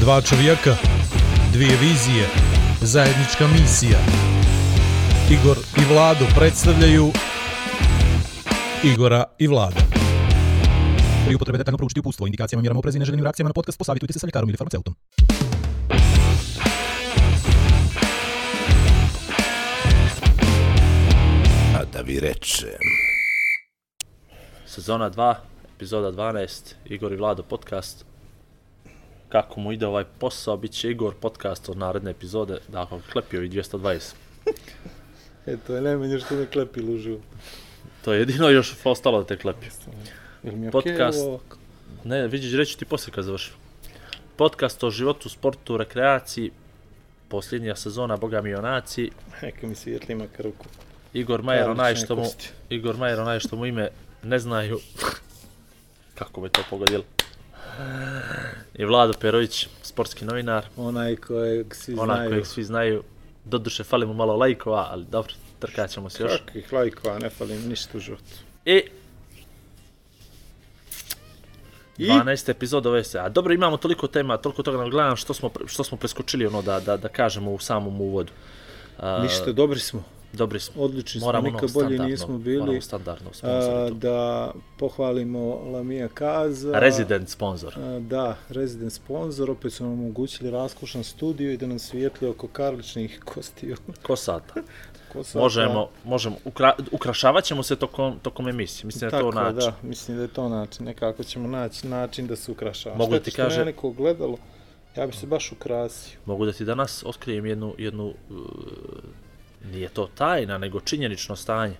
Dva 0.00 0.20
čovjeka, 0.20 0.76
dvije 1.52 1.76
vizije, 1.76 2.26
zajednička 2.80 3.46
misija. 3.46 3.98
Igor 5.30 5.56
i 5.76 5.94
Vlado 5.94 6.24
predstavljaju 6.36 7.10
Igora 8.84 9.24
i 9.38 9.46
Vlada. 9.46 9.80
Pri 11.26 11.34
upotrebe 11.34 11.58
detaljno 11.58 11.76
proučiti 11.76 12.00
upustvo, 12.00 12.26
indikacijama, 12.26 12.60
mjerama 12.60 12.78
oprezi 12.78 12.98
i 12.98 13.00
neželjenim 13.00 13.24
reakcijama 13.24 13.48
na 13.48 13.52
podcast, 13.52 13.78
posavitujte 13.78 14.12
se 14.12 14.18
sa 14.18 14.26
ljekarom 14.26 14.48
ili 14.48 14.56
farmaceutom. 14.56 14.94
A 21.78 21.84
da 21.92 22.00
vi 22.04 22.20
rečem. 22.20 22.68
Sezona 24.66 25.10
2, 25.10 25.34
epizoda 25.76 26.12
12, 26.12 26.74
Igor 26.84 27.12
i 27.12 27.16
Vlado 27.16 27.42
podcast. 27.42 28.09
Kako 29.30 29.60
mu 29.60 29.72
ide 29.72 29.86
ovaj 29.86 30.04
posao, 30.18 30.56
bit 30.56 30.72
će 30.72 30.90
Igor 30.90 31.14
podcast 31.20 31.68
od 31.68 31.76
naredne 31.76 32.10
epizode, 32.10 32.58
dakle, 32.68 32.98
klepio 33.12 33.42
i 33.42 33.48
220. 33.48 34.14
Eto, 35.46 35.74
je 35.74 35.80
najmanje 35.80 36.18
što 36.18 36.34
me 36.34 36.46
klepi 36.46 36.80
lužu. 36.80 37.18
To 38.04 38.12
je 38.12 38.18
jedino 38.18 38.48
još 38.48 38.76
ostalo 38.84 39.18
da 39.18 39.26
te 39.26 39.36
klepi. 39.36 39.66
Jel 40.42 40.56
mi 40.56 40.66
je 40.66 40.70
Podcast. 40.70 41.18
ovo? 41.18 41.40
Ne, 42.04 42.28
vidiš, 42.28 42.52
reći 42.52 42.78
ti 42.78 42.84
poslije 42.84 43.14
kad 43.14 43.24
završim. 43.24 43.54
Podcast 44.36 44.84
o 44.84 44.90
životu, 44.90 45.28
sportu, 45.28 45.76
rekreaciji, 45.76 46.50
posljednja 47.28 47.76
sezona, 47.76 48.16
boga 48.16 48.42
mi 48.42 48.50
junaci, 48.50 49.10
Neka 49.42 49.66
mi 49.66 49.74
svijetli 49.74 50.14
makar 50.14 50.44
ruku. 50.44 50.66
Igor 51.12 51.42
Majer, 51.42 51.62
Odlične 51.62 51.82
onaj 51.82 51.94
što 51.94 52.16
mu. 52.16 52.24
Igor 52.68 52.96
Majer, 52.96 53.20
onaj 53.20 53.40
što 53.40 53.56
mu 53.56 53.66
ime 53.66 53.88
ne 54.22 54.38
znaju. 54.38 54.78
Kako 56.18 56.40
me 56.40 56.48
to 56.48 56.62
pogodilo. 56.70 57.04
I 58.74 58.84
Vlado 58.84 59.12
Perović, 59.20 59.68
sportski 59.82 60.24
novinar, 60.24 60.66
Onaj 60.76 61.16
kojeg 61.16 61.74
svi 61.74 61.94
onaj 61.98 62.16
znaju. 62.16 62.30
kojeg 62.30 62.46
svi 62.46 62.64
znaju. 62.64 63.02
Doduše, 63.44 63.84
fali 63.84 64.06
mu 64.06 64.14
malo 64.14 64.36
lajkova, 64.36 64.88
ali 64.90 65.04
dobro, 65.04 65.32
trkat 65.58 65.90
ćemo 65.90 66.10
se 66.10 66.22
još. 66.22 66.32
Kakvih 66.46 66.72
lajkova, 66.72 67.18
ne 67.18 67.30
falim 67.30 67.68
ništa 67.68 67.98
u 67.98 68.00
životu. 68.00 68.24
I 68.64 68.82
I? 71.98 72.08
12 72.08 72.50
epizod 72.50 72.86
ove 72.86 73.04
se. 73.04 73.18
A 73.18 73.28
dobro, 73.28 73.54
imamo 73.54 73.76
toliko 73.76 74.06
tema, 74.06 74.36
toliko 74.36 74.62
toga 74.62 74.78
nam 74.78 74.90
gledam 74.90 75.16
što 75.16 75.34
smo, 75.34 75.50
što 75.66 75.84
smo 75.84 75.98
preskočili 75.98 76.46
ono 76.46 76.62
da, 76.62 76.80
da, 76.80 76.96
da 76.96 77.08
kažemo 77.08 77.52
u 77.52 77.58
samom 77.58 78.00
uvodu. 78.00 78.32
A, 78.98 79.22
Ništa, 79.22 79.52
dobri 79.52 79.80
smo. 79.80 80.04
Dobri 80.32 80.60
smo. 80.60 80.82
Odlični 80.82 81.20
smo, 81.20 81.26
Moramo 81.26 81.46
nikad 81.46 81.62
ono 81.64 81.72
bolji 81.74 81.98
nismo 82.00 82.38
bili. 82.38 82.58
Moramo 82.58 82.80
standardno 82.80 83.30
A, 83.42 83.90
da 83.92 84.50
pohvalimo 84.78 85.40
Lamija 85.64 86.08
Kaza. 86.08 86.78
Resident 86.78 87.28
sponsor. 87.28 87.74
A, 87.76 87.98
Da, 88.00 88.36
rezident 88.48 88.92
sponsor, 88.92 89.50
opet 89.50 89.72
su 89.72 89.84
nam 89.84 89.92
omogućili 89.92 90.50
raskošan 90.50 91.04
studio 91.04 91.52
i 91.52 91.56
da 91.56 91.66
nam 91.66 91.78
svijetli 91.78 92.28
oko 92.28 92.46
karličnih 92.48 93.20
kostiju. 93.24 93.76
Kosata. 94.02 94.54
Kosata. 95.12 95.38
Možemo, 95.38 95.88
možemo, 96.04 96.36
ukra, 96.44 96.72
ukrašavat 96.92 97.44
ćemo 97.44 97.62
se 97.62 97.76
tokom, 97.76 98.18
tokom 98.18 98.48
emisije. 98.48 98.86
Mislim 98.86 99.00
da 99.00 99.16
je 99.16 99.22
to 99.22 99.30
Tako, 99.30 99.40
način. 99.44 99.58
da, 99.60 99.88
mislim 99.88 100.16
da 100.16 100.22
je 100.22 100.28
to 100.28 100.48
način. 100.48 100.86
Nekako 100.86 101.24
ćemo 101.24 101.48
naći 101.48 101.86
način 101.86 102.26
da 102.26 102.36
se 102.36 102.52
ukrašava. 102.52 102.96
Mogu 102.96 103.12
Šteta 103.12 103.24
ti 103.24 103.30
što 103.30 103.42
nema 103.42 103.48
kažem- 103.50 103.64
neko 103.66 103.90
gledalo, 103.90 104.36
ja 104.96 105.06
bi 105.06 105.12
se 105.12 105.26
baš 105.26 105.52
ukrasio. 105.52 106.18
Mogu 106.24 106.46
da 106.46 106.52
ti 106.52 106.64
danas 106.64 107.02
otkrijem 107.06 107.46
jednu, 107.46 107.74
jednu 107.78 108.06
uh, 108.06 108.36
nije 109.64 109.88
to 109.88 110.08
tajna, 110.08 110.58
nego 110.58 110.80
činjenično 110.80 111.36
stanje. 111.36 111.74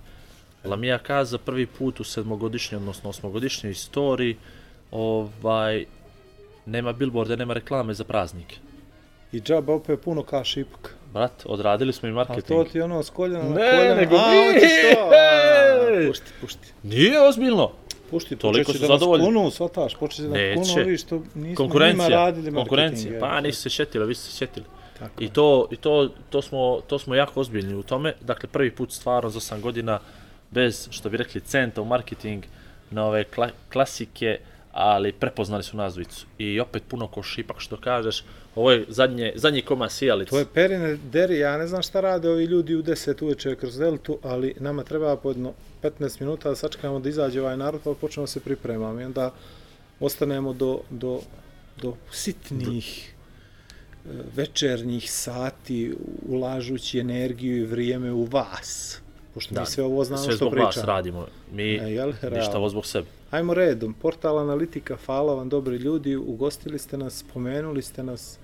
Lamija 0.65 0.99
Kaza 0.99 1.39
prvi 1.39 1.67
put 1.69 2.01
u 2.01 2.05
sedmogodišnjoj, 2.05 2.77
odnosno 2.77 3.11
osmogodišnjoj 3.11 3.71
istoriji, 3.71 4.37
ovaj, 4.91 5.85
nema 6.67 6.93
billboarda, 6.93 7.37
nema 7.37 7.55
reklame 7.55 7.95
za 7.95 8.05
praznike. 8.05 8.57
I 9.33 9.41
džaba 9.41 9.75
opet 9.75 10.01
puno 10.01 10.23
kaš 10.23 10.57
ipak. 10.57 10.95
Brat, 11.13 11.43
odradili 11.45 11.93
smo 11.93 12.09
i 12.09 12.13
A 12.13 12.15
marketing. 12.15 12.47
to 12.49 12.65
ti 12.65 12.81
ono 12.81 13.03
s 13.03 13.11
koljena 13.11 13.45
na 13.45 13.51
Ne, 13.51 13.71
koljena. 13.71 13.95
nego 13.95 14.17
A, 14.17 14.21
mi. 14.21 14.61
A, 16.05 16.09
Pušti, 16.09 16.31
pušti. 16.41 16.69
Nije 16.83 17.21
ozbiljno. 17.21 17.71
Pušti, 18.11 18.37
Toliko 18.37 18.59
počeće 18.63 18.79
su 18.79 18.83
da 18.83 18.89
nas 18.89 19.01
zadovoljni. 19.01 19.25
kunu, 19.27 19.51
svataš, 19.51 19.95
počeće 19.95 20.23
da 20.23 20.29
nas 20.29 20.69
kunu 20.69 20.83
ovi 20.83 20.99
što 20.99 21.15
nismo 21.17 21.31
njima 21.37 21.55
Konkurencija, 21.57 22.09
radili 22.09 22.27
marketing. 22.43 22.57
konkurencija. 22.59 23.21
Pa 23.21 23.41
nisu 23.41 23.63
se 23.63 23.69
šetili, 23.71 24.07
vi 24.07 24.15
ste 24.15 24.31
se 24.31 24.37
šetili. 24.37 24.67
Tako 25.01 25.25
I 25.25 25.29
to, 25.29 25.69
i 25.71 25.77
to, 25.77 26.09
to, 26.31 26.43
smo, 26.43 26.81
to 26.87 26.99
smo 26.99 27.15
jako 27.15 27.41
ozbiljni 27.41 27.75
u 27.75 27.83
tome. 27.83 28.15
Dakle, 28.21 28.49
prvi 28.49 28.71
put 28.71 28.93
stvarno 28.93 29.31
za 29.31 29.41
8 29.41 29.61
godina 29.61 29.99
bez, 30.51 30.89
što 30.91 31.11
bi 31.11 31.17
rekli, 31.17 31.41
centa 31.41 31.83
u 31.83 31.85
marketing 31.85 32.45
na 32.91 33.07
ove 33.07 33.25
kla, 33.25 33.49
klasike, 33.73 34.39
ali 34.73 35.13
prepoznali 35.13 35.63
su 35.63 35.77
nas 35.77 35.95
dvojicu. 35.95 36.27
I 36.39 36.61
opet 36.61 36.83
puno 36.89 37.07
koš, 37.07 37.39
ipak 37.39 37.61
što 37.61 37.77
kažeš, 37.77 38.25
ovo 38.55 38.71
je 38.71 38.85
zadnje, 38.89 39.33
zadnji 39.37 39.63
koma 39.63 39.89
sijalice. 39.89 40.31
To 40.31 40.39
je 40.39 40.47
perine 40.55 40.97
deri, 41.13 41.39
ja 41.39 41.57
ne 41.57 41.67
znam 41.67 41.83
šta 41.83 42.01
rade 42.01 42.29
ovi 42.29 42.45
ljudi 42.45 42.75
u 42.75 42.83
10 42.83 43.25
uveče 43.25 43.57
kroz 43.57 43.77
deltu, 43.77 44.19
ali 44.23 44.55
nama 44.61 44.85
treba 44.85 45.17
po 45.17 45.31
jedno 45.31 45.53
15 45.83 46.21
minuta 46.21 46.49
da 46.49 46.57
sačekamo 46.57 47.01
da 47.01 47.09
izađe 47.09 47.41
ovaj 47.41 47.57
narod, 47.57 47.81
pa 47.85 47.95
počnemo 47.95 48.27
se 48.27 48.41
pripremamo 48.41 49.01
i 49.01 49.05
onda 49.05 49.33
ostanemo 50.01 50.53
do, 50.53 50.81
do, 50.91 51.21
do 51.83 51.95
sitnih 52.11 53.15
večernjih 54.35 55.13
sati 55.13 55.95
ulažući 56.29 56.99
energiju 56.99 57.57
i 57.57 57.67
vrijeme 57.67 58.13
u 58.13 58.25
vas. 58.25 59.01
Pošto 59.35 59.61
mi 59.61 59.67
sve 59.67 59.85
ovo 59.85 60.05
znamo 60.05 60.23
sve 60.23 60.31
što 60.31 60.37
zbog 60.37 60.51
pričamo. 60.51 60.67
vas 60.67 60.85
radimo. 60.85 61.27
Mi, 61.53 61.63
E, 61.75 61.85
jel, 61.85 62.13
ništa 62.33 62.59
ovo 62.59 62.69
zbog 62.69 62.87
sebe. 62.87 63.07
Ajmo 63.31 63.55
redom, 63.55 63.95
portal 63.95 64.39
Analitika, 64.39 64.97
hvala 65.07 65.35
vam 65.35 65.49
dobri 65.49 65.77
ljudi, 65.77 66.17
ugostili 66.17 66.79
ste 66.79 66.97
nas, 66.97 67.15
spomenuli 67.15 67.83
ste 67.83 68.03
nas, 68.03 68.39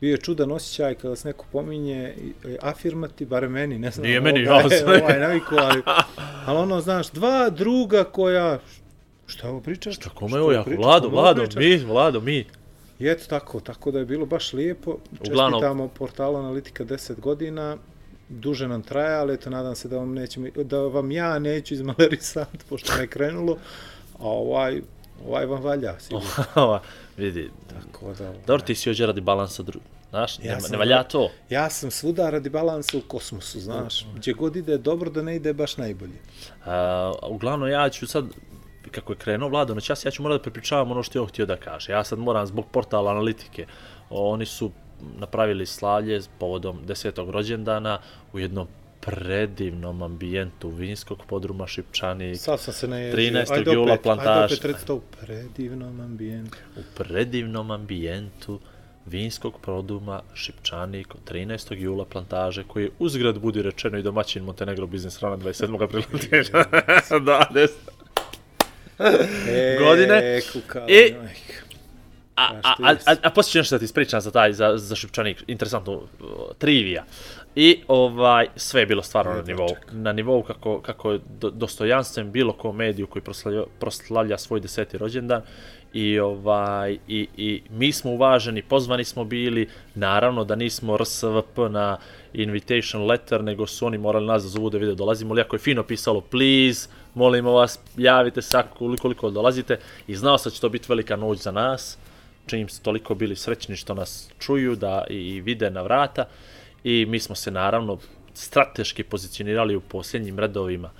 bio 0.00 0.10
je 0.10 0.16
čudan 0.16 0.52
osjećaj 0.52 0.94
kada 0.94 1.16
se 1.16 1.28
neko 1.28 1.44
pominje, 1.52 2.14
i 2.18 2.32
afirmati, 2.60 3.24
bare 3.24 3.48
meni, 3.48 3.78
ne 3.78 3.90
znam, 3.90 4.06
Nije 4.06 4.20
meni, 4.20 4.42
ja 4.42 4.68
sam- 4.70 4.88
ovaj 5.02 5.20
naviku, 5.20 5.54
ali, 5.54 5.82
ali 6.46 6.58
ono, 6.58 6.80
znaš, 6.80 7.10
dva 7.10 7.50
druga 7.50 8.04
koja, 8.04 8.58
šta 9.26 9.48
ovo 9.48 9.60
pričaš? 9.60 9.94
Šta 9.96 10.10
kome 10.10 10.40
ovo 10.40 10.62
pričaš? 10.64 10.84
Vlado, 10.84 11.08
Vlado, 11.08 11.44
mi, 11.56 11.76
Vlado, 11.76 12.20
mi. 12.20 12.44
I 13.02 13.08
eto 13.08 13.24
tako, 13.28 13.60
tako 13.60 13.90
da 13.90 13.98
je 13.98 14.04
bilo 14.04 14.26
baš 14.26 14.52
lijepo. 14.52 14.96
Uglavnom- 15.20 15.52
Čestitamo 15.52 15.88
portalu 15.88 16.36
Analitika 16.36 16.84
10 16.84 17.20
godina, 17.20 17.76
duže 18.28 18.68
nam 18.68 18.82
traje, 18.82 19.16
ali 19.16 19.34
eto, 19.34 19.50
nadam 19.50 19.74
se 19.74 19.88
da 19.88 19.96
vam, 19.96 20.12
nećemo, 20.14 20.46
da 20.56 20.78
vam 20.78 21.10
ja 21.10 21.38
neću 21.38 21.74
izmalerisati, 21.74 22.58
pošto 22.68 22.92
me 22.98 23.06
krenulo, 23.06 23.56
a 24.12 24.28
ovaj, 24.28 24.82
ovaj 25.26 25.46
vam 25.46 25.62
valja, 25.62 25.94
sigurno. 26.00 26.28
Vidi, 27.16 27.50
Tako 27.68 28.12
da, 28.14 28.28
ovaj. 28.28 28.38
dobro 28.46 28.66
ti 28.66 28.74
si 28.74 28.90
ođe 28.90 29.06
radi 29.06 29.20
balansa 29.20 29.62
dru... 29.62 29.80
Znaš, 30.10 30.38
Ja 30.38 30.54
ne, 30.54 30.68
ne 30.70 30.78
valja 30.78 31.02
to. 31.02 31.30
Ja 31.50 31.70
sam 31.70 31.90
svuda 31.90 32.30
radi 32.30 32.50
balansa 32.50 32.98
u 32.98 33.00
kosmosu, 33.00 33.60
znaš. 33.60 34.06
Gdje 34.16 34.32
god 34.32 34.56
ide 34.56 34.78
dobro, 34.78 35.10
da 35.10 35.22
ne 35.22 35.36
ide 35.36 35.52
baš 35.52 35.76
najbolje. 35.76 36.18
A, 36.64 37.12
uglavnom 37.22 37.68
ja 37.70 37.90
ću 37.90 38.06
sad, 38.06 38.24
kako 38.92 39.12
je 39.12 39.16
krenuo 39.16 39.48
Vlado 39.48 39.74
na 39.74 39.80
čas, 39.80 40.04
ja 40.04 40.10
ću 40.10 40.22
morat 40.22 40.38
da 40.38 40.42
prepričavam 40.42 40.90
ono 40.90 41.02
što 41.02 41.18
je 41.18 41.22
on 41.22 41.28
htio 41.28 41.46
da 41.46 41.56
kaže. 41.56 41.92
Ja 41.92 42.04
sad 42.04 42.18
moram 42.18 42.46
zbog 42.46 42.66
portala 42.72 43.10
analitike. 43.10 43.66
Oni 44.10 44.46
su 44.46 44.70
napravili 45.18 45.66
slavlje 45.66 46.22
s 46.22 46.28
povodom 46.38 46.86
desetog 46.86 47.30
rođendana 47.30 47.98
u 48.32 48.38
jednom 48.38 48.66
predivnom 49.00 50.02
ambijentu 50.02 50.68
vinskog 50.68 51.18
podruma 51.26 51.66
Šipčani, 51.66 52.36
Sad 52.36 52.60
sam 52.60 52.74
se 52.74 52.88
naježio. 52.88 53.18
13. 53.18 53.52
Ajde 53.52 53.72
jula 53.72 53.92
opet, 53.92 54.02
plantaž. 54.02 54.52
Ajde 54.52 54.74
opet 54.74 54.90
u 54.90 55.00
predivnom 55.20 56.00
ambijentu. 56.00 56.58
u 56.76 56.80
predivnom 56.96 57.70
ambijentu 57.70 58.60
vinskog 59.06 59.60
produma 59.60 60.22
Šipčani 60.34 61.04
kod 61.04 61.20
13. 61.30 61.74
jula 61.74 62.04
plantaže 62.04 62.64
koji 62.64 62.84
je 62.84 62.90
uzgrad 62.98 63.38
budi 63.38 63.62
rečeno 63.62 63.98
i 63.98 64.02
domaćin 64.02 64.44
Montenegro 64.44 64.86
Biznis 64.86 65.20
Rana 65.20 65.36
27. 65.36 65.84
aprila. 65.84 66.04
da, 67.26 67.48
des. 67.54 67.70
E, 68.98 69.76
Godine. 69.78 70.40
Kukala, 70.52 70.86
I- 70.88 71.14
majka. 71.22 71.62
A, 72.36 72.50
a, 72.62 72.74
što 72.74 72.84
a, 72.84 72.90
jest? 72.90 73.08
a, 73.08 73.14
a 73.22 73.30
poslije 73.30 73.52
ću 73.52 73.58
nešto 73.58 73.74
da 73.74 73.78
ti 73.78 73.84
ispričam 73.84 74.20
za 74.20 74.30
taj, 74.30 74.52
za, 74.52 74.72
za 74.76 74.96
Šipčanik, 74.96 75.44
interesantnu 75.46 75.92
uh, 75.92 76.06
trivija. 76.58 77.04
I 77.56 77.82
ovaj, 77.88 78.46
sve 78.56 78.80
je 78.80 78.86
bilo 78.86 79.02
stvarno 79.02 79.32
na 79.32 79.42
nivou, 79.42 79.68
na 79.92 80.12
nivou 80.12 80.42
kako, 80.42 80.80
kako 80.80 81.12
je 81.12 81.20
do, 81.40 81.50
dostojanstven 81.50 82.30
bilo 82.32 82.52
ko 82.52 82.72
mediju 82.72 83.06
koji 83.06 83.22
proslavlja, 83.22 83.62
proslavlja 83.80 84.38
svoj 84.38 84.60
deseti 84.60 84.98
rođendan. 84.98 85.42
I, 85.92 86.18
ovaj, 86.18 86.98
i, 87.08 87.28
I 87.36 87.62
mi 87.70 87.92
smo 87.92 88.10
uvaženi, 88.10 88.62
pozvani 88.62 89.04
smo 89.04 89.24
bili, 89.24 89.68
naravno 89.94 90.44
da 90.44 90.56
nismo 90.56 90.96
RSVP 90.96 91.58
na 91.70 91.98
invitation 92.32 93.06
letter, 93.06 93.44
nego 93.44 93.66
su 93.66 93.86
oni 93.86 93.98
morali 93.98 94.26
nas 94.26 94.42
da 94.42 94.48
zovu 94.48 94.70
da 94.70 94.78
vide 94.78 94.94
dolazimo, 94.94 95.32
ali 95.32 95.40
jako 95.40 95.56
je 95.56 95.60
fino 95.60 95.82
pisalo, 95.82 96.20
please, 96.20 96.88
molimo 97.14 97.52
vas, 97.52 97.78
javite 97.96 98.42
se 98.42 98.62
koliko, 98.78 99.02
koliko 99.02 99.30
dolazite. 99.30 99.78
I 100.06 100.14
znao 100.16 100.38
sam 100.38 100.50
da 100.50 100.54
će 100.54 100.60
to 100.60 100.68
biti 100.68 100.86
velika 100.88 101.16
noć 101.16 101.38
za 101.38 101.50
nas, 101.50 101.98
čim 102.46 102.68
su 102.68 102.82
toliko 102.82 103.14
bili 103.14 103.36
srećni 103.36 103.76
što 103.76 103.94
nas 103.94 104.30
čuju 104.38 104.76
da 104.76 105.04
i, 105.10 105.14
i 105.14 105.40
vide 105.40 105.70
na 105.70 105.82
vrata 105.82 106.24
i 106.84 107.06
mi 107.08 107.20
smo 107.20 107.34
se 107.34 107.50
naravno 107.50 107.98
strateški 108.34 109.02
pozicionirali 109.02 109.76
u 109.76 109.80
posljednjim 109.80 110.38
redovima 110.38 110.90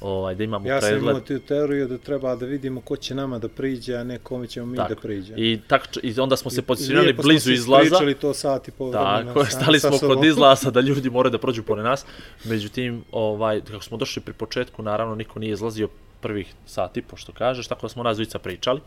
ovaj, 0.00 0.34
da 0.34 0.44
imamo 0.44 0.68
Ja 0.68 0.80
sam 0.80 0.90
pregled. 0.90 1.10
imao 1.10 1.20
tu 1.20 1.38
teoriju 1.38 1.88
da 1.88 1.98
treba 1.98 2.36
da 2.36 2.46
vidimo 2.46 2.80
ko 2.80 2.96
će 2.96 3.14
nama 3.14 3.38
da 3.38 3.48
priđe, 3.48 3.94
a 3.94 4.04
ne 4.04 4.18
kome 4.18 4.46
ćemo 4.46 4.66
mi 4.66 4.76
Tako. 4.76 4.94
da 4.94 5.00
priđe. 5.00 5.34
I, 5.36 5.60
tak, 5.68 5.88
i 6.02 6.20
onda 6.20 6.36
smo 6.36 6.50
se 6.50 6.60
I 6.60 6.62
pozicionirali 6.62 7.06
lijepo 7.06 7.22
smo 7.22 7.28
blizu 7.28 7.44
se 7.44 7.52
izlaza. 7.52 7.98
to 8.20 8.34
sat 8.34 8.68
i 8.68 8.70
pol 8.70 8.90
vremena. 8.90 9.24
Tako, 9.24 9.40
je, 9.40 9.46
sami 9.46 9.62
stali 9.62 9.80
smo 9.80 9.98
sobom. 9.98 10.16
kod 10.16 10.24
izlaza 10.24 10.70
da 10.70 10.80
ljudi 10.80 11.10
moraju 11.10 11.30
da 11.30 11.38
prođu 11.38 11.62
pored 11.62 11.84
nas. 11.84 12.06
Međutim, 12.44 13.04
ovaj, 13.12 13.60
kako 13.60 13.84
smo 13.84 13.96
došli 13.96 14.22
pri 14.22 14.32
početku, 14.34 14.82
naravno 14.82 15.14
niko 15.14 15.38
nije 15.38 15.52
izlazio 15.52 15.88
prvih 16.20 16.54
sati, 16.66 17.02
pošto 17.02 17.32
kažeš, 17.32 17.66
tako 17.68 17.82
da 17.82 17.88
smo 17.88 18.02
nas 18.02 18.16
dvojica 18.16 18.38
pričali. 18.38 18.80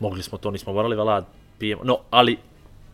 Mogli 0.00 0.22
smo 0.22 0.38
to, 0.38 0.50
nismo 0.50 0.72
morali, 0.72 0.96
vala, 0.96 1.24
pijemo. 1.58 1.82
No, 1.84 1.98
ali 2.10 2.36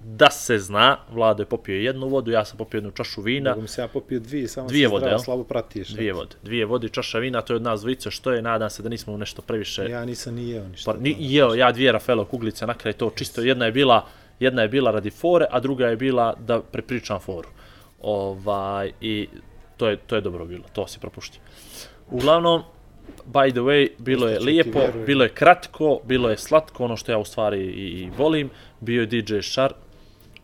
da 0.04 0.30
se 0.30 0.58
zna, 0.58 0.98
Vlado 1.12 1.42
je 1.42 1.46
popio 1.46 1.74
jednu 1.74 2.08
vodu, 2.08 2.30
ja 2.30 2.44
sam 2.44 2.58
popio 2.58 2.78
jednu 2.78 2.90
čašu 2.90 3.22
vina. 3.22 3.50
Mogu 3.50 3.62
mi 3.62 3.68
se 3.68 3.80
ja 3.80 3.88
popio 3.88 4.20
dvije, 4.20 4.48
samo 4.48 4.68
Dvije 4.68 4.88
se 4.88 4.92
vode, 4.92 5.04
zdravo, 5.04 5.18
slabo 5.18 5.44
pratiš. 5.44 5.88
Dvije 5.88 6.12
vode. 6.12 6.36
Dvije 6.42 6.64
vode 6.64 6.86
i 6.86 6.90
čaša 6.90 7.18
vina, 7.18 7.42
to 7.42 7.52
je 7.52 7.56
od 7.56 7.62
nas 7.62 7.80
dvojice, 7.80 8.10
što 8.10 8.32
je, 8.32 8.42
nadam 8.42 8.70
se 8.70 8.82
da 8.82 8.88
nismo 8.88 9.16
nešto 9.16 9.42
previše... 9.42 9.84
Ja 9.84 10.04
nisam 10.04 10.34
ni 10.34 10.50
jeo 10.50 10.68
ništa. 10.68 10.92
Pa, 10.92 10.98
ni, 10.98 11.16
jeo 11.18 11.54
ja 11.54 11.72
dvije 11.72 11.92
Rafaelo 11.92 12.24
kuglice 12.24 12.66
na 12.66 12.74
kraj 12.74 12.92
to 12.92 13.10
čisto 13.16 13.40
jedna 13.40 13.64
je 13.64 13.72
bila 13.72 14.06
jedna 14.40 14.62
je 14.62 14.68
bila 14.68 14.90
radi 14.90 15.10
fore, 15.10 15.46
a 15.50 15.60
druga 15.60 15.86
je 15.86 15.96
bila 15.96 16.34
da 16.46 16.60
prepričam 16.62 17.20
foru. 17.20 17.48
Ovaj 18.00 18.92
i 19.00 19.28
to 19.76 19.88
je 19.88 19.96
to 19.96 20.14
je 20.14 20.20
dobro 20.20 20.44
bilo. 20.44 20.64
To 20.72 20.86
se 20.86 21.00
propušti. 21.00 21.40
Uglavnom 22.10 22.62
by 23.26 23.50
the 23.50 23.60
way, 23.60 23.90
bilo 23.98 24.28
je 24.28 24.40
lijepo, 24.40 24.80
bilo 25.06 25.24
je 25.24 25.30
kratko, 25.30 26.00
bilo 26.04 26.30
je 26.30 26.36
slatko, 26.36 26.84
ono 26.84 26.96
što 26.96 27.12
ja 27.12 27.18
u 27.18 27.24
stvari 27.24 27.60
i, 27.60 28.02
i 28.02 28.10
volim. 28.18 28.50
Bio 28.80 29.00
je 29.00 29.06
DJ 29.06 29.40
Šar, 29.40 29.72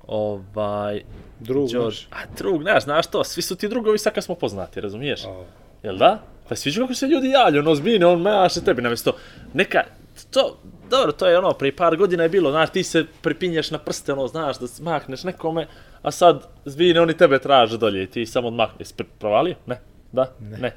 ovaj, 0.06 1.02
Drug 1.40 1.68
Đor- 1.68 1.84
naš. 1.84 2.08
A 2.10 2.18
drug, 2.38 2.62
znaš, 2.62 2.84
znaš 2.84 3.06
to, 3.06 3.24
svi 3.24 3.42
su 3.42 3.56
ti 3.56 3.68
drugovi 3.68 3.98
sad 3.98 4.14
kad 4.14 4.24
smo 4.24 4.34
poznati, 4.34 4.80
razumiješ? 4.80 5.24
O, 5.24 5.44
Jel 5.82 5.96
da? 5.96 6.18
Pa 6.48 6.56
sviđa 6.56 6.80
kako 6.80 6.94
se 6.94 7.06
ljudi 7.06 7.28
javljaju, 7.28 7.62
ono 7.62 7.74
zbine, 7.74 8.06
on 8.06 8.20
maše 8.20 8.60
tebi 8.60 8.82
namjesto. 8.82 9.12
Neka, 9.54 9.82
to, 10.30 10.58
dobro, 10.90 11.12
to 11.12 11.26
je 11.26 11.38
ono, 11.38 11.52
prije 11.52 11.76
par 11.76 11.96
godina 11.96 12.22
je 12.22 12.28
bilo, 12.28 12.50
znaš, 12.50 12.70
ti 12.70 12.82
se 12.82 13.04
pripinješ 13.22 13.70
na 13.70 13.78
prste, 13.78 14.12
ono, 14.12 14.26
znaš, 14.26 14.58
da 14.58 14.66
smakneš 14.66 15.24
nekome, 15.24 15.66
a 16.02 16.10
sad 16.10 16.46
zbine, 16.64 17.00
oni 17.00 17.16
tebe 17.16 17.38
traže 17.38 17.78
dolje 17.78 18.02
i 18.02 18.06
ti 18.06 18.26
samo 18.26 18.48
odmakneš. 18.48 18.78
Jesi 18.80 18.94
pr- 18.94 19.04
provalio? 19.18 19.54
Ne? 19.66 19.80
Da? 20.12 20.32
Ne. 20.40 20.58
ne. 20.58 20.72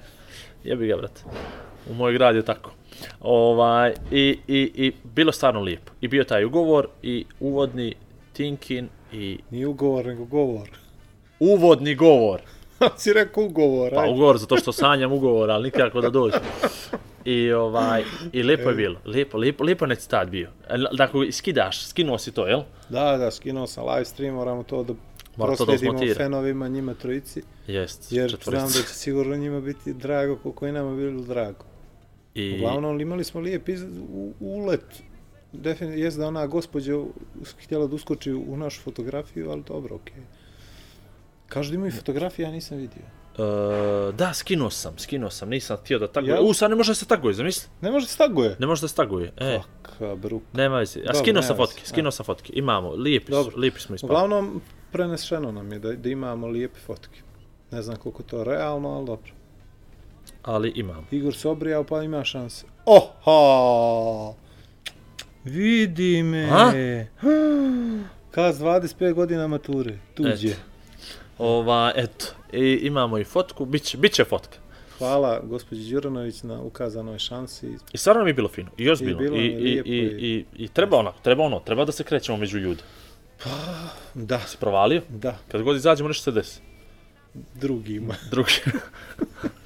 Jebi 0.63 0.87
ga, 0.87 0.97
brate. 0.97 1.21
U 1.89 1.93
moj 1.93 2.13
grad 2.13 2.35
je 2.35 2.41
tako. 2.41 2.71
Ovaj, 3.21 3.93
i, 4.11 4.39
i, 4.47 4.71
I 4.75 4.91
bilo 5.03 5.31
stvarno 5.31 5.61
lijepo. 5.61 5.91
I 6.01 6.07
bio 6.07 6.23
taj 6.23 6.45
ugovor 6.45 6.87
i 7.03 7.25
uvodni 7.39 7.95
Tinkin 8.33 8.89
i 9.15 9.39
Nije 9.51 9.67
ugovor, 9.67 10.05
nego 10.05 10.25
govor. 10.25 10.69
uvodni 11.39 11.95
govor. 11.95 12.41
si 12.97 13.13
rekao 13.13 13.43
ugovor, 13.43 13.91
Pa 13.93 14.01
ajde. 14.01 14.13
ugovor, 14.13 14.37
zato 14.37 14.57
što 14.57 14.71
sanjam 14.71 15.11
ugovor, 15.11 15.51
ali 15.51 15.63
nikako 15.63 16.01
da 16.01 16.09
dođe. 16.09 16.37
I 17.25 17.51
ovaj 17.51 18.03
i 18.33 18.43
lepo 18.43 18.69
je 18.69 18.75
bilo. 18.75 18.99
Lepo, 19.05 19.37
lepo, 19.37 19.63
lepo 19.63 19.85
je 19.85 19.95
citat 19.95 20.29
bio. 20.29 20.49
E, 20.69 20.73
Dakle, 20.93 21.31
skidaš, 21.31 21.85
skinuo 21.85 22.17
si 22.17 22.31
to, 22.31 22.47
jel? 22.47 22.61
Da, 22.89 23.17
da, 23.17 23.31
skinuo 23.31 23.67
sam 23.67 23.85
live 23.85 24.05
stream, 24.05 24.35
moramo 24.35 24.63
to 24.63 24.83
da 24.83 24.93
Mora 25.37 25.55
to 25.55 25.65
da 25.65 25.73
fanovima, 26.15 26.67
njima 26.67 26.93
trojici, 26.93 27.41
Jest, 27.67 28.11
jer 28.11 28.31
četvorica. 28.31 28.67
znam 28.67 28.81
da 28.81 28.87
će 28.87 28.93
sigurno 28.93 29.35
njima 29.35 29.59
biti 29.59 29.93
drago 29.93 30.35
koliko 30.35 30.65
je 30.65 30.71
nama 30.71 30.95
bilo 30.95 31.21
drago. 31.21 31.65
I 32.35 32.55
Uglavnom, 32.55 33.01
imali 33.01 33.23
smo 33.23 33.41
lijep 33.41 33.69
iz, 33.69 33.83
u, 34.11 34.33
ulet. 34.39 34.85
Definitivno, 35.61 36.03
jest 36.03 36.17
da 36.17 36.27
ona 36.27 36.47
gospođa 36.47 36.93
htjela 37.63 37.87
da 37.87 37.95
uskoči 37.95 38.33
u 38.33 38.57
našu 38.57 38.81
fotografiju, 38.81 39.51
ali 39.51 39.63
dobro, 39.67 39.95
okej. 39.95 40.23
Kažu 41.47 41.69
da 41.71 41.75
imaju 41.75 41.91
fotografije, 41.91 42.43
ja 42.43 42.51
nisam 42.51 42.77
vidio. 42.77 43.03
e, 43.37 44.11
da, 44.11 44.33
skinuo 44.33 44.69
sam, 44.69 44.93
skinuo 44.97 45.29
sam, 45.29 45.49
nisam 45.49 45.77
htio 45.77 45.99
da 45.99 46.07
taguje. 46.07 46.33
Ja? 46.33 46.41
U, 46.41 46.53
sad 46.53 46.69
ne 46.69 46.75
može 46.75 46.91
da 46.91 46.95
se 46.95 47.05
taguje, 47.05 47.33
zamisli? 47.33 47.69
Ne 47.81 47.91
može 47.91 48.07
se 48.07 48.17
taguje. 48.17 48.55
Ne 48.59 48.67
može 48.67 48.81
da 48.81 48.87
se 48.87 48.95
taguje. 48.95 49.33
E, 49.37 49.59
Kaka 49.81 50.15
bruk. 50.15 50.43
nema 50.53 50.77
veze. 50.77 50.99
A 51.07 51.13
skinuo 51.13 51.41
sam 51.41 51.57
fotke, 51.57 51.81
skinuo 51.85 52.11
sam 52.11 52.25
fotke. 52.25 52.53
Imamo, 52.55 52.91
lijepi 52.91 53.31
Dobro. 53.31 53.57
lijepi 53.57 53.79
smo 53.79 53.95
ispali. 53.95 54.11
Uglavnom, 54.11 54.61
preneseno 54.91 55.51
nam 55.51 55.71
je 55.71 55.79
da, 55.79 55.91
da 55.91 56.09
imamo 56.09 56.47
lijepe 56.47 56.79
fotke. 56.79 57.19
Ne 57.71 57.81
znam 57.81 57.95
koliko 57.97 58.21
je 58.23 58.27
to 58.27 58.43
realno, 58.43 58.89
ali 58.89 59.05
dobro. 59.05 59.31
Ali 60.43 60.69
imamo. 60.75 61.03
Igor 61.11 61.35
se 61.35 61.47
obrijao, 61.49 61.83
pa 61.83 62.03
ima 62.03 62.23
šanse. 62.23 62.65
Oha! 62.85 64.33
Vidi 65.45 66.23
me! 66.23 66.43
A? 66.45 66.71
Kaz 68.31 68.59
25 68.59 69.13
godina 69.13 69.47
mature, 69.47 69.97
tuđe. 70.13 70.47
Eto. 70.47 70.59
Ova, 71.37 71.91
eto, 71.95 72.25
i 72.53 72.79
imamo 72.81 73.17
i 73.17 73.23
fotku, 73.23 73.65
biće, 73.65 73.97
biće 73.97 74.23
fotka. 74.23 74.57
Hvala 74.97 75.39
gospođi 75.41 75.91
Đuranović 75.91 76.43
na 76.43 76.61
ukazanoj 76.61 77.19
šansi. 77.19 77.67
I 77.93 77.97
stvarno 77.97 78.23
mi 78.23 78.29
je 78.29 78.33
bilo 78.33 78.49
fino, 78.49 78.69
i 78.77 78.89
ozbiljno, 78.89 79.17
bilo 79.17 79.35
i, 79.35 79.39
je 79.39 79.51
i, 79.51 79.55
lijepo 79.55 79.89
i, 79.89 79.91
i- 79.91 80.45
i, 80.57 80.63
i, 80.63 80.67
treba 80.67 80.97
onako, 80.97 81.17
treba 81.21 81.43
ono, 81.43 81.59
treba 81.59 81.85
da 81.85 81.91
se 81.91 82.03
krećemo 82.03 82.37
među 82.37 82.57
ljude. 82.57 82.83
Da, 84.13 84.39
Si 84.39 84.57
provalio? 84.57 85.01
da, 85.09 85.37
Kad 85.47 85.61
god 85.61 85.75
izađemo 85.75 86.07
nešto 86.07 86.23
se 86.23 86.31
desi. 86.31 86.59
drugima. 87.53 88.15
Drugi. 88.31 88.51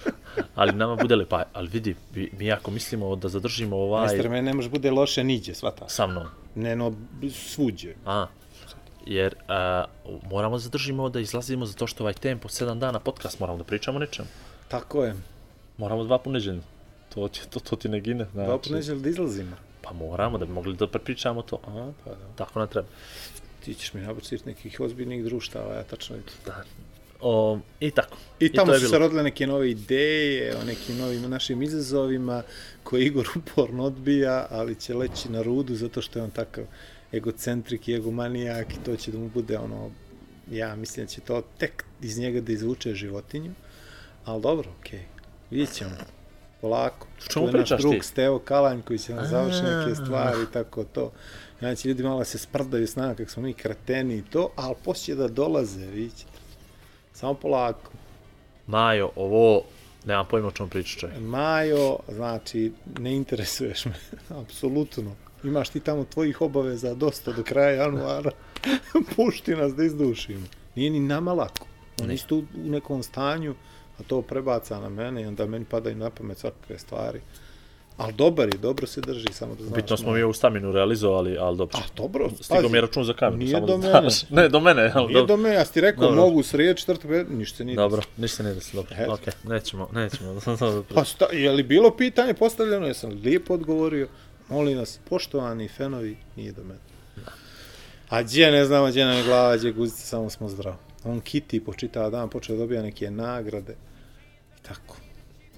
ali 0.56 0.74
nama 0.74 0.96
bude 0.96 1.16
lepo, 1.16 1.30
pa, 1.30 1.44
ali 1.54 1.68
vidi, 1.68 1.96
mi, 2.32 2.52
ako 2.52 2.72
mislimo 2.72 3.16
da 3.16 3.30
zadržimo 3.30 3.78
ovaj 3.78 4.02
Majster, 4.06 4.30
meni 4.30 4.42
ne 4.42 4.54
može 4.54 4.70
bude 4.70 4.92
loše 4.92 5.24
niđe, 5.24 5.54
svata. 5.54 5.90
sa 5.90 6.08
mnom, 6.08 6.28
Ne, 6.56 6.76
no, 6.76 6.94
svuđe. 7.32 7.94
a, 8.06 8.26
jer 9.06 9.36
a, 9.48 9.86
moramo 10.32 10.56
da 10.56 10.60
zadržimo 10.60 11.10
da 11.10 11.20
izlazimo 11.20 11.66
zato 11.66 11.88
što 11.88 12.04
ovaj 12.04 12.14
tempo, 12.14 12.48
7 12.48 12.80
dana 12.80 13.00
podcast, 13.00 13.40
moramo 13.40 13.58
da 13.58 13.64
pričamo 13.64 13.96
o 13.98 14.00
nečemu. 14.00 14.28
Tako 14.68 15.04
je. 15.04 15.16
Moramo 15.78 16.04
dva 16.04 16.18
put 16.18 16.34
neđeljno. 16.34 16.62
To, 17.10 17.28
ti, 17.28 17.42
to, 17.50 17.60
to 17.60 17.76
ti 17.76 17.90
ne 17.90 18.00
gine. 18.00 18.26
Znači, 18.34 18.70
Dva 18.70 18.78
neće 18.78 18.96
da 18.96 19.10
izlazimo. 19.10 19.56
Pa 19.82 19.94
moramo 19.94 20.38
da 20.38 20.46
bi 20.46 20.52
mogli 20.54 20.76
da 20.76 20.88
prepričamo 20.88 21.42
to. 21.42 21.60
Aha, 21.68 21.92
pa 22.06 22.10
da. 22.10 22.18
Tako 22.36 22.60
nam 22.60 22.68
treba. 22.68 22.88
Ti 23.66 23.74
ćeš 23.74 23.94
mi 23.94 24.02
nabuciti 24.02 24.46
nekih 24.46 24.80
ozbiljnih 24.80 25.24
društava, 25.24 25.74
ja 25.76 25.84
tačno 25.84 26.16
vidim. 26.16 26.34
Da. 26.46 26.64
O, 27.21 27.60
I 27.80 27.92
tako. 27.92 28.18
I 28.39 28.54
tamo 28.54 28.74
je 28.74 28.80
su 28.80 28.88
se 28.88 28.98
rodile 28.98 29.24
neke 29.24 29.48
nove 29.48 29.71
ideje 29.71 30.56
o 30.57 30.63
nekim 30.63 30.98
novim 30.98 31.30
našim 31.30 31.62
izazovima 31.62 32.44
koje 32.83 33.06
Igor 33.06 33.27
uporno 33.39 33.83
odbija, 33.83 34.48
ali 34.50 34.75
će 34.75 34.94
leći 34.94 35.30
na 35.30 35.42
rudu 35.42 35.75
zato 35.75 36.01
što 36.01 36.19
je 36.19 36.24
on 36.24 36.31
takav 36.31 36.63
egocentrik 37.13 37.88
i 37.88 37.94
egomanijak 37.94 38.74
i 38.74 38.83
to 38.86 38.95
će 38.95 39.12
da 39.12 39.18
mu 39.18 39.30
bude 39.30 39.57
ono, 39.57 39.92
ja 40.51 40.75
mislim 40.75 41.06
da 41.06 41.10
će 41.10 41.21
to 41.21 41.44
tek 41.57 41.86
iz 42.01 42.18
njega 42.18 42.42
da 42.42 42.51
izvuče 42.51 42.94
životinju, 42.94 43.51
ali 44.25 44.42
dobro, 44.42 44.69
okej, 44.80 45.00
okay. 45.00 45.04
vidjet 45.51 45.74
ćemo. 45.74 45.92
Polako. 46.62 47.07
Čemu 47.27 47.51
pričaš 47.51 47.81
drug 47.81 47.94
ti? 47.94 48.01
Stevo 48.01 48.39
Kalanj 48.39 48.81
koji 48.81 49.00
će 49.00 49.13
nam 49.13 49.27
završi 49.27 49.63
neke 49.63 49.95
stvari 49.95 50.38
i 50.44 50.54
tako 50.54 50.83
to. 50.83 51.12
Će 51.77 51.88
ljudi 51.88 52.04
malo 52.04 52.24
se 52.24 52.38
sprdaju 52.38 52.88
s 52.88 52.95
nama 52.95 53.16
kako 53.16 53.31
smo 53.31 53.44
mi 53.44 53.54
kreteni 53.54 54.18
i 54.18 54.24
to, 54.24 54.51
ali 54.56 54.75
poslije 54.83 55.16
da 55.16 55.27
dolaze, 55.27 55.85
vidjet 55.85 56.18
ćete. 56.18 56.39
Samo 57.19 57.33
polako. 57.33 57.92
Majo, 58.68 59.09
ovo, 59.16 59.61
nemam 60.06 60.26
pojma 60.30 60.47
o 60.47 60.52
čemu 60.52 60.69
priča 60.69 60.99
čovjek. 60.99 61.19
Majo, 61.19 61.97
znači, 62.07 62.71
ne 62.99 63.16
interesuješ 63.16 63.85
me, 63.85 63.94
apsolutno. 64.42 65.16
Imaš 65.44 65.69
ti 65.69 65.80
tamo 65.80 66.06
tvojih 66.06 66.42
obaveza 66.42 66.94
dosta 66.94 67.31
do 67.31 67.44
kraja 67.44 67.83
januara. 67.83 68.31
Pušti 69.16 69.56
nas 69.56 69.76
da 69.76 69.83
izdušimo. 69.83 70.45
Nije 70.76 70.90
ni 70.90 70.99
nama 70.99 71.33
lako. 71.33 71.68
Oni 72.02 72.18
su 72.18 72.38
u 72.38 72.69
nekom 72.69 73.04
stanju, 73.04 73.56
a 73.99 74.04
to 74.04 74.21
prebaca 74.21 74.80
na 74.80 74.90
mene 74.90 75.21
i 75.21 75.26
onda 75.26 75.45
meni 75.45 75.66
padaju 75.66 75.95
na 75.95 76.09
pamet 76.09 76.38
svakakve 76.38 76.80
stvari. 76.80 77.21
Ali 78.00 78.14
dobar 78.14 78.48
je, 78.48 78.58
dobro 78.58 78.88
se 78.88 79.02
drži, 79.02 79.28
samo 79.32 79.56
da 79.56 79.64
znaš. 79.64 79.76
Bitno 79.76 79.98
smo 79.98 80.12
mi 80.12 80.22
ovu 80.22 80.34
staminu 80.34 80.72
realizovali, 80.72 81.38
ali 81.38 81.58
dobro. 81.58 81.78
A 81.78 81.82
dobro, 81.98 82.30
Stigao 82.42 82.62
pazi, 82.62 82.72
mi 82.72 82.78
je 82.78 82.82
račun 82.82 83.04
za 83.04 83.14
kameru, 83.14 83.38
nije 83.38 83.52
samo 83.52 83.68
do 83.68 83.78
da 83.78 83.88
mene. 83.88 84.10
znaš. 84.10 84.30
Ne, 84.42 84.50
do 84.50 84.60
mene, 84.60 84.92
ali 84.96 85.08
Nije 85.08 85.14
dobro. 85.20 85.36
do 85.36 85.42
mene, 85.42 85.56
ja 85.56 85.66
si 85.66 85.74
ti 85.74 85.82
rekao, 85.82 86.04
Dobro. 86.04 86.22
mogu 86.22 86.44
srijed, 86.44 86.78
četvrtak, 86.78 87.08
pet, 87.08 87.28
ništa 87.30 87.58
se 87.58 87.66
nije 87.66 87.76
Dobro, 87.76 88.02
ništa 88.18 88.44
ne 88.44 88.54
desi, 88.54 88.76
dobro. 88.76 88.96
Eto. 89.00 89.14
Okej, 89.14 89.34
nećemo, 89.44 89.90
nećemo. 89.94 90.40
Pa 90.96 91.06
sta, 91.06 91.26
je 91.32 91.52
li 91.52 91.64
bilo 91.64 91.98
pitanje 91.98 92.34
postavljeno? 92.34 92.88
Jesam 92.88 93.12
lijepo 93.24 93.54
odgovorio? 93.54 94.08
Molim 94.50 94.78
vas, 94.78 95.00
poštovani 95.10 95.68
fenovi, 95.68 96.18
nije 96.36 96.52
do 96.52 96.64
mene. 96.64 96.80
A 98.10 98.24
gdje 98.24 98.52
ne 98.52 98.66
znamo, 98.66 98.88
gdje 98.88 99.06
nam 99.06 99.18
je 99.18 99.24
glava, 99.24 99.58
gdje 99.58 99.72
guzica, 99.72 100.02
samo 100.02 100.30
smo 100.30 100.50
zdrav. 100.50 100.76
On 101.04 101.20
kiti 101.22 101.64
po 101.66 101.74
dan, 102.12 102.30
počeo 102.30 102.56
da 102.56 102.60
dobija 102.60 102.82
neke 102.82 103.12
nagrade. 103.12 103.76
I 104.60 104.62
tako. 104.62 104.96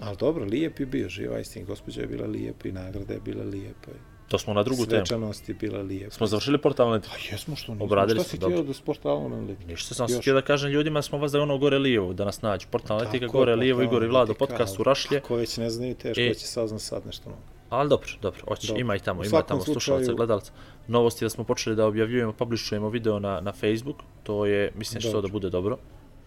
Ali 0.01 0.17
dobro, 0.17 0.45
lijep 0.45 0.79
je 0.79 0.85
bio, 0.85 1.09
živa 1.09 1.39
istin, 1.39 1.65
gospođa 1.65 2.01
je 2.01 2.07
bila 2.07 2.27
lijepa 2.27 2.67
i 2.67 2.71
nagrada 2.71 3.13
je 3.13 3.19
bila 3.19 3.43
lijepa. 3.43 3.91
to 4.27 4.37
smo 4.37 4.53
na 4.53 4.63
drugu 4.63 4.85
temu. 4.85 5.05
Svečanost 5.05 5.49
je 5.49 5.55
bila 5.55 5.81
lijepa. 5.81 6.15
Smo 6.15 6.27
završili 6.27 6.57
portal 6.57 6.87
analitiku. 6.87 7.13
Pa 7.15 7.33
jesmo 7.35 7.55
što 7.55 7.71
nismo. 7.71 7.85
Obradili 7.85 8.19
Šta 8.19 8.29
smo, 8.29 8.39
si 8.39 8.53
htio 8.53 8.63
da 8.63 8.73
sportalno 8.73 9.29
ne 9.29 9.41
leti? 9.47 9.65
Ništa 9.65 9.95
sam 9.95 10.07
htio 10.19 10.33
da 10.33 10.41
kažem 10.41 10.71
ljudima 10.71 11.01
smo 11.01 11.17
vas 11.17 11.31
da 11.31 11.37
je 11.37 11.41
ono 11.41 11.57
gore 11.57 11.79
lijevo, 11.79 12.13
da 12.13 12.25
nas 12.25 12.41
nađu. 12.41 12.67
Portal 12.71 12.97
analitika 12.97 13.27
gore 13.27 13.55
lijevo, 13.55 13.79
portal 13.79 13.93
Igor 13.93 14.03
i 14.03 14.07
Vlado, 14.07 14.33
podcast 14.33 14.79
u 14.79 14.83
Rašlje. 14.83 15.17
Ako 15.17 15.35
već 15.35 15.57
ne 15.57 15.69
znaju, 15.69 15.95
teško 15.95 16.21
I- 16.21 16.35
će 16.35 16.47
sazna 16.47 16.79
sad 16.79 17.05
nešto 17.05 17.29
novo. 17.29 17.41
Ali 17.69 17.89
dobro, 17.89 18.09
dobro, 18.21 18.41
hoće, 18.47 18.67
Dobro. 18.67 18.81
ima 18.81 18.95
i 18.95 18.99
tamo, 18.99 19.23
ima 19.23 19.41
tamo 19.41 19.61
slušalaca, 19.63 20.03
slučaju- 20.03 20.17
gledalaca. 20.17 20.51
Novost 20.87 21.21
je 21.21 21.25
da 21.25 21.29
smo 21.29 21.43
počeli 21.43 21.75
da 21.75 21.85
objavljujemo, 21.85 22.33
publishujemo 22.33 22.89
video 22.89 23.19
na, 23.19 23.41
na 23.41 23.51
Facebook, 23.51 23.95
to 24.23 24.45
je, 24.45 24.71
mislim 24.75 25.01
što 25.01 25.21
da 25.21 25.27
bude 25.27 25.49
dobro, 25.49 25.77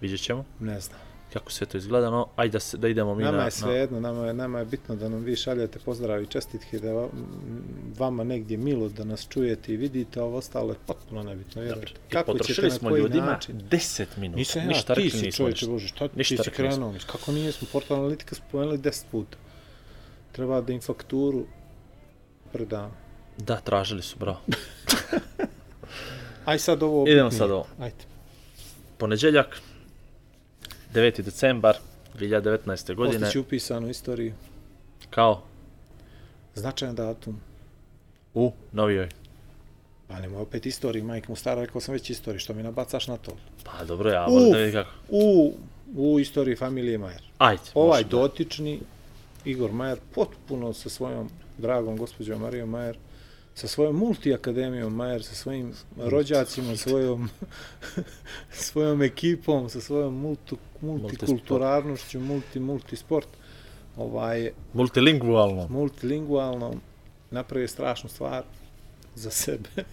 vidjet 0.00 0.20
ćemo. 0.20 0.44
Ne 0.60 0.80
znam. 0.80 1.13
Kako 1.34 1.52
sve 1.52 1.66
to 1.66 1.76
izgleda, 1.76 2.10
no 2.10 2.26
ajde 2.36 2.52
da, 2.52 2.60
se, 2.60 2.76
da 2.76 2.88
idemo 2.88 3.14
mi 3.14 3.22
Nama 3.22 3.38
na... 3.38 3.44
je 3.44 3.50
sve 3.50 3.74
jedno, 3.74 4.00
nama 4.00 4.26
je, 4.26 4.34
nama 4.34 4.58
je 4.58 4.64
bitno 4.64 4.96
da 4.96 5.08
nam 5.08 5.20
vi 5.24 5.36
šaljete 5.36 5.78
pozdrav 5.78 6.22
i 6.22 6.26
čestitke, 6.26 6.78
da 6.78 7.08
vama 7.98 8.24
negdje 8.24 8.56
milo 8.56 8.88
da 8.88 9.04
nas 9.04 9.28
čujete 9.28 9.72
i 9.72 9.76
vidite, 9.76 10.20
a 10.20 10.24
ovo 10.24 10.36
ostalo 10.36 10.70
je 10.70 10.76
potpuno 10.86 11.22
nebitno. 11.22 11.62
na... 11.62 11.66
Vjerujte. 11.66 11.92
I 12.10 12.16
potrošili 12.26 12.70
smo 12.70 12.96
ljudima 12.96 13.38
10 13.48 14.06
minuta. 14.16 14.38
Nisam 14.38 14.62
ja, 14.62 14.68
Ništa 14.68 14.94
ti 14.94 15.00
rekli 15.00 15.18
si 15.18 15.26
nismo 15.26 15.44
čovječe. 15.44 15.66
Bože, 15.66 15.88
šta 15.88 16.08
ti 16.08 16.24
si 16.24 16.50
krenuo? 16.50 16.94
Kako 17.06 17.32
nije 17.32 17.52
smo 17.52 17.68
portal 17.72 17.98
analitika 17.98 18.34
spomenuli 18.34 18.78
10 18.78 19.04
puta. 19.10 19.36
Treba 20.32 20.60
da 20.60 20.72
im 20.72 20.80
fakturu 20.80 21.46
predam. 22.52 22.96
Da, 23.38 23.56
tražili 23.56 24.02
su, 24.02 24.16
bravo. 24.18 24.40
Aj 26.44 26.58
sad 26.58 26.82
ovo 26.82 27.04
Idemo 27.08 27.30
sad 27.30 27.50
ovo. 27.50 27.66
Ajde. 27.78 28.04
Ponedjeljak, 28.98 29.60
9. 30.94 31.22
decembar 31.22 31.76
2019. 32.18 32.94
godine, 32.94 33.18
Postići 33.18 33.38
upisanu 33.38 33.88
istoriju. 33.90 34.32
kao 35.10 35.42
Značajan 36.54 36.94
datum. 36.94 37.40
u 38.34 38.52
novijoj. 38.72 39.08
Pa 40.08 40.20
nemoj 40.20 40.42
opet 40.42 40.66
istoriju, 40.66 41.04
majke 41.04 41.26
mu 41.28 41.36
stara, 41.36 41.60
rekao 41.60 41.80
sam 41.80 41.92
već 41.92 42.10
istoriju, 42.10 42.38
što 42.40 42.54
mi 42.54 42.62
nabacaš 42.62 43.06
na 43.06 43.16
to? 43.16 43.32
Pa 43.64 43.84
dobro, 43.84 44.10
ja 44.10 44.26
volim 44.26 44.52
da 44.52 44.58
vidim 44.58 44.72
kako. 44.72 44.90
U, 45.08 45.52
u 45.96 46.20
istoriji 46.20 46.56
familije 46.56 46.98
Majer. 46.98 47.22
Ajde, 47.38 47.62
Ovaj 47.74 48.04
dotični 48.04 48.80
Igor 49.44 49.72
Majer 49.72 49.98
potpuno 50.14 50.72
sa 50.72 50.88
svojom 50.88 51.30
dragom 51.58 51.96
gospođom 51.96 52.40
Marijom 52.40 52.70
Majer, 52.70 52.96
sa 53.54 53.68
svojom 53.68 53.96
multiakademijom 53.96 54.94
Majer, 54.94 55.23
sa 55.25 55.34
svojim 55.34 55.73
rođacima, 55.96 56.76
svojom, 56.76 57.28
svojom 58.52 59.02
ekipom, 59.02 59.68
sa 59.68 59.80
svojom 59.80 60.14
multu, 60.14 60.58
multikulturarnošću, 60.80 62.20
multi, 62.20 62.61
multisport, 62.61 63.28
ovaj, 63.96 64.50
Multilingualno. 64.73 65.66
multilingualno 65.70 66.75
napravio 67.30 67.68
strašnu 67.68 68.11
stvar 68.11 68.42
za 69.14 69.30
sebe. 69.30 69.68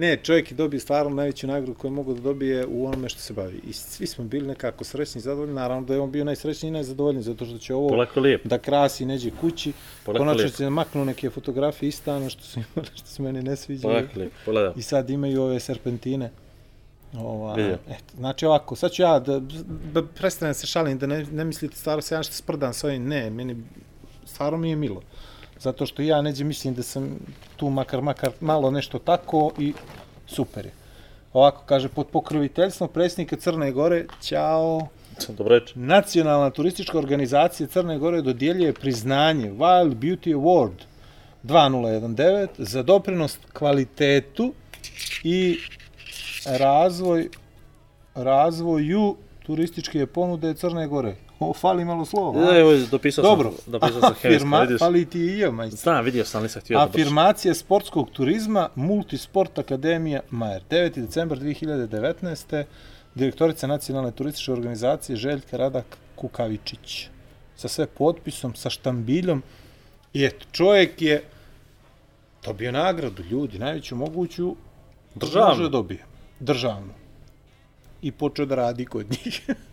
ne, 0.00 0.16
čovjek 0.16 0.50
je 0.50 0.54
dobio 0.54 0.80
stvarno 0.80 1.10
najveću 1.10 1.46
nagradu 1.46 1.74
koju 1.74 1.90
mogu 1.90 2.14
da 2.14 2.20
dobije 2.20 2.66
u 2.66 2.86
onome 2.86 3.08
što 3.08 3.20
se 3.20 3.32
bavi. 3.32 3.60
I 3.68 3.72
svi 3.72 4.06
smo 4.06 4.24
bili 4.24 4.46
nekako 4.46 4.84
srećni 4.84 5.18
i 5.18 5.22
zadovoljni. 5.22 5.54
Naravno 5.54 5.86
da 5.86 5.94
je 5.94 6.00
on 6.00 6.10
bio 6.10 6.24
najsrećniji 6.24 6.68
i 6.68 6.72
najzadovoljniji, 6.72 7.22
zato 7.22 7.44
što 7.44 7.58
će 7.58 7.74
ovo 7.74 7.88
Polako 7.88 8.20
lijep. 8.20 8.44
da 8.46 8.58
krasi 8.58 9.04
neđe 9.04 9.30
kući. 9.40 9.72
Polako 10.04 10.18
Konačno 10.18 10.42
lijep. 10.42 10.54
se 10.54 10.70
maknu 10.70 11.04
neke 11.04 11.30
fotografije 11.30 11.88
iz 11.88 11.94
stana 11.94 12.30
što 12.30 12.42
imali, 12.60 12.88
što 12.94 13.06
se 13.06 13.22
meni 13.22 13.42
ne 13.42 13.56
sviđaju. 13.56 13.94
Polako 13.94 14.18
lijep. 14.18 14.32
Pogledaj. 14.44 14.72
I 14.76 14.82
sad 14.82 15.10
imaju 15.10 15.42
ove 15.42 15.60
serpentine. 15.60 16.30
Ova, 17.18 17.56
eto, 17.88 18.16
znači 18.16 18.46
ovako, 18.46 18.76
sad 18.76 18.92
ću 18.92 19.02
ja 19.02 19.18
da, 19.18 19.40
da 19.92 20.02
prestanem 20.02 20.54
se 20.54 20.66
šalim, 20.66 20.98
da 20.98 21.06
ne, 21.06 21.26
ne 21.32 21.44
mislite 21.44 21.76
stvarno 21.76 22.02
se 22.02 22.14
ja 22.14 22.18
nešto 22.18 22.34
sprdam 22.34 22.72
s 22.72 22.84
ovim, 22.84 23.08
ne, 23.08 23.30
meni 23.30 23.56
stvarno 24.24 24.58
mi 24.58 24.70
je 24.70 24.76
milo. 24.76 25.02
Zato 25.60 25.86
što 25.86 26.02
ja 26.02 26.22
neđe 26.22 26.44
mislim 26.44 26.74
da 26.74 26.82
sam 26.82 27.18
tu 27.56 27.70
makar, 27.70 28.02
makar 28.02 28.30
malo 28.40 28.70
nešto 28.70 28.98
tako 28.98 29.52
i 29.58 29.72
super 30.26 30.66
je. 30.66 30.72
Ovako 31.32 31.62
kaže, 31.66 31.88
pod 31.88 32.06
pokroviteljstvom 32.06 32.88
predsjednika 32.88 33.36
Crne 33.36 33.72
Gore, 33.72 34.06
ćao, 34.22 34.88
Dobro 35.28 35.58
reč. 35.58 35.72
Nacionalna 35.74 36.50
turistička 36.50 36.98
organizacija 36.98 37.66
Crne 37.66 37.98
Gore 37.98 38.22
dodjeljuje 38.22 38.72
priznanje 38.72 39.50
Wild 39.50 39.94
Beauty 39.94 40.34
Award 40.36 40.72
2019 41.44 42.48
za 42.58 42.82
doprinos 42.82 43.38
kvalitetu 43.52 44.52
i 45.24 45.58
razvoj 46.46 47.28
razvoju 48.14 49.16
turističke 49.46 50.06
ponude 50.06 50.54
Crne 50.54 50.86
Gore. 50.86 51.16
O, 51.40 51.54
fali 51.54 51.84
malo 51.84 52.04
slova. 52.04 52.50
a? 52.50 52.58
Evo, 52.58 52.70
dopisao 52.90 53.22
Dobro. 53.22 53.52
sam, 53.52 53.72
dopisao 53.72 54.00
sam 54.00 54.10
Afirma, 54.16 54.60
vidiš. 54.60 54.78
fali 54.78 55.04
ti 55.06 55.18
i 55.20 55.38
ja, 55.38 55.50
majstor. 55.50 55.78
Znam, 55.78 56.04
vidio 56.04 56.24
sam, 56.24 56.42
nisam 56.42 56.62
htio 56.62 56.78
da 56.78 56.86
brzo. 56.86 56.90
Afirmacija 57.02 57.54
sportskog 57.54 58.10
turizma 58.10 58.68
Multisport 58.74 59.58
Akademija 59.58 60.20
Majer. 60.30 60.62
9. 60.70 61.00
decembar 61.00 61.38
2019. 61.38 62.64
Direktorica 63.14 63.66
Nacionalne 63.66 64.10
turističke 64.10 64.52
organizacije 64.52 65.16
Željka 65.16 65.56
Radak 65.56 65.84
Kukavičić. 66.14 67.08
Sa 67.56 67.68
sve 67.68 67.86
potpisom, 67.86 68.54
sa 68.54 68.70
štambiljom. 68.70 69.42
I 70.12 70.24
eto, 70.24 70.46
čovjek 70.52 71.02
je 71.02 71.22
dobio 72.44 72.72
nagradu, 72.72 73.22
ljudi, 73.22 73.58
najveću 73.58 73.96
moguću 73.96 74.56
Državnu. 75.14 75.48
može 75.48 75.62
da 75.62 75.68
dobije. 75.68 76.04
Državnu. 76.40 76.92
I 78.02 78.12
počeo 78.12 78.46
da 78.46 78.54
radi 78.54 78.84
kod 78.84 79.10
njih. 79.10 79.40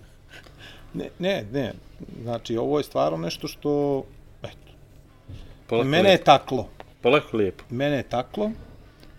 ne, 0.97 1.09
ne, 1.19 1.45
ne. 1.51 1.73
Znači, 2.23 2.57
ovo 2.57 2.77
je 2.77 2.83
stvarno 2.83 3.17
nešto 3.17 3.47
što, 3.47 4.03
eto, 4.43 4.71
Polako 5.67 5.87
mene 5.87 6.03
je 6.03 6.11
lijepo. 6.11 6.25
taklo 6.25 6.67
Polako 7.01 7.37
lijepo. 7.37 7.63
mene 7.69 7.95
je 7.95 8.03
taklo, 8.03 8.51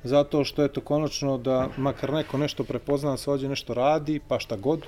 zato 0.04 0.44
što 0.44 0.64
eto 0.64 0.80
konačno 0.80 1.38
da 1.38 1.68
makar 1.78 2.12
neko 2.12 2.38
nešto 2.38 2.64
prepozna 2.64 3.16
se 3.16 3.30
ovdje 3.30 3.48
nešto 3.48 3.74
radi, 3.74 4.20
pa 4.28 4.38
šta 4.38 4.56
god. 4.56 4.86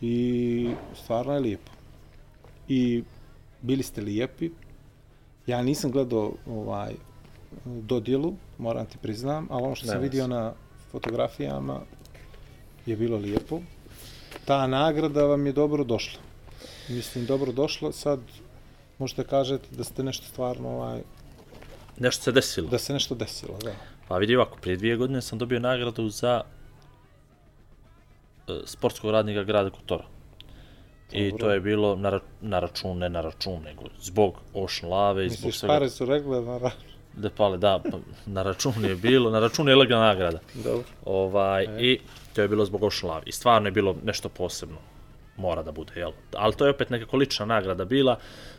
I 0.00 0.70
stvarno 0.94 1.34
je 1.34 1.40
lijepo. 1.40 1.70
I 2.68 3.02
bili 3.62 3.82
ste 3.82 4.00
lijepi. 4.00 4.50
Ja 5.46 5.62
nisam 5.62 5.90
gledao 5.90 6.32
ovaj 6.46 6.94
dodjelu, 7.64 8.34
moram 8.58 8.86
ti 8.86 8.98
priznam, 8.98 9.46
ali 9.50 9.62
ono 9.62 9.74
što 9.74 9.86
sam 9.86 9.96
Ne, 9.96 10.02
vidio 10.02 10.26
nisam. 10.26 10.30
na 10.32 10.52
fotografijama 10.92 11.80
je 12.86 12.96
bilo 12.96 13.16
lijepo. 13.18 13.60
Ta 14.44 14.66
nagrada 14.66 15.24
vam 15.24 15.46
je 15.46 15.52
dobro 15.52 15.84
došla. 15.84 16.20
Mislim, 16.88 17.26
dobro 17.26 17.52
došla. 17.52 17.92
Sad 17.92 18.20
možete 18.98 19.24
kažete 19.24 19.68
da 19.70 19.84
ste 19.84 20.02
nešto 20.02 20.26
stvarno 20.26 20.68
ovaj, 20.68 21.00
Nešto 21.98 22.22
se 22.22 22.32
desilo. 22.32 22.68
da 22.68 22.78
se 22.78 22.92
nešto 22.92 23.14
desilo, 23.14 23.58
da. 23.64 23.74
Pa 24.08 24.18
vidi 24.18 24.36
ovako, 24.36 24.58
prije 24.60 24.76
dvije 24.76 24.96
godine 24.96 25.22
sam 25.22 25.38
dobio 25.38 25.60
nagradu 25.60 26.08
za 26.08 26.42
e, 28.48 28.60
sportskog 28.64 29.10
radnika 29.10 29.42
grada 29.44 29.70
Kotora. 29.70 30.04
I 31.12 31.32
to 31.38 31.50
je 31.50 31.60
bilo 31.60 31.96
na, 31.96 32.10
ra 32.10 32.20
na 32.40 32.60
račun, 32.60 32.98
ne 32.98 33.08
na 33.08 33.20
račun, 33.20 33.62
nego 33.62 33.82
zbog 34.00 34.34
Ocean 34.54 34.92
Lave 34.92 35.26
i 35.26 35.28
zbog 35.28 35.46
Misliš, 35.46 35.58
svega. 35.58 35.74
pare 35.74 35.90
su 35.90 36.06
regle 36.06 36.40
na 36.42 36.58
ra... 36.58 36.70
Da 37.16 37.30
pale, 37.30 37.58
da, 37.58 37.80
pa, 37.90 37.98
na 38.26 38.42
račun 38.42 38.84
je 38.84 38.94
bilo, 38.96 39.30
na 39.30 39.40
račun 39.40 39.68
je 39.68 39.76
legla 39.76 39.98
nagrada. 39.98 40.38
Dobro. 40.54 40.84
Ovaj, 41.04 41.64
E. 41.64 41.68
I 41.78 42.00
to 42.34 42.42
je 42.42 42.48
bilo 42.48 42.64
zbog 42.64 42.82
Lave. 43.02 43.22
I 43.26 43.32
stvarno 43.32 43.68
je 43.68 43.72
bilo 43.72 43.96
nešto 44.04 44.28
posebno. 44.28 44.76
Mora 45.36 45.62
da 45.62 45.72
bude, 45.72 45.92
jel? 45.96 46.12
Ali 46.34 46.54
to 46.54 46.64
je 46.64 46.70
opet 46.70 46.90
nekako 46.90 47.16
lična 47.16 47.46
nagrada 47.46 47.84
bila. 47.84 48.18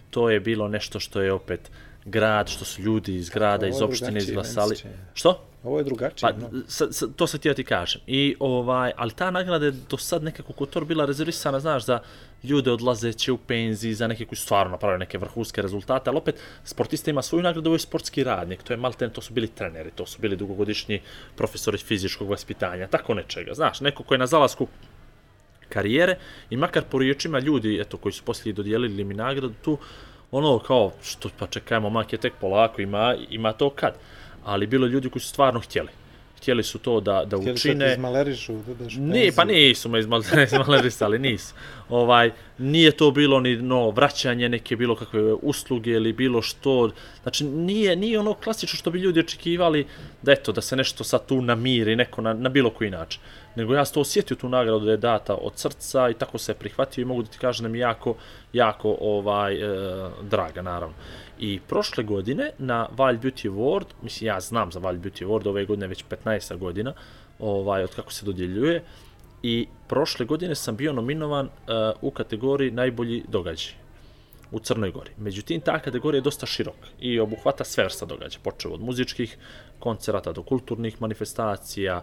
To 0.10 0.30
je 0.30 0.40
bilo 0.40 0.68
nešto 0.68 1.00
što 1.00 1.22
je 1.22 1.34
opet 1.34 1.72
grad, 2.06 2.50
što 2.50 2.66
su 2.66 2.82
ljudi 2.82 3.16
iz 3.16 3.30
grada, 3.30 3.68
iz 3.68 3.82
opštine 3.82 4.18
izglasali. 4.18 4.76
Što? 5.14 5.47
Ovo 5.64 5.78
je 5.78 5.84
drugačije, 5.84 6.32
Pa, 6.32 6.38
no. 6.38 6.62
sa, 6.68 6.92
sa, 6.92 7.08
to 7.16 7.28
se 7.28 7.38
ti 7.38 7.48
ja 7.48 7.54
ti 7.54 7.64
kažem. 7.64 8.02
I, 8.08 8.36
ovaj, 8.40 8.92
ali 8.98 9.12
ta 9.12 9.32
nagrada 9.32 9.66
je 9.66 9.72
do 9.72 9.98
sad 9.98 10.24
nekako 10.24 10.54
Kotor 10.54 10.86
bila 10.86 11.06
rezervisana, 11.06 11.60
znaš, 11.60 11.86
za 11.86 12.00
ljude 12.44 12.72
odlazeće 12.72 13.32
u 13.32 13.38
penziji, 13.38 13.94
za 13.94 14.08
neke 14.08 14.26
koji 14.26 14.38
stvarno 14.38 14.72
napravili 14.72 15.00
neke 15.00 15.18
vrhunske 15.18 15.62
rezultate, 15.62 16.10
ali 16.10 16.18
opet 16.18 16.36
sportista 16.64 17.12
ima 17.12 17.22
svoju 17.22 17.44
nagradu, 17.44 17.70
ovo 17.70 17.76
je 17.76 17.80
sportski 17.80 18.24
radnik, 18.24 18.64
to 18.64 18.74
je 18.74 18.78
malten, 18.78 19.10
to 19.10 19.22
su 19.22 19.34
bili 19.34 19.48
treneri, 19.48 19.92
to 19.92 20.06
su 20.06 20.22
bili 20.22 20.36
dugogodišnji 20.36 21.02
profesori 21.36 21.78
fizičkog 21.78 22.30
vaspitanja, 22.30 22.88
tako 22.88 23.14
nečega, 23.14 23.54
znaš, 23.54 23.82
neko 23.82 24.04
ko 24.04 24.14
je 24.14 24.18
na 24.18 24.28
zalasku 24.28 24.68
karijere 25.70 26.18
i 26.50 26.58
makar 26.58 26.84
po 26.84 27.00
riječima 27.00 27.40
ljudi 27.40 27.80
eto 27.82 27.98
koji 27.98 28.14
su 28.14 28.24
poslije 28.24 28.54
dodijelili 28.54 29.04
mi 29.04 29.14
nagradu 29.14 29.54
tu 29.62 29.78
ono 30.32 30.60
kao 30.60 30.92
što 31.04 31.30
pa 31.40 31.48
čekajmo 31.48 31.90
mak 31.90 32.14
je 32.14 32.20
tek 32.20 32.34
polako 32.42 32.82
ima 32.82 33.16
ima 33.30 33.54
to 33.54 33.70
kad 33.70 33.94
ali 34.48 34.68
bilo 34.68 34.88
ljudi 34.88 35.10
koji 35.10 35.22
su 35.22 35.28
stvarno 35.28 35.60
htjeli 35.60 35.90
htjeli 36.38 36.64
su 36.64 36.80
to 36.80 37.00
da 37.00 37.26
da 37.26 37.38
Htjeli 37.38 37.54
učine 37.54 37.92
izmalerišu, 37.92 38.54
da 38.68 38.74
daš 38.74 38.94
Ne, 38.98 39.32
pa 39.36 39.44
nisu 39.44 39.90
me 39.90 40.00
izmal- 40.00 40.44
izmalerisali, 40.54 41.20
nisu. 41.20 41.54
Ovaj, 41.90 42.32
nije 42.58 42.92
to 42.92 43.12
bilo 43.12 43.40
ni 43.40 43.56
no, 43.56 43.90
vraćanje 43.90 44.50
neke 44.50 44.76
bilo 44.76 44.96
kakve 44.96 45.34
usluge 45.34 45.92
ili 45.92 46.14
bilo 46.14 46.42
što. 46.42 46.92
Znači, 47.22 47.44
nije, 47.44 47.96
nije 47.96 48.20
ono 48.20 48.34
klasično 48.34 48.78
što 48.78 48.92
bi 48.92 49.00
ljudi 49.00 49.20
očekivali 49.20 49.86
da 50.22 50.32
eto, 50.32 50.52
da 50.52 50.62
se 50.62 50.76
nešto 50.76 51.04
sad 51.04 51.26
tu 51.26 51.42
namiri 51.42 51.96
neko 51.96 52.22
na, 52.22 52.34
na 52.34 52.50
bilo 52.50 52.70
koji 52.70 52.90
način. 52.90 53.22
Nego 53.58 53.74
ja 53.74 53.86
sam 53.86 53.94
to 53.94 54.02
osjetio 54.02 54.38
tu 54.38 54.50
nagradu 54.50 54.86
da 54.86 54.92
je 54.92 54.98
data 54.98 55.36
od 55.36 55.54
srca 55.56 56.10
i 56.10 56.14
tako 56.14 56.38
se 56.38 56.52
je 56.52 56.56
prihvatio 56.56 57.02
i 57.02 57.06
mogu 57.06 57.24
da 57.24 57.30
ti 57.30 57.38
kažem 57.38 57.64
da 57.64 57.70
mi 57.70 57.80
jako, 57.80 58.16
jako 58.54 58.98
ovaj, 59.02 59.56
e, 59.56 60.10
draga, 60.22 60.62
naravno. 60.62 60.96
I 61.40 61.60
prošle 61.68 62.04
godine 62.04 62.52
na 62.58 62.88
Wild 62.98 63.20
Beauty 63.20 63.50
Award, 63.50 63.86
mislim 64.02 64.28
ja 64.28 64.40
znam 64.40 64.72
za 64.72 64.80
Wild 64.80 65.00
Beauty 65.00 65.26
Award, 65.26 65.48
ove 65.48 65.66
godine 65.66 65.88
već 65.88 66.06
15 66.26 66.58
godina, 66.58 66.94
ovaj, 67.40 67.84
od 67.84 67.96
kako 67.96 68.14
se 68.14 68.26
dodjeljuje, 68.26 68.84
i 69.44 69.68
prošle 69.88 70.26
godine 70.26 70.56
sam 70.56 70.76
bio 70.76 70.94
nominovan 70.94 71.46
uh, 71.46 71.52
u 72.02 72.12
kategoriji 72.12 72.72
najbolji 72.72 73.24
događaj. 73.28 73.74
u 74.52 74.60
Crnoj 74.60 74.92
Gori. 74.92 75.12
Međutim, 75.18 75.62
ta 75.62 75.80
kategorija 75.80 76.18
je 76.18 76.30
dosta 76.30 76.46
širok 76.46 76.76
i 77.00 77.20
obuhvata 77.20 77.64
sve 77.64 77.84
vrsta 77.84 78.06
događaja, 78.06 78.40
počeo 78.44 78.72
od 78.72 78.82
muzičkih 78.82 79.38
koncerata 79.80 80.32
do 80.32 80.44
kulturnih 80.44 81.02
manifestacija, 81.02 82.02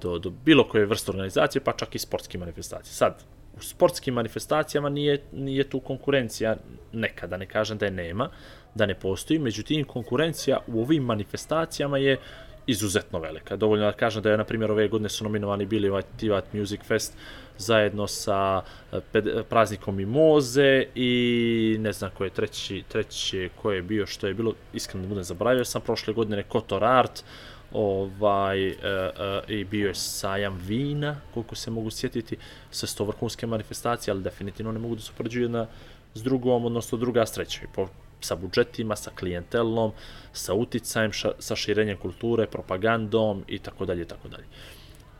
do, 0.00 0.18
do 0.18 0.30
bilo 0.44 0.68
koje 0.68 0.86
vrste 0.86 1.10
organizacije, 1.10 1.64
pa 1.64 1.72
čak 1.72 1.94
i 1.94 1.98
sportskih 1.98 2.40
manifestacija. 2.40 2.92
Sad, 2.92 3.22
u 3.56 3.62
sportskim 3.62 4.14
manifestacijama 4.14 4.88
nije, 4.88 5.22
nije 5.32 5.68
tu 5.70 5.80
konkurencija 5.80 6.56
nekada, 6.92 7.36
ne 7.36 7.46
kažem 7.46 7.78
da 7.78 7.86
je 7.86 7.90
nema, 7.90 8.28
da 8.74 8.86
ne 8.86 8.94
postoji, 8.94 9.38
međutim, 9.38 9.84
konkurencija 9.84 10.58
u 10.66 10.80
ovim 10.80 11.02
manifestacijama 11.02 11.98
je 11.98 12.16
izuzetno 12.66 13.18
velika. 13.18 13.56
Dovoljno 13.56 13.86
da 13.86 13.92
kažem 13.92 14.22
da 14.22 14.30
je, 14.30 14.36
na 14.36 14.44
primjer, 14.44 14.70
ove 14.70 14.88
godine 14.88 15.08
su 15.08 15.24
nominovani 15.24 15.66
bili 15.66 15.88
ovaj 15.88 16.02
Tivat 16.16 16.52
Music 16.52 16.80
Fest 16.84 17.16
zajedno 17.58 18.06
sa 18.06 18.62
eh, 18.92 19.00
ped, 19.12 19.26
eh, 19.26 19.42
praznikom 19.48 19.96
Mimoze 19.96 20.84
i 20.94 21.76
ne 21.80 21.92
znam 21.92 22.10
ko 22.18 22.24
je 22.24 22.30
treći, 22.30 22.82
treći 22.88 23.50
ko 23.62 23.72
je 23.72 23.82
bio, 23.82 24.06
što 24.06 24.26
je 24.26 24.34
bilo, 24.34 24.54
iskreno 24.72 25.02
da 25.02 25.08
budem 25.08 25.24
zaboravio 25.24 25.64
sam 25.64 25.82
prošle 25.82 26.14
godine 26.14 26.42
Kotor 26.42 26.84
Art, 26.84 27.24
ovaj, 27.72 28.68
e, 28.68 28.74
e, 28.82 29.42
i 29.48 29.64
bio 29.64 29.88
je 29.88 29.94
sajam 29.94 30.58
vina, 30.66 31.16
koliko 31.34 31.54
se 31.54 31.70
mogu 31.70 31.90
sjetiti, 31.90 32.36
sa 32.70 32.86
sto 32.86 33.04
vrhunske 33.04 33.46
manifestacije, 33.46 34.12
ali 34.12 34.22
definitivno 34.22 34.72
ne 34.72 34.78
mogu 34.78 34.94
da 34.94 35.00
se 35.00 35.10
upoređuju 35.14 35.44
jedna 35.44 35.66
s 36.14 36.22
drugom, 36.22 36.64
odnosno 36.64 36.98
druga 36.98 37.26
s 37.26 37.32
trećoj. 37.32 37.68
Po, 37.74 37.88
sa 38.24 38.34
budžetima, 38.34 38.96
sa 38.96 39.10
klijentelom, 39.18 39.92
sa 40.32 40.54
uticajem, 40.54 41.12
ša, 41.12 41.32
sa 41.38 41.56
širenjem 41.56 41.96
kulture, 41.96 42.46
propagandom 42.46 43.44
i 43.48 43.58
tako 43.58 43.84
dalje, 43.84 44.04
tako 44.04 44.28
dalje. 44.28 44.44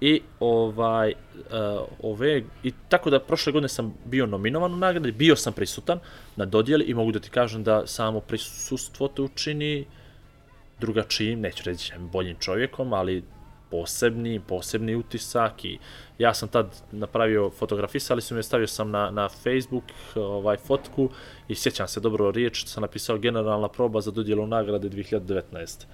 I 0.00 0.20
ovaj 0.40 1.12
uh, 1.12 1.86
ove 2.02 2.42
i 2.62 2.72
tako 2.88 3.10
da 3.10 3.20
prošle 3.20 3.52
godine 3.52 3.68
sam 3.68 3.94
bio 4.04 4.26
nominovan 4.26 4.74
u 4.74 4.76
nagradi, 4.76 5.12
bio 5.12 5.36
sam 5.36 5.52
prisutan 5.52 5.98
na 6.36 6.44
dodjeli 6.44 6.84
i 6.84 6.94
mogu 6.94 7.12
da 7.12 7.20
ti 7.20 7.30
kažem 7.30 7.62
da 7.64 7.86
samo 7.86 8.20
prisustvo 8.20 9.08
te 9.08 9.22
učini 9.22 9.86
drugačijim, 10.80 11.40
neću 11.40 11.62
reći 11.66 11.92
boljim 11.98 12.36
čovjekom, 12.40 12.92
ali 12.92 13.22
posebni, 13.72 14.40
posebni 14.40 14.94
utisak 14.94 15.64
i 15.64 15.78
ja 16.18 16.34
sam 16.34 16.48
tad 16.48 16.66
napravio 16.92 17.50
fotografisali 17.50 18.22
su 18.22 18.34
me, 18.34 18.42
stavio 18.42 18.66
sam 18.66 18.90
na, 18.90 19.10
na 19.10 19.28
Facebook 19.28 19.84
ovaj 20.14 20.56
fotku 20.56 21.08
i 21.48 21.54
sjećam 21.54 21.88
se 21.88 22.00
dobro 22.00 22.30
riječ, 22.30 22.66
sam 22.66 22.82
napisao 22.82 23.18
generalna 23.18 23.68
proba 23.68 24.00
za 24.00 24.10
dodjelu 24.10 24.46
nagrade 24.46 24.88
2019. 24.88 25.86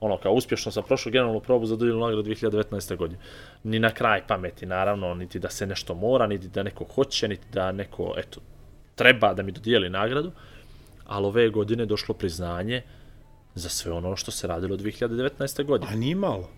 Ono, 0.00 0.18
kao 0.18 0.32
uspješno 0.32 0.72
sam 0.72 0.82
prošao 0.82 1.12
generalnu 1.12 1.40
probu 1.40 1.66
za 1.66 1.76
dodjelu 1.76 2.00
nagrade 2.00 2.30
2019. 2.30 2.96
godine. 2.96 3.20
Ni 3.62 3.78
na 3.78 3.90
kraj 3.90 4.26
pameti, 4.26 4.66
naravno, 4.66 5.14
niti 5.14 5.38
da 5.38 5.50
se 5.50 5.66
nešto 5.66 5.94
mora, 5.94 6.26
niti 6.26 6.48
da 6.48 6.62
neko 6.62 6.84
hoće, 6.84 7.28
niti 7.28 7.46
da 7.52 7.72
neko, 7.72 8.14
eto, 8.16 8.40
treba 8.94 9.34
da 9.34 9.42
mi 9.42 9.52
dodijeli 9.52 9.90
nagradu, 9.90 10.32
ali 11.06 11.26
ove 11.26 11.48
godine 11.48 11.86
došlo 11.86 12.14
priznanje 12.14 12.82
za 13.54 13.68
sve 13.68 13.92
ono 13.92 14.16
što 14.16 14.30
se 14.30 14.46
radilo 14.46 14.76
2019. 14.76 15.64
godine. 15.64 15.92
A 15.92 15.96
nije 15.96 16.14
malo. 16.14 16.50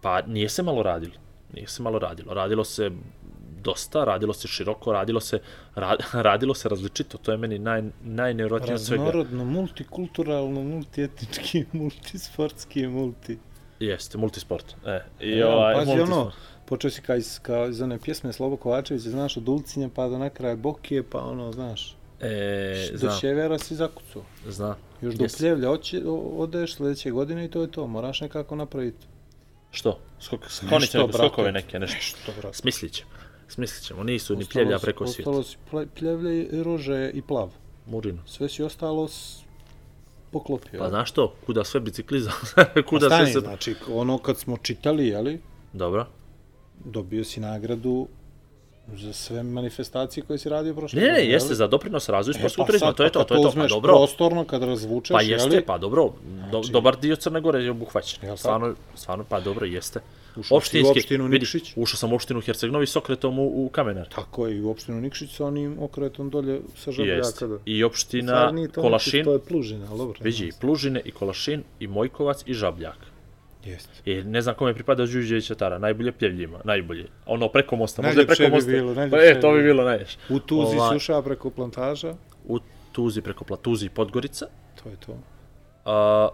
Pa 0.00 0.22
nije 0.22 0.48
se 0.48 0.62
malo 0.62 0.82
radilo. 0.82 1.14
Nije 1.54 1.68
se 1.68 1.82
malo 1.82 1.98
radilo. 1.98 2.34
Radilo 2.34 2.64
se 2.64 2.90
dosta, 3.62 4.04
radilo 4.04 4.32
se 4.32 4.48
široko, 4.48 4.92
radilo 4.92 5.20
se 5.20 5.38
ra, 5.74 5.96
radilo 6.28 6.54
se 6.54 6.68
različito. 6.68 7.18
To 7.18 7.32
je 7.32 7.38
meni 7.38 7.58
naj 7.58 7.82
najnevjerojatnije 8.04 8.74
od 8.74 8.80
svega. 8.80 9.04
Raznorodno, 9.04 9.44
multikulturalno, 9.44 10.62
multietnički, 10.62 11.64
multisportski, 11.72 12.86
multi. 12.86 13.38
Jeste, 13.80 14.18
multisport. 14.18 14.74
E, 14.86 15.00
i 15.20 15.30
ja, 15.30 15.48
ovaj 15.48 15.74
pazi 15.74 15.86
multisport. 15.86 16.12
ono, 16.12 16.32
počeo 16.66 16.90
si 16.90 17.02
kao 17.02 17.16
iz, 17.16 17.38
kao 17.42 17.68
iz 17.68 17.80
one 17.80 17.98
pjesme 17.98 18.32
Slobo 18.32 18.56
Kovačević, 18.56 19.02
znaš, 19.02 19.36
od 19.36 19.48
Ulcinje 19.48 19.88
pa 19.94 20.08
do 20.08 20.18
na 20.18 20.30
kraj 20.30 20.56
Bokije, 20.56 21.02
pa 21.02 21.22
ono, 21.22 21.52
znaš, 21.52 21.96
E, 22.20 22.88
do 22.92 22.98
znam, 22.98 23.18
Sjevera 23.20 23.58
si 23.58 23.74
zakucao. 23.74 24.22
znam. 24.48 24.74
Još 25.00 25.14
do. 25.14 25.26
Pljevlja 25.38 25.70
odeš 26.36 26.74
sljedeće 26.74 27.10
godine 27.10 27.44
i 27.44 27.50
to 27.50 27.60
je 27.62 27.70
to, 27.70 27.86
moraš 27.86 28.20
nekako 28.20 28.56
napraviti. 28.56 29.06
Što? 29.70 29.98
Skok, 30.20 30.50
sklonit 30.50 30.90
ćemo 30.90 31.06
brate. 31.06 31.18
skokove 31.18 31.52
neke, 31.52 31.78
nešto. 31.78 31.94
Nešto, 31.96 32.32
brate. 32.40 32.56
Smislit 32.56 32.92
ćemo. 32.92 33.10
Smislit 33.48 33.84
ćemo. 33.84 34.02
Nisu 34.04 34.36
ni 34.36 34.40
Ostalo 34.40 34.52
pljevlja 34.52 34.78
si- 34.78 34.84
preko 34.84 35.06
svijeta. 35.06 35.30
Ostalo 35.30 35.42
si 35.42 35.56
Pljevlje, 35.94 36.62
rože 36.62 37.10
i 37.14 37.22
plav. 37.22 37.50
Murino. 37.86 38.22
Sve 38.26 38.48
si 38.48 38.62
ostalo 38.62 39.08
s... 39.08 39.38
poklopio. 40.30 40.78
Pa 40.78 40.88
znaš 40.88 41.10
to, 41.12 41.34
kuda 41.46 41.64
sve 41.64 41.80
biciklizam, 41.80 42.32
Pa 42.74 42.82
kuda 42.82 43.08
sve 43.08 43.16
stani, 43.16 43.32
se... 43.32 43.40
znači, 43.40 43.74
ono 43.92 44.18
kad 44.18 44.38
smo 44.38 44.56
čitali, 44.56 45.08
jeli, 45.08 45.40
Dobro. 45.72 46.06
dobio 46.84 47.24
si 47.24 47.40
nagradu 47.40 48.08
za 48.94 49.12
sve 49.12 49.42
manifestacije 49.42 50.24
koje 50.24 50.38
si 50.38 50.48
radio 50.48 50.74
prošle 50.74 50.96
Ne, 50.96 51.06
ne, 51.06 51.12
godine, 51.12 51.28
jeste 51.28 51.54
za 51.54 51.66
doprinos 51.66 52.08
razvoju 52.08 52.32
E, 52.32 52.38
sportskog 52.38 52.62
pa 52.62 52.66
turizma, 52.66 52.86
sad, 52.86 52.96
to 52.96 53.02
je 53.02 53.08
pa 53.08 53.12
to, 53.12 53.24
to 53.24 53.34
je 53.36 53.42
to, 53.42 53.52
pa 53.52 53.66
dobro. 53.66 53.92
prostorno 53.92 54.44
kad 54.44 54.62
razvučeš, 54.62 55.14
Pa 55.14 55.22
jeste, 55.22 55.48
jeli? 55.48 55.64
pa 55.64 55.78
dobro, 55.78 56.04
do, 56.04 56.12
Znači- 56.52 56.72
dobar 56.72 56.96
dio 56.96 57.16
Crne 57.16 57.40
Gore 57.40 57.62
je 57.62 57.70
obuhvaćen. 57.70 58.20
Jel' 58.22 58.36
Stvarno, 58.36 58.74
stvarno, 58.94 59.24
pa 59.24 59.40
dobro, 59.40 59.66
jeste. 59.66 60.00
Ušao 60.30 60.60
si 60.60 60.82
u 60.82 60.86
opštinu 60.88 61.24
vidi, 61.24 61.38
Nikšić. 61.38 61.72
ušao 61.76 61.96
sam 61.96 62.12
u 62.12 62.16
opštinu 62.16 62.40
Herceg-Novi 62.40 62.86
s 62.86 62.96
okretom 62.96 63.38
u, 63.38 63.64
u 63.64 63.68
Kamenar. 63.68 64.08
Tako 64.08 64.46
je, 64.46 64.56
i 64.56 64.62
u 64.62 64.70
opštinu 64.70 65.00
Nikšić 65.00 65.30
sa 65.30 65.46
onim 65.46 65.76
okretom 65.80 66.30
dolje 66.30 66.60
sa 66.76 66.90
Jeste. 66.92 67.02
Žabljaka. 67.04 67.46
da. 67.46 67.58
I 67.66 67.84
opština 67.84 68.52
Kolašin, 68.74 69.24
To 69.24 69.32
je 69.32 69.38
Plužina, 69.38 69.86
dobro. 69.88 70.18
vidi, 70.20 70.44
i 70.44 70.52
Plužine, 70.60 71.00
i 71.04 71.10
Kolašin, 71.10 71.62
i 71.80 71.86
Mojkovac, 71.86 72.42
i 72.46 72.54
Žabljak. 72.54 72.96
Jeste. 73.64 74.10
I 74.10 74.22
ne 74.22 74.40
znam 74.40 74.54
kome 74.54 74.74
pripada 74.74 75.02
Đuđevića 75.02 75.54
Tara, 75.54 75.78
najbolje 75.78 76.12
pljevljima, 76.12 76.58
najbolje. 76.64 77.06
Ono 77.26 77.48
preko 77.48 77.76
mosta, 77.76 78.02
možda 78.02 78.10
je 78.12 78.16
Najljepše 78.16 78.36
preko 78.36 78.50
bi 78.50 78.56
mosta. 78.56 78.70
bilo, 78.70 78.88
Pa 78.88 79.00
najljepše 79.00 79.26
e, 79.28 79.40
to 79.40 79.52
bi 79.52 79.58
bi 79.58 79.64
bilo. 79.64 79.84
najljepše. 79.84 80.18
U 80.28 80.38
Tuzi 80.38 80.76
Ova- 80.76 80.90
si 80.90 80.96
ušao 80.96 81.22
preko 81.22 81.50
plantaža, 81.50 82.14
U 82.44 82.58
Tuzi 82.92 83.20
preko 83.20 83.44
Platuzi 83.44 83.86
i 83.86 83.90
Podgorica. 83.90 84.46
to 84.74 84.88
je 84.88 84.96
to. 84.96 85.16
A, 85.84 86.28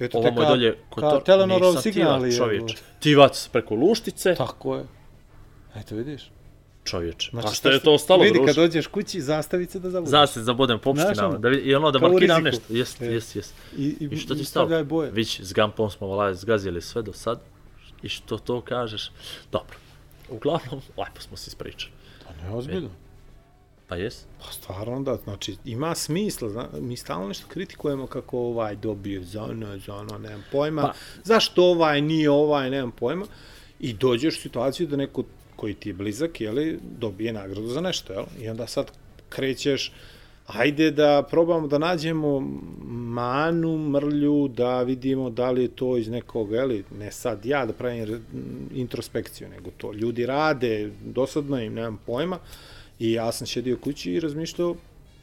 Eto 0.00 0.18
ovamo 0.18 0.42
je 0.42 0.48
dolje 0.48 0.76
kao 0.94 1.20
Telenorov 1.20 1.68
nisam 1.68 1.82
signal 1.82 2.18
Tivac, 2.18 2.32
je. 2.32 2.38
čovječ. 2.38 2.76
Tivac 3.00 3.48
preko 3.48 3.74
Luštice, 3.74 4.34
Tako 4.34 4.76
je. 4.76 4.84
Eto 5.76 5.94
vidiš. 5.96 6.30
Čovječ. 6.84 7.30
Znači, 7.30 7.48
a 7.48 7.50
što 7.50 7.70
je 7.70 7.80
to 7.80 7.94
ostalo, 7.94 8.22
Vidi, 8.22 8.40
kad 8.46 8.56
dođeš 8.56 8.86
kući, 8.86 9.20
zastavice 9.20 9.78
da 9.78 9.90
zavučeš. 9.90 10.10
Zasad 10.10 10.44
zabodem 10.44 10.78
po 10.78 10.92
Znaš 10.92 11.06
opštinama, 11.06 11.28
ono, 11.28 11.38
da, 11.38 11.48
vidi- 11.48 11.62
i 11.62 11.74
ono 11.74 11.90
da 11.90 11.98
markiram 12.00 12.44
riziku. 12.44 12.62
nešto. 12.62 12.74
Jest, 12.74 13.02
E. 13.02 13.06
jest, 13.06 13.36
jest. 13.36 13.54
I, 13.76 13.96
i, 14.00 14.04
I 14.04 14.16
što 14.16 14.34
ti 14.34 14.40
i 14.40 14.44
stalo? 14.44 14.66
stavljaj 14.66 14.84
boje. 14.84 15.10
Vić, 15.10 15.40
s 15.40 15.52
Gampom 15.52 15.90
smo 15.90 16.06
valaj 16.06 16.34
zgazili 16.34 16.82
sve 16.82 17.02
do 17.02 17.12
sad. 17.12 17.40
I 18.02 18.08
što 18.08 18.38
to 18.38 18.60
kažeš? 18.60 19.10
Dobro. 19.52 19.76
Uglavnom, 20.30 20.80
lepo 20.98 21.20
smo 21.20 21.36
se 21.36 21.48
ispričali. 21.48 21.92
Pa 22.26 22.44
ne, 22.44 22.54
ozbiljno. 22.54 22.88
Pa 23.88 23.96
jes? 23.96 24.24
Pa 24.40 24.52
stvarno 24.52 25.00
da, 25.00 25.16
znači 25.16 25.56
ima 25.64 25.94
smisla, 25.94 26.48
zna, 26.48 26.68
mi 26.74 26.96
stalno 26.96 27.28
nešto 27.28 27.46
kritikujemo 27.48 28.06
kako 28.06 28.38
ovaj 28.38 28.76
dobio 28.76 29.22
za 29.22 29.42
ono, 29.44 29.78
za 29.78 29.94
ono, 29.94 30.18
nemam 30.18 30.44
pojma, 30.52 30.82
Pa- 30.82 30.88
pa. 30.88 30.94
zašto 31.24 31.64
ovaj 31.64 32.00
nije 32.00 32.30
ovaj, 32.30 32.70
nemam 32.70 32.90
pojma, 32.92 33.26
i 33.80 33.92
dođeš 33.92 34.38
u 34.38 34.42
situaciju 34.42 34.86
da 34.86 34.96
neko 34.96 35.22
koji 35.60 35.74
ti 35.74 35.88
je 35.88 35.94
blizak, 35.94 36.40
jeli, 36.40 36.78
dobije 36.98 37.32
nagradu 37.32 37.66
za 37.66 37.80
nešto, 37.80 38.12
jel? 38.12 38.24
I 38.40 38.48
onda 38.48 38.66
sad 38.66 38.92
krećeš, 39.28 39.92
ajde 40.46 40.90
da 40.90 41.26
probamo 41.30 41.68
da 41.68 41.78
nađemo 41.78 42.40
manu, 43.20 43.78
mrlju, 43.78 44.48
da 44.48 44.82
vidimo 44.82 45.30
da 45.30 45.50
li 45.50 45.62
je 45.62 45.68
to 45.68 45.96
iz 45.96 46.08
nekog, 46.08 46.52
jeli, 46.52 46.84
ne 46.98 47.12
sad 47.12 47.46
ja 47.46 47.66
da 47.66 47.72
pravim 47.72 48.24
introspekciju, 48.74 49.48
nego 49.48 49.70
to 49.76 49.92
ljudi 49.92 50.26
rade, 50.26 50.90
dosadno 51.04 51.60
im, 51.60 51.74
nemam 51.74 52.00
pojma, 52.06 52.38
I 53.00 53.12
ja 53.12 53.32
sam 53.32 53.46
šedio 53.46 53.78
kući 53.80 54.12
i 54.12 54.20
razmišljao, 54.20 54.74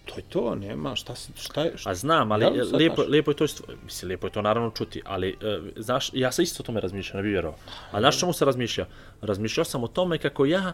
to 0.08 0.16
je 0.18 0.24
to, 0.30 0.56
nema, 0.56 0.96
šta, 0.96 1.16
se, 1.16 1.32
šta 1.36 1.62
je, 1.62 1.78
šta, 1.78 1.90
A 1.90 1.96
znam, 1.96 2.32
ali 2.32 2.44
sad 2.44 2.76
lijepo, 2.80 2.96
znaš? 2.96 3.08
lijepo 3.08 3.32
je 3.32 3.36
to, 3.36 3.46
mislim, 3.86 4.08
lijepo 4.08 4.28
je 4.28 4.32
to 4.32 4.42
naravno 4.42 4.72
čuti, 4.72 5.02
ali, 5.06 5.38
e, 5.42 5.60
znaš, 5.76 6.10
ja 6.14 6.32
sam 6.32 6.44
isto 6.44 6.64
o 6.64 6.66
tome 6.66 6.82
razmišljao, 6.82 7.18
ne 7.18 7.24
bi 7.24 7.30
vjerovao. 7.30 7.60
A 7.92 8.00
znaš 8.00 8.20
čemu 8.20 8.34
se 8.34 8.46
razmišljao? 8.46 8.88
Razmišljao 9.22 9.66
sam 9.66 9.84
o 9.84 9.88
tome 9.88 10.18
kako 10.18 10.46
ja 10.46 10.74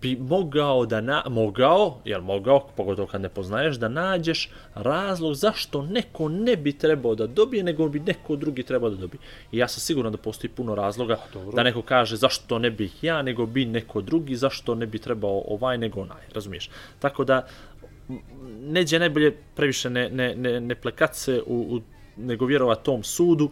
bi 0.00 0.16
mogao 0.16 0.86
da 0.86 1.00
na, 1.00 1.22
mogao, 1.30 1.98
jel 2.04 2.20
mogao, 2.20 2.66
pogotovo 2.76 3.08
kad 3.08 3.20
ne 3.20 3.28
poznaješ, 3.28 3.76
da 3.76 3.88
nađeš 3.88 4.50
razlog 4.74 5.34
zašto 5.34 5.82
neko 5.82 6.28
ne 6.28 6.56
bi 6.56 6.72
trebao 6.72 7.14
da 7.14 7.26
dobije, 7.26 7.62
nego 7.62 7.88
bi 7.88 8.00
neko 8.00 8.36
drugi 8.36 8.62
trebao 8.62 8.90
da 8.90 8.96
dobije. 8.96 9.20
I 9.52 9.58
ja 9.58 9.68
sam 9.68 9.80
siguran 9.80 10.12
da 10.12 10.18
postoji 10.18 10.50
puno 10.50 10.74
razloga 10.74 11.18
da 11.54 11.62
neko 11.62 11.82
kaže 11.82 12.16
zašto 12.16 12.58
ne 12.58 12.70
bih 12.70 13.04
ja, 13.04 13.22
nego 13.22 13.46
bi 13.46 13.64
neko 13.64 14.00
drugi, 14.00 14.36
zašto 14.36 14.74
ne 14.74 14.86
bi 14.86 14.98
trebao 14.98 15.42
ovaj, 15.48 15.78
nego 15.78 16.00
onaj, 16.00 16.22
razumiješ? 16.34 16.70
Tako 16.98 17.24
da, 17.24 17.36
m, 17.36 17.73
neđe 18.60 18.98
najbolje 18.98 19.36
previše 19.54 19.90
ne, 19.90 20.10
ne, 20.10 20.34
ne, 20.34 20.60
ne 20.60 20.74
plekat 20.74 21.16
se 21.16 21.42
u, 21.46 21.54
u, 21.76 21.80
nego 22.16 22.46
vjerovat 22.46 22.82
tom 22.82 23.02
sudu, 23.04 23.50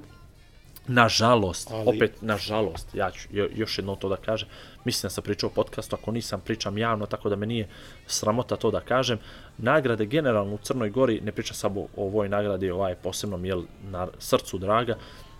Nažalost, 0.86 1.70
Ali- 1.70 1.96
opet, 1.96 2.22
nažalost, 2.22 2.94
ja 2.94 3.10
ću 3.10 3.28
jo- 3.32 3.48
još 3.54 3.78
jedno 3.78 3.96
to 3.96 4.08
da 4.08 4.16
kažem, 4.16 4.48
mislim 4.84 5.06
da 5.08 5.10
sam 5.10 5.24
pričao 5.24 5.46
o 5.46 5.52
podcastu, 5.52 5.96
ako 5.96 6.10
nisam, 6.10 6.40
pričam 6.40 6.78
javno, 6.78 7.06
tako 7.06 7.28
da 7.28 7.36
me 7.36 7.46
nije 7.46 7.68
sramota 8.06 8.56
to 8.56 8.70
da 8.70 8.80
kažem. 8.80 9.18
Nagrade 9.58 10.06
generalno 10.06 10.54
u 10.54 10.58
Crnoj 10.58 10.90
Gori, 10.90 11.20
ne 11.20 11.32
pričam 11.32 11.54
samo 11.54 11.80
o 11.80 11.88
ovoj 11.96 12.28
nagradi, 12.28 12.70
ovaj 12.70 12.94
posebnom, 12.94 13.44
jel, 13.44 13.62
na 13.90 14.08
srcu 14.18 14.58
draga, 14.58 14.96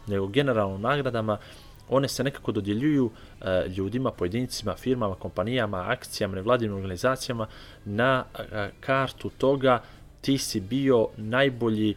nego 0.06 0.26
generalno 0.26 0.78
nagradama, 0.78 1.38
one 1.92 2.08
se 2.08 2.24
nekako 2.24 2.52
dodjeljuju 2.52 3.10
e, 3.40 3.68
ljudima, 3.68 4.10
pojedincima, 4.10 4.76
firmama, 4.76 5.14
kompanijama, 5.14 5.84
akcijama, 5.88 6.34
nevladinim 6.34 6.76
organizacijama 6.76 7.46
na 7.84 8.24
e, 8.38 8.70
kartu 8.80 9.30
toga 9.30 9.82
ti 10.20 10.38
si 10.38 10.60
bio 10.60 11.08
najbolji 11.16 11.90
e, 11.90 11.94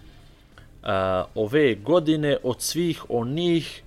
ove 1.36 1.76
godine 1.76 2.38
od 2.44 2.62
svih 2.62 3.04
onih 3.10 3.82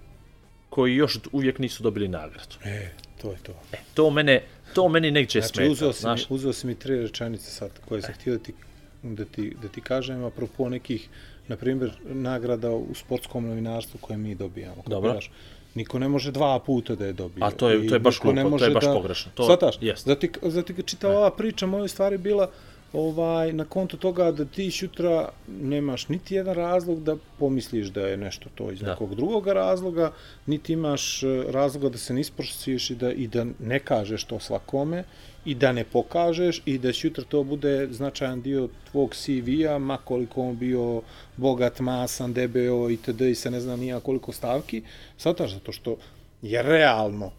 koji 0.71 0.97
još 0.97 1.19
uvijek 1.33 1.59
nisu 1.59 1.83
dobili 1.83 2.09
nagradu. 2.09 2.57
E, 2.65 2.91
to 3.23 3.31
je 3.31 3.39
to. 3.43 3.53
E, 3.73 3.77
to 3.95 4.11
mene, 4.11 4.43
to 4.75 4.89
meni 4.89 5.11
negdje 5.11 5.41
Znači, 5.41 5.55
smeta, 5.55 5.73
uzeo 5.73 5.93
si, 5.93 5.99
mi, 5.99 6.01
znaš. 6.01 6.27
uzeo 6.31 6.53
si 6.53 6.67
mi 6.67 6.75
tri 6.75 7.01
rečenice 7.01 7.51
sad 7.51 7.71
koje 7.89 8.03
sam 8.03 8.15
htio 8.15 8.33
da 8.33 8.39
ti, 8.45 8.55
da 9.03 9.25
ti, 9.25 9.57
da 9.63 9.69
ti 9.69 9.81
kažem, 9.81 10.25
apropo 10.25 10.69
nekih, 10.69 11.09
na 11.49 11.57
primjer, 11.57 11.93
nagrada 12.05 12.71
u 12.71 12.95
sportskom 12.95 13.47
novinarstvu 13.47 13.99
koje 14.01 14.17
mi 14.17 14.35
dobijamo. 14.35 14.77
Kako 14.77 14.91
Dobro. 14.91 15.13
Znaš, 15.13 15.31
niko 15.79 15.99
ne 15.99 16.09
može 16.09 16.33
dva 16.33 16.59
puta 16.61 16.95
da 16.95 17.07
je 17.07 17.13
dobije. 17.15 17.45
A 17.45 17.51
to 17.53 17.69
je- 17.69 17.89
to 17.89 17.95
je 17.95 17.99
baš 18.01 18.21
glupo, 18.21 18.59
to 18.59 18.65
je 18.65 18.71
baš 18.73 18.85
da- 18.85 18.93
pogrešno, 18.93 19.33
to- 19.35 19.45
Shvataš? 19.45 19.79
jest. 19.81 20.07
Zati, 20.07 20.31
zati 20.45 20.75
kad 20.75 20.85
čitava 20.87 21.17
ova 21.17 21.31
priča, 21.33 21.67
moja 21.69 21.89
stvar 21.89 22.13
je 22.13 22.19
bila 22.21 22.51
ovaj, 22.93 23.53
na 23.53 23.65
kontu 23.65 23.97
toga 23.97 24.33
da 24.33 24.45
ti 24.45 24.71
sutra 24.71 25.29
nemaš 25.49 26.09
niti 26.09 26.35
jedan 26.35 26.55
razlog 26.55 27.03
da 27.03 27.17
pomisliš 27.39 27.87
da 27.87 28.01
je 28.01 28.17
nešto 28.17 28.49
to 28.55 28.71
iz 28.73 28.81
Da. 28.81 28.91
nekog 28.91 29.15
drugog 29.15 29.47
razloga, 29.47 30.13
niti 30.47 30.73
imaš 30.73 31.23
eh, 31.23 31.45
razloga 31.49 31.89
da 31.89 31.99
se 31.99 32.15
ne 32.15 32.21
isprosiš 32.21 32.91
i 32.91 32.95
da, 32.95 33.13
i 33.13 33.27
da 33.27 33.47
ne 33.59 33.79
kažeš 33.79 34.25
to 34.25 34.41
svakome 34.41 35.05
i 35.45 35.55
da 35.55 35.73
ne 35.73 35.85
pokažeš 35.85 36.63
i 36.65 36.79
da 36.79 36.93
sutra 36.93 37.25
to 37.25 37.43
bude 37.43 37.89
značajan 37.91 38.43
dio 38.43 38.69
tvog 38.91 39.15
CV-a, 39.15 39.79
ma 39.79 39.97
koliko 39.97 40.43
on 40.43 40.57
bio 40.57 41.03
bogat, 41.37 41.81
masan, 41.81 42.33
debeo 42.33 42.91
itd. 42.91 43.21
i 43.21 43.35
se 43.35 43.51
ne 43.51 43.61
znam 43.61 43.81
nija 43.81 44.01
koliko 44.01 44.33
stavki, 44.33 44.83
sataš 45.17 45.53
zato 45.53 45.73
što 45.73 45.97
je 46.43 46.63
realno 46.63 47.31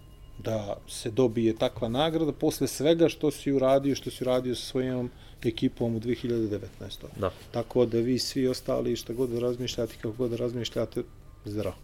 da 0.44 0.78
se 0.88 1.12
dobije 1.12 1.56
takva 1.56 1.90
nagrada 1.90 2.32
posle 2.32 2.68
svega 2.68 3.10
što 3.10 3.32
si 3.32 3.52
uradio, 3.52 3.96
što 3.96 4.12
si 4.12 4.24
uradio 4.24 4.56
sa 4.56 4.66
svojom 4.66 5.10
ekipom 5.44 5.96
u 5.96 6.00
2019. 6.00 6.60
Da. 7.20 7.32
Tako 7.52 7.86
da 7.86 7.98
vi 7.98 8.20
svi 8.20 8.48
ostali 8.48 8.96
šta 8.96 9.14
god 9.14 9.30
da 9.30 9.40
razmišljate, 9.40 9.94
kako 10.02 10.16
god 10.18 10.30
da 10.30 10.38
razmišljate, 10.38 11.04
zdravo. 11.46 11.76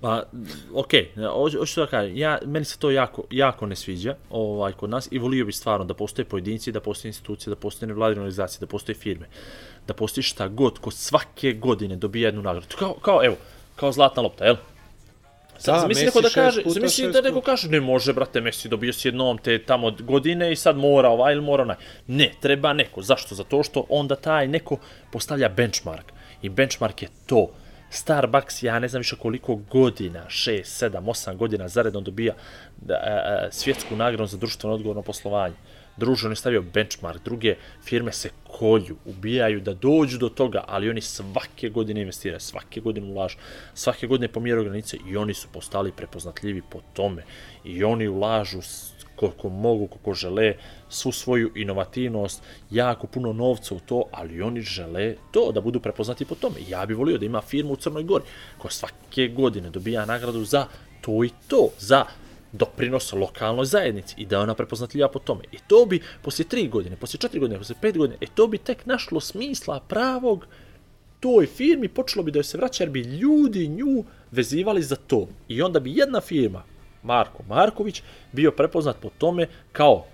Pa, 0.00 0.22
okej, 0.74 1.10
okay, 1.16 1.58
hoću 1.58 1.80
da 1.80 1.86
kažem, 1.86 2.16
ja, 2.16 2.38
meni 2.46 2.64
se 2.64 2.78
to 2.78 2.90
jako, 2.90 3.24
jako 3.30 3.66
ne 3.66 3.76
sviđa 3.76 4.14
ovaj, 4.30 4.72
kod 4.72 4.90
nas 4.90 5.08
i 5.10 5.18
volio 5.18 5.44
bi 5.44 5.52
stvarno 5.52 5.84
da 5.84 5.94
postoje 5.94 6.24
pojedinci, 6.24 6.72
da 6.72 6.80
postoje 6.80 7.08
institucije, 7.08 7.50
da 7.50 7.56
postoje 7.56 7.88
nevladine 7.88 8.20
organizacije, 8.20 8.60
da 8.60 8.66
postoje 8.66 8.96
firme, 8.96 9.26
da 9.86 9.94
postoji 9.94 10.24
šta 10.24 10.48
god 10.48 10.78
ko 10.78 10.90
svake 10.90 11.52
godine 11.52 11.96
dobija 11.96 12.28
jednu 12.28 12.42
nagradu. 12.42 12.76
Kao, 12.78 12.94
kao 12.94 13.24
evo, 13.24 13.36
kao 13.76 13.92
zlatna 13.92 14.22
lopta, 14.22 14.44
jel? 14.44 14.56
Sad, 15.58 15.80
Da, 15.80 15.88
Messi 15.88 16.04
neko 16.04 16.20
da 16.20 16.28
kaže, 16.30 16.62
šest 16.62 17.12
da 17.12 17.20
neko 17.20 17.40
kaže, 17.40 17.68
ne 17.68 17.80
može, 17.80 18.12
brate, 18.12 18.40
Messi 18.40 18.68
dobio 18.68 18.92
si 18.92 19.08
jednom 19.08 19.38
te 19.38 19.58
tamo 19.58 19.90
godine 20.00 20.52
i 20.52 20.56
sad 20.56 20.76
mora 20.76 21.08
ovaj 21.08 21.32
ili 21.32 21.42
mora 21.42 21.62
onaj. 21.62 21.76
Ne, 22.06 22.32
treba 22.40 22.72
neko. 22.72 23.02
Zašto? 23.02 23.34
Zato 23.34 23.62
što 23.62 23.84
onda 23.88 24.16
taj 24.16 24.48
neko 24.48 24.78
postavlja 25.12 25.48
benchmark. 25.48 26.12
I 26.42 26.48
benchmark 26.48 27.02
je 27.02 27.08
to. 27.26 27.50
Starbucks, 27.90 28.62
ja 28.62 28.78
ne 28.78 28.88
znam 28.88 29.00
više 29.00 29.16
koliko 29.16 29.54
godina, 29.54 30.24
6, 30.28 30.62
7, 30.62 31.00
8 31.00 31.36
godina 31.36 31.68
zaredno 31.68 32.00
dobija 32.00 32.34
da, 32.76 32.94
a, 32.94 32.98
a, 33.06 33.48
svjetsku 33.50 33.96
nagradu 33.96 34.26
za 34.26 34.36
društveno 34.36 34.74
odgovorno 34.74 35.02
poslovanje. 35.02 35.54
Druže, 35.98 36.26
on 36.26 36.32
je 36.32 36.36
stavio 36.36 36.62
benchmark, 36.62 37.24
druge 37.24 37.56
firme 37.84 38.12
se 38.12 38.30
kolju, 38.46 38.96
ubijaju 39.04 39.60
da 39.60 39.74
dođu 39.74 40.18
do 40.18 40.28
toga, 40.28 40.64
ali 40.66 40.90
oni 40.90 41.00
svake 41.00 41.68
godine 41.68 42.00
investiraju, 42.00 42.40
svake 42.40 42.80
godine 42.80 43.06
ulažu, 43.06 43.36
svake 43.74 44.06
godine 44.06 44.28
pomjeraju 44.28 44.64
granice 44.64 44.96
i 45.08 45.16
oni 45.16 45.34
su 45.34 45.48
postali 45.52 45.92
prepoznatljivi 45.92 46.62
po 46.70 46.80
tome. 46.92 47.22
I 47.64 47.84
oni 47.84 48.08
ulažu 48.08 48.60
koliko 49.16 49.48
mogu, 49.48 49.86
koliko 49.86 50.14
žele, 50.14 50.54
svu 50.88 51.12
svoju 51.12 51.52
inovativnost, 51.54 52.42
jako 52.70 53.06
puno 53.06 53.32
novca 53.32 53.74
u 53.74 53.80
to, 53.80 54.02
ali 54.12 54.42
oni 54.42 54.60
žele 54.62 55.14
to, 55.32 55.52
da 55.52 55.60
budu 55.60 55.80
prepoznati 55.80 56.24
po 56.24 56.34
tome. 56.34 56.56
Ja 56.68 56.86
bih 56.86 56.96
volio 56.96 57.18
da 57.18 57.26
ima 57.26 57.40
firmu 57.40 57.72
u 57.72 57.76
Crnoj 57.76 58.02
Gori, 58.02 58.24
koja 58.58 58.70
svake 58.70 59.28
godine 59.28 59.70
dobija 59.70 60.06
nagradu 60.06 60.44
za 60.44 60.66
to 61.00 61.24
i 61.24 61.30
to, 61.48 61.68
za 61.78 62.04
doprinos 62.52 63.12
lokalnoj 63.12 63.64
zajednici 63.64 64.14
i 64.18 64.26
da 64.26 64.36
je 64.36 64.42
ona 64.42 64.54
prepoznatljiva 64.54 65.08
po 65.08 65.18
tome. 65.18 65.44
I 65.52 65.58
to 65.66 65.86
bi 65.86 66.00
poslije 66.22 66.48
tri 66.48 66.68
godine, 66.68 66.96
poslije 66.96 67.20
četiri 67.20 67.40
godine, 67.40 67.58
poslije 67.58 67.78
pet 67.80 67.98
godine, 67.98 68.18
e 68.20 68.26
to 68.34 68.46
bi 68.46 68.58
tek 68.58 68.86
našlo 68.86 69.20
smisla 69.20 69.80
pravog 69.80 70.46
toj 71.20 71.46
firmi, 71.46 71.88
počelo 71.88 72.22
bi 72.22 72.30
da 72.30 72.38
joj 72.38 72.44
se 72.44 72.58
vraća 72.58 72.84
jer 72.84 72.90
bi 72.90 73.00
ljudi 73.00 73.68
nju 73.68 74.04
vezivali 74.30 74.82
za 74.82 74.96
to. 74.96 75.28
I 75.48 75.62
onda 75.62 75.80
bi 75.80 75.96
jedna 75.96 76.20
firma, 76.20 76.62
Marko 77.02 77.42
Marković, 77.48 78.02
bio 78.32 78.50
prepoznat 78.50 78.96
po 79.02 79.10
tome 79.18 79.46
kao 79.72 80.04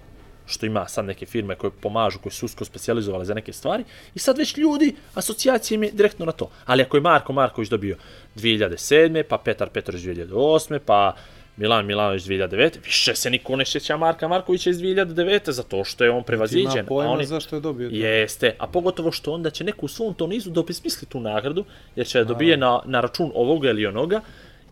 što 0.47 0.66
ima 0.66 0.88
sad 0.88 1.05
neke 1.05 1.27
firme 1.27 1.55
koje 1.55 1.70
pomažu, 1.70 2.18
koje 2.18 2.33
su 2.33 2.47
usko 2.47 2.64
specializovali 2.64 3.27
za 3.27 3.35
neke 3.35 3.53
stvari, 3.53 3.85
i 4.14 4.18
sad 4.18 4.38
već 4.38 4.57
ljudi, 4.57 4.97
asocijacije 5.14 5.77
im 5.77 5.83
je 5.83 5.90
direktno 5.90 6.27
na 6.27 6.33
to. 6.33 6.51
Ali 6.64 6.83
ako 6.83 6.97
je 6.97 7.01
Marko 7.01 7.33
Marković 7.33 7.68
dobio 7.68 7.97
2007. 8.37 9.23
pa 9.23 9.38
Petar 9.38 9.68
Petrović 9.70 10.05
2008. 10.05 10.79
pa 10.79 11.16
Milan 11.56 11.86
Milanović 11.86 12.22
2009. 12.22 12.84
Više 12.84 13.14
se 13.14 13.30
niko 13.30 13.56
ne 13.56 13.64
sjeća 13.64 13.96
Marka 13.96 14.28
Markovića 14.28 14.70
iz 14.70 14.78
2009. 14.78 15.50
zato 15.50 15.84
što 15.84 16.04
je 16.04 16.10
on 16.10 16.22
prevaziđen. 16.22 16.72
Ima 16.72 16.80
a 16.80 16.84
pojma 16.84 17.10
oni... 17.10 17.24
zašto 17.24 17.56
je 17.56 17.60
dobio 17.60 17.88
to. 17.88 17.96
Jeste, 17.96 18.56
a 18.58 18.66
pogotovo 18.66 19.12
što 19.12 19.32
onda 19.32 19.50
će 19.50 19.64
neko 19.64 19.86
u 19.86 19.88
svom 19.88 20.14
to 20.14 20.26
nizu 20.26 20.50
da 20.50 20.60
obesmisli 20.60 21.08
tu 21.08 21.20
nagradu, 21.20 21.64
jer 21.96 22.06
će 22.06 22.18
je 22.18 22.24
dobije 22.24 22.56
na, 22.56 22.80
na 22.84 23.00
račun 23.00 23.32
ovoga 23.34 23.70
ili 23.70 23.86
onoga, 23.86 24.20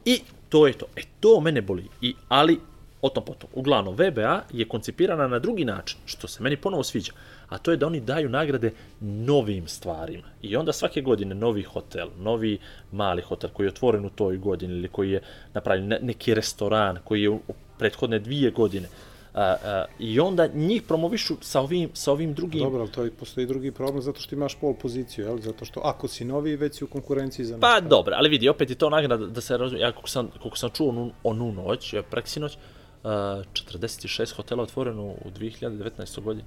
i 0.04 0.20
to 0.48 0.66
je 0.66 0.72
to. 0.72 0.86
E, 0.96 1.00
to 1.20 1.40
mene 1.40 1.62
boli. 1.62 1.84
I, 2.00 2.14
ali, 2.28 2.58
o 3.02 3.08
tom 3.08 3.24
potom. 3.24 3.50
Uglavnom, 3.54 3.94
VBA 3.94 4.42
je 4.52 4.68
koncipirana 4.68 5.28
na 5.28 5.38
drugi 5.38 5.64
način, 5.64 5.98
što 6.04 6.28
se 6.28 6.42
meni 6.42 6.56
ponovo 6.56 6.82
sviđa, 6.82 7.12
a 7.48 7.58
to 7.58 7.70
je 7.70 7.76
da 7.76 7.86
oni 7.86 8.00
daju 8.00 8.28
nagrade 8.28 8.72
novim 9.00 9.68
stvarima. 9.68 10.28
I 10.42 10.56
onda 10.56 10.72
svake 10.72 11.02
godine 11.02 11.34
novi 11.34 11.62
hotel, 11.62 12.08
novi 12.18 12.58
mali 12.92 13.22
hotel 13.22 13.50
koji 13.50 13.66
je 13.66 13.68
otvoren 13.68 14.04
u 14.04 14.10
toj 14.10 14.36
godini 14.36 14.74
ili 14.74 14.88
koji 14.88 15.10
je 15.10 15.20
napravljen 15.54 15.88
ne- 15.88 15.98
neki 16.02 16.34
restoran 16.34 16.98
koji 17.04 17.22
je 17.22 17.30
u 17.30 17.40
prethodne 17.78 18.18
dvije 18.18 18.50
godine. 18.50 18.88
A, 19.34 19.56
a, 19.64 19.84
I 19.98 20.20
onda 20.20 20.46
njih 20.54 20.82
promovišu 20.82 21.34
sa 21.40 21.60
ovim, 21.60 21.90
sa 21.94 22.12
ovim 22.12 22.34
drugim 22.34 22.60
Dobro, 22.60 22.80
ali 22.80 22.90
to 22.90 23.04
je 23.04 23.10
postoji 23.10 23.46
drugi 23.46 23.70
problem 23.72 24.02
zato 24.02 24.20
što 24.20 24.34
imaš 24.34 24.54
pol 24.60 24.74
poziciju, 24.74 25.24
jel? 25.24 25.38
Zato 25.38 25.64
što 25.64 25.80
ako 25.80 26.08
si 26.08 26.24
novi, 26.24 26.56
već 26.56 26.78
si 26.78 26.84
u 26.84 26.86
konkurenciji 26.86 27.46
za 27.46 27.56
nešto. 27.56 27.66
Pa 27.66 27.80
dobro, 27.80 28.14
ali 28.18 28.28
vidi, 28.28 28.48
opet 28.48 28.70
je 28.70 28.76
to 28.76 28.90
nagrada 28.90 29.26
da 29.26 29.40
se 29.40 29.56
razumije, 29.56 29.82
ja 29.82 29.92
koliko 29.92 30.08
sam, 30.08 30.30
koliko 30.40 30.56
sam 30.56 30.70
čuo 30.70 30.88
onu, 30.88 31.10
onu 31.22 31.52
noć, 31.52 31.94
preksinoć, 32.10 32.54
uh, 32.54 32.60
46 33.08 34.34
hotela 34.36 34.62
otvoreno 34.62 35.02
u 35.02 35.30
2019. 35.38 36.20
godini. 36.20 36.44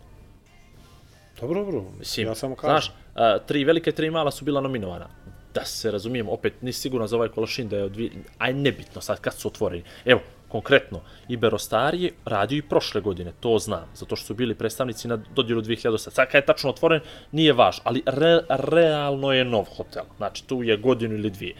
Dobro, 1.41 1.63
dobro. 1.63 1.83
Mislim, 1.99 2.27
ja 2.27 2.35
samo 2.35 2.55
kažem. 2.55 2.71
znaš, 2.71 2.87
uh, 2.87 3.45
tri 3.45 3.63
velike, 3.63 3.91
tri 3.91 4.11
mala 4.11 4.31
su 4.31 4.45
bila 4.45 4.61
nominovana. 4.61 5.07
Da 5.53 5.65
se 5.65 5.91
razumijem, 5.91 6.29
opet 6.29 6.61
nisi 6.61 6.79
siguran 6.79 7.07
za 7.07 7.15
ovaj 7.15 7.29
kološin 7.29 7.69
da 7.69 7.77
je 7.77 7.83
od 7.83 7.91
dvije, 7.91 8.11
aj 8.37 8.53
nebitno 8.53 9.01
sad 9.01 9.19
kad 9.21 9.33
su 9.33 9.47
otvoreni. 9.47 9.83
Evo, 10.05 10.21
konkretno, 10.47 11.01
Iberostar 11.27 11.95
je 11.95 12.11
radio 12.25 12.57
i 12.57 12.61
prošle 12.61 13.01
godine, 13.01 13.31
to 13.39 13.59
znam, 13.59 13.89
zato 13.95 14.15
što 14.15 14.25
su 14.25 14.33
bili 14.33 14.55
predstavnici 14.55 15.07
na 15.07 15.17
dodjelu 15.35 15.61
2008. 15.61 15.97
Sad 15.97 16.31
kad 16.31 16.41
je 16.41 16.45
tačno 16.45 16.69
otvoren, 16.69 17.01
nije 17.31 17.53
važ, 17.53 17.77
ali 17.83 18.03
re, 18.05 18.41
realno 18.49 19.31
je 19.31 19.45
nov 19.45 19.65
hotel. 19.77 20.03
Znači, 20.17 20.47
tu 20.47 20.63
je 20.63 20.77
godinu 20.77 21.15
ili 21.15 21.29
dvije. 21.29 21.55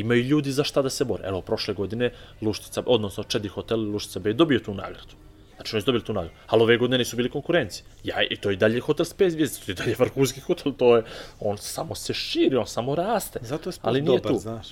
Imaju 0.00 0.22
ljudi 0.22 0.52
za 0.52 0.64
šta 0.64 0.82
da 0.82 0.90
se 0.90 1.04
bore. 1.04 1.24
Evo, 1.28 1.40
prošle 1.40 1.74
godine 1.74 2.10
Luštica, 2.40 2.82
odnosno 2.86 3.24
Čedi 3.24 3.48
hotel 3.48 3.80
Luštica 3.80 4.18
B 4.18 4.30
je 4.30 4.34
dobio 4.34 4.58
tu 4.58 4.74
nagradu. 4.74 5.14
Znači, 5.56 5.76
oni 5.76 5.82
su 5.82 5.86
dobili 5.86 6.04
tu 6.04 6.12
nagradu. 6.12 6.36
Ali 6.46 6.62
ove 6.62 6.76
godine 6.76 6.98
nisu 6.98 7.16
bili 7.16 7.30
konkurenci. 7.30 7.82
Ja, 8.04 8.22
i 8.30 8.36
to 8.36 8.50
je 8.50 8.56
dalje 8.56 8.80
hotel 8.80 9.06
s 9.06 9.14
5 9.14 9.28
zvijezdica, 9.28 9.64
to 9.64 9.72
je 9.72 9.74
dalje 9.74 9.94
vrhunski 9.98 10.40
hotel, 10.40 10.72
to 10.72 10.96
je, 10.96 11.02
on 11.40 11.58
samo 11.58 11.94
se 11.94 12.14
širi, 12.14 12.56
on 12.56 12.66
samo 12.66 12.94
raste. 12.94 13.38
Zato 13.42 13.68
je 13.68 13.72
sport 13.72 13.86
ali 13.88 14.00
nije 14.00 14.18
dobar, 14.18 14.32
tu. 14.32 14.38
znaš. 14.38 14.68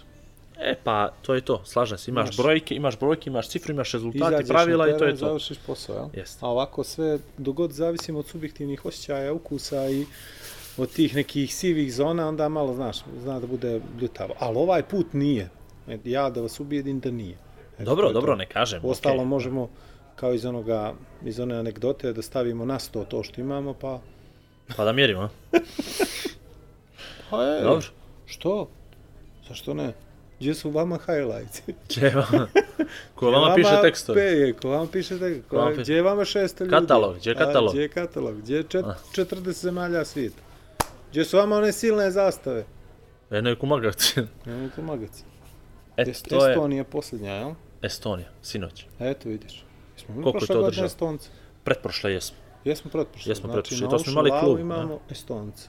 E 0.60 0.74
pa, 0.84 1.08
to 1.22 1.34
je 1.34 1.40
to, 1.40 1.62
slažem 1.64 1.98
se, 1.98 2.10
imaš 2.10 2.26
Znaš. 2.26 2.36
brojke, 2.36 2.74
imaš 2.74 2.98
brojke, 2.98 3.30
imaš 3.30 3.48
cifru, 3.48 3.72
imaš 3.72 3.92
rezultati, 3.92 4.34
Izađeš 4.34 4.48
pravila 4.48 4.86
na 4.86 4.90
i 4.90 4.92
to 4.94 4.98
teren, 4.98 5.14
je 5.14 5.20
to. 5.20 5.26
Završiš 5.26 5.58
posao, 5.66 5.96
jel? 5.96 6.08
Jeste. 6.14 6.38
A 6.40 6.48
ovako 6.48 6.84
sve, 6.84 7.18
dogod 7.38 7.72
zavisimo 7.72 8.18
od 8.18 8.26
subjektivnih 8.26 8.84
osjećaja, 8.86 9.32
ukusa 9.32 9.90
i 9.90 10.06
od 10.78 10.90
tih 10.90 11.16
nekih 11.16 11.54
sivih 11.54 11.94
zona, 11.94 12.28
onda 12.28 12.48
malo, 12.48 12.74
znaš, 12.74 12.96
zna 13.22 13.40
da 13.40 13.46
bude 13.46 13.80
bljutavo. 13.98 14.34
Ali 14.38 14.56
ovaj 14.58 14.82
put 14.82 15.12
nije. 15.12 15.48
Ja 16.04 16.30
da 16.30 16.40
vas 16.40 16.60
ubijedim 16.60 17.00
da 17.00 17.10
nije. 17.10 17.36
Eto, 17.74 17.84
Dobro, 17.84 18.12
dobro, 18.12 18.32
to. 18.32 18.36
ne 18.36 18.46
kažem. 18.46 18.80
Ostalo 18.84 19.14
okej. 19.14 19.26
možemo, 19.26 19.68
kao 20.16 20.34
iz 20.34 20.44
onoga, 20.44 20.94
iz 21.24 21.40
one 21.40 21.56
anegdote, 21.56 22.12
da 22.12 22.22
stavimo 22.22 22.64
na 22.64 22.78
sto 22.78 23.04
to 23.04 23.22
što 23.22 23.40
imamo, 23.40 23.74
pa... 23.74 24.00
Pa 24.76 24.84
da 24.84 24.92
mjerimo? 24.92 25.28
Pa 27.30 27.42
je, 27.42 27.62
Dobro. 27.62 27.86
Što? 28.26 28.68
Zašto 29.48 29.74
ne? 29.74 29.92
Gdje 30.40 30.54
su 30.54 30.70
vama 30.70 30.98
highlights? 30.98 31.62
Če 31.94 32.12
vama, 32.14 32.46
ko 33.14 33.30
vama 33.30 33.54
piše 33.54 33.78
tekstove? 33.82 34.20
Pe, 34.20 34.52
ko 34.52 34.68
vama 34.68 34.86
piše 34.86 35.08
tekstove? 35.08 35.42
Ko 35.42 35.56
vama 35.56 35.70
Ko, 35.70 35.72
piše- 35.72 35.82
gdje 35.82 35.94
je 35.94 36.02
vama 36.02 36.24
šesto 36.24 36.64
ljudi? 36.64 36.70
Katalog, 36.72 37.16
gdje 37.16 37.30
je 37.30 37.34
katalog? 37.34 37.68
A, 37.68 37.72
gdje 37.72 37.82
je 37.82 37.88
katalog? 37.88 38.36
Gdje 38.38 38.56
je 38.56 38.62
čet, 38.62 38.84
40 39.12 39.50
zemalja 39.52 40.04
svijeta? 40.04 40.45
Gdje 41.16 41.24
su 41.24 41.36
vama 41.36 41.56
one 41.56 41.72
silne 41.72 42.10
zastave? 42.10 42.64
Jedno 43.30 43.50
je 43.50 43.56
kumagac. 43.56 44.14
Nemoj 44.46 44.70
pomagati. 44.76 45.22
E, 45.96 46.02
Est, 46.10 46.28
to 46.28 46.46
je, 46.46 46.52
Estonija 46.52 46.84
posljednja, 46.84 47.32
jel? 47.32 47.54
Estonija, 47.82 48.28
sinoć. 48.42 48.86
Eto 49.00 49.28
vidiš. 49.28 49.64
Jesmo 49.96 50.14
imali 50.14 50.22
Koliko 50.22 50.36
je 50.36 50.38
prošle 50.38 50.54
to 50.54 50.60
godine? 50.60 50.86
Estonce? 50.86 51.28
Pretprošle 51.64 52.12
jesmo. 52.12 52.36
Jesmo 52.64 52.90
pretprošle. 52.90 53.30
Jesmo 53.30 53.48
znači, 53.48 53.54
pretprošle, 53.54 53.84
na 53.84 53.90
to 53.90 53.98
smo 53.98 54.12
imali 54.12 54.30
klub, 54.40 54.58
imamo 54.58 54.98
Estonce. 55.10 55.68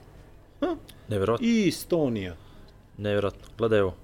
Nevjerojatno. 1.08 1.48
I 1.48 1.68
Estonija. 1.68 2.36
Nevjerojatno. 2.98 3.48
Gledaj 3.58 3.80
ovo. 3.80 3.96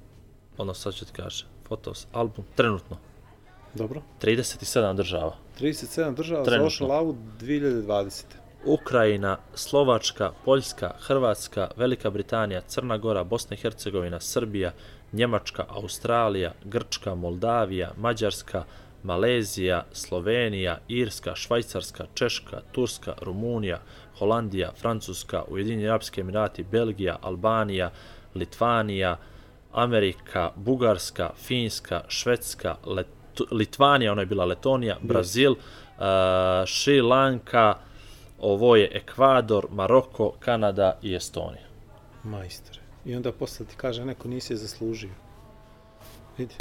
Ono 0.58 0.74
sad 0.74 0.94
ću 0.94 1.06
ti 1.06 1.12
kaže. 1.12 1.46
Fotos, 1.68 2.08
album, 2.14 2.46
trenutno. 2.56 2.98
Dobro. 3.74 4.02
37 4.22 4.96
država. 4.96 5.36
37 5.60 6.16
država 6.16 6.44
za 6.44 6.50
Trenutno. 6.50 6.68
Ocean 6.68 6.90
Lavu 6.90 7.16
2020. 7.40 8.24
Ukrajina, 8.66 9.38
Slovačka, 9.56 10.32
Poljska, 10.46 10.92
Hrvatska, 11.00 11.72
Velika 11.78 12.10
Britanija, 12.10 12.62
Crna 12.62 12.98
Gora, 12.98 13.24
Bosna 13.24 13.56
i 13.56 13.60
Hercegovina, 13.60 14.20
Srbija, 14.20 14.72
Njemačka, 15.12 15.66
Australija, 15.70 16.54
Grčka, 16.64 17.16
Moldavija, 17.16 17.92
Mađarska, 17.98 18.64
Malezija, 19.04 19.86
Slovenija, 19.92 20.80
Irska, 20.88 21.36
Švajcarska, 21.36 22.06
Češka, 22.14 22.62
Turska, 22.72 23.14
Rumunija, 23.22 23.80
Holandija, 24.20 24.72
Francuska, 24.82 25.44
Ujedinjeni 25.48 25.90
Arapski 25.90 26.22
Emirati, 26.22 26.64
Belgija, 26.64 27.18
Albanija, 27.22 27.92
Litvanija, 28.36 29.18
Amerika, 29.74 30.52
Bugarska, 30.56 31.32
Finska, 31.38 32.02
Švedska, 32.08 32.76
Let 32.86 33.08
Litvanija, 33.52 34.12
ona 34.12 34.22
je 34.22 34.26
bila 34.26 34.46
Letonija, 34.46 34.98
Brazil, 35.02 35.52
uh, 35.52 35.58
Šri 36.66 37.02
Lanka, 37.02 37.76
ovo 38.40 38.76
je 38.76 38.90
Ekvador, 38.94 39.68
Maroko, 39.72 40.34
Kanada 40.40 41.00
i 41.02 41.16
Estonija. 41.16 41.68
Majstore. 42.24 42.80
I 43.06 43.16
onda 43.16 43.32
posle 43.32 43.66
ti 43.66 43.76
kaže 43.78 44.06
neko 44.06 44.28
nisi 44.28 44.54
je 44.54 44.58
zaslužio. 44.58 45.10
Vidi. 46.38 46.56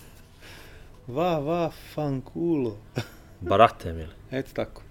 va, 1.16 1.38
va, 1.38 1.70
fankulo. 1.94 2.76
Barate, 3.40 3.92
mili. 3.92 4.12
Eto 4.30 4.50
tako. 4.54 4.82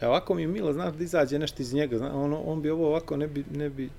E 0.00 0.06
ovako 0.06 0.34
mi 0.34 0.42
je 0.42 0.48
milo, 0.48 0.72
znaš, 0.72 0.94
da 0.94 1.04
izađe 1.04 1.38
nešto 1.38 1.62
iz 1.62 1.74
njega. 1.74 1.98
Zna, 1.98 2.14
ono, 2.14 2.40
on 2.40 2.62
bi 2.62 2.70
ovo 2.70 2.88
ovako, 2.88 3.16
ne 3.16 3.26
bi, 3.26 3.44
ne 3.50 3.70
bi, 3.70 3.90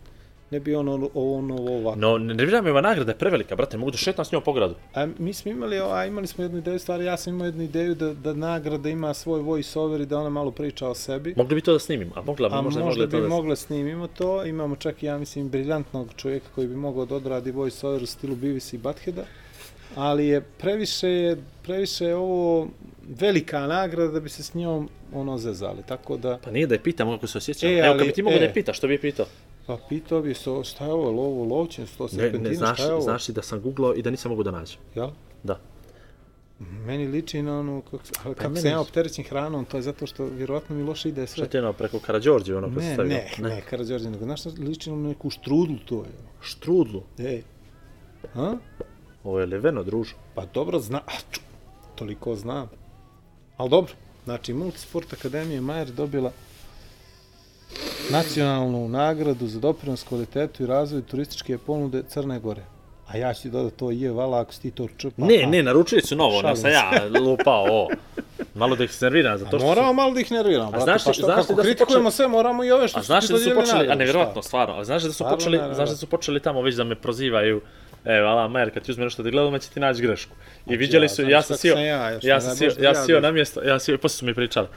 ne 0.52 0.60
bi 0.60 0.76
ono, 0.76 1.10
ovo, 1.14 1.38
ono, 1.38 1.56
ovako. 1.56 2.00
No, 2.00 2.18
ne 2.18 2.34
nervira 2.34 2.62
me 2.62 2.72
ova 2.72 2.82
nagrada 2.82 3.12
je 3.12 3.18
prevelika, 3.18 3.56
brate, 3.56 3.78
mogu 3.78 3.92
da 3.92 3.98
šetam 3.98 4.26
s 4.26 4.32
njom 4.32 4.44
po 4.44 4.54
gradu. 4.54 4.76
A 4.94 5.08
mi 5.18 5.34
smo 5.34 5.52
imali, 5.52 5.80
a 5.80 6.06
imali 6.06 6.28
smo 6.28 6.44
jednu 6.44 6.58
ideju, 6.58 6.80
stvari, 6.80 7.06
ja 7.06 7.18
sam 7.18 7.34
imao 7.34 7.46
jednu 7.46 7.64
ideju 7.64 7.96
da, 7.96 8.14
da 8.14 8.34
nagrada 8.34 8.90
ima 8.90 9.14
svoj 9.14 9.42
voice 9.42 9.80
over 9.80 10.02
i 10.02 10.06
da 10.06 10.20
ona 10.20 10.30
malo 10.30 10.52
priča 10.52 10.88
o 10.88 10.96
sebi. 10.96 11.34
Mogli 11.38 11.56
bi 11.56 11.62
to 11.62 11.74
da 11.74 11.80
snimim, 11.80 12.12
a 12.16 12.22
mogla 12.22 12.50
bi, 12.50 12.56
A 12.56 12.62
možda, 12.62 12.84
možda, 12.84 12.86
možda, 12.86 13.06
bi 13.06 13.12
to 13.12 13.22
da... 13.22 13.28
mogli 13.28 13.56
snimimo 13.56 14.08
to, 14.08 14.46
imamo 14.46 14.76
čak 14.76 15.04
i, 15.04 15.06
ja 15.06 15.18
mislim, 15.18 15.50
briljantnog 15.50 16.08
čovjeka 16.18 16.46
koji 16.56 16.68
bi 16.68 16.76
mogao 16.76 17.06
da 17.06 17.16
odradi 17.16 17.52
voice 17.52 17.88
over 17.88 18.04
u 18.04 18.06
stilu 18.06 18.36
Beavis 18.36 18.74
i 18.74 18.78
Buttheada, 18.78 19.24
ali 19.96 20.28
je 20.28 20.42
previše, 20.42 21.10
je, 21.10 21.38
previše 21.64 22.06
je 22.06 22.16
ovo 22.16 22.68
velika 23.20 23.68
nagrada 23.68 24.12
da 24.12 24.20
bi 24.20 24.30
se 24.30 24.44
s 24.44 24.54
njom 24.54 24.90
ono 25.14 25.38
zezali, 25.38 25.84
tako 25.88 26.18
da, 26.18 26.38
Pa 26.44 26.52
nije 26.52 26.68
da 26.68 26.76
je 26.76 26.84
pitam 26.84 27.12
kako 27.12 27.28
se 27.28 27.38
osjećam. 27.38 27.70
E, 27.70 27.74
Evo, 27.74 27.98
kad 27.98 28.08
bi 28.08 28.14
ti 28.14 28.24
mogu 28.24 28.36
e. 28.36 28.40
da 28.40 28.46
je 28.46 28.54
pitaš, 28.54 28.78
što 28.78 28.88
bi 28.88 28.94
je 28.94 29.02
pitao? 29.02 29.26
Pa 29.68 29.78
pitao 29.90 30.22
bi 30.22 30.34
se, 30.34 30.64
šta 30.64 30.86
je 30.86 30.92
ovo, 30.92 31.12
lovo, 31.12 31.46
lovčin, 31.46 31.88
sto 31.88 32.04
Ne, 32.04 32.10
serpentina, 32.10 32.50
ne, 32.50 32.56
znaš, 32.56 32.78
šta 32.78 32.88
je 32.88 32.94
ovo? 32.94 33.02
znaš 33.02 33.26
ti 33.26 33.34
da 33.34 33.42
sam 33.42 33.62
googlao 33.62 33.96
i 33.96 34.02
da 34.02 34.10
nisam 34.10 34.30
mogu 34.30 34.44
da 34.44 34.52
nađem. 34.52 34.78
Jel? 34.96 35.10
Da. 35.44 35.60
Meni 36.86 37.08
liči 37.08 37.42
na 37.42 37.60
ono, 37.60 37.82
kako, 37.82 37.98
ali 38.24 38.36
kako 38.36 38.50
meni- 38.50 38.62
sam 38.62 38.72
ja 38.72 38.82
opterećen 38.82 39.26
hranom, 39.26 39.66
to 39.66 39.78
je 39.78 39.84
zato 39.84 40.08
što 40.08 40.26
vjerovatno 40.26 40.76
mi 40.76 40.84
loše 40.84 41.10
ide 41.10 41.28
sve. 41.28 41.44
Šta 41.44 41.52
ti 41.52 41.58
ono 41.58 41.74
preko 41.74 42.00
Karadžorđe, 42.00 42.56
ono 42.56 42.68
Ne, 42.68 42.98
ne, 42.98 43.04
ne, 43.04 43.30
ne, 43.40 43.62
Karadžorđe, 43.70 44.10
nego 44.10 44.26
znaš 44.26 44.40
šta 44.40 44.50
liči 44.60 44.92
na 44.92 45.08
neku 45.10 45.30
štrudlu 45.30 45.78
to 45.86 45.96
je. 45.96 46.12
Štrudlu. 46.42 47.04
Ej. 47.20 47.44
A? 48.36 48.56
Ovo 49.24 49.40
je 49.40 49.46
leveno, 49.46 49.84
družo. 49.84 50.16
Pa 50.36 50.46
dobro, 50.46 50.80
zna, 50.80 50.98
a, 50.98 51.12
ču, 51.32 51.42
toliko 51.96 52.36
znam. 52.36 52.70
Ali 53.58 53.70
dobro, 53.70 53.94
znači 54.24 54.54
Multisport 54.54 55.14
Akademija 55.14 55.62
Majer 55.62 55.92
dobila 55.92 56.32
nacionalnu 58.12 58.88
nagradu 58.90 59.48
za 59.48 59.60
doprinos 59.60 60.04
kvalitetu 60.04 60.64
i 60.64 60.68
razvoju 60.68 61.02
turističke 61.02 61.58
ponude 61.58 62.04
Crne 62.04 62.40
Gore. 62.40 62.62
A 63.08 63.18
ja 63.18 63.34
ću 63.34 63.42
ti 63.42 63.50
dodati 63.50 63.78
to 63.78 63.92
je, 63.92 64.12
vala, 64.12 64.40
ako 64.40 64.54
si 64.54 64.62
ti 64.62 64.72
to 64.72 64.88
čupa. 64.98 65.26
Ne, 65.26 65.46
ne, 65.48 65.64
naručili 65.64 66.02
su 66.02 66.16
novo, 66.16 66.38
ono 66.38 66.56
sam 66.56 66.72
ja 66.72 66.92
lupao 67.22 67.64
ovo. 67.64 67.88
Malo 68.56 68.76
da 68.76 68.84
ih 68.84 69.02
nerviram, 69.02 69.38
zato 69.38 69.56
A 69.56 69.60
što 69.60 69.68
moramo 69.68 69.88
su... 69.88 69.94
malo 69.94 70.14
da 70.14 70.20
ih 70.20 70.32
nerviramo, 70.32 70.72
brate, 70.72 70.84
znaš 70.84 71.04
pa 71.06 71.14
što, 71.14 71.26
znaš 71.26 71.36
kako 71.38 71.54
da 71.54 71.56
su 71.56 71.68
kritikujemo 71.68 72.04
počeli- 72.04 72.16
sve, 72.16 72.28
moramo 72.28 72.64
i 72.64 72.72
ove 72.72 72.88
što 72.88 73.00
A 73.00 73.04
znaš 73.04 73.28
ti 73.28 73.34
da 73.34 73.40
su 73.40 73.46
počeli, 73.46 73.72
a 73.72 73.78
nagradu, 73.80 74.00
nevjerovatno, 74.00 74.42
stvarno, 74.42 74.74
ali 74.76 74.86
znaš 74.86 75.04
da 75.04 75.10
su 75.10 75.14
Stvarno 75.14 75.38
počeli, 75.38 75.52
nevjerovatno. 75.52 75.76
znaš 75.76 75.90
da 75.90 75.96
su 75.96 76.08
počeli 76.08 76.40
tamo 76.40 76.62
već 76.62 76.76
da 76.76 76.84
me 76.84 76.96
prozivaju, 76.96 77.62
Evo, 78.06 78.28
ala, 78.28 78.48
Majer, 78.48 78.74
kad 78.74 78.84
ti 78.84 78.92
uzme 78.92 79.04
nešto 79.04 79.24
da 79.24 79.30
gledamo, 79.30 79.60
će 79.60 79.70
ti 79.70 79.80
naći 79.80 80.02
grešku. 80.02 80.36
I 80.66 80.78
Znači, 80.78 80.94
ja 81.04 81.10
su, 81.10 81.30
ja 81.30 81.42
sam 81.42 81.58
sio, 81.58 81.74
sam 81.74 81.84
ja, 82.30 82.42
sam 82.42 82.56
sio, 82.56 82.72
ja 82.80 82.96
sam 82.96 83.06
sio 83.06 83.20
na 83.20 83.32
mjesto, 83.32 83.64
ja 83.64 83.80
sio, 83.80 83.98
poslije 83.98 84.18
su 84.18 84.26
mi 84.26 84.34
pričali, 84.34 84.68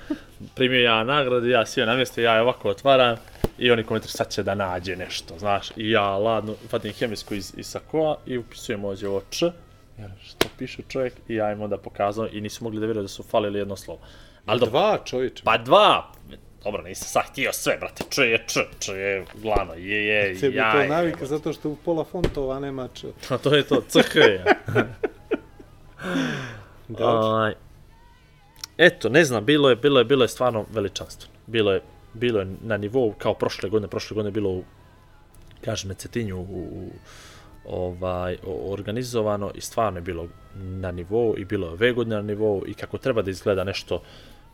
primio 0.55 0.81
ja 0.81 1.05
nagradu, 1.05 1.49
ja 1.49 1.67
sio 1.67 1.87
na 1.87 1.97
mjesto, 1.97 2.21
ja 2.21 2.35
je 2.35 2.41
ovako 2.41 2.69
otvaram, 2.69 3.17
i 3.59 3.71
oni 3.71 3.85
komentari, 3.85 4.13
sad 4.13 4.31
će 4.31 4.43
da 4.43 4.55
nađe 4.55 4.97
nešto, 4.97 5.39
znaš, 5.39 5.69
i 5.77 5.91
ja 5.91 6.19
ladno, 6.19 6.55
fatim 6.69 6.93
hemijsku 6.93 7.35
iz, 7.35 7.55
iz 7.57 7.67
sakoa 7.67 8.19
i 8.27 8.39
upisujem 8.39 8.85
ovdje 8.85 9.09
ovo 9.09 9.23
č, 9.31 9.51
jer 9.99 10.11
što 10.25 10.49
piše 10.59 10.83
čovjek, 10.89 11.15
i 11.29 11.35
ja 11.35 11.53
im 11.53 11.63
onda 11.63 11.79
pokazao, 11.79 12.29
i 12.33 12.41
nisu 12.41 12.65
mogli 12.65 12.81
da 12.81 12.87
vjeruju 12.87 13.03
da 13.03 13.09
su 13.09 13.23
falili 13.23 13.59
jedno 13.59 13.77
slovo. 13.77 14.01
Ali 14.47 14.61
Dva 14.61 14.99
čovječe. 15.05 15.43
Pa 15.45 15.59
dva! 15.59 16.13
Dobro, 16.65 16.83
nisam 16.83 17.09
sad 17.09 17.23
htio 17.31 17.53
sve, 17.53 17.77
brate. 17.81 18.05
Č 18.11 18.23
je 18.23 18.45
č, 18.47 18.61
č 18.79 18.93
je 18.93 19.25
glano, 19.35 19.75
je 19.75 20.07
je, 20.07 20.41
Tebi 20.41 20.57
ja 20.57 20.73
to 20.73 20.79
je. 20.79 20.89
navika 20.89 21.27
zato 21.27 21.53
što 21.53 21.69
u 21.69 21.77
pola 21.77 22.05
fontova 22.05 22.61
nema 22.61 22.89
č. 22.95 23.07
A 23.35 23.39
to 23.39 23.55
je 23.55 23.63
to, 23.63 23.81
ch 23.81 24.17
je. 24.17 24.45
Aj, 26.99 27.55
eto, 28.79 29.09
ne 29.09 29.25
znam, 29.25 29.45
bilo 29.45 29.71
je, 29.71 29.77
bilo 29.77 29.99
je, 29.99 30.05
bilo 30.05 30.25
je 30.25 30.29
stvarno 30.29 30.67
veličanstveno. 30.71 31.35
Bilo 31.47 31.73
je, 31.73 31.81
bilo 32.13 32.41
je 32.41 32.47
na 32.63 32.77
nivou, 32.77 33.15
kao 33.19 33.35
prošle 33.35 33.71
godine, 33.71 33.89
prošle 33.89 34.15
godine 34.15 34.29
je 34.29 34.33
bilo 34.33 34.51
u, 34.51 34.65
kažem, 35.65 35.89
na 35.89 35.95
Cetinju, 35.95 36.39
u, 36.39 36.45
u 36.45 36.91
ovaj, 37.65 38.37
organizovano 38.45 39.51
i 39.55 39.61
stvarno 39.61 39.99
je 39.99 40.03
bilo 40.03 40.29
na 40.55 40.91
nivou 40.91 41.35
i 41.39 41.45
bilo 41.45 41.67
je 41.67 41.73
ove 41.73 41.93
godine 41.93 42.17
na 42.17 42.23
nivou 42.23 42.63
i 42.67 42.75
kako 42.75 42.99
treba 42.99 43.23
da 43.23 43.31
izgleda 43.31 43.65
nešto 43.65 44.03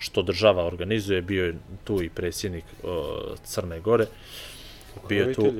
što 0.01 0.23
država 0.23 0.65
organizuje, 0.65 1.23
bio 1.23 1.45
je 1.45 1.55
tu 1.85 2.03
i 2.03 2.09
predsjednik 2.09 2.65
o, 2.83 3.35
Crne 3.45 3.81
Gore, 3.81 4.07
bio 5.09 5.29
je 5.29 5.35
tu, 5.35 5.53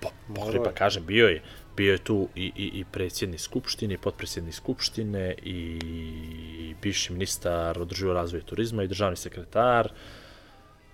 pa, 0.00 0.08
pokri, 0.34 0.58
pa 0.64 0.72
kažem, 0.72 1.06
bio 1.06 1.28
je, 1.28 1.42
bio 1.76 1.92
je 1.92 1.98
tu 1.98 2.28
i, 2.36 2.52
i, 2.56 2.70
i 2.80 2.84
predsjednik 2.92 3.40
Skupštine, 3.40 3.94
i 3.94 3.98
potpredsjednik 3.98 4.54
Skupštine, 4.54 5.34
i 5.42 6.74
bivši 6.82 7.12
ministar 7.12 7.80
održivog 7.80 8.14
razvoja 8.14 8.44
turizma 8.44 8.82
i 8.82 8.88
državni 8.88 9.16
sekretar, 9.16 9.92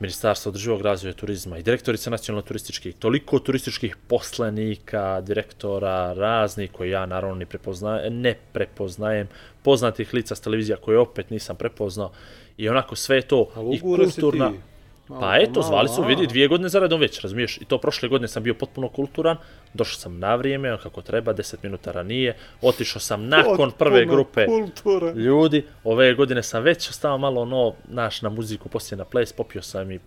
Ministarstva 0.01 0.51
održivog 0.51 0.83
razvoja 0.83 1.15
turizma 1.15 1.59
i 1.59 1.63
direktorica 1.63 2.11
nacionalno 2.11 2.43
turističkih, 2.43 2.95
toliko 2.99 3.39
turističkih 3.39 3.97
poslenika, 4.09 5.21
direktora, 5.21 6.13
raznih 6.13 6.73
koje 6.73 6.91
ja 6.91 7.07
naravno 7.07 7.37
ne 7.37 7.47
prepoznajem, 7.47 8.21
ne 8.21 8.35
prepoznajem, 8.53 9.29
poznatih 9.63 10.15
lica 10.15 10.35
s 10.35 10.41
televizija 10.41 10.77
koje 10.77 10.99
opet 10.99 11.31
nisam 11.31 11.57
prepoznao 11.57 12.13
i 12.57 12.69
onako 12.69 12.97
sve 12.97 13.23
to 13.23 13.49
i 13.57 13.79
ugura 13.79 14.11
si 14.11 14.21
kulturna. 14.21 14.51
ti. 14.51 14.76
Malo 15.09 15.21
Pa 15.21 15.37
eto, 15.37 15.61
malo, 15.61 15.63
zvali 15.63 15.89
su, 15.89 16.03
vidi, 16.03 16.27
dvije 16.27 16.49
godine 16.49 16.69
zaredom 16.69 17.01
već, 17.01 17.21
razumiješ? 17.21 17.57
I 17.57 17.65
to 17.65 17.79
prošle 17.79 18.09
godine 18.09 18.29
sam 18.29 18.43
bio 18.43 18.55
potpuno 18.55 18.89
kulturan, 18.89 19.37
došao 19.75 20.01
sam 20.01 20.19
na 20.19 20.35
vrijeme, 20.35 20.79
kako 20.83 21.03
treba, 21.03 21.35
10 21.35 21.57
minuta 21.63 21.93
ranije, 21.93 22.37
otišao 22.63 23.01
sam 23.01 23.29
nakon 23.29 23.71
prve 23.71 24.01
Potpuno 24.01 24.17
grupe 24.17 24.47
Kultura. 24.47 25.13
ljudi, 25.13 25.65
ove 25.85 26.15
godine 26.15 26.43
sam 26.43 26.63
već 26.63 26.91
ostao 26.91 27.19
malo 27.19 27.43
ono, 27.43 27.75
naš 27.89 28.23
na 28.23 28.29
muziku, 28.29 28.69
poslije 28.69 28.99
na 28.99 29.05
ples, 29.05 29.33
popio 29.33 29.63
sam 29.63 29.91
i 29.91 30.01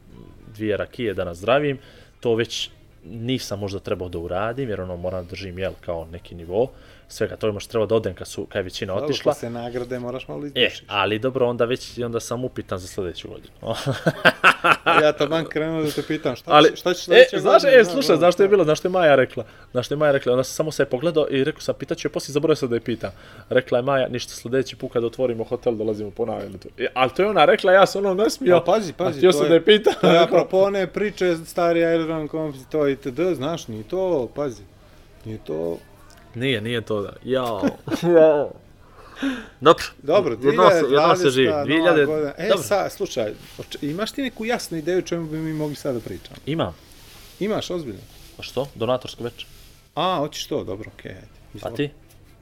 dvije 0.55 0.77
rakije 0.77 1.13
da 1.13 1.25
nazdravim, 1.25 1.79
to 2.19 2.35
već 2.35 2.69
nisam 3.05 3.59
možda 3.59 3.79
trebao 3.79 4.09
da 4.09 4.17
uradim, 4.17 4.69
jer 4.69 4.81
ono 4.81 4.97
moram 4.97 5.25
da 5.25 5.29
držim 5.29 5.59
jel 5.59 5.73
kao 5.81 6.07
neki 6.11 6.35
nivo, 6.35 6.71
svega 7.09 7.35
to 7.35 7.51
možda 7.51 7.71
treba 7.71 7.85
da 7.85 7.95
odem 7.95 8.13
kad, 8.15 8.27
su, 8.27 8.45
kad 8.45 8.55
je 8.55 8.63
većina 8.63 8.93
Dobro, 8.93 9.05
otišla. 9.05 9.31
posle 9.31 9.49
nagrade 9.49 9.99
moraš 9.99 10.27
malo 10.27 10.43
E, 10.43 10.47
izbušiti. 10.47 10.85
ali 10.87 11.19
dobro, 11.19 11.47
onda 11.47 11.65
već 11.65 11.99
onda 11.99 12.19
sam 12.19 12.43
upitan 12.45 12.79
za 12.79 12.87
sljedeću 12.87 13.27
godinu. 13.27 13.53
Ja 15.03 15.11
taman 15.13 15.45
krenuo 15.45 15.83
da 15.83 15.91
te 15.91 16.03
pitam, 16.03 16.35
šta, 16.35 16.51
Ali, 16.51 16.71
šta 16.75 16.93
ćeš 16.93 17.01
e, 17.01 17.03
sledeće 17.03 17.39
znaš, 17.39 17.61
godine? 17.61 17.79
e, 17.79 17.85
slušaj, 17.85 18.09
da, 18.09 18.17
znaš 18.17 18.33
što 18.33 18.43
je 18.43 18.49
bilo, 18.49 18.63
znaš 18.63 18.79
što 18.79 18.87
je 18.87 18.91
Maja 18.91 19.15
rekla? 19.15 19.43
Znaš 19.71 19.85
što 19.85 19.93
je 19.93 19.99
Maja 19.99 20.11
rekla? 20.11 20.33
Onda 20.33 20.43
sam 20.43 20.53
samo 20.53 20.71
se 20.71 20.85
pogledao 20.85 21.27
i 21.29 21.43
rekao 21.43 21.61
sam, 21.61 21.75
pitaću 21.75 22.07
je, 22.07 22.11
poslije 22.11 22.33
zaboravio 22.33 22.55
sam 22.55 22.69
da 22.69 22.75
je 22.75 22.81
pitam. 22.81 23.11
Rekla 23.49 23.77
je 23.77 23.81
Maja, 23.81 24.07
ništa 24.07 24.33
sljedeći 24.33 24.75
put 24.75 24.93
kad 24.93 25.03
otvorimo 25.03 25.43
hotel, 25.43 25.75
dolazimo 25.75 26.11
po 26.11 26.25
najelu. 26.25 26.53
E, 26.77 26.87
ali 26.93 27.11
to 27.11 27.21
je 27.21 27.29
ona 27.29 27.45
rekla, 27.45 27.71
ja 27.71 27.85
sam 27.85 28.05
ono 28.05 28.13
nasmio. 28.13 28.55
A 28.57 28.61
pazi, 28.61 28.93
pazi, 28.93 29.09
a 29.09 29.17
htio 29.17 29.31
to 29.31 29.37
sam 29.37 29.45
je- 29.45 29.49
da 29.49 29.55
je 29.55 29.65
pitam. 29.65 29.93
To 30.01 30.07
je 30.07 30.19
apropo 30.23 30.57
one 30.59 30.87
priče 30.87 31.35
stari 31.37 31.79
Company, 31.81 32.63
to 32.71 32.87
i 32.87 32.95
td, 32.95 33.19
znaš, 33.33 33.67
nije 33.67 33.83
to, 33.83 34.29
pazi. 34.35 34.63
Nije 35.25 35.37
to... 35.37 35.77
Nije, 36.35 36.61
nije 36.61 36.81
to 36.81 37.01
da. 37.01 37.13
Jao. 37.23 37.69
Dobro. 39.61 39.83
Dobro, 40.03 40.37
jedno 40.43 40.69
se, 40.69 40.75
jedno 40.75 41.15
se 41.15 41.27
2020. 41.27 41.29
živi. 41.29 41.47
nova 41.47 41.65
2000... 41.65 42.05
godina. 42.05 42.33
E, 42.37 42.47
Dobro. 42.47 42.63
sad, 42.63 42.91
slušaj, 42.91 43.33
imaš 43.81 44.11
ti 44.11 44.21
neku 44.21 44.45
jasnu 44.45 44.77
ideju 44.77 44.97
o 44.97 45.01
čemu 45.01 45.27
bi 45.27 45.37
mi 45.37 45.53
mogli 45.53 45.75
sada 45.75 45.99
pričati? 45.99 46.41
Imam. 46.45 46.75
Imaš, 47.39 47.69
ozbiljno? 47.71 47.99
Pa 48.37 48.43
što? 48.43 48.67
Donatorsko 48.75 49.23
večer. 49.23 49.45
A, 49.95 50.17
hoćeš 50.19 50.47
to, 50.47 50.63
dobro, 50.63 50.91
okej, 50.93 51.11
ajde. 51.11 51.27
Pa 51.61 51.71
ti? 51.71 51.89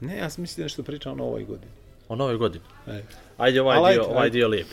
Ne, 0.00 0.16
ja 0.16 0.30
sam 0.30 0.42
mislio 0.42 0.62
nešto 0.62 0.82
pričam 0.82 1.12
o 1.12 1.14
novoj 1.14 1.44
godini. 1.44 1.72
O 2.08 2.16
nove 2.16 2.36
godine. 2.36 2.64
E. 2.86 3.02
Ajde, 3.38 3.60
ovaj, 3.60 3.76
dio, 3.76 3.84
ajde, 3.84 4.00
ovaj 4.00 4.24
ajde. 4.24 4.30
dio 4.30 4.48
lijep. 4.48 4.66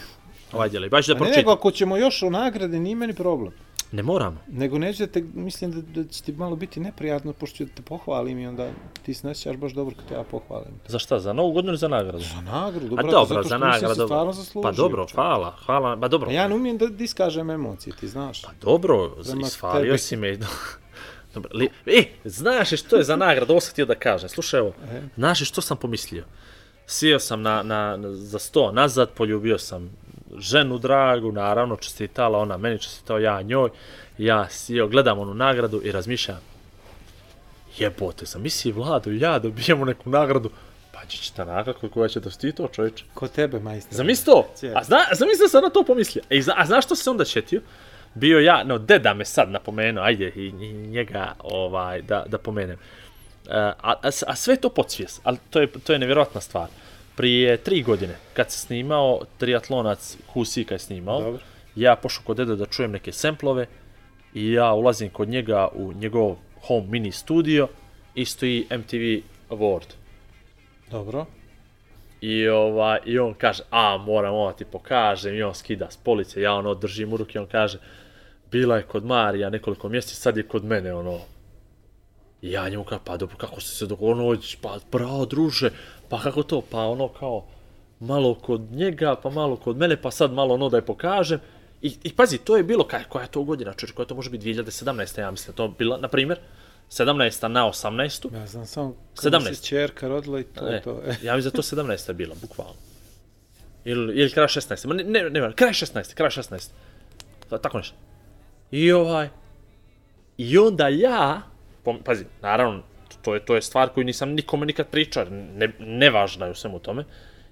Ovaj 0.52 0.70
dio 0.70 0.80
lijep. 0.80 0.92
Baš 0.92 1.08
da 1.08 1.14
A 1.14 1.16
ne, 1.16 1.20
nego 1.20 1.32
pročitam. 1.32 1.54
ako 1.54 1.72
ćemo 1.72 1.98
još 1.98 2.24
o 2.24 2.30
nagrade, 2.30 2.80
nije 2.80 2.96
meni 2.96 3.14
problem. 3.14 3.54
Ne 3.92 4.04
moramo. 4.04 4.38
Nego 4.48 4.78
neće 4.78 5.06
da 5.06 5.12
te, 5.12 5.24
mislim 5.34 5.72
da, 5.72 6.02
da 6.02 6.10
će 6.10 6.24
ti 6.24 6.32
malo 6.32 6.56
biti 6.56 6.80
neprijatno, 6.80 7.34
pošto 7.34 7.58
ću 7.58 7.66
da 7.66 7.72
te 7.72 7.82
pohvalim 7.82 8.40
i 8.40 8.48
onda 8.48 8.70
ti 9.04 9.14
se 9.14 9.28
nećeš 9.28 9.58
baš 9.58 9.72
dobro 9.72 9.96
kad 9.96 10.06
te 10.08 10.14
ja 10.14 10.24
pohvalim. 10.24 10.72
Za 10.88 11.00
šta? 11.00 11.20
Za 11.20 11.34
novu 11.34 11.52
godinu 11.52 11.72
ili 11.72 11.78
za 11.78 11.88
nagradu? 11.88 12.20
Za 12.20 12.42
nagradu, 12.42 12.96
A 12.96 13.02
dobro, 13.04 13.26
zato 13.26 13.40
što 13.40 13.50
za 13.50 13.58
mislim 13.58 13.72
nagradu. 13.72 13.94
si 13.96 14.02
stvarno 14.02 14.34
zaslužio. 14.34 14.62
Pa 14.64 14.72
dobro, 14.74 15.08
hvala, 15.16 15.56
hvala. 15.66 15.98
Pa 15.98 16.08
dobro. 16.08 16.30
A 16.30 16.34
ja 16.34 16.48
ne 16.48 16.56
umijem 16.56 16.78
da 16.78 17.04
iskažem 17.04 17.50
emocije, 17.50 17.96
ti 17.96 18.08
znaš. 18.08 18.42
Pa 18.42 18.52
dobro, 18.62 19.10
Prema 19.24 19.42
isfalio 19.42 19.86
tebi. 19.86 19.98
si 19.98 20.16
me. 20.16 20.38
Dobro, 21.34 21.50
li, 21.54 21.70
e, 21.88 22.04
znaš 22.26 22.70
što 22.72 22.96
je 22.96 23.04
za 23.04 23.16
nagradu, 23.16 23.52
ovo 23.52 23.62
sam 23.62 23.72
htio 23.72 23.86
da 23.86 23.96
kažem. 23.96 24.30
Slušaj, 24.30 24.60
evo, 24.60 24.74
E. 24.92 25.02
znaš 25.16 25.40
što 25.42 25.62
sam 25.62 25.78
pomislio? 25.78 26.24
Sio 26.88 27.20
sam 27.20 27.42
na, 27.42 27.64
na, 27.64 27.98
na, 27.98 28.12
za 28.12 28.40
sto 28.40 28.72
nazad, 28.72 29.10
poljubio 29.12 29.58
sam 29.58 29.90
ženu 30.40 30.78
dragu, 30.78 31.32
naravno 31.32 31.76
čestitala 31.76 32.40
ona, 32.40 32.58
meni 32.58 32.80
čestitao 32.80 33.20
ja 33.20 33.42
njoj, 33.42 33.70
ja 34.18 34.50
sio, 34.50 34.88
gledam 34.88 35.20
onu 35.20 35.34
nagradu 35.34 35.82
i 35.84 35.92
razmišljam, 35.92 36.40
jebote, 37.78 38.26
zamisli 38.26 38.72
Vlado 38.72 39.12
i 39.12 39.20
ja 39.20 39.40
dobijemo 39.40 39.86
neku 39.86 40.10
nagradu, 40.10 40.50
pa 40.92 41.06
će 41.06 41.34
ta 41.34 41.46
nagrada 41.46 41.90
koja 41.94 42.08
će 42.08 42.20
dosti 42.20 42.52
to 42.52 42.68
čovječe. 42.68 43.04
Ko 43.14 43.28
tebe, 43.28 43.60
majstor. 43.60 43.94
Zamisli 43.94 44.26
to? 44.26 44.48
A 44.76 44.84
zna, 44.84 44.98
zamisli 45.12 45.50
sam 45.50 45.64
na 45.64 45.70
to 45.70 45.84
pomislio. 45.84 46.24
E, 46.30 46.42
zna, 46.42 46.54
a 46.58 46.66
znaš 46.66 46.86
što 46.86 46.96
se 46.96 47.10
onda 47.10 47.26
šetio? 47.26 47.62
Bio 48.14 48.40
ja, 48.40 48.64
no, 48.64 48.78
deda 48.78 49.14
me 49.14 49.26
sad 49.26 49.52
napomenuo, 49.52 50.04
ajde, 50.04 50.32
i, 50.36 50.52
njega, 50.88 51.34
ovaj, 51.40 52.02
da, 52.02 52.26
da 52.28 52.38
pomenem. 52.38 52.78
E, 53.50 53.58
a, 53.58 53.74
a, 53.82 54.10
a 54.28 54.36
sve 54.36 54.56
to 54.56 54.70
podsvijest, 54.70 55.22
ali 55.24 55.38
to 55.50 55.62
je, 55.62 55.68
to 55.68 55.94
je 55.94 56.00
nevjerojatna 56.00 56.42
stvar. 56.42 56.68
Prije 57.16 57.58
tri 57.58 57.84
godine, 57.84 58.16
kad 58.34 58.52
se 58.52 58.60
snimao, 58.60 59.22
triatlonac 59.38 60.18
Husika 60.34 60.76
je 60.76 60.80
snimao, 60.80 61.22
Dobro. 61.22 61.42
ja 61.76 61.96
pošao 61.96 62.24
kod 62.24 62.38
deda 62.38 62.56
da 62.56 62.66
čujem 62.66 62.92
neke 62.92 63.12
semplove 63.12 63.68
i 64.34 64.52
ja 64.52 64.74
ulazim 64.74 65.10
kod 65.10 65.30
njega 65.30 65.68
u 65.74 65.94
njegov 65.94 66.36
home 66.62 66.88
mini 66.88 67.12
studio 67.12 67.68
i 68.16 68.26
stoji 68.26 68.68
MTV 68.72 69.28
Award. 69.50 69.94
Dobro. 70.92 71.26
I, 72.22 72.48
ovaj, 72.48 73.00
I 73.06 73.20
on 73.20 73.34
kaže, 73.34 73.64
a 73.70 73.98
moram 73.98 74.34
ovo 74.34 74.52
ti 74.52 74.66
pokažem, 74.66 75.36
i 75.36 75.44
on 75.44 75.56
skida 75.56 75.92
s 75.92 75.98
police, 75.98 76.42
ja 76.42 76.54
ono 76.54 76.74
držim 76.74 77.14
u 77.14 77.18
ruke, 77.18 77.40
on 77.40 77.48
kaže, 77.48 77.80
bila 78.52 78.78
je 78.78 78.84
kod 78.84 79.06
Marija 79.06 79.50
nekoliko 79.50 79.90
mjeseci, 79.90 80.16
sad 80.16 80.38
je 80.38 80.48
kod 80.48 80.66
mene, 80.66 80.94
ono. 80.94 81.20
I 82.42 82.52
ja 82.52 82.70
njemu 82.70 82.84
kažem, 82.84 83.04
pa 83.06 83.18
dobro, 83.18 83.38
kako 83.38 83.62
ste 83.62 83.76
se 83.76 83.88
dogovorili, 83.88 84.40
pa 84.62 84.78
bravo, 84.92 85.26
druže, 85.26 85.70
pa 86.10 86.20
kako 86.20 86.44
to, 86.44 86.62
pa 86.62 86.80
ono 86.80 87.08
kao, 87.08 87.46
malo 88.00 88.36
kod 88.36 88.62
njega, 88.72 89.16
pa 89.16 89.30
malo 89.30 89.56
kod 89.56 89.78
mene, 89.78 90.02
pa 90.02 90.12
sad 90.12 90.34
malo 90.34 90.54
ono 90.54 90.70
da 90.70 90.78
je 90.78 90.86
pokažem. 90.86 91.40
I, 91.82 91.96
i 92.04 92.14
pazi, 92.14 92.38
to 92.38 92.58
je 92.58 92.64
bilo, 92.64 92.84
kaj, 92.84 93.04
koja 93.04 93.24
je 93.24 93.32
to 93.32 93.44
godina, 93.44 93.74
čovječ, 93.74 93.92
koja 93.92 94.06
to 94.06 94.16
može 94.16 94.30
biti 94.30 94.54
2017. 94.54 95.20
ja 95.20 95.32
mislim, 95.32 95.56
to 95.56 95.64
je 95.64 95.70
bila, 95.78 95.98
na 95.98 96.08
primjer, 96.08 96.40
17. 96.92 97.48
na 97.48 97.62
18. 97.64 98.36
Ja 98.36 98.48
znam 98.48 98.66
samo 98.66 98.96
kada 99.16 99.40
17. 99.40 99.54
se 99.54 99.64
čerka 99.64 100.08
rodila 100.08 100.40
i 100.40 100.44
to 100.44 100.68
je 100.68 100.78
E, 100.78 100.82
to. 100.82 101.02
E. 101.06 101.16
ja 101.24 101.36
mislim 101.36 101.52
da 101.52 101.56
to 101.56 101.62
17. 101.62 102.10
je 102.10 102.14
bila, 102.14 102.36
bukvalno. 102.42 102.74
Ili, 103.86 104.16
ili 104.16 104.32
kraj 104.32 104.48
16. 104.48 104.88
Ma 104.88 104.94
ne, 104.94 105.04
ne, 105.04 105.30
ne, 105.30 105.54
kraj 105.56 105.72
16. 105.72 106.14
Kraj 106.14 106.30
16. 106.30 106.70
Ta- 107.50 107.58
Tako 107.58 107.78
nešto. 107.78 107.96
I 108.72 108.92
ovaj... 108.92 109.30
I 110.38 110.58
onda 110.58 110.88
ja... 110.88 111.42
pom- 111.84 112.04
Pazi, 112.04 112.26
naravno, 112.42 112.84
to 113.26 113.34
je, 113.34 113.46
to 113.46 113.56
je 113.56 113.62
stvar 113.62 113.90
koju 113.90 114.04
nisam 114.06 114.30
nikome 114.30 114.66
nikad 114.66 114.88
pričao, 114.88 115.26
ne, 115.30 115.72
nevažna 115.80 116.46
je 116.46 116.52
u 116.52 116.56
svemu 116.56 116.80
tome. 116.80 117.04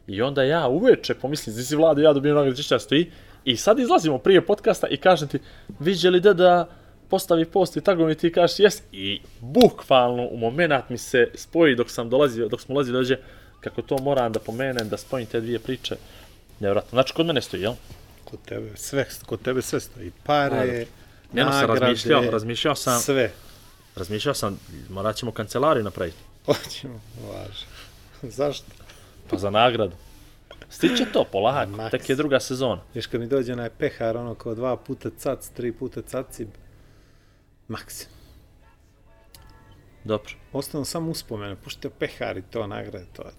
I 0.08 0.22
onda 0.22 0.44
ja 0.44 0.68
uveče 0.68 1.14
pomislim, 1.14 1.54
zdi 1.54 1.64
si 1.64 1.76
vlada, 1.76 2.02
ja 2.02 2.14
dobijem 2.14 2.36
nagradu 2.36 2.58
Čišća 2.58 2.80
stoji. 2.80 3.12
I 3.46 3.58
sad 3.58 3.80
izlazimo 3.80 4.18
prije 4.18 4.46
podcasta 4.46 4.88
i 4.88 4.98
kažem 4.98 5.28
ti, 5.28 5.40
viđe 5.80 6.10
li 6.10 6.20
da 6.22 6.34
da 6.34 6.70
postavi 7.10 7.46
post 7.46 7.78
i 7.78 7.82
tako 7.82 8.06
mi 8.06 8.16
ti 8.16 8.32
kažeš 8.32 8.60
jes. 8.60 8.82
I 8.92 9.22
bukvalno 9.40 10.28
u 10.32 10.38
moment 10.38 10.90
mi 10.90 10.98
se 10.98 11.28
spoji 11.36 11.76
dok 11.76 11.90
sam 11.90 12.10
dolazio, 12.10 12.48
dok 12.48 12.62
smo 12.62 12.76
ulazili 12.76 12.98
dođe, 12.98 13.18
kako 13.62 13.82
to 13.82 13.98
moram 13.98 14.32
da 14.32 14.40
pomenem, 14.40 14.90
da 14.90 14.98
spojim 14.98 15.28
te 15.28 15.42
dvije 15.42 15.60
priče. 15.60 15.96
Nevjerojatno. 16.60 16.96
Znači, 16.96 17.14
kod 17.14 17.26
mene 17.26 17.42
stoji, 17.42 17.62
jel? 17.62 17.74
Kod 18.24 18.40
tebe 18.46 18.70
sve, 18.76 19.06
kod 19.26 19.42
tebe 19.42 19.62
sve 19.62 19.80
stoji. 19.80 20.12
Pare, 20.24 20.86
Ja 21.34 21.52
sam 21.52 21.78
razmišljao, 21.78 22.24
razmišljao 22.32 22.76
sam, 22.76 23.00
Sve. 23.00 23.32
Razmišljao 23.96 24.34
sam, 24.34 24.60
morat 24.90 25.16
ćemo 25.16 25.32
kancelariju 25.32 25.84
napraviti. 25.84 26.18
Hoćemo, 26.46 27.02
važno. 27.28 27.68
Zašto? 28.38 28.66
Pa 29.30 29.38
za 29.38 29.50
nagradu. 29.50 29.96
Stiće 30.70 31.06
to, 31.14 31.26
polako, 31.32 31.72
Maks. 31.72 31.92
tek 31.92 32.10
je 32.10 32.16
druga 32.16 32.40
sezona. 32.40 32.82
Još 32.94 33.08
kad 33.08 33.22
mi 33.22 33.28
dođe 33.28 33.54
onaj 33.54 33.70
pehar, 33.70 34.18
ono 34.18 34.36
kao 34.36 34.56
dva 34.56 34.78
puta 34.78 35.10
cac, 35.18 35.50
tri 35.50 35.72
puta 35.72 36.02
cacib, 36.02 36.48
maksim. 37.68 38.08
Dobro. 40.04 40.32
Ostanu 40.54 40.86
samo 40.86 41.12
uspomene, 41.12 41.56
pošto 41.56 41.88
je 41.88 41.92
pehar 42.00 42.38
i 42.38 42.42
to 42.42 42.68
nagrade, 42.68 43.06
to 43.14 43.22
je. 43.22 43.32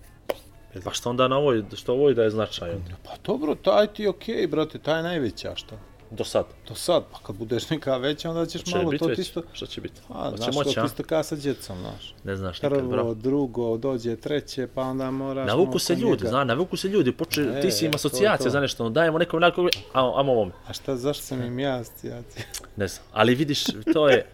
Pa 0.85 0.91
što 0.91 1.11
onda 1.11 1.29
na 1.29 1.37
ovoj, 1.37 1.65
što 1.75 1.93
ovoj 1.93 2.15
da 2.15 2.23
je 2.23 2.31
značaj? 2.31 2.75
Pa 3.05 3.11
dobro, 3.25 3.55
taj 3.55 3.87
ti 3.87 4.03
je 4.03 4.09
okej, 4.09 4.47
brate, 4.47 4.79
taj 4.79 4.99
je 4.99 5.03
najveća, 5.03 5.57
što? 5.57 5.79
Do 6.11 6.25
sad. 6.25 6.45
To 6.65 6.75
sad, 6.75 7.05
pa 7.13 7.19
kad 7.27 7.37
budeš 7.37 7.71
neka 7.71 7.97
veća, 7.97 8.31
onda 8.31 8.47
ćeš 8.47 8.63
Će 8.65 8.77
malo 8.79 8.93
to 8.99 9.07
već? 9.07 9.17
ti 9.17 9.23
isto... 9.23 9.43
Šta 9.53 9.67
će 9.67 9.81
biti? 9.81 10.01
A, 10.09 10.31
Hoće 10.31 10.43
znaš, 10.43 10.55
moći, 10.55 10.75
to 10.75 10.81
a? 10.81 10.83
ti 10.83 10.87
isto 10.87 11.03
kao 11.03 11.23
sa 11.23 11.37
djecom, 11.37 11.79
znaš. 11.81 12.15
Ne 12.25 12.37
znaš 12.37 12.63
nikad, 12.63 12.79
Prvo, 12.79 12.91
bravo. 12.91 13.15
drugo, 13.15 13.77
dođe 13.77 14.17
treće, 14.17 14.67
pa 14.75 14.83
onda 14.83 15.11
moraš... 15.11 15.47
Navuku 15.47 15.79
se 15.79 15.95
ljudi, 15.95 16.11
njega. 16.25 16.29
zna, 16.29 16.45
navuku 16.45 16.77
se 16.77 16.89
ljudi, 16.89 17.13
poče, 17.13 17.43
E, 17.43 17.61
ti 17.61 17.71
si 17.71 17.87
im 17.87 17.93
to. 17.93 18.51
za 18.51 18.61
nešto, 18.61 18.83
ono, 18.85 18.91
dajemo 18.91 19.19
nekom 19.19 19.41
nekog, 19.41 19.67
a, 19.93 20.13
amo 20.21 20.33
ovome. 20.33 20.53
A 20.67 20.73
šta, 20.73 20.97
zašto 20.97 21.25
sam 21.25 21.43
im 21.43 21.59
ja 21.59 21.77
asocijacija? 21.77 22.45
Ne 22.77 22.89
znam, 22.89 23.07
ali 23.13 23.35
vidiš, 23.35 23.65
to 23.93 24.09
je, 24.09 24.27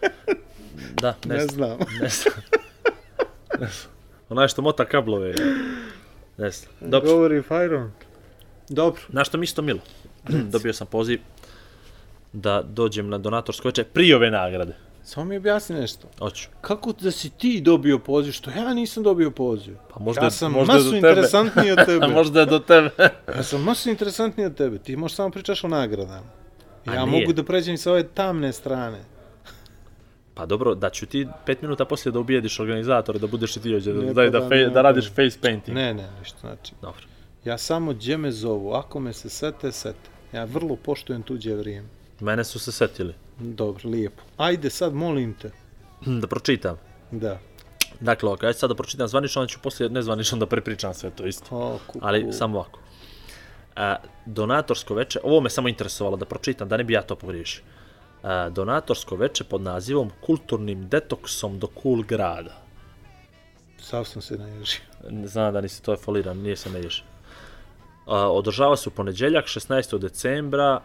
da, 0.93 1.15
ne, 1.25 1.35
Ne 1.35 1.47
znam, 1.47 1.55
znam. 1.77 1.77
ne 2.01 2.09
znam. 2.09 2.33
Ne 3.59 3.67
znam. 3.67 3.91
Onaj 4.29 4.47
što 4.47 4.61
mota 4.61 4.85
kablove, 4.85 5.33
ne 6.37 6.51
znam. 6.51 6.71
Dobro, 6.81 7.09
Govori 7.11 7.41
Fajron. 7.41 7.91
Dobro. 8.69 9.01
Znaš 9.09 9.27
što 9.27 9.37
mi 9.37 9.43
isto 9.43 9.61
milo? 9.61 9.79
Dobio 10.53 10.73
sam 10.73 10.87
poziv 10.87 11.19
da 12.33 12.61
dođem 12.61 13.09
na 13.09 13.17
donatorsko 13.17 13.67
večer 13.67 13.85
prije 13.85 14.15
ove 14.15 14.31
nagrade. 14.31 14.73
Samo 15.03 15.25
mi 15.25 15.37
objasni 15.37 15.75
nešto. 15.75 16.07
Hoću. 16.19 16.49
Kako 16.61 16.93
da 16.93 17.11
si 17.11 17.29
ti 17.29 17.61
dobio 17.61 17.99
poziv, 17.99 18.31
što 18.31 18.51
ja 18.51 18.73
nisam 18.73 19.03
dobio 19.03 19.31
poziv? 19.31 19.75
Pa 19.93 19.99
možda, 19.99 20.23
ja 20.23 20.31
sam 20.31 20.51
možda 20.51 20.73
masu 20.73 20.89
do 20.89 20.95
interesantniji 20.95 21.71
od 21.71 21.85
tebe. 21.85 22.07
Možda 22.07 22.39
je 22.39 22.45
do 22.45 22.59
tebe. 22.59 22.89
Ja 23.35 23.43
sam 23.43 23.63
masu 23.63 23.89
interesantniji 23.89 24.45
od 24.45 24.55
tebe. 24.55 24.77
Ti 24.77 24.95
možeš 24.95 25.15
samo 25.15 25.29
pričaš 25.29 25.63
o 25.63 25.67
nagradama. 25.67 26.29
Ja 26.85 27.05
nije. 27.05 27.19
mogu 27.19 27.33
da 27.33 27.43
pređem 27.43 27.77
sa 27.77 27.91
ove 27.91 28.03
tamne 28.03 28.53
strane. 28.53 28.99
Pa 30.33 30.45
dobro, 30.45 30.75
da 30.75 30.89
ću 30.89 31.05
ti 31.05 31.27
pet 31.45 31.61
minuta 31.61 31.85
poslije 31.85 32.11
da 32.11 32.19
ubijediš 32.19 32.59
organizatore, 32.59 33.19
da 33.19 33.27
budeš 33.27 33.57
i 33.57 33.61
ti 33.61 33.73
ovdje, 33.73 33.93
Ne, 33.93 34.13
da, 34.13 34.13
pa 34.13 34.21
da, 34.21 34.29
da, 34.29 34.39
da, 34.39 34.49
fe, 34.49 34.69
da 34.69 34.81
radiš 34.81 35.09
face 35.09 35.37
painting. 35.41 35.77
Ne, 35.77 35.93
ne, 35.93 36.09
ništa 36.19 36.37
znači. 36.41 36.73
Dobro. 36.81 37.01
Ja 37.45 37.57
samo 37.57 37.93
gdje 37.93 38.17
me 38.17 38.31
zovu, 38.31 38.73
ako 38.73 38.99
me 38.99 39.13
se 39.13 39.29
sete, 39.29 39.71
sete. 39.71 40.09
Ja 40.33 40.43
vrlo 40.43 40.75
poštujem 40.75 41.23
tuđe 41.23 41.55
vrijeme. 41.55 41.87
Mene 42.21 42.43
su 42.43 42.59
se 42.59 42.71
setili. 42.71 43.13
Dobro, 43.39 43.89
lijepo. 43.89 44.23
Ajde 44.37 44.69
sad, 44.69 44.93
molim 44.93 45.33
te. 45.33 45.51
Da 46.05 46.27
pročitam. 46.27 46.77
Da. 47.11 47.39
Dakle, 47.99 48.31
ja 48.43 48.53
ću 48.53 48.59
sad 48.59 48.69
da 48.69 48.75
pročitam 48.75 49.07
zvanično, 49.07 49.41
onda 49.41 49.51
ću 49.51 49.59
poslije 49.59 49.89
nezvanično 49.89 50.37
da 50.37 50.45
prepričam 50.45 50.93
sve 50.93 51.09
to 51.09 51.25
isto. 51.25 51.55
O, 51.55 51.79
kuku. 51.87 51.99
Ali 52.01 52.33
samo 52.33 52.57
ovako. 52.57 52.79
A, 53.75 53.95
donatorsko 54.25 54.93
veče, 54.93 55.19
ovo 55.23 55.41
me 55.41 55.49
samo 55.49 55.67
interesovalo 55.67 56.17
da 56.17 56.25
pročitam, 56.25 56.69
da 56.69 56.77
ne 56.77 56.83
bi 56.83 56.93
ja 56.93 57.01
to 57.01 57.15
pogriješio. 57.15 57.63
A, 58.23 58.49
donatorsko 58.49 59.15
veče 59.15 59.43
pod 59.43 59.61
nazivom 59.61 60.11
Kulturnim 60.25 60.89
detoksom 60.89 61.59
do 61.59 61.67
cool 61.81 62.03
grada. 62.03 62.61
Sav 63.79 64.05
sam 64.05 64.21
se 64.21 64.37
naježio. 64.37 64.81
Znam 65.25 65.53
da 65.53 65.61
nisi 65.61 65.83
to 65.83 65.91
je 65.91 65.97
foliran, 65.97 66.37
nije 66.37 66.55
se 66.55 66.69
ne 66.69 66.79
ježe. 66.79 67.03
A, 68.05 68.31
održava 68.31 68.77
se 68.77 68.89
u 68.89 68.91
poneđeljak, 68.91 69.45
16. 69.45 69.97
decembra, 69.97 70.81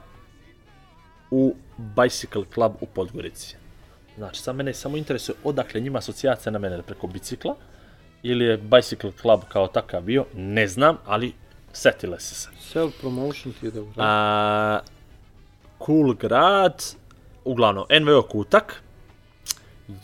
u 1.31 1.55
Bicycle 1.79 2.45
Club 2.55 2.73
u 2.81 2.87
Podgorici. 2.87 3.57
Znači, 4.17 4.43
sad 4.43 4.57
mene 4.57 4.75
samo 4.75 4.97
interesuje 4.97 5.37
odakle 5.45 5.81
njima 5.81 5.99
asocijacija 5.99 6.53
na 6.53 6.59
mene 6.59 6.83
preko 6.83 7.07
bicikla, 7.07 7.55
ili 8.23 8.45
je 8.45 8.59
Bicycle 8.59 9.13
Club 9.21 9.41
kao 9.49 9.67
takav 9.67 10.03
bio, 10.03 10.25
ne 10.35 10.69
znam, 10.69 10.97
ali 11.07 11.33
setile 11.73 12.21
se 12.21 12.35
se. 12.35 12.49
Self 12.61 12.95
promotion 13.01 13.55
ti 13.61 13.67
je 13.67 13.71
dobro. 13.71 13.93
A, 13.97 14.81
cool 15.87 16.15
grad, 16.15 16.85
uglavnom 17.45 17.85
NVO 18.01 18.23
Kutak, 18.23 18.83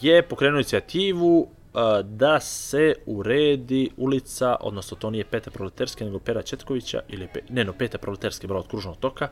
je 0.00 0.22
pokrenuo 0.22 0.58
inicijativu 0.58 1.48
a, 1.74 2.02
da 2.02 2.40
se 2.40 2.94
uredi 3.06 3.90
ulica, 3.96 4.56
odnosno 4.60 4.96
to 4.96 5.10
nije 5.10 5.24
Peta 5.24 5.50
Proleterske, 5.50 6.04
nego 6.04 6.18
Pera 6.18 6.42
Četkovića, 6.42 7.00
ili 7.08 7.28
pe, 7.34 7.40
ne, 7.48 7.64
no 7.64 7.72
Peta 7.72 7.98
Proleterske, 7.98 8.46
bravo, 8.46 8.60
od 8.60 8.68
Kružnog 8.68 8.96
toka, 8.96 9.28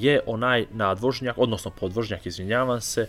je 0.00 0.20
onaj 0.26 0.66
nadvožnjak, 0.72 1.38
odnosno 1.38 1.70
podvožnjak, 1.70 2.26
izvinjavam 2.26 2.80
se, 2.80 3.08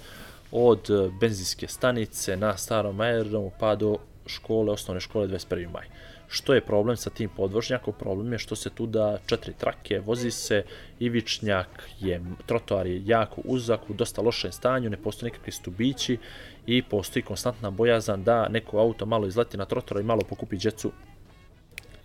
od 0.51 0.89
e, 0.89 1.09
benzinske 1.19 1.67
stanice 1.67 2.37
na 2.37 2.57
starom 2.57 2.99
aerodromu 2.99 3.51
pa 3.59 3.75
do 3.75 3.97
škole, 4.25 4.71
osnovne 4.71 4.99
škole 4.99 5.27
21. 5.27 5.71
maj. 5.71 5.87
Što 6.27 6.53
je 6.53 6.61
problem 6.61 6.97
sa 6.97 7.09
tim 7.09 7.29
podvožnjakom? 7.29 7.93
Problem 7.99 8.33
je 8.33 8.39
što 8.39 8.55
se 8.55 8.69
tu 8.69 8.85
da 8.85 9.17
četiri 9.25 9.53
trake, 9.53 9.99
vozi 9.99 10.31
se, 10.31 10.63
ivičnjak 10.99 11.89
je, 11.99 12.21
trotoar 12.45 12.87
je 12.87 13.01
jako 13.05 13.41
uzak, 13.45 13.89
u 13.89 13.93
dosta 13.93 14.21
lošem 14.21 14.51
stanju, 14.51 14.89
ne 14.89 14.97
postoje 14.97 15.31
nikakvi 15.31 15.51
stubići 15.51 16.17
i 16.65 16.81
postoji 16.83 17.23
konstantna 17.23 17.71
bojazan 17.71 18.23
da 18.23 18.47
neko 18.49 18.77
auto 18.79 19.05
malo 19.05 19.27
izleti 19.27 19.57
na 19.57 19.65
trotoar 19.65 20.01
i 20.01 20.03
malo 20.03 20.21
pokupi 20.29 20.57
djecu 20.57 20.91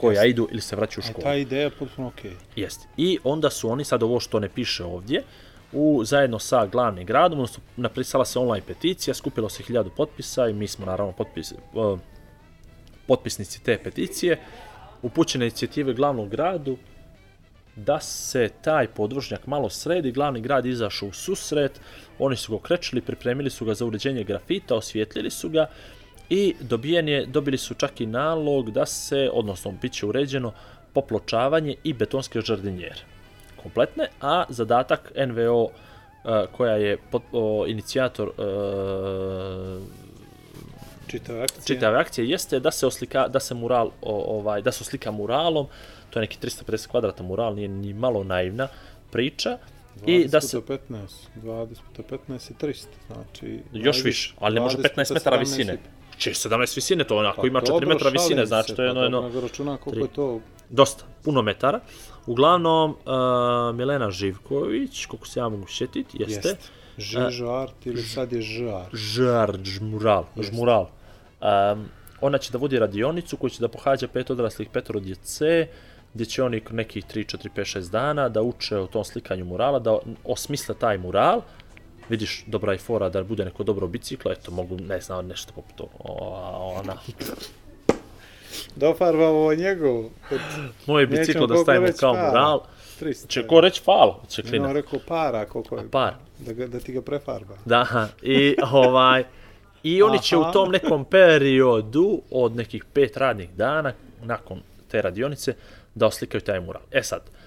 koja 0.03 0.25
idu 0.25 0.49
ili 0.51 0.61
se 0.61 0.77
vraćaju 0.77 1.03
u 1.05 1.07
školu. 1.07 1.23
ta 1.23 1.35
ideja 1.35 1.63
je 1.63 1.71
potpuno 1.71 2.09
okej. 2.09 2.33
Jeste. 2.57 2.87
I 2.97 3.19
onda 3.25 3.51
su 3.51 3.71
oni, 3.71 3.85
sad 3.85 4.03
ovo 4.03 4.21
što 4.21 4.41
ne 4.41 4.49
piše 4.49 4.85
ovdje, 4.85 5.23
u, 5.73 6.03
zajedno 6.05 6.39
sa 6.39 6.67
glavnim 6.67 7.07
gradom, 7.07 7.39
odnosno 7.39 7.63
napisala 7.77 8.25
se 8.25 8.39
online 8.39 8.67
peticija, 8.67 9.15
skupilo 9.15 9.49
se 9.49 9.63
hiljadu 9.63 9.91
potpisa 9.97 10.49
i 10.49 10.53
mi 10.53 10.69
smo 10.69 10.87
naravno 10.87 11.13
potpis, 11.13 11.53
uh, 11.73 11.99
potpisnici 13.07 13.63
te 13.63 13.79
peticije, 13.79 14.41
upućene 15.03 15.45
inicijative 15.45 15.95
glavnog 15.95 16.29
gradu 16.29 16.77
da 17.77 18.01
se 18.01 18.51
taj 18.63 18.89
podvožnjak 18.89 19.47
malo 19.47 19.71
sredi, 19.71 20.13
glavni 20.13 20.41
grad 20.41 20.67
izašao 20.67 21.09
u 21.09 21.13
susret, 21.13 21.81
oni 22.19 22.37
su 22.37 22.57
ga 22.59 22.63
krečili, 22.63 23.01
pripremili 23.01 23.51
su 23.51 23.65
ga 23.65 23.75
za 23.75 23.87
uređenje 23.87 24.25
grafita, 24.25 24.75
osvijetlili 24.75 25.31
su 25.31 25.49
ga 25.49 25.67
i 26.33 26.55
dobijen 26.61 27.09
je, 27.09 27.27
dobili 27.27 27.59
su 27.59 27.75
čak 27.75 28.01
i 28.01 28.07
nalog 28.07 28.71
da 28.71 28.87
se, 28.87 29.31
odnosno 29.33 29.73
bit 29.83 29.93
će 29.93 30.07
uređeno, 30.07 30.53
popločavanje 30.93 31.75
i 31.85 31.93
betonske 31.93 32.41
žardinjere. 32.41 33.01
Kompletne, 33.63 34.09
a 34.21 34.45
zadatak 34.49 35.13
NVO 35.27 35.63
uh, 35.63 35.71
koja 36.53 36.77
je 36.77 36.97
pot, 37.11 37.23
o, 37.33 37.67
inicijator 37.69 38.29
uh, 38.29 39.83
Čitava 41.07 41.43
akcija. 41.43 41.65
čitave 41.65 41.99
akcije 42.01 42.29
jeste 42.29 42.61
da 42.61 42.71
se 42.71 42.87
oslika 42.87 43.29
da 43.29 43.41
se 43.41 43.55
mural 43.55 43.91
o, 44.03 44.39
ovaj 44.39 44.63
da 44.63 44.73
se 44.73 44.83
oslika 44.83 45.11
muralom. 45.11 45.67
To 46.11 46.19
je 46.19 46.21
neki 46.21 46.39
350 46.47 46.89
kvadrata 46.89 47.23
mural 47.23 47.55
nije 47.55 47.69
ni 47.69 47.93
malo 47.93 48.25
naivna 48.25 48.69
priča. 49.11 49.59
20 49.97 50.11
i 50.11 50.29
da 50.29 50.41
se 50.41 50.61
puta 50.61 50.79
15, 50.89 51.09
20 51.43 51.75
puta 51.97 52.17
15 52.29 52.51
je 52.51 52.73
300, 52.73 52.87
znači... 53.07 53.61
još 53.73 54.05
više 54.05 54.35
ali 54.39 54.55
ne 54.55 54.61
može 54.61 54.79
20 54.79 54.83
15 54.83 54.89
puta 54.97 55.15
metara 55.15 55.37
17 55.37 55.41
visine 55.41 55.79
i- 56.23 56.35
Če 56.35 56.49
17 56.49 56.77
visine 56.77 57.05
to 57.05 57.17
onako 57.17 57.41
Pa 57.41 57.47
ima 57.47 57.61
4 57.61 57.67
dobro, 57.67 57.89
metra 57.89 58.11
visine 58.11 58.47
znači 58.47 58.75
to 58.75 58.83
je 58.83 58.87
pa 58.87 58.91
jedno 58.91 59.03
jedno 59.03 59.21
nego 59.21 59.41
računam 59.41 59.77
koliko 59.77 60.05
je 60.05 60.13
to 60.13 60.41
dosta, 60.71 61.05
puno 61.25 61.43
metara. 61.43 61.81
Uglavnom, 62.27 62.91
uh, 62.91 62.97
Milena 63.77 64.11
Živković, 64.11 65.07
koliko 65.07 65.27
se 65.27 65.41
ja 65.41 65.49
mogu 65.49 65.67
šetiti, 65.67 66.17
jeste, 66.21 66.49
Jeste. 66.49 66.57
Žežart 66.99 67.87
ili 67.87 68.03
sad 68.03 68.33
je 68.33 68.43
žar. 68.43 68.87
Žar, 68.93 69.59
žmural, 69.65 70.25
žmural. 70.41 70.87
Um, 71.41 71.85
ona 72.21 72.39
će 72.39 72.53
da 72.53 72.59
vodi 72.59 72.79
radionicu 72.79 73.37
koju 73.37 73.51
će 73.51 73.61
da 73.61 73.69
pohađa 73.69 74.09
pet 74.09 74.31
odraslih 74.31 74.69
petoro 74.69 75.01
djece, 75.01 75.67
gdje 76.15 76.27
će 76.27 76.43
oni 76.43 76.63
nekih 76.71 77.05
3, 77.05 77.37
4, 77.39 77.49
5, 77.49 77.79
6 77.79 77.91
dana 77.91 78.29
da 78.29 78.43
uče 78.43 78.77
o 78.77 78.87
tom 78.87 79.05
slikanju 79.05 79.45
murala, 79.45 79.79
da 79.79 79.99
osmisle 80.25 80.75
taj 80.75 80.99
mural. 80.99 81.41
Vidiš, 82.09 82.45
dobra 82.47 82.73
je 82.73 82.79
fora 82.79 83.09
da 83.09 83.25
bude 83.25 83.45
neko 83.45 83.63
dobro 83.63 83.87
biciklo, 83.87 84.33
eto, 84.33 84.51
mogu, 84.51 84.77
ne 84.77 85.01
znam, 85.01 85.27
nešto 85.27 85.53
poput 85.53 85.77
to, 85.77 85.89
o, 85.99 86.75
ona. 86.79 86.97
Dofarbamo 88.77 89.39
ovo 89.39 89.55
njegov. 89.55 90.05
Od 90.05 90.41
Moj 90.87 91.07
Nećemo 91.07 91.21
biciklo 91.21 91.47
da 91.47 91.57
stavimo 91.57 91.89
kao 92.01 92.15
para. 92.15 92.29
mural. 92.29 92.61
300. 93.01 93.29
Će 93.29 93.47
ko 93.47 93.61
reći 93.61 93.81
fal, 93.81 94.15
će 94.29 94.43
on 94.45 94.51
klinac. 94.51 94.73
rekao 94.73 94.99
para, 95.09 95.45
koliko 95.47 95.77
je. 95.77 95.91
Par. 95.91 96.15
Da, 96.39 96.53
ga, 96.53 96.67
da 96.67 96.81
ti 96.81 96.93
ga 96.93 97.03
prefarba. 97.03 97.55
Da, 97.65 98.09
i 98.23 98.57
ovaj 98.73 99.25
i 99.83 100.03
oni 100.03 100.23
će 100.23 100.37
u 100.37 100.45
tom 100.53 100.71
nekom 100.71 101.05
periodu 101.05 102.23
od 102.31 102.57
nekih 102.57 102.85
pet 102.85 103.17
radnih 103.17 103.51
dana 103.51 103.93
nakon 104.23 104.61
te 104.91 105.03
radionice 105.03 105.55
da 105.95 106.07
oslikaju 106.07 106.41
taj 106.41 106.61
mural. 106.61 106.83
E 106.91 107.03
sad, 107.03 107.21
a, 107.21 107.42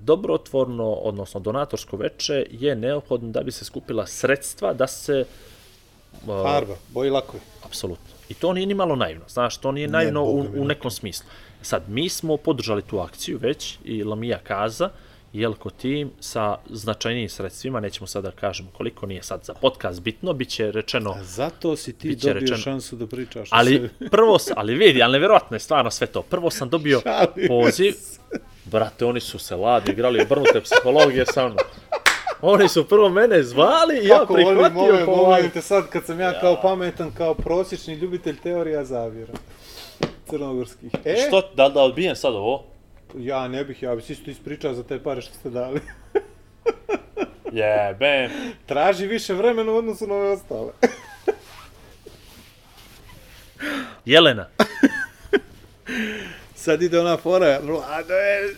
dobrotvorno, 0.00 0.92
odnosno 0.92 1.40
donatorsko 1.40 1.96
veče 1.96 2.46
je 2.50 2.76
neophodno 2.76 3.30
da 3.30 3.42
bi 3.42 3.52
se 3.52 3.64
skupila 3.64 4.06
sredstva 4.06 4.72
da 4.72 4.86
se 4.86 5.24
a, 6.28 6.42
Farba, 6.42 6.74
boji 6.88 7.10
lako 7.10 7.36
je. 7.36 7.40
Apsolutno. 7.64 8.14
I 8.28 8.34
to 8.34 8.52
nije 8.52 8.66
ni 8.66 8.74
malo 8.74 8.96
naivno. 8.96 9.24
Znaš, 9.28 9.56
to 9.56 9.72
nije 9.72 9.88
naivno 9.88 10.24
u, 10.24 10.42
mi, 10.42 10.48
u 10.48 10.62
ne. 10.62 10.68
nekom 10.68 10.90
smislu. 10.90 11.26
Sad, 11.62 11.82
mi 11.88 12.08
smo 12.08 12.36
podržali 12.36 12.82
tu 12.82 12.98
akciju 12.98 13.38
već 13.38 13.78
i 13.84 14.04
Lamija 14.04 14.38
Kaza, 14.38 14.90
Jelko 15.34 15.70
tim 15.70 16.10
sa 16.20 16.56
značajnijim 16.70 17.28
sredstvima, 17.28 17.80
nećemo 17.80 18.06
sada 18.06 18.30
da 18.30 18.36
kažemo 18.36 18.68
koliko 18.70 19.06
nije 19.06 19.22
sad 19.22 19.44
za 19.44 19.54
podcast 19.54 20.00
bitno, 20.00 20.32
bit 20.32 20.48
će 20.48 20.70
rečeno, 20.70 21.10
A 21.10 21.22
zato 21.22 21.76
si 21.76 21.92
ti 21.92 22.16
dobio 22.16 22.32
rečeno- 22.34 22.58
šansu 22.58 22.96
da 22.96 23.06
pričaš 23.06 23.48
ali 23.52 23.72
sebi. 23.72 24.08
prvo, 24.08 24.38
ali 24.56 24.74
vidi, 24.74 25.02
ali 25.02 25.12
nevjerojatno 25.12 25.54
je 25.54 25.60
stvarno 25.60 25.90
sve 25.90 26.06
to. 26.06 26.22
Prvo 26.22 26.50
sam 26.50 26.68
dobio 26.68 27.00
Šalim 27.04 27.48
poziv, 27.48 27.94
brate, 28.64 29.04
oni 29.04 29.20
su 29.20 29.38
se 29.38 29.56
ladni 29.56 29.92
igrali 29.92 30.22
obrnute 30.22 30.60
psihologije 30.60 31.26
sa 31.26 31.44
mnom. 31.44 31.58
Oni 32.42 32.68
su 32.68 32.84
prvo 32.84 33.08
mene 33.08 33.42
zvali 33.42 33.98
i 33.98 34.06
ja 34.06 34.22
volim 34.22 34.46
prihvatio 34.46 34.82
ove 34.84 35.04
po 35.04 35.10
ovaj- 35.12 35.36
momente 35.36 35.62
sad 35.62 35.88
kad 35.88 36.04
sam 36.04 36.20
ja 36.20 36.40
kao 36.40 36.60
pametan, 36.62 37.12
kao 37.12 37.34
prosječni 37.34 37.94
ljubitelj 37.94 38.36
teorija 38.38 38.84
zavjera. 38.84 39.32
Crnogorskih. 40.26 40.90
E, 41.04 41.16
Što, 41.28 41.42
da, 41.56 41.68
da 41.68 41.82
odbijem 41.82 42.16
sad 42.16 42.34
ovo? 42.34 42.64
Ja 43.18 43.48
ne 43.48 43.64
bih, 43.64 43.82
ja 43.82 43.94
bih 43.94 44.10
isto 44.10 44.30
ispričao 44.30 44.74
za 44.74 44.82
te 44.82 45.02
pare 45.02 45.20
što 45.20 45.34
ste 45.34 45.50
dali. 45.50 45.80
Jebem. 47.52 48.30
Traži 48.66 49.06
više 49.06 49.34
vremena 49.34 49.72
u 49.72 49.76
odnosu 49.76 50.06
na 50.06 50.14
ove 50.14 50.28
ostale. 50.28 50.72
Jelena. 54.04 54.48
Sad 56.54 56.82
ide 56.82 57.00
ona 57.00 57.16
fora, 57.16 57.58
Vlado 57.62 58.14
je 58.14 58.54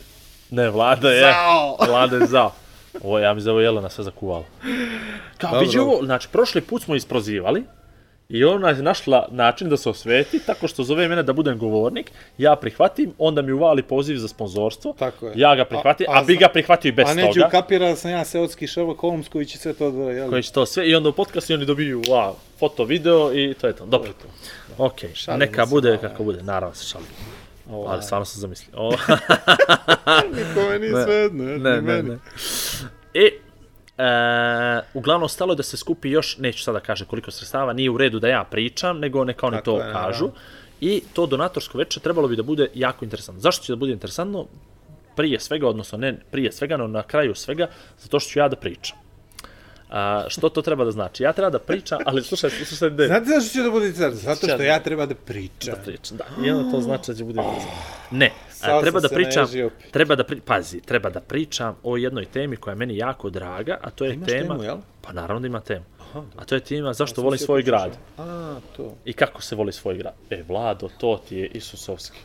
Ne, 0.51 0.71
vlada 0.71 1.11
je. 1.11 1.21
zao. 1.21 1.77
Vlada 1.89 2.17
je 2.17 2.27
zao. 2.27 2.53
Ovo, 3.03 3.19
ja 3.19 3.35
mi 3.35 3.41
za 3.41 3.51
ovo 3.51 3.61
Jelena 3.61 3.89
sve 3.89 4.05
zakuvala. 4.05 4.45
Kao, 5.39 5.59
vidi 5.61 5.79
ovo, 5.79 6.05
znači, 6.05 6.29
prošli 6.33 6.61
put 6.61 6.83
smo 6.83 6.95
isprozivali 6.95 7.65
i 8.29 8.45
ona 8.45 8.69
je 8.69 8.83
našla 8.83 9.29
način 9.31 9.69
da 9.69 9.77
se 9.77 9.91
osveti 9.91 10.39
tako 10.39 10.69
što 10.69 10.85
zove 10.85 11.09
mene 11.09 11.23
da 11.23 11.33
budem 11.33 11.59
govornik, 11.59 12.11
ja 12.39 12.57
prihvatim, 12.57 13.13
onda 13.19 13.43
mi 13.43 13.53
uvali 13.53 13.83
poziv 13.83 14.17
za 14.17 14.29
sponzorstvo, 14.29 14.95
Tako 14.99 15.27
je. 15.27 15.33
ja 15.37 15.55
ga 15.55 15.65
prihvatim, 15.65 16.07
a, 16.09 16.13
A- 16.13 16.21
a 16.21 16.25
bi 16.25 16.37
ga 16.37 16.49
prihvatio 16.49 16.89
i 16.89 16.93
bez 16.93 17.11
A 17.11 17.15
neću 17.15 17.33
toga, 17.35 17.49
kapira 17.51 17.89
da 17.89 17.97
sam 17.97 18.11
ja 18.11 18.25
seotski 18.25 18.67
Sherlock 18.67 19.01
Holmes 19.01 19.29
koji 19.29 19.47
će 19.47 19.59
sve 19.59 19.73
to 19.73 19.91
da, 19.91 20.03
jel? 20.03 20.31
koji 20.31 20.43
će 20.43 20.53
to 20.53 20.67
sve, 20.67 20.89
i 20.89 20.95
onda 20.95 21.09
u 21.09 21.13
podcastu 21.13 21.55
oni 21.55 21.65
dobiju 21.65 22.01
wow, 22.01 22.33
foto, 22.59 22.85
video 22.85 23.35
i 23.35 23.55
to 23.55 23.67
je 23.67 23.73
to. 23.73 23.87
Dobro, 23.87 24.11
to. 24.13 24.29
ok, 24.85 24.99
Šalimo 25.15 25.39
neka 25.41 25.67
se 25.67 25.71
bude 25.71 25.89
malo, 25.89 26.01
kako 26.03 26.25
bude, 26.25 26.43
naravno 26.43 26.75
se 26.75 26.87
šalim. 26.87 27.09
Ovaj, 27.71 27.93
Ali 27.95 28.03
stvarno 28.03 28.25
sam 28.25 28.41
zamislio. 28.41 28.75
Nikome 30.37 30.79
nije 30.79 30.93
Ne, 30.93 31.05
sve 31.05 31.15
jedno, 31.15 31.45
ne, 31.45 31.59
ne, 31.59 31.81
meni. 31.81 32.09
ne. 32.09 32.19
I, 33.15 33.31
e, 33.99 34.81
uglavnom 34.95 35.29
stalo 35.29 35.53
je 35.53 35.57
da 35.57 35.63
se 35.63 35.77
skupi 35.77 36.11
još, 36.11 36.39
neću 36.39 36.63
sada 36.63 36.81
kažem 36.81 37.07
koliko 37.07 37.31
sredstava, 37.31 37.73
nije 37.73 37.91
u 37.91 37.99
redu 37.99 38.19
da 38.19 38.29
ja 38.29 38.45
pričam, 38.45 38.99
nego 38.99 39.25
neka 39.25 39.47
oni 39.47 39.57
Tako 39.57 39.65
to 39.65 39.83
je, 39.83 39.93
kažu. 39.93 40.31
I 40.81 41.03
to 41.13 41.27
donatorsko 41.27 41.79
veče 41.79 42.01
trebalo 42.01 42.29
bi 42.29 42.37
da 42.37 42.43
bude 42.43 42.69
jako 42.75 43.05
interesantno. 43.05 43.41
Zašto 43.41 43.65
će 43.65 43.73
da 43.73 43.77
bude 43.77 43.93
interesantno? 43.93 44.47
Prije 45.17 45.41
svega, 45.41 45.69
odnosno 45.69 45.99
ne 45.99 46.19
prije 46.31 46.53
svega, 46.53 46.77
no 46.77 46.87
na 46.87 47.03
kraju 47.03 47.35
svega, 47.35 47.69
zato 47.99 48.21
što 48.21 48.31
ću 48.31 48.39
ja 48.39 48.49
da 48.49 48.57
pričam. 48.57 48.99
A, 49.91 50.25
što 50.29 50.49
to 50.49 50.63
treba 50.63 50.85
da 50.85 50.91
znači? 50.91 51.23
Ja 51.23 51.33
treba 51.33 51.51
da 51.51 51.59
pričam, 51.59 51.99
ali 52.07 52.23
slušaj, 52.23 52.51
slušaj, 52.51 52.91
ne. 52.99 53.07
Znate 53.07 53.25
zašto 53.27 53.53
će 53.53 53.63
da 53.63 53.71
bude 53.71 53.87
interesantno? 53.87 54.35
Zato 54.35 54.47
što 54.47 54.63
ja 54.63 54.81
treba 54.81 55.07
da 55.07 55.15
pričam. 55.15 55.75
Da 55.75 55.81
pričam, 55.81 56.17
da. 56.17 56.25
I 56.45 56.51
onda 56.51 56.71
to 56.71 56.81
znači 56.81 57.11
da 57.11 57.17
će 57.17 57.25
bude 57.25 57.41
interesantno. 57.41 57.81
Ne, 58.11 58.33
a, 58.63 58.81
treba 58.81 59.01
da 59.01 59.09
pričam, 59.09 59.47
treba 59.91 60.15
da 60.15 60.25
pri, 60.25 60.41
pazi, 60.41 60.81
treba 60.81 61.11
da 61.11 61.21
pričam 61.21 61.77
o 61.83 61.97
jednoj 61.97 62.25
temi 62.25 62.57
koja 62.57 62.73
je 62.73 62.77
meni 62.77 62.97
jako 62.97 63.31
draga, 63.31 63.79
a 63.83 63.91
to 63.91 64.05
je 64.05 64.15
Imaš 64.15 64.27
tema, 64.29 64.49
temu, 64.49 64.63
jel? 64.65 64.77
pa 65.03 65.13
naravno 65.13 65.41
da 65.41 65.47
ima 65.47 65.61
temu. 65.61 65.85
A 66.37 66.45
to 66.45 66.55
je 66.55 66.61
tema 66.61 66.93
zašto 66.93 67.23
voli 67.23 67.39
svoj 67.39 67.63
pričao. 67.63 67.79
grad 67.79 67.99
A, 68.19 68.59
to. 68.77 68.95
i 69.05 69.13
kako 69.13 69.43
se 69.43 69.57
voli 69.57 69.73
svoj 69.73 69.97
grad. 69.97 70.15
E, 70.31 70.43
Vlado, 70.49 70.89
to 70.99 71.23
ti 71.29 71.37
je 71.37 71.47
Isusovski. 71.47 72.19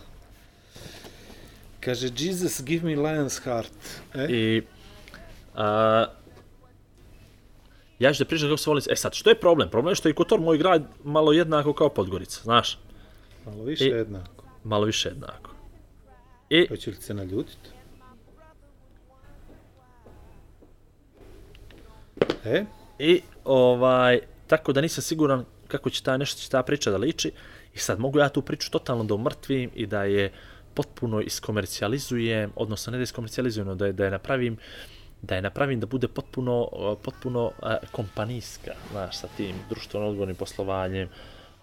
Kaže, 1.79 2.07
Jesus 2.17 2.63
give 2.63 2.85
me 2.85 2.95
lion's 2.95 3.43
heart. 3.43 3.73
E? 4.13 4.25
I 4.29 4.61
a, 5.55 6.05
ja 7.99 8.13
ću 8.13 8.23
da 8.23 8.27
pričam 8.27 8.47
kako 8.47 8.57
se 8.57 8.69
voli... 8.69 8.81
E 8.89 8.95
sad, 8.95 9.13
što 9.13 9.29
je 9.29 9.35
problem? 9.35 9.69
Problem 9.69 9.91
je 9.91 9.95
što 9.95 10.07
je 10.09 10.13
Kotor, 10.13 10.39
moj 10.39 10.57
grad, 10.57 10.83
malo 11.03 11.31
jednako 11.33 11.73
kao 11.73 11.89
Podgorica, 11.89 12.41
znaš? 12.43 12.79
Malo 13.45 13.63
više 13.63 13.85
I- 13.85 13.89
jednako. 13.89 14.43
Malo 14.63 14.85
više 14.85 15.09
jednako. 15.09 15.51
I 16.51 16.67
Hoće 16.67 16.89
li 16.89 16.95
se 16.95 17.13
naljutiti? 17.13 17.69
E? 22.45 22.65
I 22.99 23.21
ovaj, 23.45 24.19
tako 24.47 24.73
da 24.73 24.81
nisam 24.81 25.01
siguran 25.01 25.45
kako 25.67 25.89
će 25.89 26.03
ta 26.03 26.17
nešto 26.17 26.41
će 26.41 26.49
ta 26.49 26.63
priča 26.63 26.91
da 26.91 26.97
liči. 26.97 27.31
I 27.73 27.77
sad 27.77 27.99
mogu 27.99 28.19
ja 28.19 28.29
tu 28.29 28.41
priču 28.41 28.71
totalno 28.71 29.03
da 29.03 29.13
umrtvim 29.13 29.71
i 29.75 29.85
da 29.85 30.03
je 30.03 30.31
potpuno 30.73 31.21
iskomercijalizujem, 31.21 32.51
odnosno 32.55 32.91
ne 32.91 32.97
da 32.97 33.03
iskomercijalizujem, 33.03 33.77
da 33.77 33.85
je, 33.85 33.93
da 33.93 34.05
je 34.05 34.11
napravim 34.11 34.57
da 35.21 35.35
je 35.35 35.41
napravim 35.41 35.79
da 35.79 35.85
bude 35.85 36.07
potpuno, 36.07 36.69
uh, 36.71 36.97
potpuno 37.03 37.45
uh, 37.45 37.73
kompanijska, 37.91 38.71
znaš, 38.91 39.17
sa 39.17 39.27
tim 39.37 39.55
društveno 39.69 40.07
odgovornim 40.07 40.35
poslovanjem, 40.35 41.09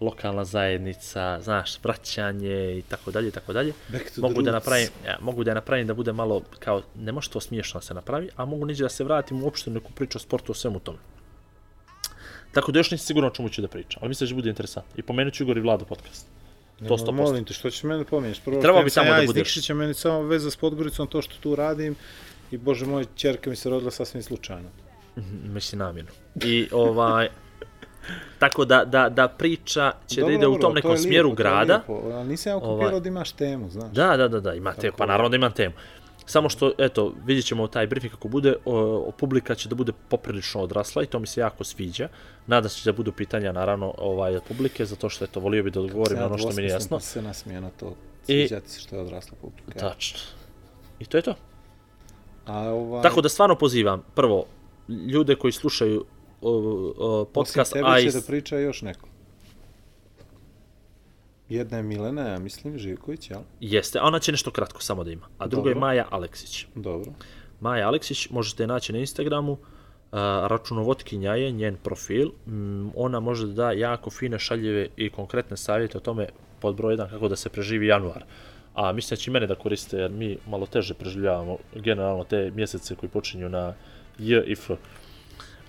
lokalna 0.00 0.44
zajednica, 0.44 1.40
znaš, 1.42 1.78
vraćanje 1.82 2.78
i 2.78 2.82
tako 2.82 3.10
dalje 3.10 3.30
tako 3.30 3.52
dalje. 3.52 3.72
Mogu 4.16 4.42
da 4.42 4.52
napravim, 4.52 4.88
ja, 5.06 5.18
mogu 5.20 5.44
da 5.44 5.54
napravim 5.54 5.86
da 5.86 5.94
bude 5.94 6.12
malo 6.12 6.42
kao 6.58 6.82
ne 6.96 7.12
može 7.12 7.30
to 7.30 7.40
smiješno 7.40 7.80
da 7.80 7.86
se 7.86 7.94
napravi, 7.94 8.28
a 8.36 8.44
mogu 8.44 8.66
neđe 8.66 8.84
da 8.84 8.88
se 8.88 9.04
vratim 9.04 9.42
uopšte 9.42 9.70
u 9.70 9.72
neku 9.72 9.92
priču 9.92 10.18
o 10.18 10.20
sportu 10.20 10.52
o 10.52 10.54
svemu 10.54 10.78
tome. 10.78 10.98
Tako 12.52 12.72
da 12.72 12.78
još 12.78 12.90
nisam 12.90 13.06
siguran 13.06 13.30
o 13.30 13.34
čemu 13.34 13.48
ću 13.48 13.62
da 13.62 13.68
pričam, 13.68 13.98
ali 14.02 14.08
mislim 14.08 14.26
da 14.26 14.28
će 14.28 14.34
bude 14.34 14.48
interesantno. 14.48 14.92
I 14.96 15.02
pomenut 15.02 15.34
ću 15.34 15.42
Igor 15.42 15.58
i 15.58 15.60
Vlado 15.60 15.84
podcast. 15.84 16.26
To 16.88 16.96
100%. 16.96 17.12
Molim 17.12 17.44
te, 17.44 17.54
što 17.54 17.70
ćeš 17.70 17.82
mene 17.82 18.04
pomiješ? 18.04 18.40
Prvo, 18.40 18.60
krenuo 18.60 18.82
bi 18.82 18.90
sam 18.90 19.04
tamo 19.04 19.14
ja 19.14 19.20
da 19.20 19.26
budeš. 19.26 19.40
Nikšića, 19.40 19.74
meni 19.74 19.94
samo 19.94 20.22
veza 20.22 20.50
s 20.50 20.56
Podgoricom, 20.56 21.06
to 21.06 21.22
što 21.22 21.34
tu 21.40 21.56
radim. 21.56 21.96
I 22.50 22.56
bože 22.56 22.86
moj, 22.86 23.06
čerka 23.16 23.50
mi 23.50 23.56
se 23.56 23.70
rodila 23.70 23.90
sasvim 23.90 24.22
slučajno. 24.22 24.68
Mislim 25.44 25.78
namjerno. 25.78 26.10
I 26.44 26.68
ovaj, 26.72 27.28
tako 28.38 28.64
da, 28.64 28.84
da, 28.84 29.08
da 29.08 29.28
priča 29.28 29.92
će 30.06 30.20
da 30.22 30.32
ide 30.32 30.46
u 30.46 30.58
tom 30.58 30.70
to 30.70 30.74
nekom 30.74 30.90
je 30.90 30.98
smjeru 30.98 31.28
lijepo, 31.28 31.42
to 31.42 31.48
je 31.48 31.50
grada. 31.50 31.74
lijepo, 31.74 32.16
Ali 32.16 32.28
nisam 32.28 32.50
ja 32.50 32.56
okupirao 32.56 32.88
Ovaj. 32.88 33.00
da 33.00 33.08
imaš 33.08 33.32
temu, 33.32 33.70
znaš. 33.70 33.92
Da, 33.92 34.16
da, 34.16 34.28
da, 34.28 34.40
da, 34.40 34.54
ima 34.54 34.72
temu, 34.72 34.92
pa 34.96 35.06
naravno 35.06 35.28
da 35.28 35.36
imam 35.36 35.52
temu. 35.52 35.74
Samo 36.26 36.48
što, 36.48 36.72
eto, 36.78 37.14
vidjet 37.24 37.46
ćemo 37.46 37.66
taj 37.66 37.86
briefing 37.86 38.12
kako 38.12 38.28
bude, 38.28 38.54
o, 38.64 38.76
o, 39.08 39.10
publika 39.10 39.54
će 39.54 39.68
da 39.68 39.74
bude 39.74 39.92
poprilično 40.08 40.60
odrasla 40.60 41.02
i 41.02 41.06
to 41.06 41.18
mi 41.18 41.26
se 41.26 41.40
jako 41.40 41.64
sviđa. 41.64 42.08
Nadam 42.46 42.70
se 42.70 42.90
da 42.92 42.96
budu 42.96 43.12
pitanja, 43.12 43.52
naravno, 43.52 43.94
ovaj, 43.98 44.36
od 44.36 44.42
publike, 44.48 44.84
zato 44.84 45.08
što, 45.08 45.24
eto, 45.24 45.40
volio 45.40 45.62
bi 45.62 45.70
da 45.70 45.80
odgovorim 45.80 46.18
na 46.18 46.26
ono 46.26 46.38
što 46.38 46.48
mi 46.48 46.62
nije 46.62 46.68
jasno. 46.68 46.96
Pa 46.96 47.00
se 47.00 47.22
nasmije 47.22 47.60
na 47.60 47.70
to. 47.70 47.94
Sviđati 48.26 48.70
se 48.70 48.80
što 48.80 48.96
je 48.96 49.02
odrasla 49.02 49.36
publika. 49.40 49.78
Tačno. 49.78 50.18
I 50.98 51.04
to 51.04 51.18
je 51.18 51.22
to. 51.22 51.34
A 52.46 52.58
ovaj, 52.58 53.02
Tako 53.02 53.20
da 53.20 53.28
stvarno 53.28 53.54
pozivam, 53.54 54.02
prvo, 54.14 54.44
ljude 54.88 55.34
koji 55.34 55.52
slušaju 55.52 56.04
o, 56.42 57.24
podcast, 57.32 57.72
Osim 57.72 57.84
a 57.84 57.96
tebe 57.96 58.10
će 58.10 58.18
da 58.18 58.26
priča 58.26 58.58
još 58.58 58.82
neko. 58.82 59.08
Jedna 61.48 61.76
je 61.76 61.82
Milena, 61.82 62.28
ja 62.28 62.38
mislim, 62.38 62.78
Živković, 62.78 63.30
jel? 63.30 63.40
Jeste, 63.60 63.98
a 63.98 64.02
ona 64.02 64.18
će 64.18 64.32
nešto 64.32 64.50
kratko 64.50 64.82
samo 64.82 65.04
da 65.04 65.10
ima. 65.10 65.26
A 65.38 65.46
druga 65.46 65.70
je 65.70 65.74
Dobro. 65.74 65.86
Maja 65.86 66.06
Aleksić. 66.10 66.66
Dobro. 66.74 67.12
Maja 67.60 67.86
Aleksić, 67.86 68.30
možete 68.30 68.62
je 68.62 68.66
naći 68.66 68.92
na 68.92 68.98
Instagramu, 68.98 69.52
uh, 69.52 69.58
računovotkinja 70.46 71.34
je 71.34 71.50
njen 71.50 71.76
profil, 71.76 72.28
mm, 72.46 72.88
ona 72.94 73.20
može 73.20 73.46
da 73.46 73.52
da 73.52 73.72
jako 73.72 74.10
fine, 74.10 74.38
šaljive 74.38 74.88
i 74.96 75.10
konkretne 75.10 75.56
savjete 75.56 75.98
o 75.98 76.00
tome 76.00 76.28
pod 76.60 76.76
broj 76.76 76.96
1 76.96 77.10
kako 77.10 77.28
da 77.28 77.36
se 77.36 77.48
preživi 77.48 77.86
januar. 77.86 78.24
A 78.74 78.92
mislim 78.92 79.16
da 79.16 79.20
će 79.20 79.30
mene 79.30 79.46
da 79.46 79.54
koriste 79.54 79.96
jer 79.96 80.10
mi 80.10 80.38
malo 80.46 80.66
teže 80.66 80.94
preživljavamo 80.94 81.58
generalno 81.74 82.24
te 82.24 82.50
mjesece 82.54 82.94
koji 82.94 83.10
počinju 83.10 83.48
na 83.48 83.74
J 84.18 84.44
i 84.46 84.52
F. 84.52 84.70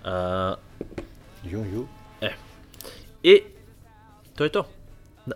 Uh, 0.06 0.58
Ju, 1.43 1.66
ju. 1.66 1.88
I 3.24 3.41
to 4.36 4.43
je 4.43 4.50
to. 4.50 4.68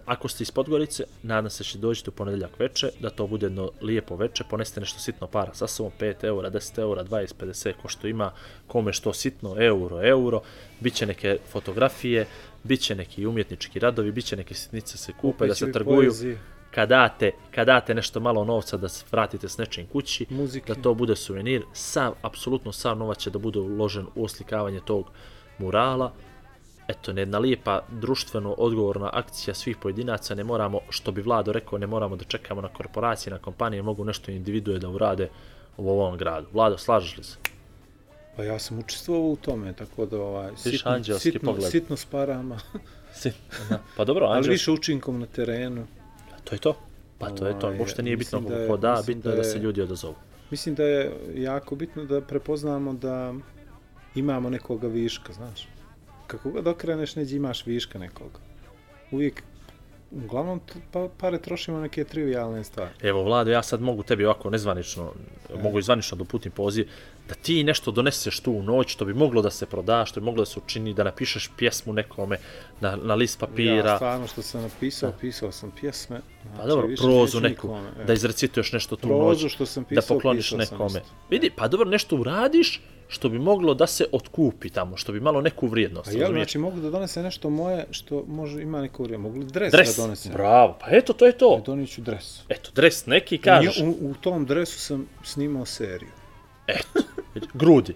Ako 0.05 0.27
ste 0.27 0.43
iz 0.43 0.51
Podgorice, 0.51 1.03
nadam 1.23 1.49
se 1.49 1.63
da 1.63 1.67
će 1.67 1.77
doći 1.77 2.03
u 2.07 2.11
ponedeljak 2.11 2.59
veče, 2.59 2.89
da 2.99 3.09
to 3.09 3.27
bude 3.27 3.45
jedno 3.45 3.71
lijepo 3.81 4.15
veče, 4.15 4.43
poneste 4.49 4.79
nešto 4.79 4.99
sitno 4.99 5.27
para 5.27 5.53
sa 5.53 5.67
sobom, 5.67 5.91
5 5.99 6.23
eura, 6.23 6.49
10 6.51 6.79
eura, 6.79 7.03
20, 7.03 7.33
50, 7.39 7.73
ko 7.81 7.87
što 7.87 8.07
ima, 8.07 8.31
kome 8.67 8.93
što 8.93 9.13
sitno, 9.13 9.55
euro, 9.59 10.07
euro, 10.07 10.41
bit 10.79 10.93
će 10.93 11.05
neke 11.05 11.37
fotografije, 11.51 12.25
bit 12.63 12.81
će 12.81 12.95
neki 12.95 13.25
umjetnički 13.25 13.79
radovi, 13.79 14.11
bit 14.11 14.25
će 14.25 14.35
neke 14.35 14.53
sitnice 14.53 14.97
se 14.97 15.13
kupe, 15.21 15.47
da 15.47 15.55
se 15.55 15.71
trguju, 15.71 16.09
poezije. 16.09 16.39
Kad 16.75 16.89
date, 16.89 17.31
kad 17.51 17.67
date 17.67 17.93
nešto 17.93 18.19
malo 18.19 18.45
novca 18.45 18.77
da 18.77 18.89
se 18.89 19.05
vratite 19.11 19.49
s 19.49 19.57
nečim 19.57 19.87
kući, 19.87 20.25
Muzike. 20.29 20.73
da 20.73 20.81
to 20.81 20.93
bude 20.93 21.15
suvenir, 21.15 21.63
sav, 21.73 22.13
apsolutno 22.21 22.71
sav 22.71 22.97
novac 22.97 23.17
će 23.19 23.29
da 23.29 23.39
bude 23.39 23.59
uložen 23.59 24.05
u 24.15 24.23
oslikavanje 24.23 24.79
tog 24.79 25.11
murala, 25.57 26.11
eto, 26.87 27.11
jedna 27.11 27.39
lijepa 27.39 27.81
društveno 27.91 28.51
odgovorna 28.51 29.09
akcija 29.13 29.53
svih 29.53 29.77
pojedinaca, 29.77 30.35
ne 30.35 30.43
moramo, 30.43 30.79
što 30.89 31.11
bi 31.11 31.21
Vlado 31.21 31.51
rekao, 31.51 31.79
ne 31.79 31.87
moramo 31.87 32.15
da 32.15 32.23
čekamo 32.23 32.61
na 32.61 32.67
korporacije, 32.67 33.33
na 33.33 33.39
kompanije, 33.39 33.81
mogu 33.81 34.05
nešto 34.05 34.31
individue 34.31 34.79
da 34.79 34.89
urade 34.89 35.29
u 35.77 35.89
ovom 35.89 36.17
gradu. 36.17 36.47
Vlado, 36.53 36.77
slažeš 36.77 37.17
li 37.17 37.23
se? 37.23 37.37
Pa 38.35 38.43
ja 38.43 38.59
sam 38.59 38.79
učestvovao 38.79 39.29
u 39.29 39.35
tome, 39.35 39.73
tako 39.73 40.05
da 40.05 40.21
ovaj, 40.21 40.51
sitno, 40.55 40.91
anđelski 40.91 41.31
sitno, 41.31 41.51
pogled. 41.51 41.71
sitno 41.71 41.97
s 41.97 42.05
parama, 42.05 42.59
Si. 43.13 43.31
Aha. 43.61 43.79
Pa 43.97 44.05
dobro, 44.05 44.25
ali 44.25 44.37
Anđel, 44.37 44.51
više 44.51 44.71
učinkom 44.71 45.19
na 45.19 45.25
terenu. 45.25 45.87
To 46.43 46.55
je 46.55 46.59
to. 46.59 46.75
Pa 47.17 47.29
to 47.29 47.47
je 47.47 47.59
to, 47.59 47.67
Ovaj, 47.67 47.79
uopšte 47.79 48.03
nije 48.03 48.17
bitno 48.17 48.41
da 48.41 48.55
je- 48.55 48.67
ko 48.67 48.77
da, 48.77 49.03
bitno 49.07 49.31
je 49.31 49.35
da 49.35 49.41
da 49.41 49.47
je- 49.47 49.51
se 49.51 49.59
ljudi 49.59 49.81
odazovu. 49.81 50.15
Mislim 50.51 50.75
da 50.75 50.83
je 50.83 51.11
jako 51.35 51.75
bitno 51.75 52.05
da 52.05 52.21
prepoznamo 52.21 52.93
da 52.93 53.33
imamo 54.15 54.49
nekoga 54.49 54.87
viška, 54.87 55.33
znaš. 55.33 55.67
Kako 56.27 56.51
god 56.51 56.67
okreneš, 56.67 57.15
neđe 57.15 57.35
imaš 57.35 57.65
viška 57.65 57.99
nekoga. 57.99 58.39
Uvijek, 59.11 59.43
uglavnom, 60.13 60.61
pa, 60.91 61.07
pare 61.17 61.41
trošimo 61.41 61.79
neke 61.79 62.03
trivialne 62.03 62.63
stvari. 62.63 62.89
Evo, 63.01 63.23
Vlado, 63.23 63.51
ja 63.51 63.63
sad 63.63 63.81
mogu 63.81 64.03
tebi 64.03 64.25
ovako 64.25 64.49
nezvanično, 64.49 65.11
mogu 65.63 65.79
i 65.79 65.83
zvanično 65.83 66.17
da 66.17 66.23
uputim 66.23 66.51
poziv, 66.51 66.89
da 67.27 67.35
ti 67.35 67.63
nešto 67.63 67.91
doneseš 67.91 68.39
tu 68.39 68.51
u 68.51 68.63
noć, 68.63 68.93
što 68.93 69.05
bi 69.05 69.13
moglo 69.13 69.41
da 69.41 69.49
se 69.49 69.65
proda, 69.65 70.05
što 70.05 70.19
bi 70.19 70.25
moglo 70.25 70.41
da 70.41 70.45
se 70.45 70.59
učini, 70.59 70.93
da 70.93 71.03
napišeš 71.03 71.49
pjesmu 71.57 71.93
nekome 71.93 72.37
na, 72.81 72.95
na 72.95 73.15
list 73.15 73.39
papira, 73.39 73.89
Ja 73.89 73.95
stvarno 73.95 74.27
što 74.27 74.41
sam 74.41 74.61
napisao, 74.61 75.13
pisao 75.21 75.51
sam 75.51 75.71
pjesme. 75.79 76.21
Znači, 76.41 76.57
pa 76.57 76.67
dobro, 76.67 76.87
prozu 76.97 77.39
neku, 77.39 77.67
nikome, 77.67 77.89
e. 78.01 78.05
da 78.05 78.13
izrecituješ 78.13 78.71
nešto 78.71 78.95
tu 78.95 79.07
u 79.07 79.09
Prozu 79.09 79.43
noć, 79.43 79.53
što 79.53 79.65
sam 79.65 79.83
da 79.83 79.87
pisao, 79.87 80.17
pokloniš 80.17 80.45
pisao 80.45 80.65
sam 80.65 80.73
nekome. 80.73 80.99
isto. 80.99 81.13
Vidi, 81.29 81.51
pa 81.55 81.67
dobro, 81.67 81.89
nešto 81.89 82.15
uradiš, 82.15 82.81
što 83.07 83.29
bi 83.29 83.39
moglo 83.39 83.73
da 83.73 83.87
se 83.87 84.05
otkupi 84.11 84.69
tamo, 84.69 84.97
što 84.97 85.11
bi 85.11 85.19
malo 85.19 85.41
neku 85.41 85.67
vrijednost, 85.67 86.07
A 86.07 86.11
jel, 86.11 86.19
razumiješ? 86.21 86.43
znači 86.43 86.57
mogu 86.57 86.79
da 86.79 86.89
donese 86.89 87.23
nešto 87.23 87.49
moje 87.49 87.85
što 87.91 88.23
može 88.27 88.61
ima 88.61 88.81
neko 88.81 89.03
vrijeme. 89.03 89.23
Mogu 89.23 89.39
li 89.39 89.45
dres, 89.45 89.71
Dres, 89.71 89.95
da 89.97 90.03
donesem? 90.03 90.31
bravo, 90.33 90.77
pa 90.81 90.87
eto, 90.89 91.13
to 91.13 91.25
je 91.25 91.31
to. 91.31 91.61
Donijet 91.65 91.89
ću 91.89 92.01
dres. 92.01 92.39
Eto, 92.49 92.69
dres 92.75 93.05
neki, 93.05 93.37
kažeš, 93.37 93.77
U, 93.77 93.89
u 94.01 94.13
tom 94.21 94.45
dresu 94.45 94.79
sam 94.79 95.07
snimao 95.23 95.65
seriju. 95.65 96.09
grudi. 97.53 97.95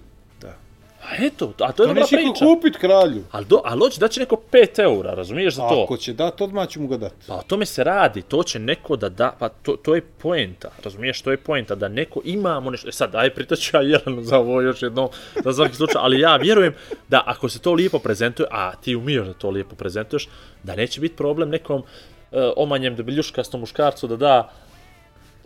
Da. 1.09 1.23
A 1.23 1.25
eto, 1.25 1.53
a 1.59 1.71
to 1.71 1.83
je 1.83 1.87
To 1.87 1.87
dobra 1.87 2.01
neće 2.01 2.15
priča. 2.15 2.45
ko 2.45 2.55
kupit 2.55 2.77
kralju. 2.77 3.23
Ali, 3.31 3.45
do, 3.45 3.61
ali 3.65 3.79
hoće 3.79 3.99
da 3.99 4.07
će 4.07 4.19
neko 4.19 4.37
5 4.51 4.79
eura, 4.83 5.13
razumiješ 5.13 5.53
za 5.55 5.67
to? 5.69 5.83
Ako 5.83 5.97
će 5.97 6.13
dat, 6.13 6.41
odmah 6.41 6.67
ću 6.67 6.81
mu 6.81 6.87
ga 6.87 6.97
dati. 6.97 7.15
Pa 7.27 7.35
o 7.35 7.41
tome 7.41 7.65
se 7.65 7.83
radi, 7.83 8.21
to 8.21 8.43
će 8.43 8.59
neko 8.59 8.95
da 8.95 9.09
da, 9.09 9.35
pa 9.39 9.49
to, 9.49 9.75
to 9.75 9.95
je 9.95 10.01
poenta, 10.01 10.69
razumiješ, 10.83 11.21
to 11.21 11.31
je 11.31 11.37
poenta, 11.37 11.75
da 11.75 11.87
neko 11.87 12.21
imamo 12.23 12.71
nešto, 12.71 12.89
e 12.89 12.91
sad, 12.91 13.15
aj 13.15 13.29
pritaću 13.29 13.77
ja 13.77 13.81
Jelenu 13.81 14.23
za 14.23 14.37
ovo 14.39 14.61
još 14.61 14.81
jednom, 14.81 15.09
za 15.43 15.53
svaki 15.53 15.75
slučaj, 15.75 16.01
ali 16.01 16.19
ja 16.19 16.35
vjerujem 16.35 16.73
da 17.07 17.23
ako 17.25 17.49
se 17.49 17.59
to 17.59 17.73
lijepo 17.73 17.99
prezentuje, 17.99 18.47
a 18.51 18.75
ti 18.75 18.95
umiješ 18.95 19.27
da 19.27 19.33
to 19.33 19.49
lijepo 19.49 19.75
prezentuješ, 19.75 20.29
da 20.63 20.75
neće 20.75 21.01
biti 21.01 21.15
problem 21.15 21.49
nekom 21.49 21.79
uh, 21.79 22.39
omanjem 22.55 22.95
debeljuškastom 22.95 23.59
muškarcu 23.59 24.07
da 24.07 24.15
da 24.15 24.51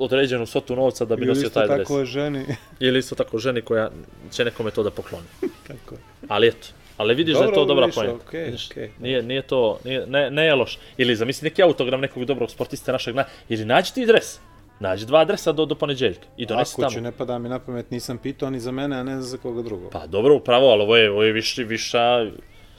određenu 0.04 0.46
svotu 0.46 0.76
novca 0.76 1.06
da 1.06 1.16
bi 1.16 1.22
Ili 1.22 1.30
nosio 1.30 1.48
isto 1.48 1.60
taj 1.60 1.68
dres. 1.68 1.88
tako 1.88 2.00
je 2.00 2.06
ženi. 2.06 2.46
Ili 2.80 3.00
isto 3.00 3.16
tako 3.16 3.38
ženi 3.38 3.62
koja 3.62 3.90
će 4.32 4.46
nekome 4.46 4.72
to 4.72 4.84
da 4.84 4.92
pokloni. 4.92 5.28
tako 5.68 5.96
je. 5.96 6.02
Ali 6.28 6.48
eto, 6.48 6.68
ali 6.98 7.16
vidiš 7.16 7.34
da 7.38 7.44
je 7.44 7.54
to 7.54 7.66
Dobro, 7.66 7.88
dobra 7.88 8.14
okej, 8.26 8.44
Vidiš, 8.46 8.72
okej. 8.72 8.90
Nije, 9.00 9.24
nije 9.24 9.42
to, 9.42 9.80
nije, 9.86 10.08
ne, 10.08 10.32
ne 10.32 10.46
je 10.46 10.56
loš. 10.56 10.80
Ili 10.98 11.16
zamisli 11.16 11.46
neki 11.46 11.64
autogram 11.64 12.02
nekog 12.02 12.26
dobrog 12.26 12.52
sportista 12.52 12.92
našeg, 12.92 13.16
na, 13.16 13.24
ili 13.50 13.66
nađi 13.66 13.94
ti 13.94 14.06
dres. 14.06 14.40
Nađi 14.80 15.06
dva 15.06 15.20
adresa 15.20 15.52
do, 15.52 15.66
do 15.66 15.76
poneđeljka 15.76 16.26
i 16.38 16.46
donesi 16.46 16.74
Ako 16.74 16.82
tamo. 16.82 16.94
ću, 16.94 17.02
ne 17.02 17.12
pada 17.12 17.38
mi 17.40 17.50
na 17.50 17.60
pamet, 17.60 17.92
nisam 17.92 18.18
pitao 18.18 18.50
ni 18.50 18.60
za 18.60 18.72
mene, 18.72 18.96
a 18.98 19.04
ne 19.04 19.22
za 19.22 19.38
koga 19.38 19.62
drugog. 19.62 19.92
Pa 19.92 20.08
dobro, 20.08 20.36
upravo, 20.36 20.68
ali 20.68 20.82
ovo 20.82 20.98
je, 20.98 21.12
ovo 21.12 21.24
je 21.24 21.32
više, 21.32 21.64
viša, 21.64 22.26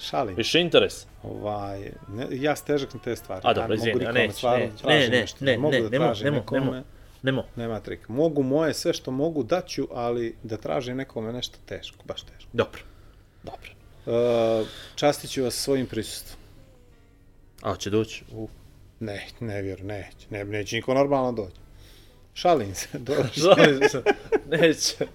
Šalim. 0.00 0.34
više 0.36 0.60
interes. 0.60 1.06
Ovaj, 1.22 1.80
ne, 2.08 2.26
ja 2.30 2.56
stežak 2.56 2.94
na 2.94 3.00
te 3.00 3.16
stvari. 3.16 3.40
A 3.44 3.52
dobro, 3.54 3.72
Ja 3.72 3.76
izvini, 3.76 3.92
mogu 3.94 4.04
a 4.04 4.12
nikome 4.12 4.26
ne, 4.26 4.32
stvarno 4.32 4.64
ne, 4.64 4.70
tražim 4.82 5.10
ne, 5.10 5.20
nešto. 5.20 5.44
ne, 5.44 5.58
mogu 5.58 5.72
ne, 5.72 5.80
da 5.80 5.88
nemo, 5.88 6.04
tražim 6.04 6.24
nemo, 6.24 6.36
nekome, 6.36 6.60
nemo. 6.60 6.82
Nemo. 7.22 7.44
nema 7.56 7.80
trika. 7.80 8.12
Mogu 8.12 8.42
moje 8.42 8.74
sve 8.74 8.92
što 8.92 9.10
mogu 9.10 9.42
daću, 9.42 9.88
ali 9.92 10.36
da 10.42 10.56
tražim 10.56 10.96
nekome 10.96 11.32
nešto 11.32 11.58
teško, 11.66 12.04
baš 12.04 12.22
teško. 12.22 12.50
Dobro. 12.52 12.80
Dobro. 13.42 13.70
Uh, 14.06 14.68
častit 14.94 15.30
ću 15.30 15.42
vas 15.42 15.54
svojim 15.54 15.86
prisustvom. 15.86 16.38
A 17.62 17.70
hoće 17.70 17.90
doći? 17.90 18.24
U. 18.32 18.48
Ne, 19.00 19.26
ne 19.40 19.62
vjerujem, 19.62 19.86
neće. 19.86 20.26
Ne, 20.30 20.44
neće 20.44 20.76
niko 20.76 20.94
normalno 20.94 21.32
doći. 21.32 21.56
Šalim 22.34 22.74
se. 22.74 22.88
Žalim 23.42 23.88
se. 23.88 24.02
Neće. 24.50 25.06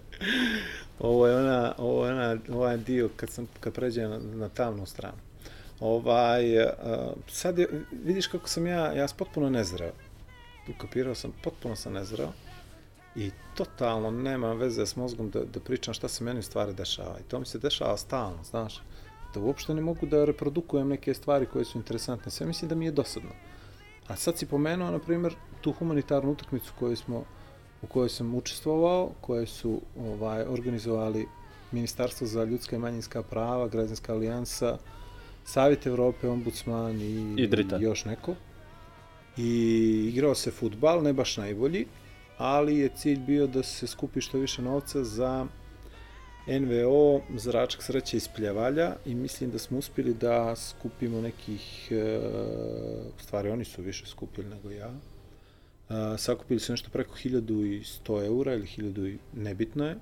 Ovo 1.00 1.28
je 1.28 1.36
ona, 1.36 1.76
ovo 1.78 2.06
je 2.06 2.14
ona, 2.14 2.38
ovaj 2.50 2.78
dio 2.78 3.10
kad 3.16 3.30
sam 3.30 3.48
kad 3.60 3.74
pređem 3.74 4.10
na, 4.10 4.20
na 4.20 4.50
tamnu 4.50 4.86
stranu. 4.86 5.18
Ovaj, 5.80 6.60
uh, 6.60 6.66
sad 7.28 7.60
je, 7.60 7.68
vidiš 8.04 8.28
kako 8.28 8.50
sam 8.50 8.68
ja, 8.68 8.94
ja 8.94 9.08
sam 9.08 9.18
potpuno 9.18 9.50
nezreo. 9.50 9.92
Ukapirao 10.76 11.16
sam, 11.16 11.34
potpuno 11.44 11.76
sam 11.76 11.94
nezreo. 11.94 12.32
I 13.16 13.32
totalno 13.56 14.12
nemam 14.12 14.58
veze 14.58 14.86
s 14.86 14.96
mozgom 14.96 15.30
da, 15.30 15.44
da 15.44 15.60
pričam 15.60 15.94
šta 15.94 16.08
se 16.08 16.24
meni 16.24 16.44
stvari 16.44 16.74
dešava. 16.74 17.20
I 17.20 17.24
to 17.24 17.40
mi 17.40 17.46
se 17.46 17.60
dešava 17.60 17.98
stalno, 17.98 18.44
znaš. 18.44 18.82
Da 19.34 19.40
uopšte 19.40 19.74
ne 19.74 19.82
mogu 19.82 20.06
da 20.06 20.26
reprodukujem 20.26 20.88
neke 20.88 21.14
stvari 21.14 21.46
koje 21.46 21.66
su 21.66 21.78
interesantne. 21.78 22.32
Sve 22.32 22.46
mislim 22.46 22.70
da 22.70 22.76
mi 22.76 22.86
je 22.86 22.92
dosadno. 22.92 23.30
A 24.08 24.16
sad 24.16 24.38
si 24.38 24.46
pomenuo, 24.46 24.92
na 24.92 25.00
primjer, 25.00 25.36
tu 25.62 25.72
humanitarnu 25.72 26.32
utakmicu 26.32 26.74
koju 26.80 26.96
smo 26.96 27.24
u 27.82 27.88
kojoj 27.88 28.10
sam 28.10 28.36
učestvovao, 28.36 29.12
koje 29.22 29.46
su 29.46 29.82
ovaj 30.00 30.44
organizovali 30.44 31.28
Ministarstvo 31.72 32.28
za 32.28 32.44
ljudska 32.44 32.76
i 32.76 32.80
manjinska 32.80 33.24
prava, 33.24 33.68
Građanska 33.68 34.14
alijansa, 34.14 34.78
Savjet 35.46 35.88
Evrope, 35.88 36.28
ombudsman 36.28 37.02
i, 37.02 37.36
I 37.38 37.84
još 37.84 38.06
neko. 38.06 38.36
I 39.38 40.12
igrao 40.14 40.36
se 40.36 40.52
futbal, 40.52 41.04
ne 41.04 41.14
baš 41.14 41.38
najbolji, 41.38 41.86
ali 42.38 42.78
je 42.78 42.90
cilj 42.96 43.20
bio 43.20 43.48
da 43.48 43.64
se 43.64 43.88
skupi 43.88 44.22
što 44.22 44.38
više 44.38 44.62
novca 44.62 45.04
za 45.04 45.48
NVO 46.48 47.22
Zračak 47.36 47.84
sreće 47.84 48.18
iz 48.18 48.28
Pljevalja 48.36 48.96
i 49.06 49.16
mislim 49.16 49.52
da 49.52 49.60
smo 49.60 49.78
uspjeli 49.78 50.14
da 50.14 50.56
skupimo 50.56 51.22
nekih, 51.22 51.92
e, 51.92 52.20
u 53.18 53.22
stvari 53.22 53.50
oni 53.50 53.66
su 53.66 53.82
više 53.82 54.06
skupili 54.06 54.50
nego 54.50 54.72
ja, 54.72 54.92
e, 55.90 56.18
sakupili 56.18 56.60
su 56.60 56.74
nešto 56.74 56.90
preko 56.90 57.16
1100 57.16 58.26
eura 58.26 58.54
ili 58.54 58.68
1000 58.78 59.08
i 59.08 59.18
nebitno 59.34 59.86
je. 59.86 59.96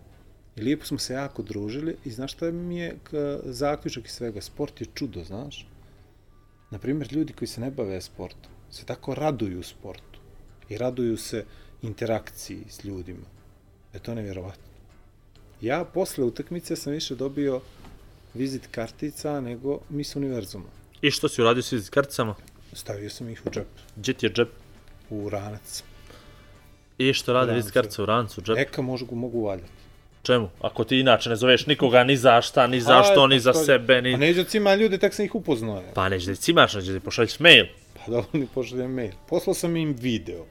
I 0.56 0.62
lijepo 0.62 0.86
smo 0.86 0.98
se 0.98 1.14
jako 1.14 1.44
družili 1.44 1.96
i 2.06 2.12
znaš 2.12 2.34
šta 2.34 2.52
mi 2.52 2.78
je 2.78 2.88
e, 2.90 2.96
zaključak 3.44 4.06
iz 4.06 4.12
svega? 4.12 4.42
Sport 4.42 4.82
je 4.82 4.88
čudo, 4.94 5.24
znaš? 5.24 5.68
Naprimjer, 6.72 7.14
ljudi 7.14 7.34
koji 7.34 7.48
se 7.48 7.62
ne 7.62 7.72
bave 7.72 8.02
sportom 8.02 8.55
se 8.76 8.86
tako 8.86 9.16
raduju 9.16 9.64
sportu 9.64 10.20
i 10.70 10.78
raduju 10.78 11.18
se 11.18 11.46
interakciji 11.82 12.64
s 12.70 12.84
ljudima. 12.84 13.26
E 13.94 14.00
to 14.00 14.12
je 14.12 14.16
nevjerovatno. 14.16 14.64
Ja 15.62 15.86
posle 15.94 16.24
utakmice 16.24 16.76
sam 16.76 16.94
više 16.94 17.16
dobio 17.16 17.62
vizit 18.34 18.68
kartica 18.72 19.42
nego 19.42 19.80
Miss 19.90 20.16
Univerzuma. 20.16 20.66
I 21.02 21.12
što 21.12 21.30
si 21.30 21.42
uradio 21.42 21.64
s 21.64 21.72
vizit 21.72 21.90
karticama? 21.90 22.36
Stavio 22.74 23.10
sam 23.10 23.30
ih 23.30 23.42
u 23.46 23.50
džep, 23.50 23.68
Gdje 23.96 24.14
ti 24.14 24.26
je 24.26 24.34
džep? 24.34 24.50
u 25.10 25.30
ranac. 25.30 25.84
I 26.98 27.14
što 27.14 27.34
rade 27.34 27.54
vizit 27.54 27.72
kartice 27.74 28.02
u 28.02 28.06
rancu, 28.06 28.42
džep? 28.42 28.58
Eka 28.58 28.82
mogu, 28.82 29.16
mogu 29.16 29.46
valjati. 29.46 29.72
Čemu? 30.24 30.50
Ako 30.62 30.84
ti 30.84 31.00
inače 31.00 31.30
ne 31.30 31.36
zoveš 31.36 31.66
nikoga 31.66 32.04
ni 32.04 32.18
za 32.18 32.42
šta, 32.42 32.68
ni 32.68 32.82
za 32.82 33.04
što, 33.04 33.28
ni 33.28 33.40
za 33.40 33.54
sebe, 33.54 33.98
A 33.98 34.02
ni... 34.02 34.18
neđe 34.18 34.44
cima 34.44 34.76
ljudi, 34.76 34.98
tak 34.98 35.14
sam 35.14 35.26
ih 35.26 35.36
upoznao. 35.36 35.84
Pa 35.94 36.10
ti 36.10 36.36
cimaš, 36.36 36.74
neće 36.74 36.92
da 36.92 37.00
ti 37.00 37.06
pošalješ 37.06 37.40
mail. 37.40 37.66
Da 38.12 38.24
oni 38.34 38.48
pošaljem 38.48 38.92
mail. 38.92 39.12
Poslao 39.28 39.54
sam 39.54 39.76
im 39.76 39.94
video 39.94 40.46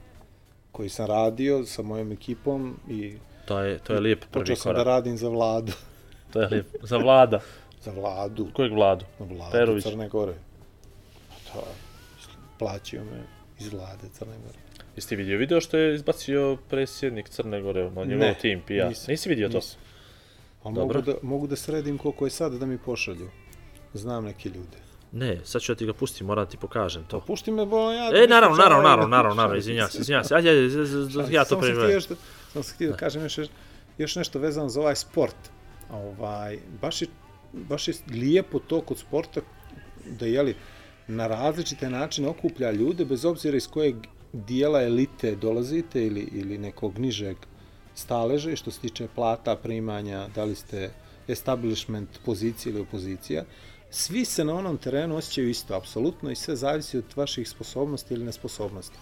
koji 0.71 0.89
sam 0.89 1.05
radio 1.05 1.65
sa 1.65 1.81
mojom 1.81 2.11
ekipom 2.11 2.79
i 2.89 3.13
To 3.45 3.59
je, 3.59 3.79
to 3.79 3.93
je 3.93 3.99
lijep 3.99 4.19
prvi 4.21 4.43
počeo 4.43 4.55
sam 4.55 4.73
da 4.75 4.83
radim 4.83 5.17
za 5.17 5.29
vladu. 5.29 5.71
To 6.33 6.41
je 6.41 6.47
lijep. 6.47 6.67
Za 6.81 6.97
vlada. 6.97 7.39
Za 7.83 7.91
vladu. 7.91 8.47
Kojeg 8.53 8.73
vladu? 8.73 9.05
Na 9.19 9.25
vladu 9.25 9.51
Perović. 9.51 9.83
Crne 9.83 10.09
Gore. 10.09 10.33
Pa 11.29 11.53
to, 11.53 11.67
plaćio 12.59 13.03
me 13.03 13.23
iz 13.59 13.73
vlade 13.73 14.07
Crne 14.11 14.33
Gore. 14.37 14.57
Jesi 14.95 15.09
ti 15.09 15.15
vidio 15.15 15.37
video 15.37 15.61
što 15.61 15.77
je 15.77 15.95
izbacio 15.95 16.57
predsjednik 16.69 17.29
Crne 17.29 17.61
Gore 17.61 17.83
na 17.83 18.03
njegov 18.03 18.19
Ne, 18.19 18.33
tim 18.33 18.61
PR? 18.61 18.87
nisam, 18.87 19.05
Nisi 19.07 19.29
vidio 19.29 19.49
to? 19.49 19.57
nisam. 19.57 19.79
A 20.63 20.69
mogu 20.69 20.79
Dobro. 20.79 21.01
da, 21.01 21.13
mogu 21.21 21.47
da 21.47 21.55
sredim 21.55 21.97
koliko 21.97 22.25
je 22.25 22.31
sad 22.31 22.53
da 22.53 22.65
mi 22.65 22.77
pošalju. 22.77 23.29
Znam 23.93 24.25
neke 24.25 24.49
ljude. 24.49 24.77
Ne, 25.15 25.39
sad 25.43 25.61
ću 25.61 25.71
ja 25.71 25.75
ti 25.75 25.85
ga 25.85 25.93
pustim, 25.93 26.27
moram 26.27 26.45
da 26.45 26.51
ti 26.51 26.57
pokažem 26.57 27.03
to. 27.07 27.19
Pušti 27.19 27.51
me, 27.51 27.65
bo 27.65 27.91
ja... 27.91 28.23
E, 28.23 28.27
naravno, 28.27 28.57
naravno, 28.57 28.83
naravno, 28.83 29.07
naravno, 29.07 29.35
naravno, 29.35 29.57
izvinjam 29.57 29.89
se. 29.89 29.97
izvinjam 29.99 30.23
se. 30.23 30.35
Ajde, 30.35 30.49
ajde, 30.49 30.61
ja 31.31 31.45
to 31.45 31.61
Samo 31.61 31.63
sam 31.63 32.17
da, 32.53 32.63
se 32.63 32.73
htio 32.73 32.91
da 32.91 32.97
kažem 32.97 33.23
još, 33.23 33.39
još 33.97 34.15
nešto 34.15 34.39
vezano 34.39 34.69
za 34.69 34.81
ovaj 34.81 34.95
sport. 34.95 35.35
Ovaj, 35.91 36.57
baš, 36.81 37.01
je, 37.01 37.07
baš 37.53 37.87
je 37.87 37.93
lijepo 38.11 38.59
to 38.59 38.81
kod 38.81 38.97
sporta 38.97 39.41
da 40.05 40.25
jeli, 40.25 40.55
na 41.07 41.27
različite 41.27 41.89
načine 41.89 42.27
okuplja 42.27 42.71
ljude, 42.71 43.05
bez 43.05 43.25
obzira 43.25 43.57
iz 43.57 43.67
kojeg 43.67 43.95
dijela 44.33 44.81
elite 44.81 45.35
dolazite 45.35 46.05
ili, 46.05 46.29
ili 46.31 46.57
nekog 46.57 46.99
nižeg 46.99 47.37
staleža 47.93 48.51
i 48.51 48.55
što 48.55 48.71
se 48.71 48.79
tiče 48.79 49.07
plata, 49.15 49.55
primanja, 49.55 50.27
da 50.35 50.43
li 50.43 50.55
ste 50.55 50.91
establishment 51.27 52.09
pozicija 52.25 52.71
ili 52.71 52.81
opozicija, 52.81 53.43
svi 53.95 54.25
se 54.25 54.43
na 54.43 54.53
onom 54.53 54.77
terenu 54.77 55.15
osjećaju 55.15 55.49
isto, 55.49 55.75
apsolutno, 55.75 56.31
i 56.31 56.35
sve 56.35 56.55
zavisi 56.55 56.97
od 56.97 57.05
vaših 57.15 57.49
sposobnosti 57.49 58.13
ili 58.13 58.25
nesposobnosti. 58.25 58.97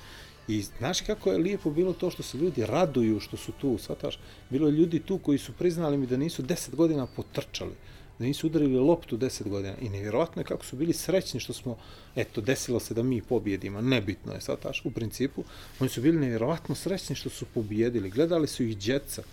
I 0.47 0.61
znaš 0.61 1.01
kako 1.01 1.31
je 1.31 1.37
lijepo 1.37 1.71
bilo 1.71 1.93
to 1.93 2.09
što 2.09 2.23
se 2.23 2.37
ljudi 2.37 2.65
raduju 2.65 3.19
što 3.19 3.37
su 3.37 3.51
tu, 3.51 3.77
shvataš? 3.77 4.19
Bilo 4.49 4.67
je 4.67 4.71
ljudi 4.71 4.99
tu 4.99 5.17
koji 5.17 5.37
su 5.37 5.53
priznali 5.53 5.97
mi 5.97 6.07
da 6.07 6.17
nisu 6.17 6.43
10 6.43 6.75
godina 6.75 7.07
potrčali, 7.15 7.73
da 8.19 8.25
nisu 8.25 8.47
udarili 8.47 8.79
loptu 8.79 9.17
10 9.17 9.49
godina. 9.49 9.73
I 9.81 9.89
nevjerojatno 9.89 10.41
je 10.41 10.45
kako 10.45 10.65
su 10.65 10.75
bili 10.75 10.93
srećni 10.93 11.39
što 11.39 11.53
smo, 11.53 11.77
eto, 12.15 12.41
desilo 12.41 12.79
se 12.79 12.93
da 12.93 13.03
mi 13.03 13.21
pobjedimo, 13.21 13.81
nebitno 13.81 14.33
je, 14.33 14.41
shvataš, 14.41 14.85
u 14.85 14.91
principu. 14.91 15.43
Oni 15.79 15.89
su 15.89 16.01
bili 16.01 16.19
nevjerojatno 16.19 16.75
srećni 16.75 17.15
što 17.15 17.29
su 17.29 17.45
pobjedili, 17.53 18.09
gledali 18.09 18.47
su 18.47 18.63
ih 18.63 18.77
djeca, 18.77 19.23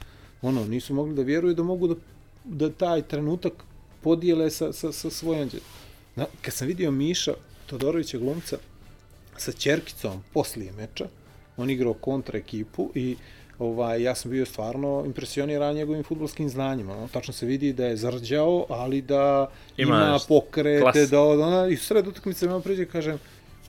ono, 0.42 0.64
nisu 0.64 0.94
mogli 0.94 1.14
da 1.14 1.22
vjeruju 1.22 1.54
da 1.54 1.62
mogu 1.62 1.86
da, 1.88 1.94
da 2.44 2.72
taj 2.72 3.02
trenutak 3.02 3.52
podijele 4.02 4.50
sa, 4.50 4.72
sa, 4.72 4.92
sa 4.92 5.10
svojom. 5.10 5.50
Na, 6.16 6.26
kad 6.42 6.54
sam 6.54 6.68
vidio 6.68 6.90
Miša 6.90 7.32
Todorovića 7.66 8.18
glumca 8.18 8.58
sa 9.36 9.52
Čerkicom 9.52 10.22
poslije 10.32 10.72
meča, 10.72 11.04
on 11.56 11.70
igrao 11.70 11.94
kontra 11.94 12.38
ekipu 12.38 12.90
i 12.94 13.16
ovaj, 13.58 14.02
ja 14.02 14.14
sam 14.14 14.30
bio 14.30 14.46
stvarno 14.46 15.02
impresioniran 15.06 15.74
njegovim 15.74 16.04
futbolskim 16.04 16.48
znanjima. 16.48 16.96
No, 16.96 17.08
tačno 17.12 17.34
se 17.34 17.46
vidi 17.46 17.72
da 17.72 17.86
je 17.86 17.96
zarđao, 17.96 18.66
ali 18.68 19.02
da 19.02 19.50
Ima 19.76 19.96
ima, 19.96 20.18
pokrete, 20.28 20.80
Klas. 20.80 21.10
da 21.10 21.20
od 21.20 21.40
ona, 21.40 21.68
i 21.68 21.76
sred 21.76 22.06
utakmice 22.06 22.48
me 22.48 22.62
priđe 22.62 22.82
i 22.82 22.86
kažem, 22.86 23.18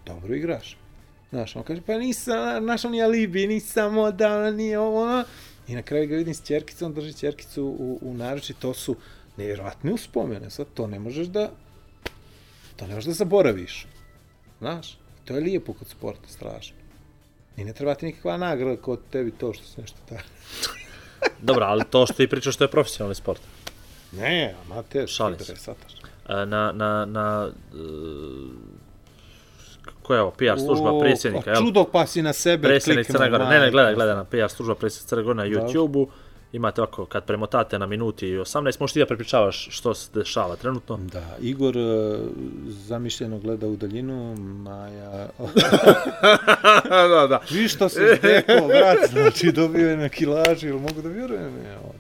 dobro 0.05 0.35
igraš. 0.35 0.77
Znaš, 1.29 1.55
on 1.55 1.63
kaže, 1.63 1.81
pa 1.81 1.97
nisam, 1.97 2.63
znaš, 2.63 2.85
on 2.85 2.95
je 2.95 3.03
alibi, 3.03 3.47
nisam 3.47 3.97
odan, 3.97 4.55
nije 4.55 4.79
ovo, 4.79 5.01
ono. 5.01 5.23
I 5.67 5.75
na 5.75 5.81
kraju 5.81 6.07
ga 6.07 6.15
vidim 6.15 6.33
s 6.33 6.47
Čerkicom, 6.47 6.93
drži 6.93 7.13
Čerkicu 7.13 7.63
u, 7.63 7.99
u 8.01 8.13
naruči, 8.13 8.53
to 8.53 8.73
su 8.73 8.95
nevjerojatne 9.37 9.93
uspomene, 9.93 10.49
sad 10.49 10.67
to 10.73 10.87
ne 10.87 10.99
možeš 10.99 11.27
da, 11.27 11.49
to 12.75 12.87
ne 12.87 12.95
možeš 12.95 13.05
da 13.05 13.13
zaboraviš. 13.13 13.87
Znaš, 14.59 14.97
to 15.25 15.33
je 15.33 15.39
lijepo 15.41 15.73
kod 15.73 15.87
sporta, 15.87 16.27
strašno. 16.27 16.75
I 17.57 17.63
ne 17.63 17.73
treba 17.73 17.95
ti 17.95 18.05
nikakva 18.05 18.37
nagrada 18.37 18.81
kod 18.81 18.99
tebi 19.11 19.31
to 19.31 19.53
što 19.53 19.65
se 19.65 19.81
nešto 19.81 19.97
tako. 20.09 20.23
Dobro, 21.47 21.65
ali 21.65 21.83
to 21.89 22.05
što 22.05 22.13
ti 22.13 22.27
pričaš, 22.27 22.55
to 22.55 22.63
je 22.63 22.71
profesionalni 22.71 23.15
sport. 23.15 23.41
Ne, 24.11 24.55
amater, 24.65 25.07
Šalim 25.07 25.39
se. 25.39 25.53
E, 26.29 26.45
Na, 26.45 26.71
na, 26.71 27.05
na, 27.05 27.51
e, 27.73 27.77
koja 30.01 30.17
je 30.17 30.21
ovo, 30.21 30.31
PR 30.31 30.59
služba 30.65 30.91
O, 30.91 30.99
predsjednika, 30.99 31.51
jel? 31.51 31.61
Čudo 31.61 31.83
pa 31.91 32.05
si 32.07 32.21
na 32.21 32.33
sebe 32.33 32.67
Predsjednik 32.67 33.05
kliknuo, 33.05 33.19
Crne 33.19 33.31
Gore, 33.31 33.45
ne, 33.45 33.59
ne, 33.59 33.71
gledaj, 33.71 33.95
gledaj 33.95 34.15
na 34.15 34.23
PR 34.23 34.49
služba 34.49 34.75
predsjednik 34.75 35.09
Crne 35.09 35.23
Gore 35.23 35.35
na. 35.35 35.45
YouTube-u. 35.45 36.09
Imate 36.53 36.81
ovako, 36.81 37.05
kad 37.05 37.23
premotate 37.25 37.79
na 37.79 37.85
minuti 37.85 38.27
i 38.27 38.33
18, 38.33 38.55
možeš 38.79 38.93
ti 38.93 38.99
da 38.99 39.05
prepričavaš 39.05 39.67
što 39.71 39.93
se 39.93 40.09
dešava 40.13 40.55
trenutno. 40.55 40.97
Da, 41.03 41.37
Igor 41.41 41.77
e, 41.77 42.17
zamišljeno 42.67 43.39
gleda 43.39 43.67
u 43.67 43.75
daljinu, 43.75 44.35
Maja... 44.37 45.27
da, 47.09 47.27
da. 47.29 47.39
Viš 47.51 47.73
što 47.75 47.89
se 47.89 48.17
zdeko, 48.19 48.67
brat, 48.67 49.09
znači 49.11 49.51
dobio 49.51 49.89
je 49.89 49.97
na 49.97 50.09
kilaži, 50.09 50.67
ili 50.67 50.79
mogu 50.79 51.01
da 51.01 51.09
vjerujem? 51.09 51.53
Evo. 51.67 51.93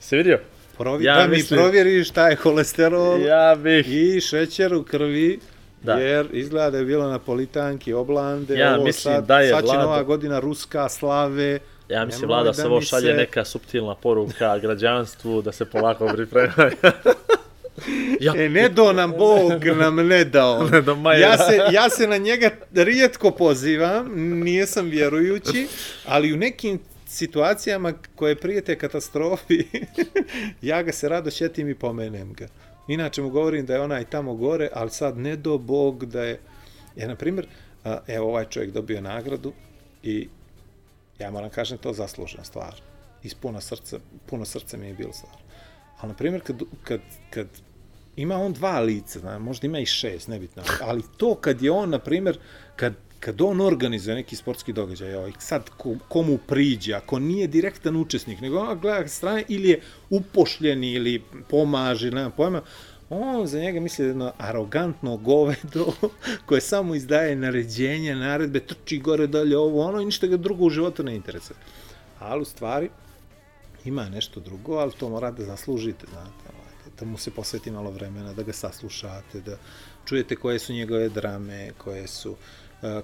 Se 0.00 0.16
vidio? 0.16 0.38
Provi, 0.78 1.04
Ja 1.04 1.16
da 1.16 1.26
mislim- 1.26 1.58
mi 1.58 1.62
provjeriš 1.62 2.08
šta 2.08 2.28
je 2.28 2.36
kolesterol 2.36 3.20
Ja 3.20 3.56
bih... 3.56 3.86
i 3.88 4.20
šećer 4.20 4.74
u 4.74 4.82
krvi, 4.82 5.38
Da. 5.82 5.92
jer 5.92 6.26
izgleda 6.32 6.70
da 6.70 6.78
je 6.78 6.84
bilo 6.84 7.08
napolitanki, 7.08 7.92
oblande, 7.92 8.54
Ja 8.54 8.74
ovo 8.74 8.84
mislim 8.84 9.14
sad, 9.14 9.26
da 9.26 9.40
je 9.40 9.50
sad 9.50 9.60
će 9.60 9.66
Vlado- 9.66 9.80
nova 9.80 10.02
godina 10.02 10.40
ruska 10.40 10.88
slave. 10.88 11.58
Ja 11.92 12.04
mislim, 12.04 12.20
Nemoj 12.20 12.34
vlada 12.34 12.44
da 12.46 12.54
se 12.54 12.66
ovo 12.66 12.80
šalje 12.80 13.06
se- 13.06 13.14
neka 13.14 13.44
suptilna 13.44 13.94
poruka 13.94 14.58
građanstvu 14.58 15.42
da 15.42 15.52
se 15.52 15.64
polako 15.64 16.06
pripremaju. 16.06 16.72
ja, 18.20 18.32
E, 18.36 18.48
ne 18.48 18.68
do 18.68 18.92
nam 18.92 19.10
Bog 19.10 19.64
nam 19.66 19.96
ne 19.96 20.24
dao. 20.24 20.64
Ne 20.72 20.80
do 20.80 20.96
Maja. 20.96 21.18
ja, 21.20 21.38
se, 21.38 21.60
ja 21.72 21.90
se 21.90 22.06
na 22.06 22.16
njega 22.16 22.50
rijetko 22.74 23.30
pozivam, 23.30 24.10
nijesam 24.16 24.86
vjerujući, 24.86 25.68
ali 26.06 26.32
u 26.32 26.36
nekim 26.36 26.78
situacijama 27.06 27.92
koje 28.14 28.36
prijete 28.36 28.78
katastrofi, 28.78 29.64
ja 30.62 30.82
ga 30.82 30.92
se 30.92 31.08
rado 31.08 31.30
šetim 31.30 31.68
i 31.68 31.74
pomenem 31.74 32.32
ga. 32.32 32.48
Inače 32.88 33.22
mu 33.22 33.30
govorim 33.30 33.66
da 33.66 33.74
je 33.74 33.80
onaj 33.80 34.04
tamo 34.04 34.34
gore, 34.34 34.68
ali 34.72 34.90
sad 34.90 35.18
ne 35.18 35.36
do 35.36 35.58
Bog 35.58 36.06
da 36.06 36.22
je... 36.22 36.40
Jer, 36.96 37.08
na 37.08 37.14
primjer, 37.16 37.46
evo 38.06 38.28
ovaj 38.28 38.44
čovjek 38.44 38.72
dobio 38.72 39.00
nagradu 39.00 39.52
i 40.02 40.28
ja 41.18 41.30
moram 41.30 41.50
kažem 41.50 41.78
to 41.78 41.88
je 41.88 41.94
zaslužena 41.94 42.44
stvar. 42.44 42.74
Iz 43.22 43.34
puno 43.34 43.60
srca, 43.60 43.98
puno 44.26 44.44
srca 44.44 44.76
mi 44.76 44.86
je 44.86 44.94
bilo 44.94 45.12
stvar. 45.12 45.36
Ali, 46.00 46.08
na 46.08 46.16
primjer, 46.16 46.42
kad, 46.42 46.62
kad, 46.84 47.00
kad 47.30 47.46
ima 48.16 48.36
on 48.36 48.52
dva 48.52 48.80
lica, 48.80 49.18
zna, 49.18 49.38
možda 49.38 49.66
ima 49.66 49.78
i 49.78 49.86
šest, 49.86 50.28
nebitno, 50.28 50.62
ali 50.80 51.02
to 51.16 51.34
kad 51.34 51.62
je 51.62 51.70
on, 51.70 51.90
na 51.90 51.98
primjer, 51.98 52.38
kad, 52.76 52.94
kad 53.20 53.40
on 53.40 53.60
organizuje 53.60 54.14
neki 54.14 54.36
sportski 54.36 54.72
događaj, 54.72 55.14
ovaj, 55.14 55.32
sad 55.38 55.70
ko, 55.76 55.94
komu 56.08 56.38
priđe, 56.38 56.94
ako 56.94 57.18
nije 57.18 57.46
direktan 57.46 57.96
učesnik, 57.96 58.40
nego 58.40 58.58
on 58.58 58.78
gleda 58.80 59.08
sa 59.08 59.14
strane 59.14 59.44
ili 59.48 59.68
je 59.68 59.80
upošljeni 60.10 60.92
ili 60.92 61.22
pomaže, 61.48 62.10
nema 62.10 62.30
pojma, 62.30 62.62
on 63.12 63.46
za 63.46 63.60
njega 63.60 63.80
misli 63.80 64.02
da 64.02 64.06
je 64.06 64.10
jedno 64.10 64.32
arogantno 64.38 65.16
govedo 65.16 65.92
koje 66.46 66.60
samo 66.60 66.94
izdaje 66.94 67.36
naređenja, 67.36 68.16
naredbe, 68.16 68.60
trči 68.60 68.98
gore 68.98 69.26
dalje 69.26 69.58
ovo, 69.58 69.86
ono 69.86 70.00
i 70.00 70.04
ništa 70.04 70.26
ga 70.26 70.36
drugo 70.36 70.64
u 70.64 70.70
životu 70.70 71.02
ne 71.02 71.16
interesuje. 71.16 71.56
Ali 72.18 72.42
u 72.42 72.44
stvari 72.44 72.90
ima 73.84 74.08
nešto 74.08 74.40
drugo, 74.40 74.76
ali 74.76 74.92
to 74.92 75.08
mora 75.08 75.30
da 75.30 75.44
zaslužite, 75.44 76.06
znate. 76.10 76.48
Ovaj, 76.54 76.94
da 77.00 77.06
mu 77.06 77.18
se 77.18 77.30
posveti 77.30 77.70
malo 77.70 77.90
vremena, 77.90 78.32
da 78.32 78.42
ga 78.42 78.52
saslušate, 78.52 79.40
da 79.40 79.56
čujete 80.04 80.36
koje 80.36 80.58
su 80.58 80.72
njegove 80.72 81.08
drame, 81.08 81.70
koje 81.78 82.06
su 82.06 82.30
uh, 82.30 82.36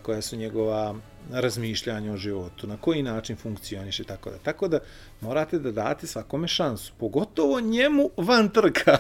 koja 0.02 0.22
su 0.22 0.36
njegova 0.36 0.94
razmišljanja 1.30 2.12
o 2.12 2.16
životu, 2.16 2.66
na 2.66 2.76
koji 2.76 3.02
način 3.02 3.36
funkcioniše 3.36 4.04
tako 4.04 4.30
da. 4.30 4.38
Tako 4.38 4.68
da 4.68 4.78
morate 5.20 5.58
da 5.58 5.72
date 5.72 6.06
svakome 6.06 6.48
šansu, 6.48 6.92
pogotovo 6.98 7.60
njemu 7.60 8.10
van 8.16 8.48
trka. 8.48 8.98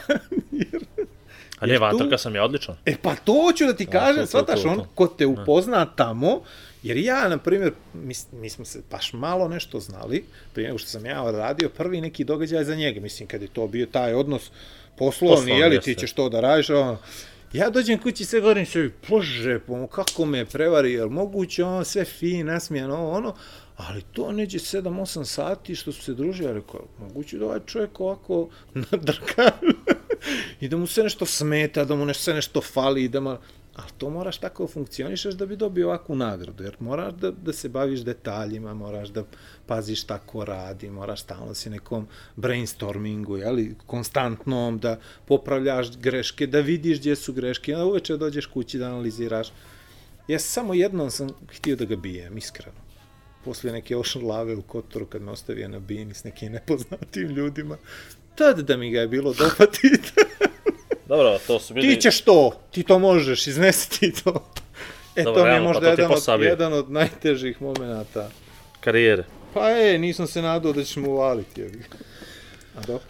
Jer 0.50 0.84
A 1.58 1.66
ne, 1.66 1.78
van 1.78 1.98
trka 1.98 2.18
sam 2.18 2.34
ja 2.34 2.44
odličan. 2.44 2.76
E 2.86 2.96
pa 3.02 3.14
to 3.14 3.32
hoću 3.32 3.66
da 3.66 3.76
ti 3.76 3.84
to, 3.84 3.90
kažem, 3.92 4.26
to, 4.26 4.44
on, 4.64 4.84
ko 4.94 5.06
te 5.06 5.26
upozna 5.26 5.86
tamo, 5.86 6.40
jer 6.82 6.96
ja, 6.96 7.28
na 7.28 7.38
primjer, 7.38 7.72
mi, 7.94 8.14
mi 8.32 8.50
smo 8.50 8.64
se 8.64 8.82
baš 8.90 9.12
malo 9.12 9.48
nešto 9.48 9.80
znali, 9.80 10.24
prije 10.54 10.66
nego 10.66 10.78
što 10.78 10.88
sam 10.88 11.06
ja 11.06 11.30
radio 11.30 11.68
prvi 11.68 12.00
neki 12.00 12.24
događaj 12.24 12.64
za 12.64 12.74
njega, 12.74 13.00
mislim, 13.00 13.28
kad 13.28 13.42
je 13.42 13.48
to 13.48 13.66
bio 13.66 13.86
taj 13.86 14.14
odnos 14.14 14.50
poslovni, 14.98 15.36
Poslovni, 15.36 15.60
jeli, 15.60 15.80
ti 15.80 15.90
jeste. 15.90 16.00
ćeš 16.00 16.12
to 16.12 16.28
da 16.28 16.40
radiš, 16.40 16.70
ono, 16.70 16.98
Ja 17.52 17.70
dođem 17.70 17.98
kući 17.98 18.24
sve 18.24 18.40
govorim 18.40 18.66
se, 18.66 18.90
bože, 19.08 19.60
pa 19.66 19.86
kako 19.86 20.24
me 20.24 20.44
prevari, 20.44 20.92
jel 20.92 21.08
moguće, 21.08 21.64
on 21.64 21.84
sve 21.84 22.04
fin, 22.04 22.46
nasmijan, 22.46 22.90
ovo, 22.90 23.10
ono, 23.10 23.34
ali 23.76 24.02
to 24.12 24.32
neđe 24.32 24.58
7-8 24.58 25.24
sati 25.24 25.74
što 25.74 25.92
su 25.92 26.02
se 26.02 26.14
družili, 26.14 26.48
ja 26.48 26.52
rekao, 26.52 26.86
moguće 26.98 27.38
da 27.38 27.44
ovaj 27.44 27.60
čovjek 27.66 28.00
ovako 28.00 28.48
nadrka 28.90 29.50
i 30.60 30.68
da 30.68 30.76
mu 30.76 30.86
se 30.86 31.02
nešto 31.02 31.26
smeta, 31.26 31.84
da 31.84 31.94
mu 31.94 32.04
nešto, 32.04 32.22
sve 32.22 32.34
nešto 32.34 32.60
fali, 32.60 33.08
da 33.08 33.20
mu... 33.20 33.36
Ali 33.78 33.90
to 33.98 34.10
moraš 34.10 34.38
tako 34.38 34.66
funkcionišaš 34.66 34.98
funkcionišeš 34.98 35.34
da 35.34 35.46
bi 35.46 35.56
dobio 35.56 35.86
ovakvu 35.86 36.16
nagradu, 36.16 36.64
jer 36.64 36.76
moraš 36.80 37.14
da, 37.14 37.30
da 37.30 37.52
se 37.52 37.68
baviš 37.68 38.00
detaljima, 38.00 38.74
moraš 38.74 39.08
da 39.08 39.24
paziš 39.66 40.02
šta 40.02 40.18
ko 40.18 40.44
radi, 40.44 40.90
moraš 40.90 41.22
stalno 41.22 41.54
si 41.54 41.70
nekom 41.70 42.06
brainstormingu, 42.36 43.36
jeli, 43.36 43.74
konstantnom, 43.86 44.78
da 44.78 44.98
popravljaš 45.26 45.98
greške, 45.98 46.46
da 46.46 46.60
vidiš 46.60 46.98
gdje 46.98 47.16
su 47.16 47.32
greške, 47.32 47.74
onda 47.74 47.86
uveče 47.86 48.16
dođeš 48.16 48.46
kući 48.46 48.78
da 48.78 48.86
analiziraš. 48.86 49.52
Ja 50.28 50.38
samo 50.38 50.74
jednom 50.74 51.10
sam 51.10 51.28
htio 51.52 51.76
da 51.76 51.84
ga 51.84 51.96
bijem, 51.96 52.38
iskreno. 52.38 52.80
Poslije 53.44 53.72
neke 53.72 53.96
ošlave 53.96 54.56
u 54.56 54.62
Kotoru 54.62 55.06
kad 55.06 55.22
me 55.22 55.30
ostavio 55.30 55.68
na 55.68 55.78
bini 55.78 56.14
s 56.14 56.24
nekim 56.24 56.52
nepoznatim 56.52 57.28
ljudima, 57.28 57.76
tad 58.34 58.60
da 58.60 58.76
mi 58.76 58.90
ga 58.90 59.00
je 59.00 59.08
bilo 59.08 59.32
dopatiti. 59.32 60.12
Dobro, 61.08 61.38
to 61.46 61.58
su 61.60 61.74
bili... 61.74 61.94
ti 61.94 62.00
ćeš 62.00 62.20
to, 62.20 62.52
ti 62.70 62.82
to 62.82 62.98
možeš, 62.98 63.46
iznesi 63.46 63.90
ti 63.90 64.12
to. 64.24 64.50
E, 65.16 65.22
Dobro, 65.22 65.40
to 65.42 65.46
mi 65.46 65.52
je 65.52 65.58
pa 65.58 65.62
možda 65.62 65.86
je 65.86 65.90
jedan, 65.92 66.12
od, 66.28 66.42
jedan 66.42 66.72
od 66.72 66.90
najtežih 66.90 67.62
momenata. 67.62 68.30
karijere. 68.80 69.24
Pa 69.54 69.70
e, 69.70 69.98
nisam 69.98 70.26
se 70.26 70.42
nadao 70.42 70.72
da 70.72 70.84
ćeš 70.84 70.96
mu 70.96 71.10
uvaliti. 71.10 71.62
ga. 71.62 71.84
A 72.76 72.80
dobro. 72.86 73.06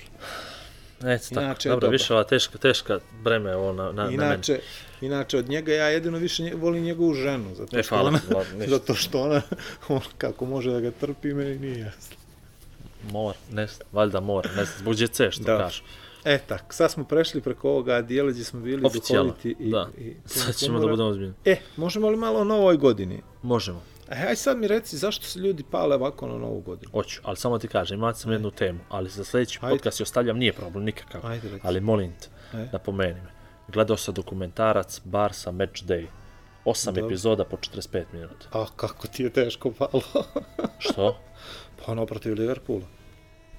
Eto 1.05 1.24
tako. 1.28 1.40
Inače 1.40 1.68
Dobro, 1.68 1.80
dobro. 1.80 1.92
više 1.92 2.12
ova 2.14 2.24
teška, 2.24 2.59
teška 2.59 2.99
breme 3.22 3.57
ovo 3.57 3.72
na, 3.72 3.84
na, 3.84 3.92
na 3.92 4.05
meni. 4.05 4.14
Inače, 4.14 4.61
inače, 5.01 5.38
od 5.38 5.49
njega 5.49 5.72
ja 5.72 5.86
jedino 5.88 6.18
više 6.18 6.42
nje, 6.42 6.55
volim 6.55 6.82
njegovu 6.82 7.14
ženu, 7.14 7.55
zato 7.55 7.78
E, 7.78 7.82
što 7.82 7.94
hvala 7.94 8.09
ona, 8.09 8.20
ništa. 8.57 8.70
zato 8.70 8.94
što 8.94 9.22
ona, 9.22 9.42
on, 9.88 10.01
kako 10.18 10.44
može 10.44 10.70
da 10.70 10.80
ga 10.80 10.90
trpi, 10.90 11.34
meni 11.34 11.59
nije 11.59 11.78
jasno. 11.78 12.16
Mor, 13.11 13.34
ne 13.53 13.66
valjda 13.92 14.20
mor, 14.20 14.46
ne 14.46 14.64
znam, 14.64 14.78
zbog 14.78 14.94
djece 14.94 15.30
što 15.30 15.42
Da. 15.42 15.59
kažu. 15.59 15.82
E 16.24 16.38
tak, 16.38 16.74
sad 16.74 16.90
smo 16.90 17.04
prešli 17.04 17.40
preko 17.40 17.70
ovoga 17.70 18.02
dijela 18.02 18.30
gdje 18.30 18.44
smo 18.44 18.60
bili 18.60 18.86
Oficijalno, 18.86 19.30
duhoviti 19.30 19.56
i, 19.60 19.70
da. 19.70 19.88
i 19.98 20.16
Sad 20.24 20.54
ćemo 20.56 20.72
humora. 20.72 20.86
da 20.86 20.90
budemo 20.92 21.08
ozbiljni. 21.08 21.34
E, 21.44 21.56
možemo 21.76 22.08
li 22.08 22.16
malo 22.16 22.40
o 22.40 22.44
novoj 22.44 22.76
godini? 22.76 23.22
Možemo. 23.42 23.82
E, 24.10 24.26
aj 24.28 24.36
sad 24.36 24.58
mi 24.58 24.68
reci, 24.68 24.96
zašto 24.96 25.24
se 25.26 25.38
ljudi 25.38 25.64
pale 25.70 25.94
ovako 25.96 26.28
na 26.28 26.38
novu 26.38 26.60
godinu? 26.60 26.90
Hoću, 26.92 27.20
ali 27.24 27.36
samo 27.36 27.58
ti 27.58 27.68
kažem, 27.68 27.98
imat 27.98 28.16
sam 28.16 28.32
jednu 28.32 28.50
temu, 28.50 28.78
ali 28.88 29.10
za 29.10 29.24
sljedeći 29.24 29.58
Ajde. 29.62 29.74
podcast 29.74 30.00
je 30.00 30.02
ostavljam, 30.02 30.38
nije 30.38 30.52
problem 30.52 30.84
nikakav. 30.84 31.26
Ajde, 31.26 31.48
reci. 31.48 31.60
ali 31.66 31.80
molim 31.80 32.12
te, 32.20 32.28
Ajde. 32.52 32.68
napomeni 32.72 33.20
me. 33.20 33.30
Gledao 33.68 33.96
sam 33.96 34.14
dokumentarac 34.14 35.00
Barsa 35.04 35.52
Match 35.52 35.84
Day. 35.84 36.06
Osam 36.64 36.94
Dobro. 36.94 37.06
epizoda 37.06 37.44
po 37.44 37.56
45 37.56 38.04
minuta. 38.12 38.46
A 38.52 38.66
kako 38.76 39.06
ti 39.08 39.22
je 39.22 39.30
teško 39.30 39.72
palo? 39.72 40.02
Što? 40.78 41.18
pa 41.86 41.92
ono 41.92 42.06
protiv 42.06 42.34
Liverpoola. 42.34 42.86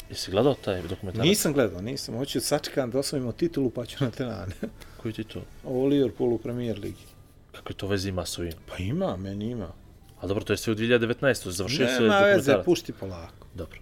Jesi 0.09 0.31
gledao 0.31 0.53
taj 0.53 0.81
dokumentarac? 0.81 1.27
Nisam 1.27 1.53
gledao, 1.53 1.81
nisam. 1.81 2.15
Hoću 2.17 2.39
sačekam 2.41 2.91
da 2.91 2.99
osvojimo 2.99 3.31
titulu 3.31 3.69
pa 3.69 3.85
ću 3.85 4.03
na 4.03 4.11
tenane. 4.11 4.53
Koji 5.01 5.13
ti 5.13 5.23
to? 5.23 5.41
Ovo 5.63 5.85
Liverpool 5.85 6.33
u 6.33 6.37
premier 6.37 6.79
ligi. 6.79 7.03
Kako 7.51 7.69
je 7.69 7.75
to 7.77 7.87
vezi 7.87 8.09
ima 8.09 8.25
s 8.25 8.39
ovim? 8.39 8.53
Pa 8.67 8.77
ima, 8.77 9.17
meni 9.17 9.49
ima. 9.49 9.67
A 10.21 10.27
dobro, 10.27 10.43
to 10.43 10.53
je 10.53 10.57
sve 10.57 10.73
u 10.73 10.75
2019. 10.75 11.49
Završio 11.49 11.87
se 11.87 11.93
Nema 11.93 12.19
veze, 12.19 12.35
dokumentarac. 12.37 12.65
pušti 12.65 12.93
polako. 12.93 13.47
Dobro. 13.55 13.79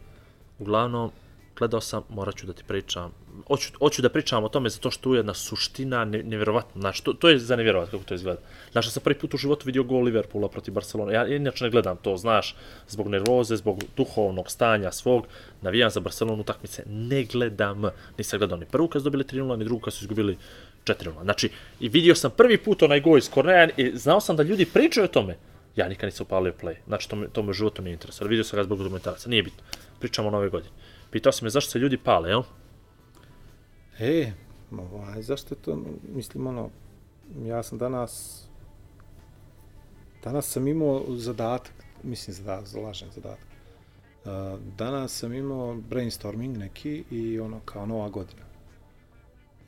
Uglavnom, 0.60 1.12
gledao 1.58 1.82
sam, 1.82 2.04
morat 2.10 2.36
ću 2.36 2.48
da 2.48 2.54
ti 2.54 2.64
pričam. 2.68 3.12
Hoću, 3.48 3.70
hoću 3.80 4.02
da 4.02 4.10
pričam 4.10 4.44
o 4.44 4.50
tome 4.50 4.70
zato 4.70 4.92
što 4.92 5.04
tu 5.04 5.14
je 5.14 5.20
jedna 5.20 5.34
suština 5.34 6.06
ne, 6.06 6.24
nevjerovatna. 6.24 6.82
Znači, 6.82 7.04
to, 7.04 7.14
to 7.14 7.30
je 7.30 7.40
za 7.40 7.56
nevjerovat 7.56 7.90
kako 7.90 8.04
to 8.04 8.14
izgleda. 8.14 8.40
Znači, 8.72 8.88
ja 8.88 8.92
sam 8.92 9.04
prvi 9.04 9.20
put 9.20 9.34
u 9.34 9.38
životu 9.38 9.66
vidio 9.66 9.84
gol 9.84 10.04
Liverpoola 10.04 10.50
protiv 10.50 10.74
Barcelona. 10.74 11.12
Ja 11.12 11.28
inače 11.28 11.64
ne 11.64 11.70
gledam 11.70 11.98
to, 11.98 12.18
znaš, 12.18 12.56
zbog 12.88 13.08
nervoze, 13.08 13.56
zbog 13.56 13.84
duhovnog 13.98 14.52
stanja 14.52 14.92
svog. 14.92 15.28
Navijam 15.62 15.90
za 15.90 16.00
Barcelonu 16.00 16.42
utakmice, 16.42 16.84
ne 16.88 17.24
gledam. 17.24 17.84
Nisam 18.18 18.40
gledao 18.40 18.58
ni 18.58 18.66
prvu 18.66 18.88
kad 18.88 19.02
su 19.02 19.04
dobili 19.04 19.24
3-0, 19.24 19.58
ni 19.58 19.66
drugu 19.66 19.82
kad 19.82 19.94
su 19.94 20.04
izgubili 20.04 20.38
4-0. 20.86 21.24
Znači, 21.24 21.50
i 21.80 21.90
vidio 21.90 22.16
sam 22.16 22.32
prvi 22.32 22.58
put 22.58 22.84
onaj 22.84 23.02
gol 23.02 23.18
iz 23.18 23.30
Korneja 23.30 23.70
i 23.78 23.92
znao 23.98 24.22
sam 24.22 24.36
da 24.36 24.44
ljudi 24.44 24.66
pričaju 24.66 25.06
o 25.06 25.08
tome. 25.08 25.38
Ja 25.76 25.88
nikad 25.88 26.08
nisam 26.08 26.24
upalio 26.24 26.54
play. 26.62 26.76
Znači, 26.88 27.10
to 27.10 27.16
me, 27.16 27.28
to 27.28 27.44
me 27.44 27.50
u 27.50 27.54
životu 27.54 27.82
nije 27.82 27.94
interesuje. 27.94 28.28
Vidio 28.28 28.44
sam 28.44 28.58
ga 28.58 28.64
zbog 28.64 28.78
dokumentaraca, 28.78 29.30
nije 29.30 29.44
bitno. 29.44 29.64
Pričamo 30.00 30.28
o 30.28 30.32
nove 30.32 30.50
godine. 30.50 30.72
Pitao 31.12 31.32
si 31.32 31.44
me 31.44 31.50
zašto 31.50 31.72
se 31.72 31.80
ljudi 31.80 31.98
pale, 31.98 32.30
jel? 32.30 32.44
E, 34.00 34.32
ovaj, 34.72 35.22
zašto 35.22 35.56
to, 35.56 35.84
mislim, 36.16 36.48
ono, 36.48 36.70
ja 37.46 37.64
sam 37.64 37.78
danas, 37.78 38.44
danas 40.24 40.46
sam 40.46 40.68
imao 40.68 41.04
zadatak, 41.10 41.74
mislim, 42.04 42.34
zadatak, 42.34 42.68
zalažem 42.68 43.10
zadatak. 43.16 43.48
Uh, 44.26 44.60
danas 44.78 45.12
sam 45.12 45.34
imao 45.34 45.76
brainstorming 45.76 46.58
neki 46.58 47.04
i 47.12 47.40
ono, 47.40 47.60
kao 47.66 47.86
nova 47.86 48.10
godina. 48.10 48.42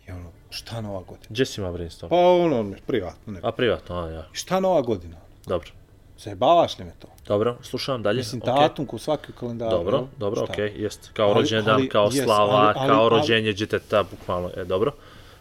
I 0.07 0.11
ono, 0.11 0.31
šta 0.49 0.81
nova 0.81 0.99
godina? 0.99 1.27
Gdje 1.29 1.45
si 1.45 1.61
ima 1.61 1.71
brainstorm? 1.71 2.09
Pa 2.09 2.15
ono, 2.15 2.75
privatno, 2.87 3.33
ne. 3.33 3.39
A 3.43 3.51
privatno, 3.51 3.95
a 3.95 4.09
ja. 4.09 4.29
Šta 4.31 4.59
nova 4.59 4.81
godina? 4.81 5.17
Dobro. 5.45 5.71
Zajebavaš 6.19 6.79
li 6.79 6.85
me 6.85 6.91
to? 6.99 7.07
Dobro, 7.27 7.57
slušam 7.61 8.03
dalje. 8.03 8.17
Mislim, 8.17 8.41
datum 8.45 8.85
ko 8.85 8.97
svaki 8.97 9.31
u 9.31 9.35
kalendaru. 9.39 9.71
Dobro, 9.71 10.07
dobro, 10.17 10.43
okej, 10.43 10.73
jest. 10.75 11.09
Kao 11.13 11.25
Ali- 11.27 11.35
rođendan, 11.35 11.73
ali- 11.75 11.89
kao 11.89 12.05
jest, 12.05 12.23
slava, 12.23 12.53
ali- 12.55 12.73
ali- 12.75 12.89
kao 12.89 13.01
ali- 13.01 13.09
rođenje 13.09 13.53
djeteta, 13.53 14.03
bukvalno, 14.03 14.51
e, 14.57 14.65
dobro. 14.65 14.91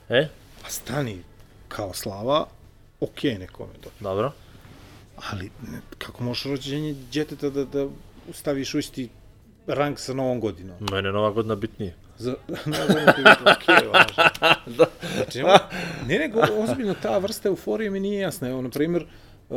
E, 0.09 0.29
Pa 0.63 0.69
stani, 0.69 1.23
kao 1.69 1.93
slava, 1.93 2.47
okej 3.01 3.31
okay, 3.31 3.39
nekome 3.39 3.73
to. 3.81 3.91
dobro. 4.01 4.33
Ali, 5.33 5.51
ne, 5.63 5.79
kako 5.99 6.25
možeš 6.25 6.45
rođenje 6.45 6.95
djeteta 7.13 7.51
da, 7.51 7.65
da 7.65 7.87
staviš 8.33 8.75
u 8.75 8.79
isti 8.79 9.09
rang 9.67 9.99
sa 9.99 10.15
novom 10.15 10.41
godinom? 10.41 10.77
Mene 10.93 11.13
nova 11.13 11.31
godina 11.31 11.55
bitnije. 11.55 11.95
Za, 12.19 12.35
ne 12.67 12.87
znam 12.87 13.07
ti 13.15 13.23
biti 13.23 13.43
okej, 13.57 13.89
važno. 13.89 14.25
Znači, 15.17 15.43
ne, 16.07 16.19
nego, 16.19 16.41
ozbiljno, 16.59 16.95
ta 17.03 17.19
vrsta 17.19 17.49
euforije 17.49 17.91
mi 17.91 18.01
nije 18.01 18.21
jasna. 18.21 18.49
Evo, 18.49 18.63
na 18.63 18.69
primjer, 18.71 19.07
uh, 19.51 19.57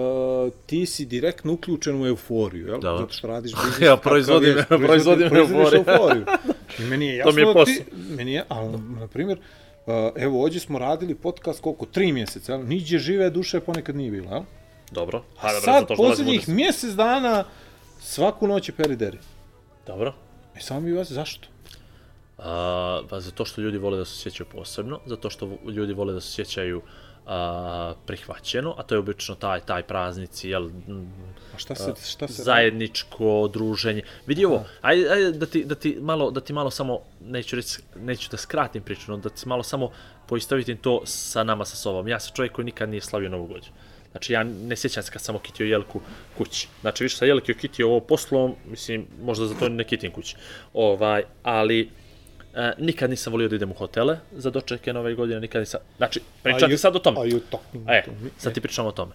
ti 0.66 0.86
si 0.86 1.06
direktno 1.06 1.54
uključen 1.54 2.02
u 2.02 2.08
euforiju, 2.08 2.68
jel? 2.68 2.80
Da. 2.80 2.98
Zato 2.98 3.14
što 3.14 3.28
radiš 3.28 3.52
biznis. 3.66 3.82
Ja 3.82 3.98
proizvodim- 3.98 4.58
je, 4.58 4.66
proizvodim 4.68 5.30
proizvodiš 5.30 5.74
euforiju. 5.74 5.84
euforiju. 5.88 6.26
I 6.80 6.84
meni 6.84 7.06
je 7.08 7.16
jasno 7.18 7.32
To 7.32 7.36
mi 7.36 7.42
je 7.42 7.46
posao. 7.46 7.66
ti, 7.66 7.84
meni 8.10 8.34
je, 8.34 8.44
ali, 8.50 8.70
na 8.89 9.08
primjer, 9.08 9.38
uh, 9.38 9.94
evo, 10.16 10.42
ovdje 10.42 10.60
smo 10.60 10.80
radili 10.80 11.16
podcast 11.16 11.62
koliko? 11.62 11.86
Tri 11.86 12.12
mjeseca, 12.12 12.52
jel? 12.54 12.64
Niđe 12.64 13.00
žive 13.00 13.30
duše 13.30 13.60
ponekad 13.60 13.96
nije 13.96 14.12
bilo, 14.12 14.32
jel? 14.32 14.44
Dobro. 14.92 15.24
A 15.38 15.48
dobro, 15.48 15.62
sad, 15.62 15.74
zato 15.74 15.86
što 15.86 15.96
dolazimo 15.96 16.10
posljednjih 16.28 16.50
mjesec 16.50 16.92
dana, 16.92 17.44
svaku 18.00 18.48
noć 18.48 18.70
je 18.70 18.74
perideri. 18.74 19.18
Dobro. 19.88 20.14
I 20.58 20.62
samo 20.62 20.80
mi 20.80 20.92
vas, 20.92 21.12
zašto? 21.12 21.48
A, 22.38 23.02
pa 23.10 23.20
zato 23.20 23.46
što 23.46 23.62
ljudi 23.62 23.78
vole 23.78 23.98
da 23.98 24.06
se 24.06 24.16
sjećaju 24.16 24.48
posebno, 24.48 25.00
zato 25.06 25.30
što 25.30 25.50
ljudi 25.68 25.94
vole 25.94 26.14
da 26.14 26.22
se 26.22 26.32
sjećaju 26.32 26.82
a, 27.26 27.94
prihvaćeno, 28.06 28.76
a 28.78 28.84
to 28.84 28.96
je 28.96 29.00
obično 29.00 29.36
taj 29.36 29.60
taj 29.60 29.84
praznici, 29.84 30.50
jel, 30.50 30.70
A 31.56 31.58
šta 31.58 31.76
se, 31.76 31.94
šta 32.12 32.28
se 32.28 32.44
zajedničko 32.44 33.50
druženje. 33.54 34.02
Vidi 34.28 34.46
ovo, 34.46 34.66
ajde, 34.82 35.10
ajde 35.10 35.32
da, 35.32 35.46
ti, 35.46 35.64
da, 35.66 35.76
ti 35.76 35.98
malo, 36.02 36.32
da 36.32 36.42
ti 36.42 36.54
malo 36.54 36.72
samo, 36.72 37.00
neću, 37.22 37.56
reći, 37.56 37.82
neću 37.96 38.32
da 38.32 38.38
skratim 38.38 38.84
priču, 38.84 39.12
no 39.12 39.18
da 39.18 39.30
ti 39.30 39.48
malo 39.48 39.64
samo 39.64 39.92
poistovitim 40.28 40.78
to 40.78 41.02
sa 41.06 41.44
nama, 41.44 41.66
sa 41.66 41.76
sobom. 41.76 42.08
Ja 42.08 42.20
sam 42.20 42.36
čovjek 42.36 42.54
koji 42.54 42.66
nikad 42.66 42.90
nije 42.90 43.02
slavio 43.02 43.30
Novu 43.30 43.48
godinu. 43.48 43.74
Znači, 44.12 44.34
ja 44.34 44.44
ne 44.44 44.76
sjećam 44.76 45.04
se 45.04 45.12
kad 45.12 45.22
sam 45.22 45.36
okitio 45.36 45.66
jelku 45.66 46.02
kući. 46.38 46.68
Znači, 46.82 47.04
više 47.04 47.18
sam 47.18 47.28
jelke 47.28 47.52
okitio 47.52 47.88
ovo 47.88 48.00
poslom, 48.00 48.56
mislim, 48.66 49.08
možda 49.22 49.46
za 49.46 49.56
to 49.56 49.70
ne 49.70 49.84
kitim 49.84 50.12
kući. 50.12 50.36
Ovaj, 50.74 51.24
ali, 51.44 51.90
e, 52.56 52.74
nikad 52.78 53.10
nisam 53.10 53.34
volio 53.34 53.49
da 53.49 53.56
idem 53.56 53.72
u 53.72 53.74
hotele 53.74 54.20
za 54.32 54.49
dočeke 54.49 54.93
nove 54.93 55.16
godine, 55.16 55.39
nikad 55.39 55.60
nisam... 55.60 55.80
Znači, 55.97 56.22
pričam 56.43 56.70
ti 56.70 56.78
sad 56.78 56.95
o 56.95 56.99
tome. 56.99 57.20
Are 57.20 57.30
you 57.30 57.39
talking 57.52 57.89
E, 57.89 58.04
sad 58.38 58.54
ti 58.54 58.62
pričam 58.62 58.86
o 58.86 58.91
tome. 58.91 59.12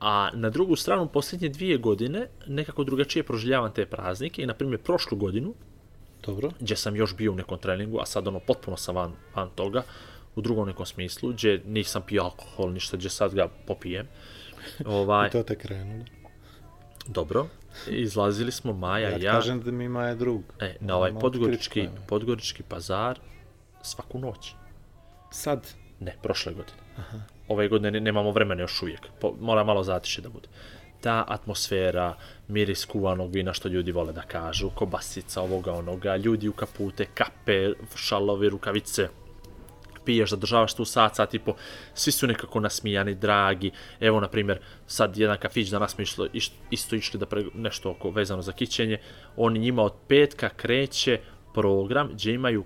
A 0.00 0.30
na 0.34 0.50
drugu 0.50 0.76
stranu, 0.76 1.08
posljednje 1.08 1.48
dvije 1.48 1.78
godine, 1.78 2.26
nekako 2.46 2.84
drugačije 2.84 3.22
proživljavam 3.22 3.72
te 3.72 3.86
praznike 3.86 4.42
i, 4.42 4.46
na 4.46 4.54
primjer, 4.54 4.80
prošlu 4.80 5.18
godinu, 5.18 5.54
Dobro. 6.26 6.50
gdje 6.60 6.76
sam 6.76 6.96
još 6.96 7.16
bio 7.16 7.32
u 7.32 7.34
nekom 7.34 7.58
treningu, 7.58 7.98
a 8.00 8.06
sad 8.06 8.28
ono 8.28 8.40
potpuno 8.40 8.76
sam 8.76 8.94
van, 8.94 9.12
van 9.34 9.50
toga, 9.54 9.82
u 10.34 10.40
drugom 10.40 10.66
nekom 10.66 10.86
smislu, 10.86 11.32
gdje 11.32 11.62
nisam 11.66 12.02
pio 12.06 12.22
alkohol, 12.22 12.72
ništa, 12.72 12.96
gdje 12.96 13.10
sad 13.10 13.34
ga 13.34 13.48
popijem. 13.66 14.08
Ovaj, 14.84 15.26
I 15.28 15.30
to 15.30 15.42
te 15.42 15.56
krenulo. 15.56 16.04
dobro, 17.06 17.46
izlazili 17.88 18.52
smo 18.52 18.72
Maja 18.72 19.08
Ja 19.08 19.16
i 19.16 19.20
ti 19.20 19.24
ja, 19.24 19.32
kažem 19.32 19.60
da 19.60 19.70
mi 19.70 19.84
ima 19.84 20.04
je 20.04 20.14
drug. 20.14 20.42
e, 20.60 20.76
na 20.80 20.96
ovaj 20.96 21.12
podgorički, 21.20 21.88
podgorički 22.08 22.62
pazar 22.62 23.18
svaku 23.82 24.18
noć. 24.18 24.52
Sad, 25.30 25.66
Ne, 26.00 26.16
prošle 26.22 26.52
godine. 26.52 26.78
Aha. 26.98 27.18
Ove 27.48 27.68
godine 27.68 27.90
ne- 27.90 28.00
nemamo 28.00 28.30
vremena 28.30 28.60
još 28.62 28.82
uvijek. 28.82 29.00
Po, 29.20 29.34
mora 29.40 29.64
malo 29.64 29.82
zatiše 29.82 30.22
da 30.22 30.28
bude. 30.28 30.48
Ta 31.00 31.24
atmosfera, 31.28 32.14
miris 32.48 32.84
kuvanog 32.84 33.32
vina 33.34 33.52
što 33.52 33.68
ljudi 33.68 33.92
vole 33.92 34.12
da 34.12 34.22
kažu, 34.22 34.70
kobasica 34.70 35.42
ovoga 35.42 35.72
onoga, 35.72 36.16
ljudi 36.16 36.48
u 36.48 36.52
kapute, 36.52 37.06
kape, 37.14 37.72
šalovi, 37.96 38.48
rukavice, 38.48 39.08
piješ, 40.06 40.30
zadržavaš 40.30 40.74
tu 40.74 40.84
sat, 40.84 41.16
sat 41.16 41.34
i 41.34 41.38
po, 41.38 41.54
svi 41.94 42.12
su 42.12 42.26
nekako 42.26 42.60
nasmijani, 42.60 43.14
dragi. 43.14 43.70
Evo, 44.00 44.20
na 44.20 44.28
primjer, 44.28 44.58
sad 44.86 45.16
jedan 45.16 45.38
kafić 45.38 45.68
danas 45.68 45.94
smo 45.94 46.02
išlo, 46.02 46.28
iš, 46.32 46.50
isto 46.70 46.96
išli 46.96 47.20
da 47.20 47.26
pre, 47.26 47.44
nešto 47.54 47.90
oko 47.90 48.10
vezano 48.10 48.42
za 48.42 48.52
kićenje, 48.52 48.98
oni 49.36 49.58
njima 49.58 49.82
od 49.82 49.92
petka 50.08 50.48
kreće 50.48 51.20
program 51.54 52.08
gdje 52.12 52.34
imaju 52.34 52.64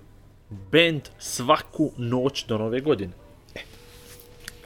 band 0.49 1.01
svaku 1.19 1.91
noć 1.97 2.45
do 2.45 2.57
nove 2.57 2.79
godine. 2.79 3.13
E. 3.55 3.59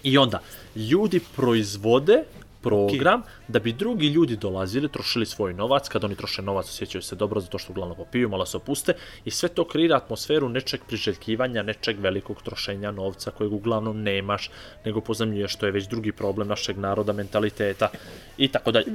I 0.03 0.17
onda, 0.17 0.41
ljudi 0.75 1.19
proizvode 1.35 2.23
program 2.65 3.21
da 3.47 3.59
bi 3.59 3.73
drugi 3.73 4.07
ljudi 4.07 4.35
dolazili, 4.35 4.89
trošili 4.89 5.25
svoj 5.25 5.53
novac, 5.53 5.89
kad 5.89 6.03
oni 6.03 6.15
troše 6.15 6.41
novac 6.41 6.65
osjećaju 6.69 7.01
se 7.01 7.15
dobro 7.15 7.41
zato 7.41 7.57
što 7.57 7.73
uglavnom 7.73 7.97
popiju, 7.97 8.29
malo 8.29 8.45
se 8.45 8.57
opuste 8.57 8.93
i 9.25 9.31
sve 9.31 9.49
to 9.49 9.67
kreira 9.67 9.97
atmosferu 9.97 10.49
nečeg 10.49 10.81
priželjkivanja, 10.87 11.63
nečeg 11.63 11.99
velikog 11.99 12.41
trošenja 12.43 12.91
novca 12.91 13.31
kojeg 13.31 13.53
uglavnom 13.53 14.01
nemaš, 14.01 14.49
nego 14.85 15.01
pozamljuješ 15.01 15.53
što 15.53 15.65
je 15.65 15.71
već 15.71 15.87
drugi 15.87 16.11
problem 16.11 16.47
našeg 16.47 16.77
naroda, 16.77 17.13
mentaliteta 17.13 17.89
i 18.37 18.47
tako 18.47 18.71
dalje. 18.71 18.85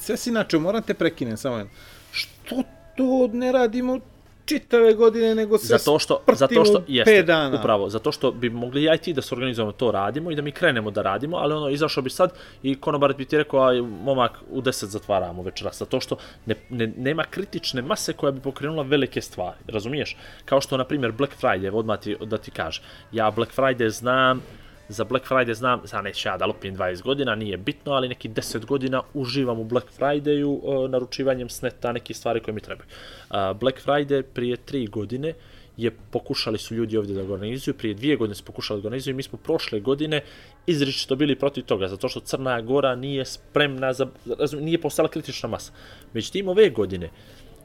sve 0.00 0.16
si 0.16 0.30
inače, 0.30 0.58
moram 0.58 0.82
te 0.82 0.94
prekinem 0.94 1.36
samo 1.36 1.56
jedno. 1.56 1.72
Što 2.12 2.62
to 2.96 3.28
ne 3.32 3.52
radimo 3.52 4.00
čitave 4.48 4.94
godine, 4.94 5.34
nego 5.34 5.58
se 5.58 5.66
Zato 5.66 5.98
što, 5.98 6.20
zato 6.32 6.64
što, 6.64 6.82
jeste, 6.88 7.10
pet 7.10 7.26
dana. 7.26 7.58
upravo, 7.60 7.88
zato 7.90 8.12
što 8.12 8.30
bi 8.30 8.50
mogli 8.50 8.82
ja 8.82 8.94
i 8.94 8.98
ti 8.98 9.12
da 9.12 9.22
se 9.22 9.34
organizujemo, 9.34 9.72
to 9.72 9.90
radimo 9.90 10.30
i 10.30 10.34
da 10.34 10.42
mi 10.42 10.52
krenemo 10.52 10.90
da 10.90 11.02
radimo, 11.02 11.36
ali 11.36 11.54
ono, 11.54 11.68
izašao 11.68 12.02
bi 12.02 12.10
sad 12.10 12.32
i 12.62 12.74
konobar 12.74 13.14
bi 13.14 13.24
ti 13.24 13.38
rekao, 13.38 13.60
aj, 13.60 13.80
momak, 13.80 14.32
u 14.50 14.62
10 14.62 14.84
zatvaramo 14.84 15.42
večeras, 15.42 15.78
zato 15.78 16.00
što 16.00 16.16
ne, 16.46 16.54
ne, 16.70 16.86
nema 16.96 17.24
kritične 17.24 17.82
mase 17.82 18.12
koja 18.12 18.32
bi 18.32 18.40
pokrenula 18.40 18.82
velike 18.82 19.20
stvari, 19.20 19.58
razumiješ? 19.66 20.16
Kao 20.44 20.60
što, 20.60 20.76
na 20.76 20.84
primjer, 20.84 21.12
Black 21.12 21.32
Friday, 21.42 21.70
odmah 21.74 22.00
ti, 22.00 22.16
da 22.20 22.38
ti 22.38 22.50
kaže, 22.50 22.82
ja 23.12 23.30
Black 23.30 23.52
Friday 23.56 23.88
znam, 23.88 24.42
za 24.88 25.04
Black 25.04 25.26
Friday 25.26 25.54
znam, 25.54 25.80
sad 25.84 26.04
neću 26.04 26.28
ja 26.28 26.36
da 26.36 26.46
lupim 26.46 26.76
20 26.76 27.02
godina, 27.02 27.34
nije 27.34 27.56
bitno, 27.56 27.92
ali 27.92 28.08
neki 28.08 28.28
10 28.28 28.64
godina 28.64 29.02
uživam 29.14 29.60
u 29.60 29.64
Black 29.64 29.86
Fridayu, 29.98 30.58
uh, 30.62 30.90
naručivanjem 30.90 31.48
sneta, 31.48 31.92
neke 31.92 32.14
stvari 32.14 32.40
koje 32.40 32.54
mi 32.54 32.60
trebaju. 32.60 32.88
Uh, 33.30 33.36
Black 33.60 33.86
Friday 33.86 34.22
prije 34.22 34.56
3 34.56 34.90
godine 34.90 35.34
je 35.78 35.90
pokušali 35.90 36.58
su 36.58 36.74
ljudi 36.74 36.96
ovdje 36.96 37.14
da 37.14 37.32
organizuju, 37.32 37.74
prije 37.74 37.94
dvije 37.94 38.16
godine 38.16 38.34
su 38.34 38.44
pokušali 38.44 38.82
da 38.82 38.86
organizuju 38.86 39.12
i 39.12 39.16
mi 39.16 39.22
smo 39.22 39.38
prošle 39.38 39.80
godine 39.80 40.22
izričito 40.66 41.16
bili 41.16 41.36
protiv 41.36 41.64
toga, 41.64 41.88
zato 41.88 42.08
što 42.08 42.20
Crna 42.20 42.60
Gora 42.60 42.94
nije 42.96 43.24
spremna, 43.24 43.92
za, 43.92 44.06
razum, 44.38 44.60
nije 44.60 44.80
postala 44.80 45.08
kritična 45.08 45.48
masa. 45.48 45.72
Međutim, 46.12 46.48
ove 46.48 46.70
godine 46.70 47.10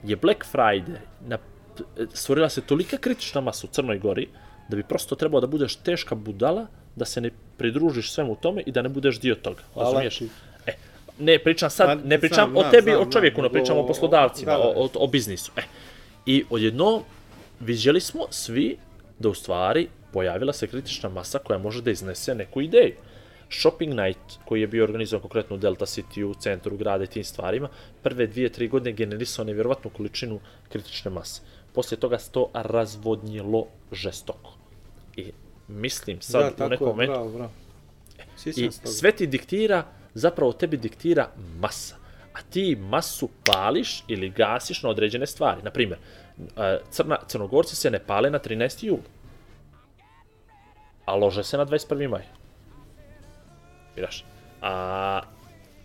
je 0.04 0.16
Black 0.16 0.46
Friday, 0.54 0.98
na, 1.28 1.38
stvorila 2.14 2.50
se 2.50 2.62
tolika 2.62 2.98
kritična 2.98 3.42
masa 3.42 3.68
u 3.68 3.74
Crnoj 3.74 4.00
Gori, 4.00 4.28
da 4.70 4.76
bi 4.76 4.84
prosto 4.84 5.16
trebao 5.16 5.42
da 5.42 5.48
budeš 5.48 5.76
teška 5.76 6.16
budala, 6.16 6.68
da 6.96 7.06
se 7.06 7.22
ne 7.22 7.30
pridružiš 7.58 8.12
svemu 8.12 8.36
tome 8.36 8.62
i 8.66 8.72
da 8.72 8.82
ne 8.82 8.90
budeš 8.90 9.20
dio 9.20 9.36
toga. 9.36 9.62
Razumiješ? 9.76 10.22
E, 10.68 10.74
ne 11.20 11.40
pričam 11.40 11.70
sad, 11.70 11.88
Pa, 11.88 12.08
ne 12.08 12.20
pričam 12.20 12.50
znam, 12.52 12.58
o 12.58 12.72
tebi, 12.72 12.92
znam, 12.92 13.08
o 13.08 13.12
čovjeku, 13.12 13.36
znam, 13.36 13.44
ne 13.44 13.52
pričam 13.52 13.78
o- 13.78 13.82
o 13.82 13.88
poslodavcima, 13.88 14.52
da, 14.52 14.58
da. 14.58 14.64
o, 14.64 14.84
o, 14.84 14.90
o 14.96 15.08
biznisu. 15.08 15.52
E. 15.58 15.62
I 16.26 16.44
odjedno 16.50 17.02
vidjeli 17.60 18.02
smo 18.02 18.26
svi 18.30 18.78
da 19.20 19.30
u 19.30 19.34
stvari 19.34 19.88
pojavila 20.14 20.54
se 20.54 20.68
kritična 20.68 21.10
masa 21.10 21.40
koja 21.40 21.60
može 21.60 21.82
da 21.82 21.92
iznese 21.92 22.36
neku 22.36 22.62
ideju. 22.62 22.94
Shopping 23.50 23.94
Night, 23.94 24.20
koji 24.46 24.62
je 24.62 24.68
bio 24.68 24.84
organizovan 24.84 25.22
konkretno 25.22 25.56
u 25.56 25.60
Delta 25.60 25.86
City, 25.86 26.24
u 26.24 26.34
centru 26.34 26.78
grada 26.78 27.04
i 27.04 27.08
tim 27.08 27.24
stvarima, 27.24 27.70
prve 28.02 28.28
dvije, 28.28 28.50
tri 28.50 28.68
godine 28.68 28.92
generisao 28.92 29.46
nevjerovatnu 29.46 29.90
količinu 29.90 30.40
kritične 30.70 31.12
mase. 31.12 31.42
Poslije 31.74 32.00
toga 32.00 32.20
se 32.20 32.32
to 32.32 32.50
razvodnjelo 32.54 33.66
žestoko. 33.92 34.54
I 35.16 35.32
mislim 35.68 36.22
sad 36.22 36.58
da, 36.58 36.66
u 36.66 36.70
nekom 36.70 36.88
je, 36.88 36.92
momentu, 36.94 37.12
bravo, 37.14 37.30
bravo. 37.30 37.52
I 38.48 38.70
sve 38.72 39.12
ti 39.12 39.28
diktira, 39.28 39.84
zapravo 40.14 40.54
tebi 40.54 40.78
diktira 40.78 41.30
masa. 41.60 41.96
A 42.34 42.42
ti 42.44 42.76
masu 42.78 43.30
pališ 43.46 44.04
ili 44.08 44.30
gasiš 44.30 44.84
na 44.84 44.90
određene 44.90 45.28
stvari. 45.28 45.62
Naprimjer, 45.62 46.00
e, 46.58 46.80
crna, 46.92 47.18
crnogorci 47.28 47.76
se 47.76 47.92
ne 47.92 48.00
pale 48.00 48.30
na 48.30 48.40
13. 48.40 48.86
jul. 48.86 48.98
A 51.06 51.16
lože 51.16 51.44
se 51.44 51.58
na 51.58 51.66
21. 51.66 52.10
maj. 52.10 52.24
Viraš. 53.96 54.26
A 54.62 55.22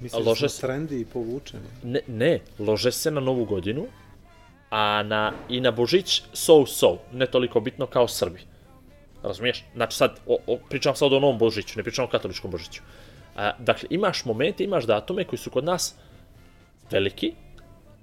Mislim 0.01 0.26
lože 0.26 0.45
da 0.45 0.49
se- 0.49 0.61
trendi 0.61 1.01
i 1.01 1.05
povučeni. 1.05 1.62
ne, 1.83 2.01
ne, 2.07 2.41
lože 2.59 2.93
se 2.93 3.11
na 3.11 3.20
novu 3.20 3.45
godinu, 3.45 3.87
a 4.70 5.03
na, 5.03 5.33
i 5.49 5.61
na 5.61 5.70
Božić 5.70 6.22
so-so, 6.33 6.99
ne 7.12 7.26
toliko 7.26 7.61
bitno 7.61 7.87
kao 7.87 8.09
Srbi. 8.09 8.41
Razumiješ? 9.23 9.64
Znači 9.75 9.97
sad, 9.97 10.21
o, 10.27 10.39
o, 10.47 10.59
pričam 10.69 10.95
sad 10.97 11.12
o 11.12 11.21
novom 11.21 11.39
Božiću, 11.39 11.79
ne 11.79 11.83
pričam 11.83 12.05
o 12.05 12.09
katoličkom 12.09 12.51
Božiću. 12.51 12.83
A, 13.37 13.53
dakle, 13.59 13.89
imaš 13.91 14.25
momente, 14.25 14.64
imaš 14.64 14.85
datume 14.85 15.25
koji 15.25 15.39
su 15.39 15.51
kod 15.51 15.64
nas 15.64 15.95
veliki. 16.91 17.33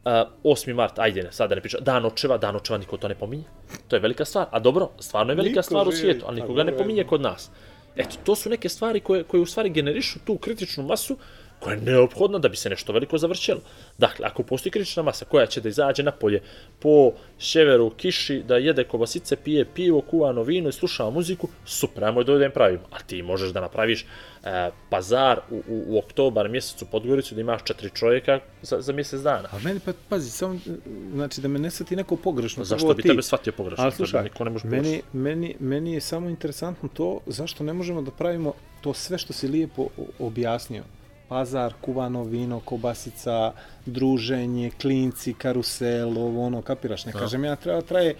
A, 0.06 0.26
8. 0.44 0.74
mart, 0.74 1.00
ajde, 1.00 1.24
ne, 1.24 1.32
sad 1.32 1.50
da 1.50 1.56
ne 1.56 1.62
pričam, 1.62 1.80
dan 1.84 2.06
očeva, 2.06 2.38
dan 2.38 2.56
očeva, 2.56 2.80
niko 2.80 2.98
to 2.98 3.08
ne 3.08 3.16
pominje. 3.16 3.44
To 3.88 3.96
je 3.96 4.00
velika 4.00 4.26
stvar. 4.26 4.48
A 4.52 4.60
dobro, 4.60 4.90
stvarno 5.00 5.32
je 5.32 5.36
velika 5.36 5.60
Niko 5.60 5.64
stvar 5.64 5.88
u 5.88 5.92
svijetu, 5.92 6.26
ali 6.28 6.40
tako 6.40 6.48
nikoga 6.48 6.64
ne 6.64 6.72
je. 6.72 6.78
pominje 6.78 7.04
kod 7.04 7.22
nas. 7.22 7.52
Eto, 7.96 8.16
to 8.24 8.36
su 8.36 8.50
neke 8.50 8.70
stvari 8.70 9.00
koje, 9.00 9.24
koje 9.24 9.42
u 9.42 9.46
stvari 9.46 9.70
generišu 9.70 10.20
tu 10.26 10.38
kritičnu 10.38 10.84
masu 10.84 11.18
koja 11.66 11.76
je 11.76 11.82
neophodna 11.82 12.40
da 12.40 12.50
bi 12.50 12.58
se 12.58 12.70
nešto 12.70 12.94
veliko 12.94 13.18
završilo. 13.18 13.60
Dakle, 13.98 14.26
ako 14.26 14.44
postoji 14.44 14.72
kritična 14.72 15.04
masa 15.04 15.26
koja 15.26 15.46
će 15.46 15.62
da 15.62 15.70
izađe 15.70 16.04
napolje 16.04 16.42
po 16.80 17.12
ševeru, 17.40 17.90
kiši, 17.90 18.44
da 18.48 18.58
jede 18.58 18.84
kobasice, 18.84 19.36
pije 19.36 19.66
pivo, 19.66 20.02
kuvano 20.02 20.44
vino 20.44 20.70
i 20.70 20.72
sluša 20.72 21.10
muziku, 21.10 21.48
super, 21.66 22.04
ajmo 22.04 22.24
da 22.24 22.34
ovdje 22.34 22.50
pravimo. 22.50 22.84
A 22.92 23.00
ti 23.00 23.22
možeš 23.24 23.50
da 23.50 23.62
napraviš 23.62 24.06
e, 24.44 24.70
pazar 24.90 25.40
u, 25.50 25.56
u, 25.56 25.84
u 25.88 25.98
oktobar 25.98 26.50
mjesecu 26.50 26.86
Podgoricu 26.86 27.36
da 27.36 27.42
imaš 27.42 27.64
četiri 27.64 27.90
čovjeka 27.90 28.40
za, 28.62 28.82
za 28.82 28.94
mjesec 28.94 29.22
dana. 29.22 29.50
A 29.52 29.60
meni 29.64 29.80
pa, 29.80 29.94
pazi, 30.10 30.30
samo, 30.30 30.60
znači 31.14 31.42
da 31.42 31.48
me 31.48 31.60
ne 31.60 31.72
svati 31.72 31.96
neko 31.96 32.16
pogrešno. 32.16 32.64
Zašto 32.64 32.94
bi 32.94 33.02
ti. 33.02 33.08
tebe 33.08 33.22
shvatio 33.22 33.54
pogrešno? 33.54 33.84
Ali 33.84 33.94
slušaj, 33.94 34.24
niko 34.24 34.44
ne 34.44 34.52
može 34.52 34.68
meni, 34.68 35.02
meni, 35.14 35.56
meni 35.60 35.94
je 35.94 36.02
samo 36.02 36.30
interesantno 36.30 36.90
to 36.94 37.20
zašto 37.26 37.64
ne 37.64 37.74
možemo 37.74 38.02
da 38.02 38.12
pravimo 38.12 38.54
to 38.82 38.94
sve 38.94 39.18
što 39.18 39.34
si 39.34 39.48
lijepo 39.48 39.88
objasnio. 40.20 40.84
Pazar, 41.28 41.74
kuvano 41.82 42.24
vino, 42.24 42.60
kobasica, 42.60 43.54
druženje, 43.86 44.72
klinci, 44.82 45.34
karusel, 45.34 46.18
ovo 46.18 46.46
ono, 46.46 46.62
kapiraš, 46.62 47.06
ne 47.06 47.12
kažem 47.12 47.44
ja, 47.44 47.56
treba 47.56 47.82
traje 47.82 48.16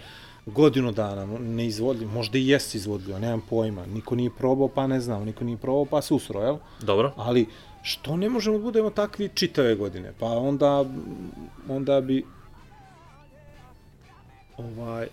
godinu 0.46 0.92
dana, 0.92 1.26
ne 1.38 1.66
izvodljivo, 1.66 2.12
možda 2.12 2.38
i 2.38 2.48
jesi 2.48 2.76
izvodljivo, 2.76 3.18
nemam 3.18 3.42
pojma, 3.50 3.86
niko 3.86 4.14
nije 4.14 4.30
probao 4.38 4.68
pa 4.68 4.86
ne 4.86 5.00
znam, 5.00 5.24
niko 5.24 5.44
nije 5.44 5.56
probao 5.56 5.84
pa 5.84 6.02
susro, 6.02 6.40
jel? 6.40 6.56
Dobro. 6.80 7.12
Ali 7.16 7.46
što 7.82 8.16
ne 8.16 8.28
možemo 8.28 8.58
da 8.58 8.62
budemo 8.62 8.90
takvi 8.90 9.28
čitave 9.34 9.74
godine? 9.74 10.12
Pa 10.18 10.26
onda, 10.26 10.84
onda 11.68 12.00
bi 12.00 12.24
ovaj 14.56 15.08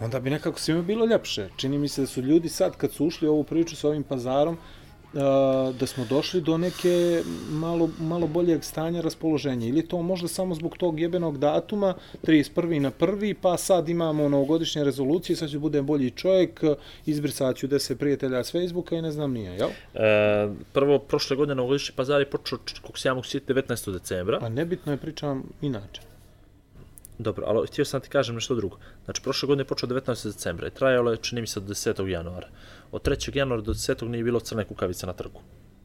onda 0.00 0.20
bi 0.20 0.30
nekako 0.30 0.58
svima 0.58 0.82
bilo 0.82 1.06
ljepše. 1.06 1.48
Čini 1.56 1.78
mi 1.78 1.88
se 1.88 2.00
da 2.00 2.06
su 2.06 2.22
ljudi 2.22 2.48
sad 2.48 2.76
kad 2.76 2.92
su 2.92 3.06
ušli 3.06 3.28
u 3.28 3.32
ovu 3.32 3.44
priču 3.44 3.76
sa 3.76 3.88
ovim 3.88 4.02
pazarom 4.02 4.58
da 5.12 5.86
smo 5.86 6.04
došli 6.04 6.40
do 6.40 6.58
neke 6.58 7.22
malo, 7.50 7.90
malo 8.00 8.26
boljeg 8.26 8.64
stanja 8.64 9.00
raspoloženja. 9.00 9.66
Ili 9.66 9.82
to 9.88 10.02
možda 10.02 10.28
samo 10.28 10.54
zbog 10.54 10.76
tog 10.78 11.00
jebenog 11.00 11.38
datuma, 11.38 11.94
31. 12.22 12.78
na 12.78 12.90
1. 12.90 13.34
pa 13.40 13.56
sad 13.56 13.88
imamo 13.88 14.28
novogodišnje 14.28 14.84
rezolucije, 14.84 15.36
sad 15.36 15.50
ću 15.50 15.60
budem 15.60 15.86
bolji 15.86 16.10
čovjek, 16.10 16.62
izbrisat 17.06 17.56
ću 17.56 17.68
10 17.68 17.94
prijatelja 17.94 18.44
s 18.44 18.52
Facebooka 18.52 18.96
i 18.96 19.02
ne 19.02 19.10
znam 19.10 19.32
nije, 19.32 19.52
jel? 19.52 19.68
E, 19.94 20.48
prvo, 20.72 20.98
prošle 20.98 21.36
godine 21.36 21.54
novogodišnji 21.54 21.94
pazar 21.96 22.20
je 22.20 22.30
počeo, 22.30 22.58
kako 22.82 22.98
se 22.98 23.08
ja 23.08 23.14
mogu 23.14 23.26
sjetiti, 23.26 23.52
19. 23.52 23.92
decembra. 23.92 24.38
Pa 24.40 24.48
nebitno 24.48 24.92
je 24.92 24.98
pričam 24.98 25.42
inače. 25.62 26.09
Dobro, 27.22 27.44
ali 27.46 27.66
htio 27.66 27.84
sam 27.84 28.00
ti 28.00 28.08
kažem 28.08 28.34
nešto 28.34 28.54
drugo. 28.54 28.76
Znači, 29.04 29.22
prošle 29.22 29.46
godine 29.46 29.60
je 29.60 29.66
počeo 29.66 29.88
19. 29.88 30.26
decembra 30.26 30.66
i 30.68 30.70
trajalo 30.70 31.10
je, 31.10 31.16
čini 31.16 31.40
mi 31.40 31.46
se, 31.46 31.60
do 31.60 31.74
10. 31.74 32.06
januara. 32.06 32.48
Od 32.92 33.02
3. 33.02 33.36
januara 33.36 33.62
do 33.62 33.72
10. 33.72 34.08
nije 34.08 34.24
bilo 34.24 34.40
crne 34.40 34.64
kukavice 34.64 35.06
na 35.06 35.12
trgu. 35.12 35.40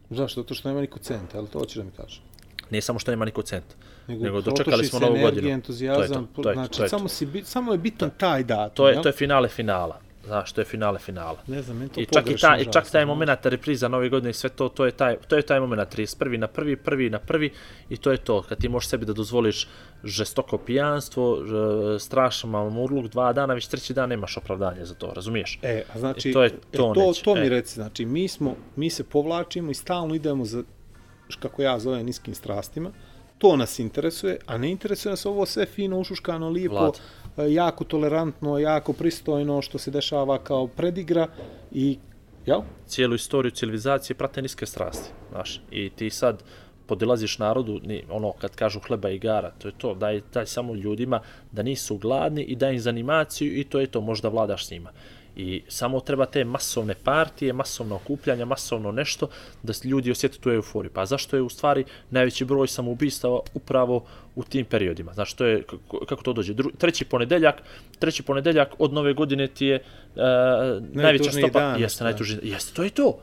Zašto? 0.10 0.42
Zato 0.42 0.54
što 0.54 0.70
nema 0.70 0.82
niko 0.82 1.00
centa, 1.00 1.38
ali 1.38 1.48
to 1.48 1.60
hoćeš 1.60 1.76
da 1.78 1.84
mi 1.84 1.92
kažeš. 1.92 2.22
Nije 2.70 2.82
samo 2.82 3.00
što 3.00 3.12
nema 3.12 3.26
niko 3.26 3.42
centa. 3.42 3.76
Nego, 4.08 4.24
Nego 4.24 4.42
dočekali 4.42 4.86
smo 4.86 5.00
novu 5.00 5.12
energija, 5.12 5.32
godinu. 5.32 5.50
entuzijazam, 5.54 6.28
to 6.28 6.32
je 6.32 6.36
to, 6.36 6.42
to 6.44 6.50
je, 6.50 6.54
znači 6.54 6.78
to 6.78 6.84
je 6.84 6.90
samo, 6.90 7.08
si, 7.08 7.28
samo 7.44 7.72
je 7.72 7.78
bitan 7.78 8.12
taj 8.18 8.44
datum. 8.44 8.76
To 8.76 8.88
je, 8.88 8.94
jel? 8.94 9.04
to 9.04 9.10
je 9.10 9.14
finale 9.14 9.48
finala. 9.48 10.00
Znaš, 10.26 10.52
to 10.52 10.62
je 10.62 10.66
finale 10.66 11.00
finala. 11.00 11.38
Ne 11.48 11.62
znam, 11.62 11.78
meni 11.78 11.90
to 11.90 12.02
I 12.02 12.06
čak 12.06 12.30
i, 12.30 12.38
ta, 12.38 12.58
i 12.58 12.66
čak 12.72 12.90
taj 12.92 13.06
moment 13.06 13.46
repriza 13.46 13.88
nove 13.88 14.10
godine 14.10 14.30
i 14.30 14.34
sve 14.34 14.50
to, 14.50 14.70
to 14.70 14.86
je 14.86 14.92
taj, 14.92 15.18
to 15.28 15.36
je 15.36 15.42
taj 15.42 15.60
moment 15.60 15.96
31. 15.96 16.38
na 16.38 16.48
prvi, 16.48 16.76
prvi 16.76 17.10
na 17.10 17.20
prvi 17.20 17.52
i 17.90 17.98
to 17.98 18.12
je 18.12 18.18
to. 18.18 18.42
Kad 18.42 18.58
ti 18.58 18.70
možeš 18.70 18.90
sebi 18.90 19.06
da 19.06 19.14
dozvoliš 19.14 19.68
žestoko 20.04 20.58
pijanstvo, 20.58 21.38
strašan 22.00 22.50
mamurluk, 22.50 23.08
dva 23.08 23.34
dana, 23.34 23.54
već 23.54 23.68
treći 23.68 23.94
dan 23.94 24.10
nemaš 24.10 24.38
opravdanje 24.38 24.86
za 24.86 24.94
to, 24.94 25.14
razumiješ? 25.16 25.60
E, 25.62 25.84
a 25.94 26.00
znači, 26.00 26.30
I 26.30 26.34
to 26.34 26.44
je 26.44 26.48
e, 26.48 26.78
to 26.78 26.94
to, 26.94 27.08
neće, 27.08 27.24
to 27.24 27.36
mi 27.36 27.46
e. 27.46 27.50
reci, 27.50 27.74
znači, 27.74 28.06
mi, 28.06 28.28
smo, 28.28 28.56
mi 28.76 28.90
se 28.90 29.04
povlačimo 29.04 29.72
i 29.72 29.74
stalno 29.74 30.16
idemo 30.16 30.46
za, 30.46 30.64
kako 31.40 31.62
ja 31.62 31.80
zovem, 31.80 32.06
niskim 32.06 32.36
strastima, 32.36 32.92
to 33.46 33.56
nas 33.56 33.80
interesuje, 33.80 34.38
a 34.46 34.58
ne 34.58 34.72
interesuje 34.72 35.10
nas 35.10 35.26
ovo 35.26 35.46
sve 35.46 35.66
fino, 35.66 36.00
ušuškano, 36.00 36.50
lijepo, 36.50 36.76
Vlad. 36.76 37.00
e, 37.38 37.54
jako 37.54 37.84
tolerantno, 37.84 38.58
jako 38.60 38.94
pristojno, 38.94 39.62
što 39.62 39.78
se 39.78 39.92
dešava 39.92 40.38
kao 40.38 40.68
predigra 40.68 41.28
i, 41.72 41.98
jel? 42.46 42.62
cijelu 42.88 43.16
istoriju 43.16 43.52
civilizacije 43.52 44.16
prate 44.18 44.42
niske 44.42 44.66
strasti, 44.66 45.10
znaš. 45.32 45.62
I 45.72 45.90
ti 45.90 46.10
sad 46.10 46.44
podilaziš 46.88 47.38
narodu, 47.40 47.80
ni, 47.84 48.04
ono 48.10 48.32
kad 48.32 48.56
kažu 48.56 48.80
hleba 48.80 49.10
i 49.10 49.16
igara, 49.16 49.52
to 49.52 49.68
je 49.68 49.74
to, 49.78 49.94
daj, 49.94 50.22
daj 50.34 50.46
samo 50.46 50.76
ljudima 50.76 51.22
da 51.52 51.64
nisu 51.64 51.98
gladni 51.98 52.44
i 52.44 52.56
daj 52.56 52.74
im 52.74 52.80
za 52.80 52.90
animaciju 52.90 53.60
i 53.60 53.64
to 53.64 53.80
je 53.80 53.88
to, 53.88 54.02
možda 54.02 54.30
vladaš 54.30 54.68
s 54.68 54.72
njima. 54.72 54.90
I 55.36 55.62
samo 55.68 56.00
treba 56.00 56.26
te 56.26 56.44
masovne 56.44 56.96
partije, 57.04 57.54
masovno 57.54 57.96
okupljanja, 57.96 58.46
masovno 58.46 58.92
nešto, 58.92 59.28
da 59.64 59.74
ljudi 59.84 60.12
osjete 60.12 60.38
tu 60.38 60.50
euforiju. 60.52 60.92
Pa 60.94 61.06
zašto 61.06 61.36
je 61.36 61.42
u 61.42 61.50
stvari 61.50 61.84
najveći 62.10 62.46
broj 62.46 62.68
samoubistava 62.68 63.40
upravo 63.54 64.06
u 64.36 64.44
tim 64.44 64.66
periodima? 64.66 65.14
Znači, 65.14 65.38
to 65.38 65.46
je, 65.46 65.64
kako, 65.64 66.06
kako 66.06 66.24
to 66.24 66.34
dođe? 66.34 66.54
Dru, 66.54 66.72
treći 66.78 67.06
ponedeljak, 67.06 67.62
treći 68.00 68.24
ponedeljak 68.24 68.70
od 68.80 68.94
nove 68.94 69.14
godine 69.14 69.48
ti 69.48 69.66
je 69.66 69.84
uh, 70.16 70.22
najveća 70.94 71.32
stopa. 71.32 71.60
dan, 71.60 71.82
jeste, 71.82 72.04
najtužniji. 72.04 72.40
Jeste, 72.50 72.74
to 72.74 72.84
je 72.84 72.90
to. 72.90 73.20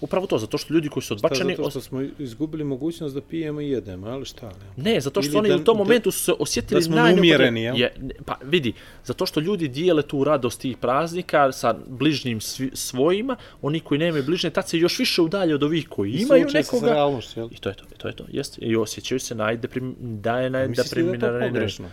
Upravo 0.00 0.26
to, 0.26 0.38
zato 0.38 0.58
što 0.58 0.74
ljudi 0.74 0.88
koji 0.88 1.02
su 1.02 1.14
Pa 1.14 1.26
odbačeni... 1.26 1.56
zato 1.56 1.70
što 1.70 1.80
smo 1.80 2.02
izgubili 2.18 2.64
mogućnost 2.64 3.14
da 3.14 3.20
pijemo 3.20 3.60
i 3.60 3.70
jedemo, 3.70 4.06
ali 4.06 4.24
šta 4.24 4.52
ne? 4.76 4.92
Ne, 4.92 5.00
zato 5.00 5.22
što 5.22 5.30
Ili 5.30 5.38
oni 5.38 5.48
da- 5.48 5.56
u 5.56 5.58
tom 5.58 5.76
momentu 5.78 6.10
su 6.10 6.24
se 6.24 6.32
osjetili 6.38 6.80
da 6.80 6.84
smo 6.84 6.96
neumjereni, 6.96 7.62
jel? 7.62 7.80
Je, 7.80 7.94
pa 8.24 8.34
vidi, 8.42 8.72
zato 9.04 9.26
što 9.26 9.40
ljudi 9.40 9.68
dijele 9.68 10.02
tu 10.02 10.24
radost 10.24 10.60
tih 10.60 10.76
praznika 10.76 11.52
sa 11.52 11.74
bližnjim 11.86 12.40
svi, 12.40 12.70
svojima, 12.74 13.36
oni 13.62 13.80
koji 13.80 13.98
nemaju 13.98 14.24
bližnje, 14.24 14.50
tad 14.50 14.68
se 14.68 14.78
još 14.78 14.98
više 14.98 15.22
udalje 15.22 15.54
od 15.54 15.62
ovih 15.62 15.88
koji 15.88 16.10
I 16.10 16.22
imaju 16.22 16.50
se 16.50 16.58
nekoga. 16.58 16.94
jel? 17.36 17.48
I 17.52 17.56
to 17.56 17.68
je 17.68 17.74
to, 17.74 17.84
to 17.96 18.08
je 18.08 18.16
to, 18.16 18.24
jeste. 18.28 18.60
I 18.60 18.76
osjećaju 18.76 19.20
se 19.20 19.34
najdeprim, 19.34 19.96
da 20.00 20.40
je 20.40 20.68
Misliš 20.68 20.92
li 20.92 21.18
da 21.18 21.26
je 21.26 21.40
to 21.40 21.46
pogrešno? 21.48 21.88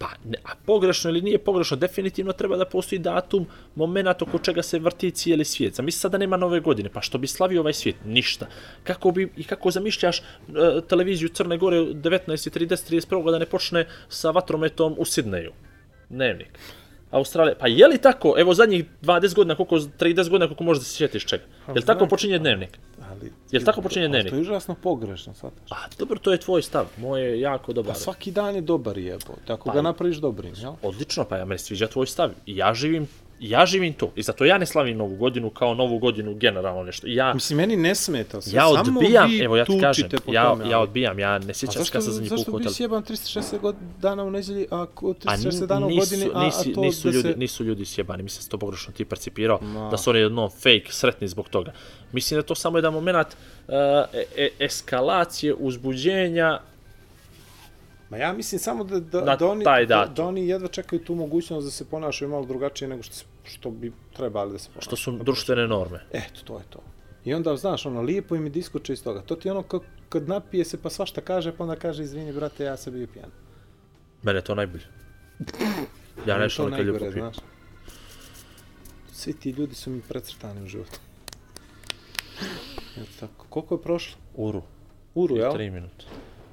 Pa, 0.00 0.08
ne, 0.24 0.38
a 0.44 0.54
pogrešno 0.66 1.10
ili 1.10 1.22
nije 1.22 1.38
pogrešno, 1.38 1.76
definitivno 1.76 2.32
treba 2.32 2.56
da 2.56 2.64
postoji 2.64 2.98
datum, 2.98 3.46
moment 3.74 4.22
oko 4.22 4.38
čega 4.38 4.62
se 4.62 4.78
vrti 4.78 5.10
cijeli 5.10 5.44
svijet. 5.44 5.74
Zamisli 5.74 5.98
sada 5.98 6.18
nema 6.18 6.36
nove 6.36 6.60
godine, 6.60 6.88
pa 6.88 7.00
što 7.00 7.18
bi 7.18 7.26
slavio 7.26 7.60
ovaj 7.60 7.72
svijet? 7.72 7.96
Ništa. 8.04 8.46
Kako 8.84 9.10
bi 9.10 9.28
i 9.36 9.44
kako 9.44 9.70
zamišljaš 9.70 10.18
e, 10.18 10.22
televiziju 10.88 11.28
Crne 11.28 11.58
Gore 11.58 11.80
u 11.80 11.86
19.30, 11.94 13.08
31. 13.10 13.30
da 13.30 13.38
ne 13.38 13.46
počne 13.46 13.86
sa 14.08 14.30
vatrometom 14.30 14.94
u 14.98 15.04
Sidneju? 15.04 15.52
Dnevnik. 16.08 16.58
Australija, 17.10 17.54
pa 17.60 17.68
je 17.68 17.88
li 17.88 17.98
tako, 17.98 18.34
evo 18.38 18.54
zadnjih 18.54 18.84
20 19.02 19.34
godina, 19.34 19.54
koliko, 19.54 19.76
30 19.76 20.30
godina, 20.30 20.46
koliko 20.46 20.64
možeš 20.64 20.80
da 20.80 20.84
se 20.84 20.96
sjetiš 20.96 21.26
čega? 21.26 21.44
Je 21.68 21.74
li 21.74 21.86
tako 21.86 22.06
počinje 22.06 22.38
dnevnik? 22.38 22.78
Ali, 23.10 23.32
Jel 23.50 23.64
tako 23.64 23.82
počinje 23.82 24.08
dnevnik? 24.08 24.30
To 24.30 24.36
je 24.36 24.40
užasno 24.42 24.74
pogrešno, 24.82 25.34
shvataš? 25.34 25.70
A, 25.72 25.76
dobro, 25.98 26.18
to 26.18 26.32
je 26.32 26.38
tvoj 26.40 26.62
stav, 26.62 26.86
moj 26.96 27.22
je 27.22 27.40
jako 27.40 27.72
dobar. 27.72 27.92
Pa 27.94 27.98
svaki 27.98 28.30
dan 28.30 28.54
je 28.54 28.60
dobar 28.60 28.98
jebo, 28.98 29.34
tako 29.46 29.68
Pa- 29.68 29.74
ga 29.74 29.82
napraviš 29.82 30.16
dobrim, 30.16 30.54
jel? 30.56 30.72
Odlično, 30.82 31.24
pa 31.24 31.36
ja 31.36 31.44
meni 31.44 31.58
sviđa 31.58 31.86
tvoj 31.86 32.06
stav. 32.06 32.30
Ja 32.46 32.74
živim, 32.74 33.08
ja 33.40 33.66
živim 33.66 33.92
to. 33.92 34.12
I 34.16 34.22
zato 34.22 34.44
ja 34.44 34.58
ne 34.58 34.66
slavim 34.66 34.96
novu 34.96 35.16
godinu 35.16 35.50
kao 35.50 35.74
novu 35.74 35.98
godinu 35.98 36.34
generalno 36.34 36.82
nešto. 36.82 37.06
Ja, 37.06 37.34
Mislim, 37.34 37.56
meni 37.56 37.76
ne 37.76 37.94
smeta 37.94 38.40
sve, 38.40 38.56
ja 38.56 38.68
odbijam, 38.68 39.30
evo 39.42 39.56
ja 39.56 39.64
ti 39.64 39.78
kažem, 39.80 40.08
ja, 40.26 40.44
tome, 40.44 40.70
ja 40.70 40.78
odbijam, 40.78 41.18
ja 41.18 41.38
ne 41.38 41.50
A 41.50 41.54
sjećam 41.54 41.72
se 41.72 41.78
zašto, 41.78 41.92
kad 41.92 42.04
sam 42.04 42.12
za 42.12 42.20
njih 42.20 42.30
zašto 42.30 42.44
pukao 42.44 42.58
bi 42.58 42.64
hotel. 42.64 42.74
sjeban 42.74 43.02
360 43.02 43.60
god- 43.60 43.76
dana 44.00 44.24
u 44.24 44.30
nedjelji, 44.30 44.66
a 44.70 44.86
ko 44.94 45.10
A 45.24 45.36
360 45.36 45.66
dana 45.66 45.86
u 45.86 45.88
godini, 45.88 46.30
a, 46.34 46.44
nisu, 46.44 46.70
a 46.70 46.74
to 46.74 46.80
nisu, 46.80 47.08
da 47.08 47.14
ljudi, 47.16 47.28
se... 47.32 47.38
nisu 47.38 47.64
ljudi 47.64 47.84
sjebani, 47.84 48.22
mislim 48.22 48.38
da 48.38 48.42
se 48.42 48.48
to 48.48 48.58
pogrešno 48.58 48.92
ti 48.92 49.04
percipirao, 49.04 49.58
Ma. 49.62 49.90
da 49.90 49.96
su 49.96 50.10
oni 50.10 50.18
jednom 50.18 50.50
fake, 50.50 50.86
sretni 50.88 51.28
zbog 51.28 51.48
toga. 51.48 51.72
Mislim 52.12 52.38
da 52.40 52.46
to 52.46 52.54
samo 52.54 52.78
jedan 52.78 52.92
moment 52.92 53.28
uh, 53.28 53.74
e, 54.12 54.24
e, 54.36 54.48
eskalacije, 54.58 55.54
uzbuđenja, 55.54 56.60
Ma 58.10 58.16
ja 58.16 58.32
mislim 58.32 58.58
samo 58.58 58.84
da, 58.84 59.00
da, 59.00 59.24
Na 59.24 59.36
da, 59.36 59.46
oni, 59.48 59.64
da, 59.86 60.12
da 60.16 60.24
oni 60.24 60.48
jedva 60.48 60.68
čekaju 60.68 61.04
tu 61.04 61.14
mogućnost 61.14 61.64
da 61.66 61.70
se 61.70 61.84
ponašaju 61.84 62.28
malo 62.30 62.46
drugačije 62.46 62.88
nego 62.88 63.02
što, 63.02 63.14
što 63.44 63.70
bi 63.70 63.92
trebali 64.16 64.52
da 64.52 64.58
se 64.58 64.68
ponašaju. 64.68 64.82
što 64.82 64.96
su 64.96 65.12
društvene 65.12 65.68
norme. 65.68 66.00
Eto, 66.12 66.40
to 66.44 66.58
je 66.58 66.64
to. 66.70 66.78
I 67.24 67.34
onda, 67.34 67.56
znaš, 67.56 67.86
ono, 67.86 68.02
lijepo 68.02 68.36
im 68.36 68.44
je 68.44 68.50
diskoče 68.50 68.92
iz 68.92 69.04
toga. 69.04 69.20
To 69.20 69.36
ti 69.36 69.50
ono, 69.50 69.62
ka- 69.62 69.80
kad 70.08 70.28
napije 70.28 70.64
se 70.64 70.82
pa 70.82 70.90
svašta 70.90 71.20
kaže, 71.20 71.52
pa 71.52 71.62
onda 71.64 71.76
kaže, 71.76 72.02
izvini, 72.02 72.32
brate, 72.32 72.64
ja 72.64 72.76
sam 72.76 72.92
bio 72.92 73.06
pijan. 73.12 73.30
Mene 74.22 74.38
je 74.38 74.42
to 74.44 74.54
najbolje. 74.54 74.84
Ja 76.26 76.34
Meni 76.34 76.40
je 76.40 76.44
nešto 76.44 76.62
to 76.62 76.68
nekad 76.68 76.86
ljubav 76.86 77.00
najgore, 77.00 77.20
pijem. 77.20 77.32
Svi 79.12 79.32
ti 79.32 79.50
ljudi 79.50 79.74
su 79.74 79.90
mi 79.90 80.00
precrtani 80.08 80.62
u 80.62 80.66
životu. 80.66 80.98
Eto 83.00 83.10
tako. 83.20 83.46
Koliko 83.48 83.74
je 83.74 83.82
prošlo? 83.82 84.16
Uru, 84.34 84.62
Uru, 85.14 85.36
jel? 85.36 85.52
tri 85.52 85.70
minuta. 85.70 86.04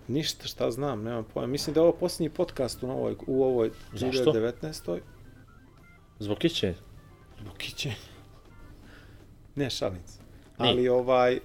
Ništa, 0.08 0.48
šta 0.48 0.72
znam, 0.72 1.04
nemam 1.04 1.26
pojma. 1.34 1.48
Mislim 1.48 1.74
da 1.74 1.80
je 1.80 1.84
ovo 1.84 1.92
posljednji 1.92 2.30
podcast 2.30 2.84
u 2.84 2.90
ovoj, 2.90 3.16
u 3.28 3.44
ovoj 3.44 3.72
Zašto? 3.94 4.32
2019. 4.32 5.00
Zbog 6.20 6.38
kiće? 6.38 6.74
Bukiće. 7.46 7.94
Ne, 9.56 9.70
šalim 9.70 10.02
se. 10.08 10.20
Nije. 10.60 10.72
Ali 10.72 10.90
ovaj, 10.90 11.40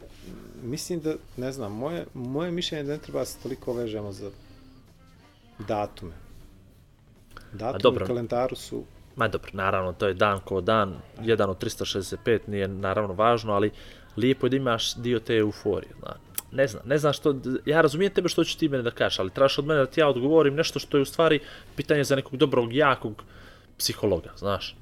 mislim 0.63 1.01
da, 1.01 1.15
ne 1.37 1.53
znam, 1.53 1.73
moje, 1.73 2.07
moje 2.15 2.51
mišljenje 2.51 2.81
je 2.81 2.87
da 2.87 2.93
ne 2.93 2.99
treba 2.99 3.25
se 3.25 3.39
toliko 3.43 3.73
vežemo 3.73 4.13
za 4.13 4.31
datume. 5.69 6.13
Datumi 7.53 7.83
dobro. 7.83 8.05
u 8.05 8.07
kalendaru 8.07 8.57
su 8.57 8.85
Ma 9.17 9.29
dobro, 9.29 9.51
naravno, 9.53 9.93
to 9.93 10.07
je 10.07 10.15
dan 10.15 10.41
ko 10.41 10.61
dan, 10.61 10.95
jedan 11.23 11.51
od 11.51 11.65
365, 11.65 12.39
nije 12.47 12.69
naravno 12.69 13.15
važno, 13.15 13.53
ali 13.53 13.71
lijepo 14.17 14.47
je 14.47 14.51
da 14.51 14.57
imaš 14.57 14.95
dio 14.95 15.19
te 15.21 15.37
euforije, 15.37 15.93
zna. 15.99 16.15
Ne 16.53 16.67
znam, 16.67 16.83
ne 16.87 16.99
znam 16.99 17.13
što, 17.13 17.35
ja 17.67 17.81
razumijem 17.81 18.13
tebe 18.13 18.29
što 18.29 18.45
će 18.45 18.59
ti 18.59 18.69
mene 18.69 18.83
da 18.83 18.91
kažeš, 18.91 19.19
ali 19.19 19.31
trebaš 19.31 19.59
od 19.59 19.67
mene 19.67 19.81
da 19.81 19.87
ti 19.87 20.01
ja 20.01 20.09
odgovorim 20.09 20.55
nešto 20.55 20.79
što 20.79 20.97
je 20.97 21.03
u 21.03 21.05
stvari 21.05 21.41
pitanje 21.77 22.05
za 22.05 22.17
nekog 22.17 22.37
dobrog, 22.37 22.73
jakog 22.73 23.23
psihologa, 23.79 24.31
znaš. 24.37 24.77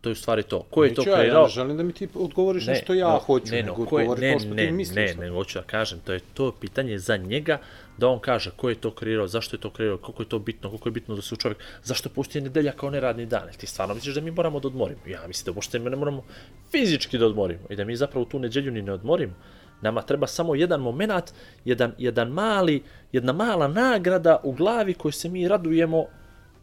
To 0.00 0.08
je 0.08 0.12
u 0.12 0.16
stvari 0.16 0.42
to. 0.42 0.62
Ko 0.70 0.84
je 0.84 0.94
to 0.94 1.00
Neću 1.00 1.10
ja, 1.10 1.16
ja 1.16 1.20
kreirao? 1.20 1.42
ne 1.42 1.48
želim 1.48 1.76
da 1.76 1.82
mi 1.82 1.92
ti 1.92 2.08
odgovoriš 2.14 2.66
ne, 2.66 2.74
što 2.74 2.94
ja 2.94 3.08
no, 3.08 3.18
hoću, 3.18 3.52
ne, 3.52 3.62
nego 3.62 3.78
no, 3.78 3.86
ko 3.86 3.98
je, 3.98 4.02
odgovori 4.02 4.26
ne, 4.26 4.32
to 4.32 4.38
što 4.38 4.54
ne, 4.54 4.66
ti 4.66 4.72
misliš. 4.72 4.96
ne, 4.96 5.14
nego 5.14 5.36
hoću 5.36 5.58
da 5.58 5.64
kažem, 5.64 6.00
to 6.04 6.12
je 6.12 6.20
to 6.34 6.52
pitanje 6.52 6.98
za 6.98 7.16
njega, 7.16 7.58
da 7.98 8.08
on 8.08 8.18
kaže 8.18 8.50
ko 8.56 8.68
je 8.68 8.74
to 8.74 8.90
kreirao, 8.90 9.26
zašto 9.26 9.56
je 9.56 9.60
to 9.60 9.70
kreirao, 9.70 9.98
koliko 9.98 10.22
je 10.22 10.28
to 10.28 10.38
bitno, 10.38 10.68
koliko 10.68 10.88
je 10.88 10.92
bitno 10.92 11.16
da 11.16 11.22
se 11.22 11.34
u 11.34 11.38
čovjek, 11.38 11.58
zašto 11.82 12.08
postoji 12.08 12.42
nedelja 12.42 12.72
kao 12.72 12.90
neradni 12.90 13.26
dan, 13.26 13.42
Jel 13.42 13.54
ti 13.60 13.66
stvarno 13.66 13.94
misliš 13.94 14.14
da 14.14 14.20
mi 14.20 14.30
moramo 14.30 14.60
da 14.60 14.68
odmorimo? 14.68 15.00
Ja 15.06 15.26
mislim 15.28 15.52
da 15.52 15.52
možete 15.56 15.78
ne 15.78 15.96
moramo 15.96 16.24
fizički 16.70 17.18
da 17.18 17.26
odmorimo 17.26 17.66
i 17.70 17.76
da 17.76 17.84
mi 17.84 17.96
zapravo 17.96 18.24
tu 18.24 18.38
nedjelju 18.38 18.72
ni 18.72 18.82
ne 18.82 18.92
odmorimo. 18.92 19.34
Nama 19.80 20.02
treba 20.02 20.26
samo 20.26 20.54
jedan 20.54 20.80
moment, 20.80 21.32
jedan, 21.64 21.92
jedan 21.98 22.28
mali, 22.28 22.82
jedna 23.12 23.32
mala 23.32 23.68
nagrada 23.68 24.40
u 24.42 24.52
glavi 24.52 24.94
koju 24.94 25.12
se 25.12 25.28
mi 25.28 25.48
radujemo 25.48 26.04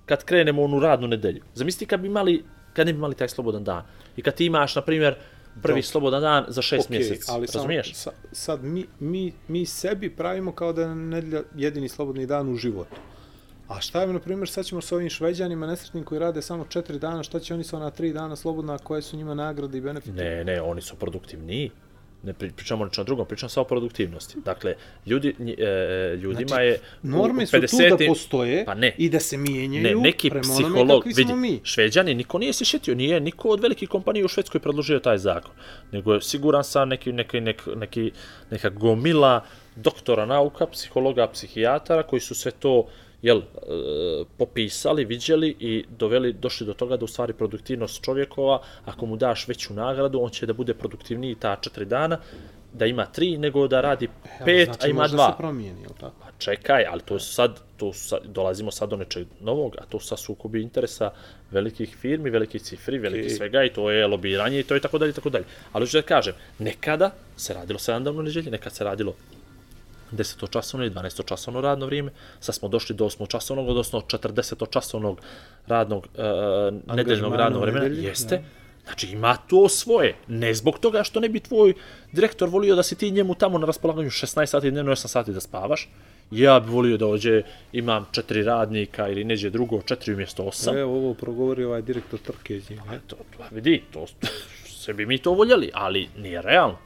kad 0.05 0.23
krenemo 0.23 0.61
u 0.61 0.65
onu 0.65 0.79
radnu 0.79 1.07
nedelju. 1.07 1.41
Zamisli 1.53 1.85
kad 1.85 1.99
bi 1.99 2.07
imali, 2.07 2.43
kad 2.73 2.87
ne 2.87 2.93
bi 2.93 2.97
imali 2.97 3.15
taj 3.15 3.29
slobodan 3.29 3.63
dan. 3.63 3.83
I 4.17 4.21
kad 4.21 4.33
ti 4.35 4.45
imaš, 4.45 4.75
na 4.75 4.81
primjer, 4.81 5.15
prvi 5.61 5.81
Dok- 5.81 5.85
slobodan 5.85 6.21
dan 6.21 6.45
za 6.47 6.61
šest 6.61 6.85
Okej, 6.87 6.97
mjeseci. 6.97 7.31
ali 7.31 7.47
Razumiješ? 7.53 7.93
sa, 7.93 8.11
sad 8.31 8.63
mi, 8.63 8.85
mi, 8.99 9.33
mi 9.47 9.65
sebi 9.65 10.09
pravimo 10.09 10.51
kao 10.51 10.73
da 10.73 10.81
je 10.81 10.95
nedjelja 10.95 11.43
jedini 11.55 11.89
slobodni 11.89 12.25
dan 12.25 12.49
u 12.49 12.55
životu. 12.55 12.95
A 13.67 13.81
šta 13.81 14.01
je, 14.01 14.07
na 14.07 14.19
primjer, 14.19 14.49
sad 14.49 14.65
ćemo 14.65 14.81
s 14.81 14.91
ovim 14.91 15.09
šveđanima 15.09 15.67
nesretnim 15.67 16.03
koji 16.03 16.19
rade 16.19 16.41
samo 16.41 16.65
četiri 16.69 16.99
dana, 16.99 17.23
šta 17.23 17.39
će 17.39 17.53
oni 17.53 17.63
sa 17.63 17.77
ona 17.77 17.89
tri 17.89 18.13
dana 18.13 18.35
slobodna, 18.35 18.77
koje 18.77 19.01
su 19.01 19.17
njima 19.17 19.33
nagrade 19.33 19.77
i 19.77 19.81
benefite? 19.81 20.23
Ne, 20.23 20.43
ne, 20.43 20.61
oni 20.61 20.81
su 20.81 20.95
produktivniji. 20.95 21.71
Ne 22.27 22.33
pri- 22.33 22.51
pričamo 22.51 22.85
ničem 22.85 23.05
drugom, 23.05 23.25
pričam 23.25 23.49
samo 23.49 23.61
o 23.61 23.67
produktivnosti. 23.67 24.39
Dakle, 24.41 24.75
ljudi, 25.05 25.35
e, 25.57 26.15
ljudima 26.15 26.47
Znači, 26.47 26.63
je... 26.63 26.79
Norme 27.03 27.45
su 27.45 27.51
tu 27.51 27.57
50-im 27.57 27.97
da 27.97 28.05
postoje 28.07 28.65
Pa 28.65 28.73
ne. 28.73 28.95
i 28.97 29.09
da 29.09 29.19
se 29.19 29.37
Ne, 29.37 29.43
mijenjaju 29.43 30.01
neki 30.01 30.29
prema 30.29 30.45
onome 30.47 30.65
psiholog, 30.65 30.99
kakvi 30.99 31.13
vidi, 31.15 31.33
mi. 31.33 31.59
šveđani, 31.63 32.13
niko 32.13 32.39
nije 32.39 32.53
se 32.53 32.65
šetio, 32.65 32.95
nije 32.95 33.19
niko 33.19 33.49
od 33.49 33.59
velikih 33.59 33.89
kompanija 33.89 34.25
u 34.25 34.29
Švedskoj 34.29 34.61
predložio 34.61 34.99
taj 34.99 35.17
zakon, 35.17 35.51
nego 35.91 36.13
je 36.13 36.21
siguran 36.21 36.63
sam 36.63 36.89
neki, 36.89 37.11
neki, 37.11 37.41
neki, 37.41 37.69
neki, 37.75 38.11
neka 38.51 38.69
gomila 38.69 39.45
doktora 39.75 40.25
nauka, 40.25 40.67
psihologa, 40.67 41.27
psihijatara, 41.27 42.03
koji 42.03 42.19
su 42.19 42.35
sve 42.35 42.51
to 42.51 42.87
jel, 43.27 43.37
e, 43.37 43.43
popisali, 44.37 45.05
viđeli 45.05 45.55
i 45.59 45.85
doveli, 45.99 46.33
došli 46.33 46.67
do 46.67 46.73
toga 46.73 46.97
da 46.97 47.05
u 47.05 47.07
stvari 47.07 47.33
produktivnost 47.33 48.03
čovjekova, 48.03 48.61
ako 48.85 49.05
mu 49.05 49.17
daš 49.17 49.47
veću 49.47 49.73
nagradu, 49.73 50.21
on 50.21 50.29
će 50.29 50.45
da 50.45 50.53
bude 50.53 50.73
produktivniji 50.73 51.35
ta 51.35 51.55
četiri 51.61 51.85
dana, 51.85 52.19
da 52.73 52.85
ima 52.85 53.05
tri, 53.05 53.37
nego 53.37 53.67
da 53.67 53.81
radi 53.81 54.07
pet, 54.45 54.69
a 54.69 54.73
znači, 54.73 54.89
ima 54.89 55.01
možda 55.01 55.17
dva. 55.17 55.31
se 55.31 55.37
promijeni, 55.37 55.81
jel 55.81 55.91
tako? 55.99 56.15
Pa 56.21 56.27
čekaj, 56.37 56.85
ali 56.85 57.01
to 57.01 57.19
su 57.19 57.33
sad, 57.33 57.59
to 57.77 57.93
su 57.93 58.07
sad, 58.07 58.19
dolazimo 58.25 58.71
sad 58.71 58.89
do 58.89 58.97
nečeg 58.97 59.27
novog, 59.41 59.75
a 59.81 59.85
to 59.89 59.99
su 59.99 60.07
sad 60.07 60.19
sukobi 60.19 60.61
interesa 60.61 61.11
velikih 61.51 61.95
firmi, 62.01 62.29
velikih 62.29 62.61
cifri, 62.61 62.97
velikih 62.99 63.31
I- 63.31 63.35
svega 63.35 63.63
i 63.63 63.73
to 63.73 63.89
je 63.91 64.07
lobiranje 64.07 64.59
i 64.59 64.63
to 64.63 64.75
je 64.75 64.81
tako 64.81 64.97
dalje 64.97 65.09
i 65.09 65.13
tako 65.13 65.29
dalje. 65.29 65.45
Ali 65.71 65.85
hoću 65.85 65.97
da 65.97 66.01
kažem, 66.01 66.33
nekada 66.59 67.11
se 67.37 67.53
radilo 67.53 67.79
7 67.79 68.03
dana 68.03 68.19
u 68.19 68.23
neđelji, 68.23 68.51
nekad 68.51 68.73
se 68.73 68.83
radilo 68.83 69.15
10 70.11 70.49
časovno 70.49 70.85
i 70.85 70.89
12 70.89 71.25
časovno 71.25 71.61
radno 71.61 71.85
vrijeme, 71.85 72.11
sad 72.39 72.55
smo 72.55 72.67
došli 72.67 72.95
do 72.95 73.05
8 73.05 73.27
časovnog, 73.27 73.69
odnosno 73.69 74.01
40 74.01 74.69
časovnog 74.69 75.21
radnog, 75.67 76.07
uh, 76.87 76.95
nedeljnog 76.95 77.35
radnog 77.35 77.61
vremena, 77.61 77.83
nedelji, 77.83 78.03
jeste, 78.03 78.43
Znači 78.87 79.07
ima 79.07 79.37
to 79.49 79.69
svoje, 79.69 80.15
ne 80.27 80.53
zbog 80.53 80.79
toga 80.79 81.03
što 81.03 81.19
ne 81.19 81.29
bi 81.29 81.39
tvoj 81.39 81.73
direktor 82.11 82.49
volio 82.49 82.75
da 82.75 82.83
si 82.83 82.95
ti 82.95 83.11
njemu 83.11 83.35
tamo 83.35 83.57
na 83.57 83.65
raspolaganju 83.65 84.09
16 84.09 84.45
sati 84.45 84.71
dnevno, 84.71 84.91
8 84.91 85.07
sati 85.07 85.33
da 85.33 85.39
spavaš. 85.39 85.89
Ja 86.31 86.59
bi 86.59 86.71
volio 86.71 86.97
da 86.97 87.07
ođe, 87.07 87.41
imam 87.73 88.05
četiri 88.11 88.43
radnika 88.43 89.09
ili 89.09 89.23
neđe 89.23 89.49
drugo, 89.49 89.81
četiri 89.81 90.13
umjesto 90.13 90.43
osam. 90.43 90.77
Evo 90.77 90.95
ovo 90.95 91.13
progovori 91.13 91.63
ovaj 91.63 91.81
direktor 91.81 92.19
Trkeđi. 92.19 92.75
ne? 92.75 92.99
To, 93.07 93.15
to, 93.15 93.43
vidi, 93.51 93.83
to, 93.91 94.05
sve 94.65 94.93
bi 94.97 95.05
mi 95.05 95.17
to 95.17 95.31
voljeli, 95.31 95.71
ali 95.73 96.09
nije 96.17 96.41
realno. 96.41 96.77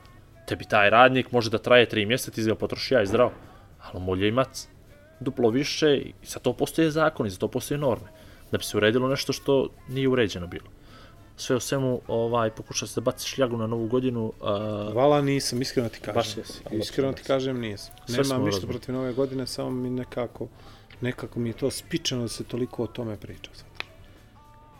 Tebi 0.52 0.66
taj 0.66 0.90
radnik 0.90 1.32
može 1.32 1.50
da 1.50 1.58
traje 1.58 1.86
tri 1.90 2.06
mjeseca, 2.06 2.32
ti 2.32 2.44
ga 2.44 2.56
potroši 2.56 2.94
ja 2.94 3.02
i 3.02 3.08
zdravo. 3.08 3.32
Ali 3.80 4.04
molje 4.04 4.28
imat 4.28 4.58
duplo 5.20 5.50
više 5.50 5.96
i 5.96 6.14
za 6.24 6.40
to 6.40 6.54
postoje 6.54 6.92
zakoni, 6.92 7.30
za 7.30 7.38
to 7.38 7.48
postoje 7.48 7.78
norme. 7.78 8.08
Da 8.52 8.58
bi 8.58 8.64
se 8.64 8.78
uredilo 8.78 9.08
nešto 9.08 9.34
što 9.34 9.70
nije 9.88 10.10
uređeno 10.10 10.48
bilo. 10.48 10.66
Sve 11.38 11.56
u 11.56 11.60
svemu, 11.60 12.02
ovaj, 12.08 12.50
pokušao 12.50 12.88
se 12.88 13.00
da 13.00 13.04
baci 13.06 13.28
šljagu 13.28 13.58
na 13.58 13.68
novu 13.68 13.88
godinu. 13.88 14.26
Uh, 14.26 14.96
Vala 14.96 15.22
nisam, 15.22 15.62
iskreno 15.62 15.90
ti 15.90 16.00
kažem. 16.00 16.16
Baš 16.16 16.38
jesi, 16.38 16.64
Iskreno 16.72 17.14
ti 17.14 17.24
kažem 17.24 17.60
nisam. 17.60 17.96
Sve 18.06 18.24
Nemam 18.24 18.46
ništa 18.46 18.68
protiv 18.68 18.96
nove 18.96 19.14
godine, 19.14 19.48
samo 19.48 19.70
mi 19.70 19.90
nekako, 19.90 20.48
nekako 21.02 21.40
mi 21.40 21.50
je 21.50 21.54
to 21.54 21.72
spičano 21.72 22.22
da 22.22 22.28
se 22.28 22.44
toliko 22.44 22.84
o 22.84 22.88
tome 22.88 23.18
priča. 23.18 23.52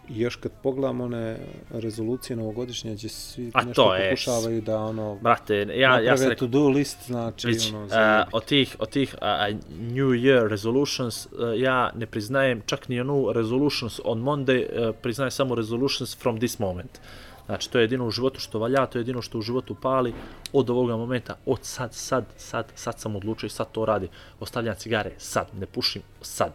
I 0.10 0.20
još 0.22 0.36
kad 0.36 0.52
pogledam 0.64 1.02
one 1.02 1.38
rezolucije 1.70 2.36
novogodišnje, 2.36 2.94
gdje 2.94 3.10
svi 3.10 3.52
A 3.54 3.64
nešto 3.64 3.84
to 3.84 3.96
je- 3.96 4.10
pokušavaju 4.10 4.62
da 4.62 4.80
ono, 4.80 5.16
brate, 5.16 5.68
ja, 5.76 6.00
ja 6.00 6.18
sam 6.18 6.30
rekao, 6.30 6.48
to-do 6.48 6.70
list, 6.70 6.98
znači 7.08 7.48
Vić, 7.48 7.72
ono, 7.72 7.86
uh, 7.86 7.92
od 8.32 8.46
tih, 8.46 8.76
od 8.80 8.90
tih 8.90 9.16
uh, 9.22 9.60
New 9.80 10.08
Year 10.08 10.48
resolutions, 10.48 11.26
uh, 11.26 11.32
ja 11.58 11.92
ne 11.96 12.06
priznajem 12.06 12.62
čak 12.66 12.90
ni 12.90 13.02
onu 13.02 13.32
resolutions 13.34 14.00
on 14.04 14.20
Monday, 14.22 14.90
uh, 14.90 14.96
priznajem 15.02 15.32
samo 15.32 15.56
resolutions 15.56 16.18
from 16.18 16.38
this 16.38 16.60
moment. 16.60 17.00
Znači, 17.46 17.72
to 17.72 17.78
je 17.78 17.84
jedino 17.84 18.08
u 18.08 18.12
životu 18.12 18.40
što 18.40 18.60
valja, 18.60 18.86
to 18.86 18.98
je 18.98 19.00
jedino 19.02 19.22
što 19.22 19.38
u 19.38 19.42
životu 19.42 19.76
pali 19.82 20.14
od 20.54 20.70
ovoga 20.70 20.96
momenta, 20.96 21.36
od 21.46 21.60
sad, 21.62 21.94
sad, 21.94 22.26
sad, 22.38 22.72
sad 22.76 23.00
sam 23.00 23.16
odlučio 23.16 23.48
i 23.48 23.50
sad 23.50 23.72
to 23.72 23.86
radi. 23.86 24.10
Ostavljam 24.40 24.76
cigare, 24.76 25.12
sad, 25.18 25.48
ne 25.60 25.66
pušim, 25.66 26.02
sad. 26.22 26.52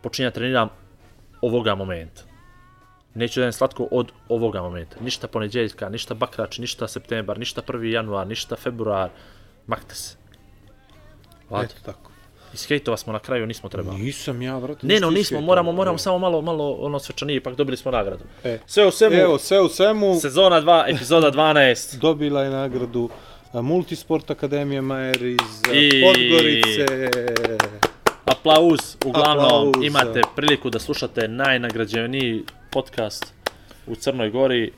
Počinjam 0.00 0.32
treniram 0.32 0.68
ovoga 1.42 1.74
momenta. 1.74 2.22
Neću 3.14 3.40
da 3.40 3.44
jem 3.46 3.52
slatko 3.52 3.88
od 3.90 4.12
ovoga 4.28 4.62
momenta. 4.62 4.96
Ništa 5.00 5.28
poneđeljka, 5.28 5.88
ništa 5.88 6.14
bakrač, 6.14 6.58
ništa 6.58 6.88
septembar, 6.88 7.38
ništa 7.38 7.62
1. 7.62 7.82
januar, 7.82 8.26
ništa 8.26 8.56
februar. 8.56 9.10
Makte 9.66 9.94
se. 9.94 10.16
Vlad, 11.50 11.64
eto 11.64 11.74
tako. 11.84 12.10
iz 12.54 12.66
hejtova 12.66 12.96
smo 12.96 13.12
na 13.12 13.18
kraju, 13.18 13.46
nismo 13.46 13.68
trebali. 13.68 13.98
Nisam 13.98 14.42
ja, 14.42 14.58
vrati. 14.58 14.86
Ne, 14.86 15.00
no, 15.00 15.10
nismo, 15.10 15.40
moramo, 15.40 15.72
moramo 15.72 15.98
samo 15.98 16.18
malo, 16.18 16.40
malo 16.42 16.72
ono 16.72 16.98
svečanije, 16.98 17.36
ipak 17.36 17.54
dobili 17.54 17.76
smo 17.76 17.90
nagradu. 17.90 18.24
E. 18.44 18.58
Sve 18.66 18.86
u 18.86 18.90
svemu, 18.90 19.16
Evo, 19.16 19.38
sve 19.38 19.60
u 19.60 19.68
svemu, 19.68 20.20
sezona 20.20 20.60
2, 20.62 20.94
epizoda 20.94 21.30
12. 21.32 21.96
dobila 22.06 22.42
je 22.42 22.50
nagradu 22.50 23.08
Multisport 23.52 24.30
Akademija 24.30 24.82
Majer 24.82 25.22
iz 25.22 25.36
I- 25.72 26.02
Podgorice. 26.04 27.10
Aplauz, 28.24 28.96
uglavnom 29.06 29.68
Aplauz. 29.68 29.86
imate 29.86 30.22
priliku 30.36 30.70
da 30.70 30.78
slušate 30.78 31.28
najnagrađeniji 31.28 32.44
podcast 32.70 33.34
u 33.86 33.94
Crnoj 33.94 34.30
Gori. 34.30 34.72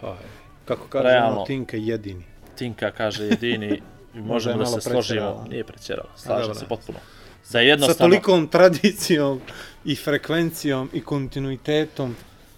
Pa, 0.00 0.16
kako 0.64 0.86
kaže 0.88 1.08
Realno. 1.08 1.36
ono, 1.36 1.44
Tinka 1.44 1.76
jedini. 1.76 2.24
Tinka 2.58 2.90
kaže 2.90 3.24
jedini 3.24 3.80
i 4.14 4.20
možemo 4.20 4.58
da 4.58 4.66
se 4.66 4.80
složimo. 4.80 5.46
Nije 5.50 5.64
pretjerala, 5.64 6.10
slažem 6.16 6.54
se 6.54 6.66
potpuno. 6.68 6.98
Sa 7.42 7.60
jednostavno, 7.60 7.98
tolikom 7.98 8.48
tradicijom 8.48 9.40
i 9.84 9.96
frekvencijom 9.96 10.90
i 10.92 11.00
kontinuitetom. 11.00 12.16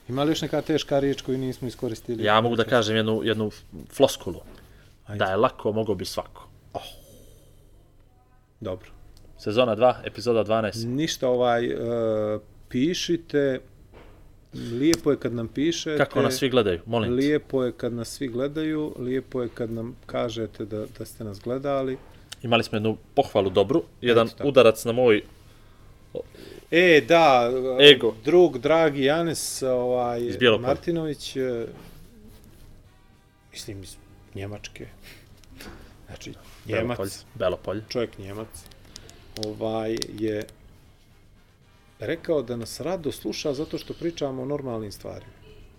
Ima 0.08 0.24
li 0.24 0.30
još 0.30 0.42
neka 0.42 0.62
teška 0.62 0.98
riječ 0.98 1.22
koju 1.22 1.38
nismo 1.38 1.68
iskoristili? 1.68 2.24
ja 2.24 2.40
mogu 2.40 2.56
da 2.56 2.64
kažem 2.64 2.96
jednu, 2.96 3.20
jednu 3.24 3.50
floskulu. 3.92 4.40
Ajde. 5.06 5.24
Da 5.24 5.30
je 5.30 5.36
lako, 5.36 5.72
mogo 5.72 5.94
bi 5.94 6.04
svako. 6.04 6.48
Dobro. 8.60 8.95
Sezona 9.38 9.76
2, 9.76 9.94
epizoda 10.04 10.44
12. 10.44 10.86
Ništa 10.86 11.28
ovaj, 11.28 11.74
uh, 11.74 12.40
pišite, 12.68 13.60
lijepo 14.54 15.10
je 15.10 15.16
kad 15.16 15.34
nam 15.34 15.48
pišete. 15.48 16.04
Kako 16.04 16.22
nas 16.22 16.34
svi 16.34 16.48
gledaju, 16.48 16.80
molim 16.86 17.10
te. 17.10 17.14
Lijepo 17.14 17.64
je 17.64 17.72
kad 17.72 17.92
nas 17.92 18.08
svi 18.08 18.28
gledaju, 18.28 18.94
lijepo 18.98 19.42
je 19.42 19.48
kad 19.54 19.70
nam 19.70 19.96
kažete 20.06 20.64
da, 20.64 20.86
da 20.98 21.04
ste 21.04 21.24
nas 21.24 21.40
gledali. 21.40 21.96
Imali 22.42 22.64
smo 22.64 22.76
jednu 22.76 22.96
pohvalu 23.14 23.50
dobru, 23.50 23.82
jedan 24.00 24.28
tako. 24.28 24.48
udarac 24.48 24.84
na 24.84 24.92
moj 24.92 25.22
E, 26.70 27.00
da, 27.08 27.50
Ego. 27.80 28.14
drug, 28.24 28.58
dragi 28.58 29.04
Janes 29.04 29.62
ovaj. 29.62 30.20
Martinović, 30.60 31.36
e, 31.36 31.66
mislim 33.52 33.82
iz 33.82 33.96
Njemačke, 34.34 34.86
znači 36.06 36.32
Belopolj. 36.64 37.06
Njemac, 37.06 37.24
Belopolj. 37.34 37.82
čovjek 37.88 38.18
Njemac, 38.18 38.48
ovaj, 39.44 39.96
je 40.18 40.46
rekao 41.98 42.42
da 42.42 42.56
nas 42.56 42.80
rado 42.80 43.12
sluša 43.12 43.54
zato 43.54 43.78
što 43.78 43.94
pričamo 43.94 44.42
o 44.42 44.46
normalnim 44.46 44.92
stvarima. 44.92 45.32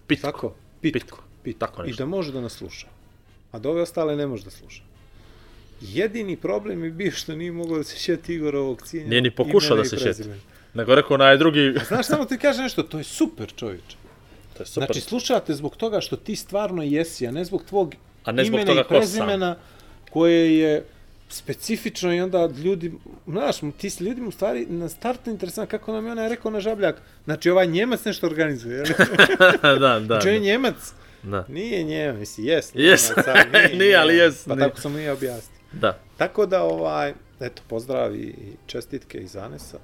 Pitko. 0.08 0.28
Tako? 0.28 0.54
Pitko. 0.82 1.00
Pitko. 1.00 1.24
Pitko. 1.44 1.60
Tako 1.60 1.84
I 1.84 1.88
nešto. 1.88 2.04
da 2.04 2.10
može 2.10 2.32
da 2.32 2.42
nas 2.42 2.54
sluša. 2.54 2.88
A 3.52 3.60
da 3.60 3.70
ove 3.70 3.82
ostale 3.82 4.16
ne 4.16 4.28
može 4.28 4.44
da 4.44 4.50
sluša. 4.50 4.82
Jedini 5.82 6.36
problem 6.36 6.84
je 6.84 6.92
bio 6.92 7.12
što 7.12 7.36
nije 7.36 7.52
mogao 7.52 7.78
da 7.78 7.84
se 7.84 7.98
sjeti 7.98 8.34
Igorovog 8.34 8.82
cijenja. 8.82 9.10
Nije 9.10 9.22
ni 9.22 9.32
pokušao 9.32 9.78
da 9.78 9.82
i 9.82 9.86
se 9.86 9.90
sjeti. 9.90 10.04
prezimena. 10.04 10.42
Nego 10.74 10.96
rekao 10.96 11.16
onaj 11.16 11.38
drugi... 11.38 11.74
Znaš, 11.88 12.08
samo 12.08 12.26
ti 12.26 12.38
kaže 12.38 12.62
nešto, 12.62 12.84
to 12.84 12.98
je 12.98 13.04
super 13.04 13.54
čovječe. 13.56 13.98
to 14.58 14.64
je 14.64 14.68
super. 14.68 14.86
Znači, 14.86 15.02
slušate 15.02 15.54
zbog 15.54 15.76
toga 15.76 16.02
što 16.02 16.16
ti 16.16 16.36
stvarno 16.36 16.84
jesi, 16.84 17.28
a 17.28 17.32
ne 17.32 17.46
zbog 17.46 17.64
tvog 17.66 17.96
A 18.24 18.32
ne 18.32 18.46
zbog 18.46 18.60
imena 18.60 18.72
toga 18.72 18.82
i 18.82 18.88
prezimena 18.88 19.56
koje 20.10 20.58
je 20.58 20.86
specifično 21.30 22.14
i 22.14 22.22
onda 22.22 22.50
ljudi, 22.64 22.94
znaš, 23.28 23.56
ti 23.78 23.90
si 23.90 24.04
ljudima 24.04 24.28
u 24.28 24.32
stvari 24.32 24.66
na 24.70 24.90
startu 24.90 25.30
interesantno 25.30 25.80
kako 25.80 25.92
nam 25.92 26.06
je 26.06 26.12
onaj 26.12 26.30
rekao 26.30 26.52
na 26.52 26.60
žabljak. 26.60 27.02
Znači, 27.26 27.50
ovaj 27.50 27.68
Njemac 27.68 28.06
nešto 28.06 28.28
organizuje, 28.28 28.76
jel? 28.78 28.86
da, 29.80 30.00
da. 30.00 30.22
Čuje 30.22 30.40
da. 30.40 30.46
Njemac? 30.46 30.94
da. 31.24 31.46
Nije 31.48 31.84
Njemac, 31.84 32.20
misli, 32.20 32.46
jes. 32.46 32.72
Jes. 32.76 33.10
Njemac, 33.10 33.26
ali 33.28 33.78
Nije, 33.80 33.98
ali 33.98 34.16
jes, 34.16 34.46
Pa 34.46 34.56
nije. 34.56 34.70
tako 34.70 34.82
sam 34.82 35.00
i 35.00 35.10
objasnio. 35.10 35.58
Da. 35.72 36.00
Tako 36.18 36.46
da, 36.46 36.64
ovaj, 36.64 37.14
eto, 37.40 37.62
pozdrav 37.68 38.16
i 38.16 38.36
čestitke 38.66 39.18
iz 39.18 39.36
Anesa. 39.36 39.80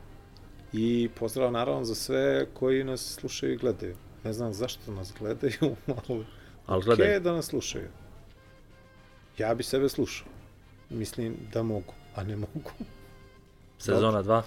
I 0.74 1.10
pozdrav 1.16 1.52
naravno 1.52 1.84
za 1.84 1.96
sve 1.96 2.46
koji 2.54 2.84
nas 2.84 3.14
slušaju 3.20 3.54
i 3.54 3.58
gledaju. 3.58 3.96
Ne 4.24 4.34
znam 4.34 4.54
zašto 4.54 4.92
nas 4.92 5.14
gledaju, 5.20 5.76
ali 6.08 6.26
Ali 6.66 6.82
okej 6.82 6.96
gledaj, 6.96 7.20
da 7.20 7.32
nas 7.32 7.46
slušaju. 7.46 7.88
Ja 9.38 9.54
bi 9.54 9.64
sebe 9.64 9.90
slušao. 9.90 10.33
Mislim 10.90 11.36
da 11.54 11.64
mogu, 11.64 11.94
a 12.16 12.24
ne 12.24 12.36
mogu. 12.36 12.72
sezona 13.80 14.24
2, 14.24 14.42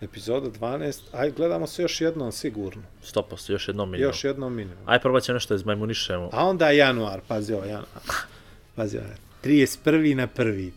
Epizoda 0.00 0.50
12, 0.50 1.00
aj 1.12 1.30
gledamo 1.30 1.66
se 1.66 1.82
još 1.82 2.00
jednom 2.00 2.32
sigurno. 2.32 2.82
100%, 3.02 3.52
još 3.52 3.68
jednom 3.68 3.90
minimum. 3.90 4.08
Još 4.08 4.24
jednom 4.24 4.54
minimum. 4.54 4.82
Aj 4.86 4.98
probat 5.00 5.22
ćemo 5.22 5.34
nešto 5.34 5.54
iz 5.54 5.64
Majmunišemo. 5.64 6.30
A 6.32 6.46
onda 6.46 6.70
januar, 6.70 7.20
pazi 7.28 7.52
ovo, 7.52 7.64
januar. 7.64 7.86
Pazi 8.76 8.98
ovo, 8.98 9.06
31. 9.44 10.14
na 10.14 10.26
prvi, 10.26 10.72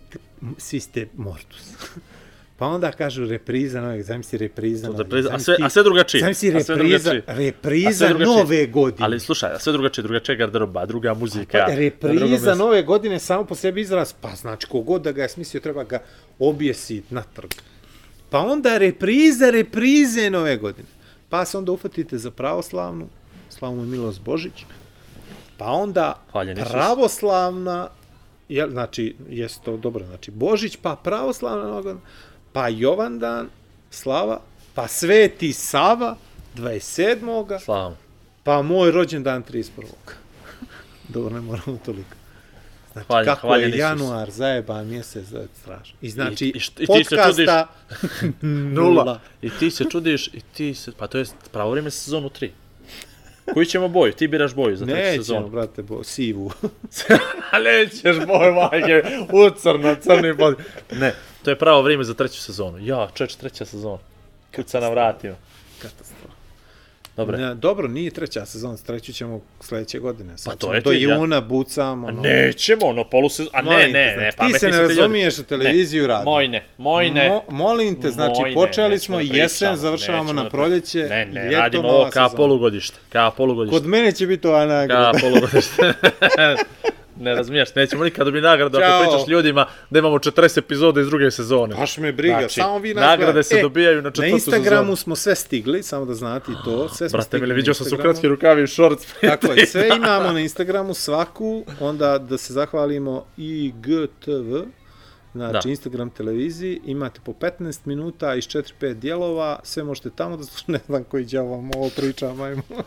svi 0.57 0.80
ste 0.80 1.07
mortus. 1.18 1.61
Pa 2.58 2.66
onda 2.68 2.92
kažu 2.92 3.26
repriza 3.26 3.82
nove, 3.82 4.04
zamisli 4.04 4.38
repriza 4.38 4.88
nove. 4.88 5.04
repriza, 5.04 5.30
a 5.34 5.40
sve- 5.40 5.58
a 5.62 5.70
sve 5.70 5.84
drugačije, 5.84 6.22
Zamisli 6.22 6.48
a 6.50 6.60
sve 6.60 6.76
repriza, 6.76 7.10
drugačije. 7.12 7.38
Repriza 7.38 8.10
nove 8.10 8.66
godine. 8.68 9.06
Ali 9.06 9.20
slušaj, 9.20 9.52
a 9.52 9.60
sve 9.60 9.74
drugačije, 9.74 10.04
drugačije 10.04 10.36
garderoba, 10.36 10.86
druga 10.86 11.14
muzika. 11.14 11.66
Pa, 11.68 11.76
repriza 11.76 12.56
nove 12.56 12.84
godine 12.84 13.20
samo 13.20 13.46
po 13.46 13.56
sebi 13.56 13.82
izraz, 13.82 14.14
pa 14.14 14.30
znači 14.32 14.68
kogod 14.68 15.02
da 15.02 15.12
ga 15.12 15.22
je 15.22 15.30
smislio 15.30 15.62
treba 15.62 15.84
ga 15.84 16.00
objesiti 16.40 17.14
na 17.14 17.24
trg. 17.24 17.50
Pa 18.30 18.40
onda 18.40 18.78
repriza, 18.78 19.50
reprize 19.50 20.30
nove 20.30 20.58
godine. 20.58 20.88
Pa 21.30 21.46
se 21.46 21.58
onda 21.58 21.72
ufatite 21.72 22.18
za 22.18 22.32
pravoslavnu, 22.32 23.08
slavu 23.50 23.84
i 23.84 23.88
milost 23.88 24.22
Božić, 24.22 24.66
pa 25.58 25.66
onda 25.66 26.24
Hvaljen 26.32 26.58
Isus. 26.58 26.72
pravoslavna, 26.72 27.88
je, 28.50 28.70
znači, 28.70 29.16
jeste 29.30 29.62
to 29.66 29.78
dobro, 29.78 30.06
znači 30.06 30.32
Božić, 30.32 30.76
pa 30.76 30.96
pravoslavna 30.96 31.64
nova 31.64 31.82
godina, 31.82 32.06
pa 32.58 32.68
Jovandan, 32.70 33.50
slava, 33.92 34.40
pa 34.74 34.88
Sveti 34.88 35.54
Sava, 35.54 36.16
27. 36.56 37.60
Slavam. 37.60 37.98
Pa 38.44 38.62
moj 38.62 38.92
rođendan 38.92 39.44
31. 39.44 39.70
Dobro, 41.08 41.36
ne 41.36 41.42
moramo 41.42 41.78
toliko. 41.86 42.10
Znači, 42.94 43.08
Hvaljen- 43.08 43.26
kako 43.26 43.42
hvaljen 43.42 43.64
je 43.64 43.70
Isus. 43.70 43.80
januar 43.80 44.32
zajeban 44.32 44.88
mjesec, 44.88 45.26
da 45.26 45.40
je 45.40 45.48
strašno. 45.56 45.98
I 46.02 46.10
znači, 46.10 46.46
I- 46.46 46.48
i 46.48 46.52
i 46.52 46.88
ti 46.88 47.04
se 47.04 47.16
podcasta 47.16 47.68
nula. 48.74 49.20
I 49.42 49.50
ti 49.50 49.72
se 49.72 49.84
čudiš, 49.86 50.28
i 50.28 50.42
ti 50.54 50.76
se, 50.76 50.92
pa 50.92 51.08
to 51.08 51.18
je 51.18 51.26
pravo 51.52 51.72
vrijeme 51.72 51.92
sezonu 51.92 52.30
3. 52.32 52.50
Koju 53.54 53.66
ćemo 53.66 53.88
boju? 53.88 54.14
Ti 54.14 54.28
biraš 54.28 54.54
boju 54.54 54.76
za 54.76 54.86
treću 54.86 55.00
Nećemo, 55.00 55.24
sezonu. 55.24 55.50
brate, 55.50 55.82
bo, 55.84 56.04
sivu. 56.04 56.52
Nećeš 57.56 58.18
boju, 58.18 58.54
majke, 58.54 59.04
u 59.32 59.50
crno, 59.52 59.96
crni 59.98 60.34
bod. 60.34 60.56
Ne, 60.92 61.14
to 61.48 61.52
je 61.52 61.56
pravo 61.56 61.82
vrijeme 61.82 62.03
za 62.03 62.14
treću 62.14 62.41
sezonu. 62.41 62.78
Ja, 62.82 63.07
čeč, 63.14 63.36
treća 63.36 63.65
sezona. 63.65 63.98
Kuca 64.56 64.80
na 64.80 64.90
vratima. 64.90 65.36
Katastrofa. 65.82 66.34
Dobre. 67.18 67.38
Ne, 67.38 67.56
dobro, 67.56 67.88
nije 67.88 68.11
treća 68.11 68.45
sezona, 68.45 68.78
treću 68.86 69.14
ćemo 69.14 69.41
sljedeće 69.61 69.99
godine. 69.99 70.38
Sad 70.38 70.53
Pa 70.53 70.60
to 70.60 70.74
je 70.74 70.82
do 70.82 70.90
ti, 70.91 71.02
ja. 71.02 71.15
juna 71.15 71.41
bucamo. 71.41 72.07
A 72.07 72.11
no. 72.11 72.22
nećemo, 72.22 72.86
ono, 72.86 73.03
polusezon... 73.03 73.52
A 73.56 73.61
ne, 73.61 73.72
Molim 73.72 73.94
te, 73.94 73.98
ne, 73.99 74.32
znači, 74.32 74.53
ne, 74.53 74.53
ti 74.53 74.60
se 74.60 74.69
ne 74.69 74.82
razumiješ 74.82 75.40
u 75.40 75.44
televiziju 75.44 76.07
radi. 76.07 76.26
Moj 76.26 76.48
ne, 76.48 76.64
moj 76.78 77.10
ne. 77.10 77.30
Mo, 77.30 77.44
molim 77.49 78.02
te, 78.02 78.10
znači 78.10 78.41
Moj 78.41 78.49
ne, 78.49 78.56
počeli 78.56 78.99
smo 78.99 79.19
jesen, 79.19 79.76
završavamo 79.76 80.34
na 80.34 80.49
proljeće, 80.49 81.07
Ne, 81.10 81.26
ne, 81.26 81.44
ljeto, 81.44 81.57
radimo 81.57 81.88
ovo 81.88 82.10
ka 82.10 82.30
polugodište. 82.36 82.98
Ka 83.10 83.32
polugodište. 83.38 83.80
Kod 83.80 83.90
mene 83.90 84.11
će 84.11 84.28
biti 84.28 84.48
ova 84.48 84.65
nagrada. 84.65 85.11
Ka 85.11 85.19
polugodište. 85.19 85.94
ne 87.19 87.35
razumiješ, 87.35 87.76
nećemo 87.76 88.03
nikad 88.03 88.26
dobiti 88.26 88.41
nagradu 88.44 88.77
ako 88.80 89.03
pričaš 89.03 89.27
ljudima 89.27 89.65
da 89.89 89.99
imamo 89.99 90.18
40 90.18 90.57
epizoda 90.57 91.02
iz 91.02 91.07
druge 91.07 91.31
sezone. 91.31 91.76
Baš 91.76 91.98
me 91.98 92.11
briga, 92.11 92.38
Znači, 92.39 92.53
samo 92.53 92.77
vi 92.77 92.94
nas 92.94 93.02
nagrade 93.02 93.23
gledajte. 93.23 93.44
se 93.45 93.61
dobijaju 93.61 94.02
na 94.02 94.10
četvrtu 94.10 94.22
Na 94.22 94.27
Instagramu 94.27 94.65
sezonu. 94.84 94.95
smo 94.95 95.15
sve 95.15 95.35
stigli, 95.35 95.84
samo 95.84 96.06
da 96.06 96.14
znate 96.14 96.52
i 96.52 96.56
to. 96.65 96.89
Sve 96.98 97.10
smo 97.10 97.18
Brate, 97.18 97.38
mili, 97.38 97.48
na 97.48 97.56
vidio 97.56 97.73
sam 97.73 97.85
su 97.85 97.98
kratki 97.98 98.27
rukavi 98.27 98.64
i 98.64 98.68
šorc. 98.68 98.99
Tako 99.22 99.48
je, 99.48 99.65
sve 99.65 99.89
imamo 99.98 100.31
na 100.31 100.39
Instagramu, 100.39 100.94
svaku, 100.94 101.64
onda 101.80 102.18
da 102.19 102.38
se 102.38 102.53
zahvalimo 102.53 103.26
i 103.38 103.73
GTV, 103.77 104.56
znači 105.38 105.68
Da. 105.68 105.69
Instagram 105.69 106.09
televiziji, 106.09 106.81
imate 106.85 107.19
po 107.23 107.31
15 107.34 107.80
minuta 107.85 108.35
iz 108.35 108.43
4-5 108.43 108.93
dijelova, 108.93 109.59
sve 109.64 109.84
možete 109.84 110.09
tamo 110.09 110.38
da 110.38 110.43
slušate, 110.43 110.72
ne 110.77 110.80
znam 110.88 111.03
koji 111.03 111.26
će 111.26 111.39
vam 111.39 111.69
ovo 111.76 111.89
pričam, 111.95 112.41
ajmo. 112.41 112.61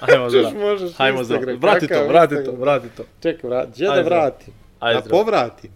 Ajmo 0.00 0.30
za. 0.30 0.50
možeš 0.58 0.90
Ajmo 0.96 1.24
za. 1.24 1.34
Instagram, 1.34 1.60
Vrati 1.60 1.86
to, 1.88 2.06
vrati 2.08 2.34
to, 2.44 2.52
vrati 2.52 2.88
to. 2.96 3.02
Čekaj, 3.22 3.50
vrati, 3.50 3.70
gdje 3.72 3.86
da 3.86 4.00
vratim? 4.02 4.54
Ajde, 4.80 5.00
Da 5.00 5.04
zdravo. 5.06 5.24
povratim. 5.24 5.70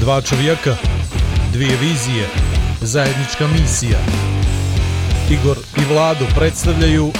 Dva 0.00 0.20
čovjeka, 0.20 0.76
dvije 1.52 1.76
vizije, 1.80 2.26
zajednička 2.80 3.46
misija. 3.60 3.98
Igor 5.30 5.56
i 5.76 5.92
Vlado 5.92 6.24
predstavljaju 6.38 7.10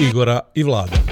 Igora 0.00 0.40
i 0.54 0.62
Vlada. 0.62 1.11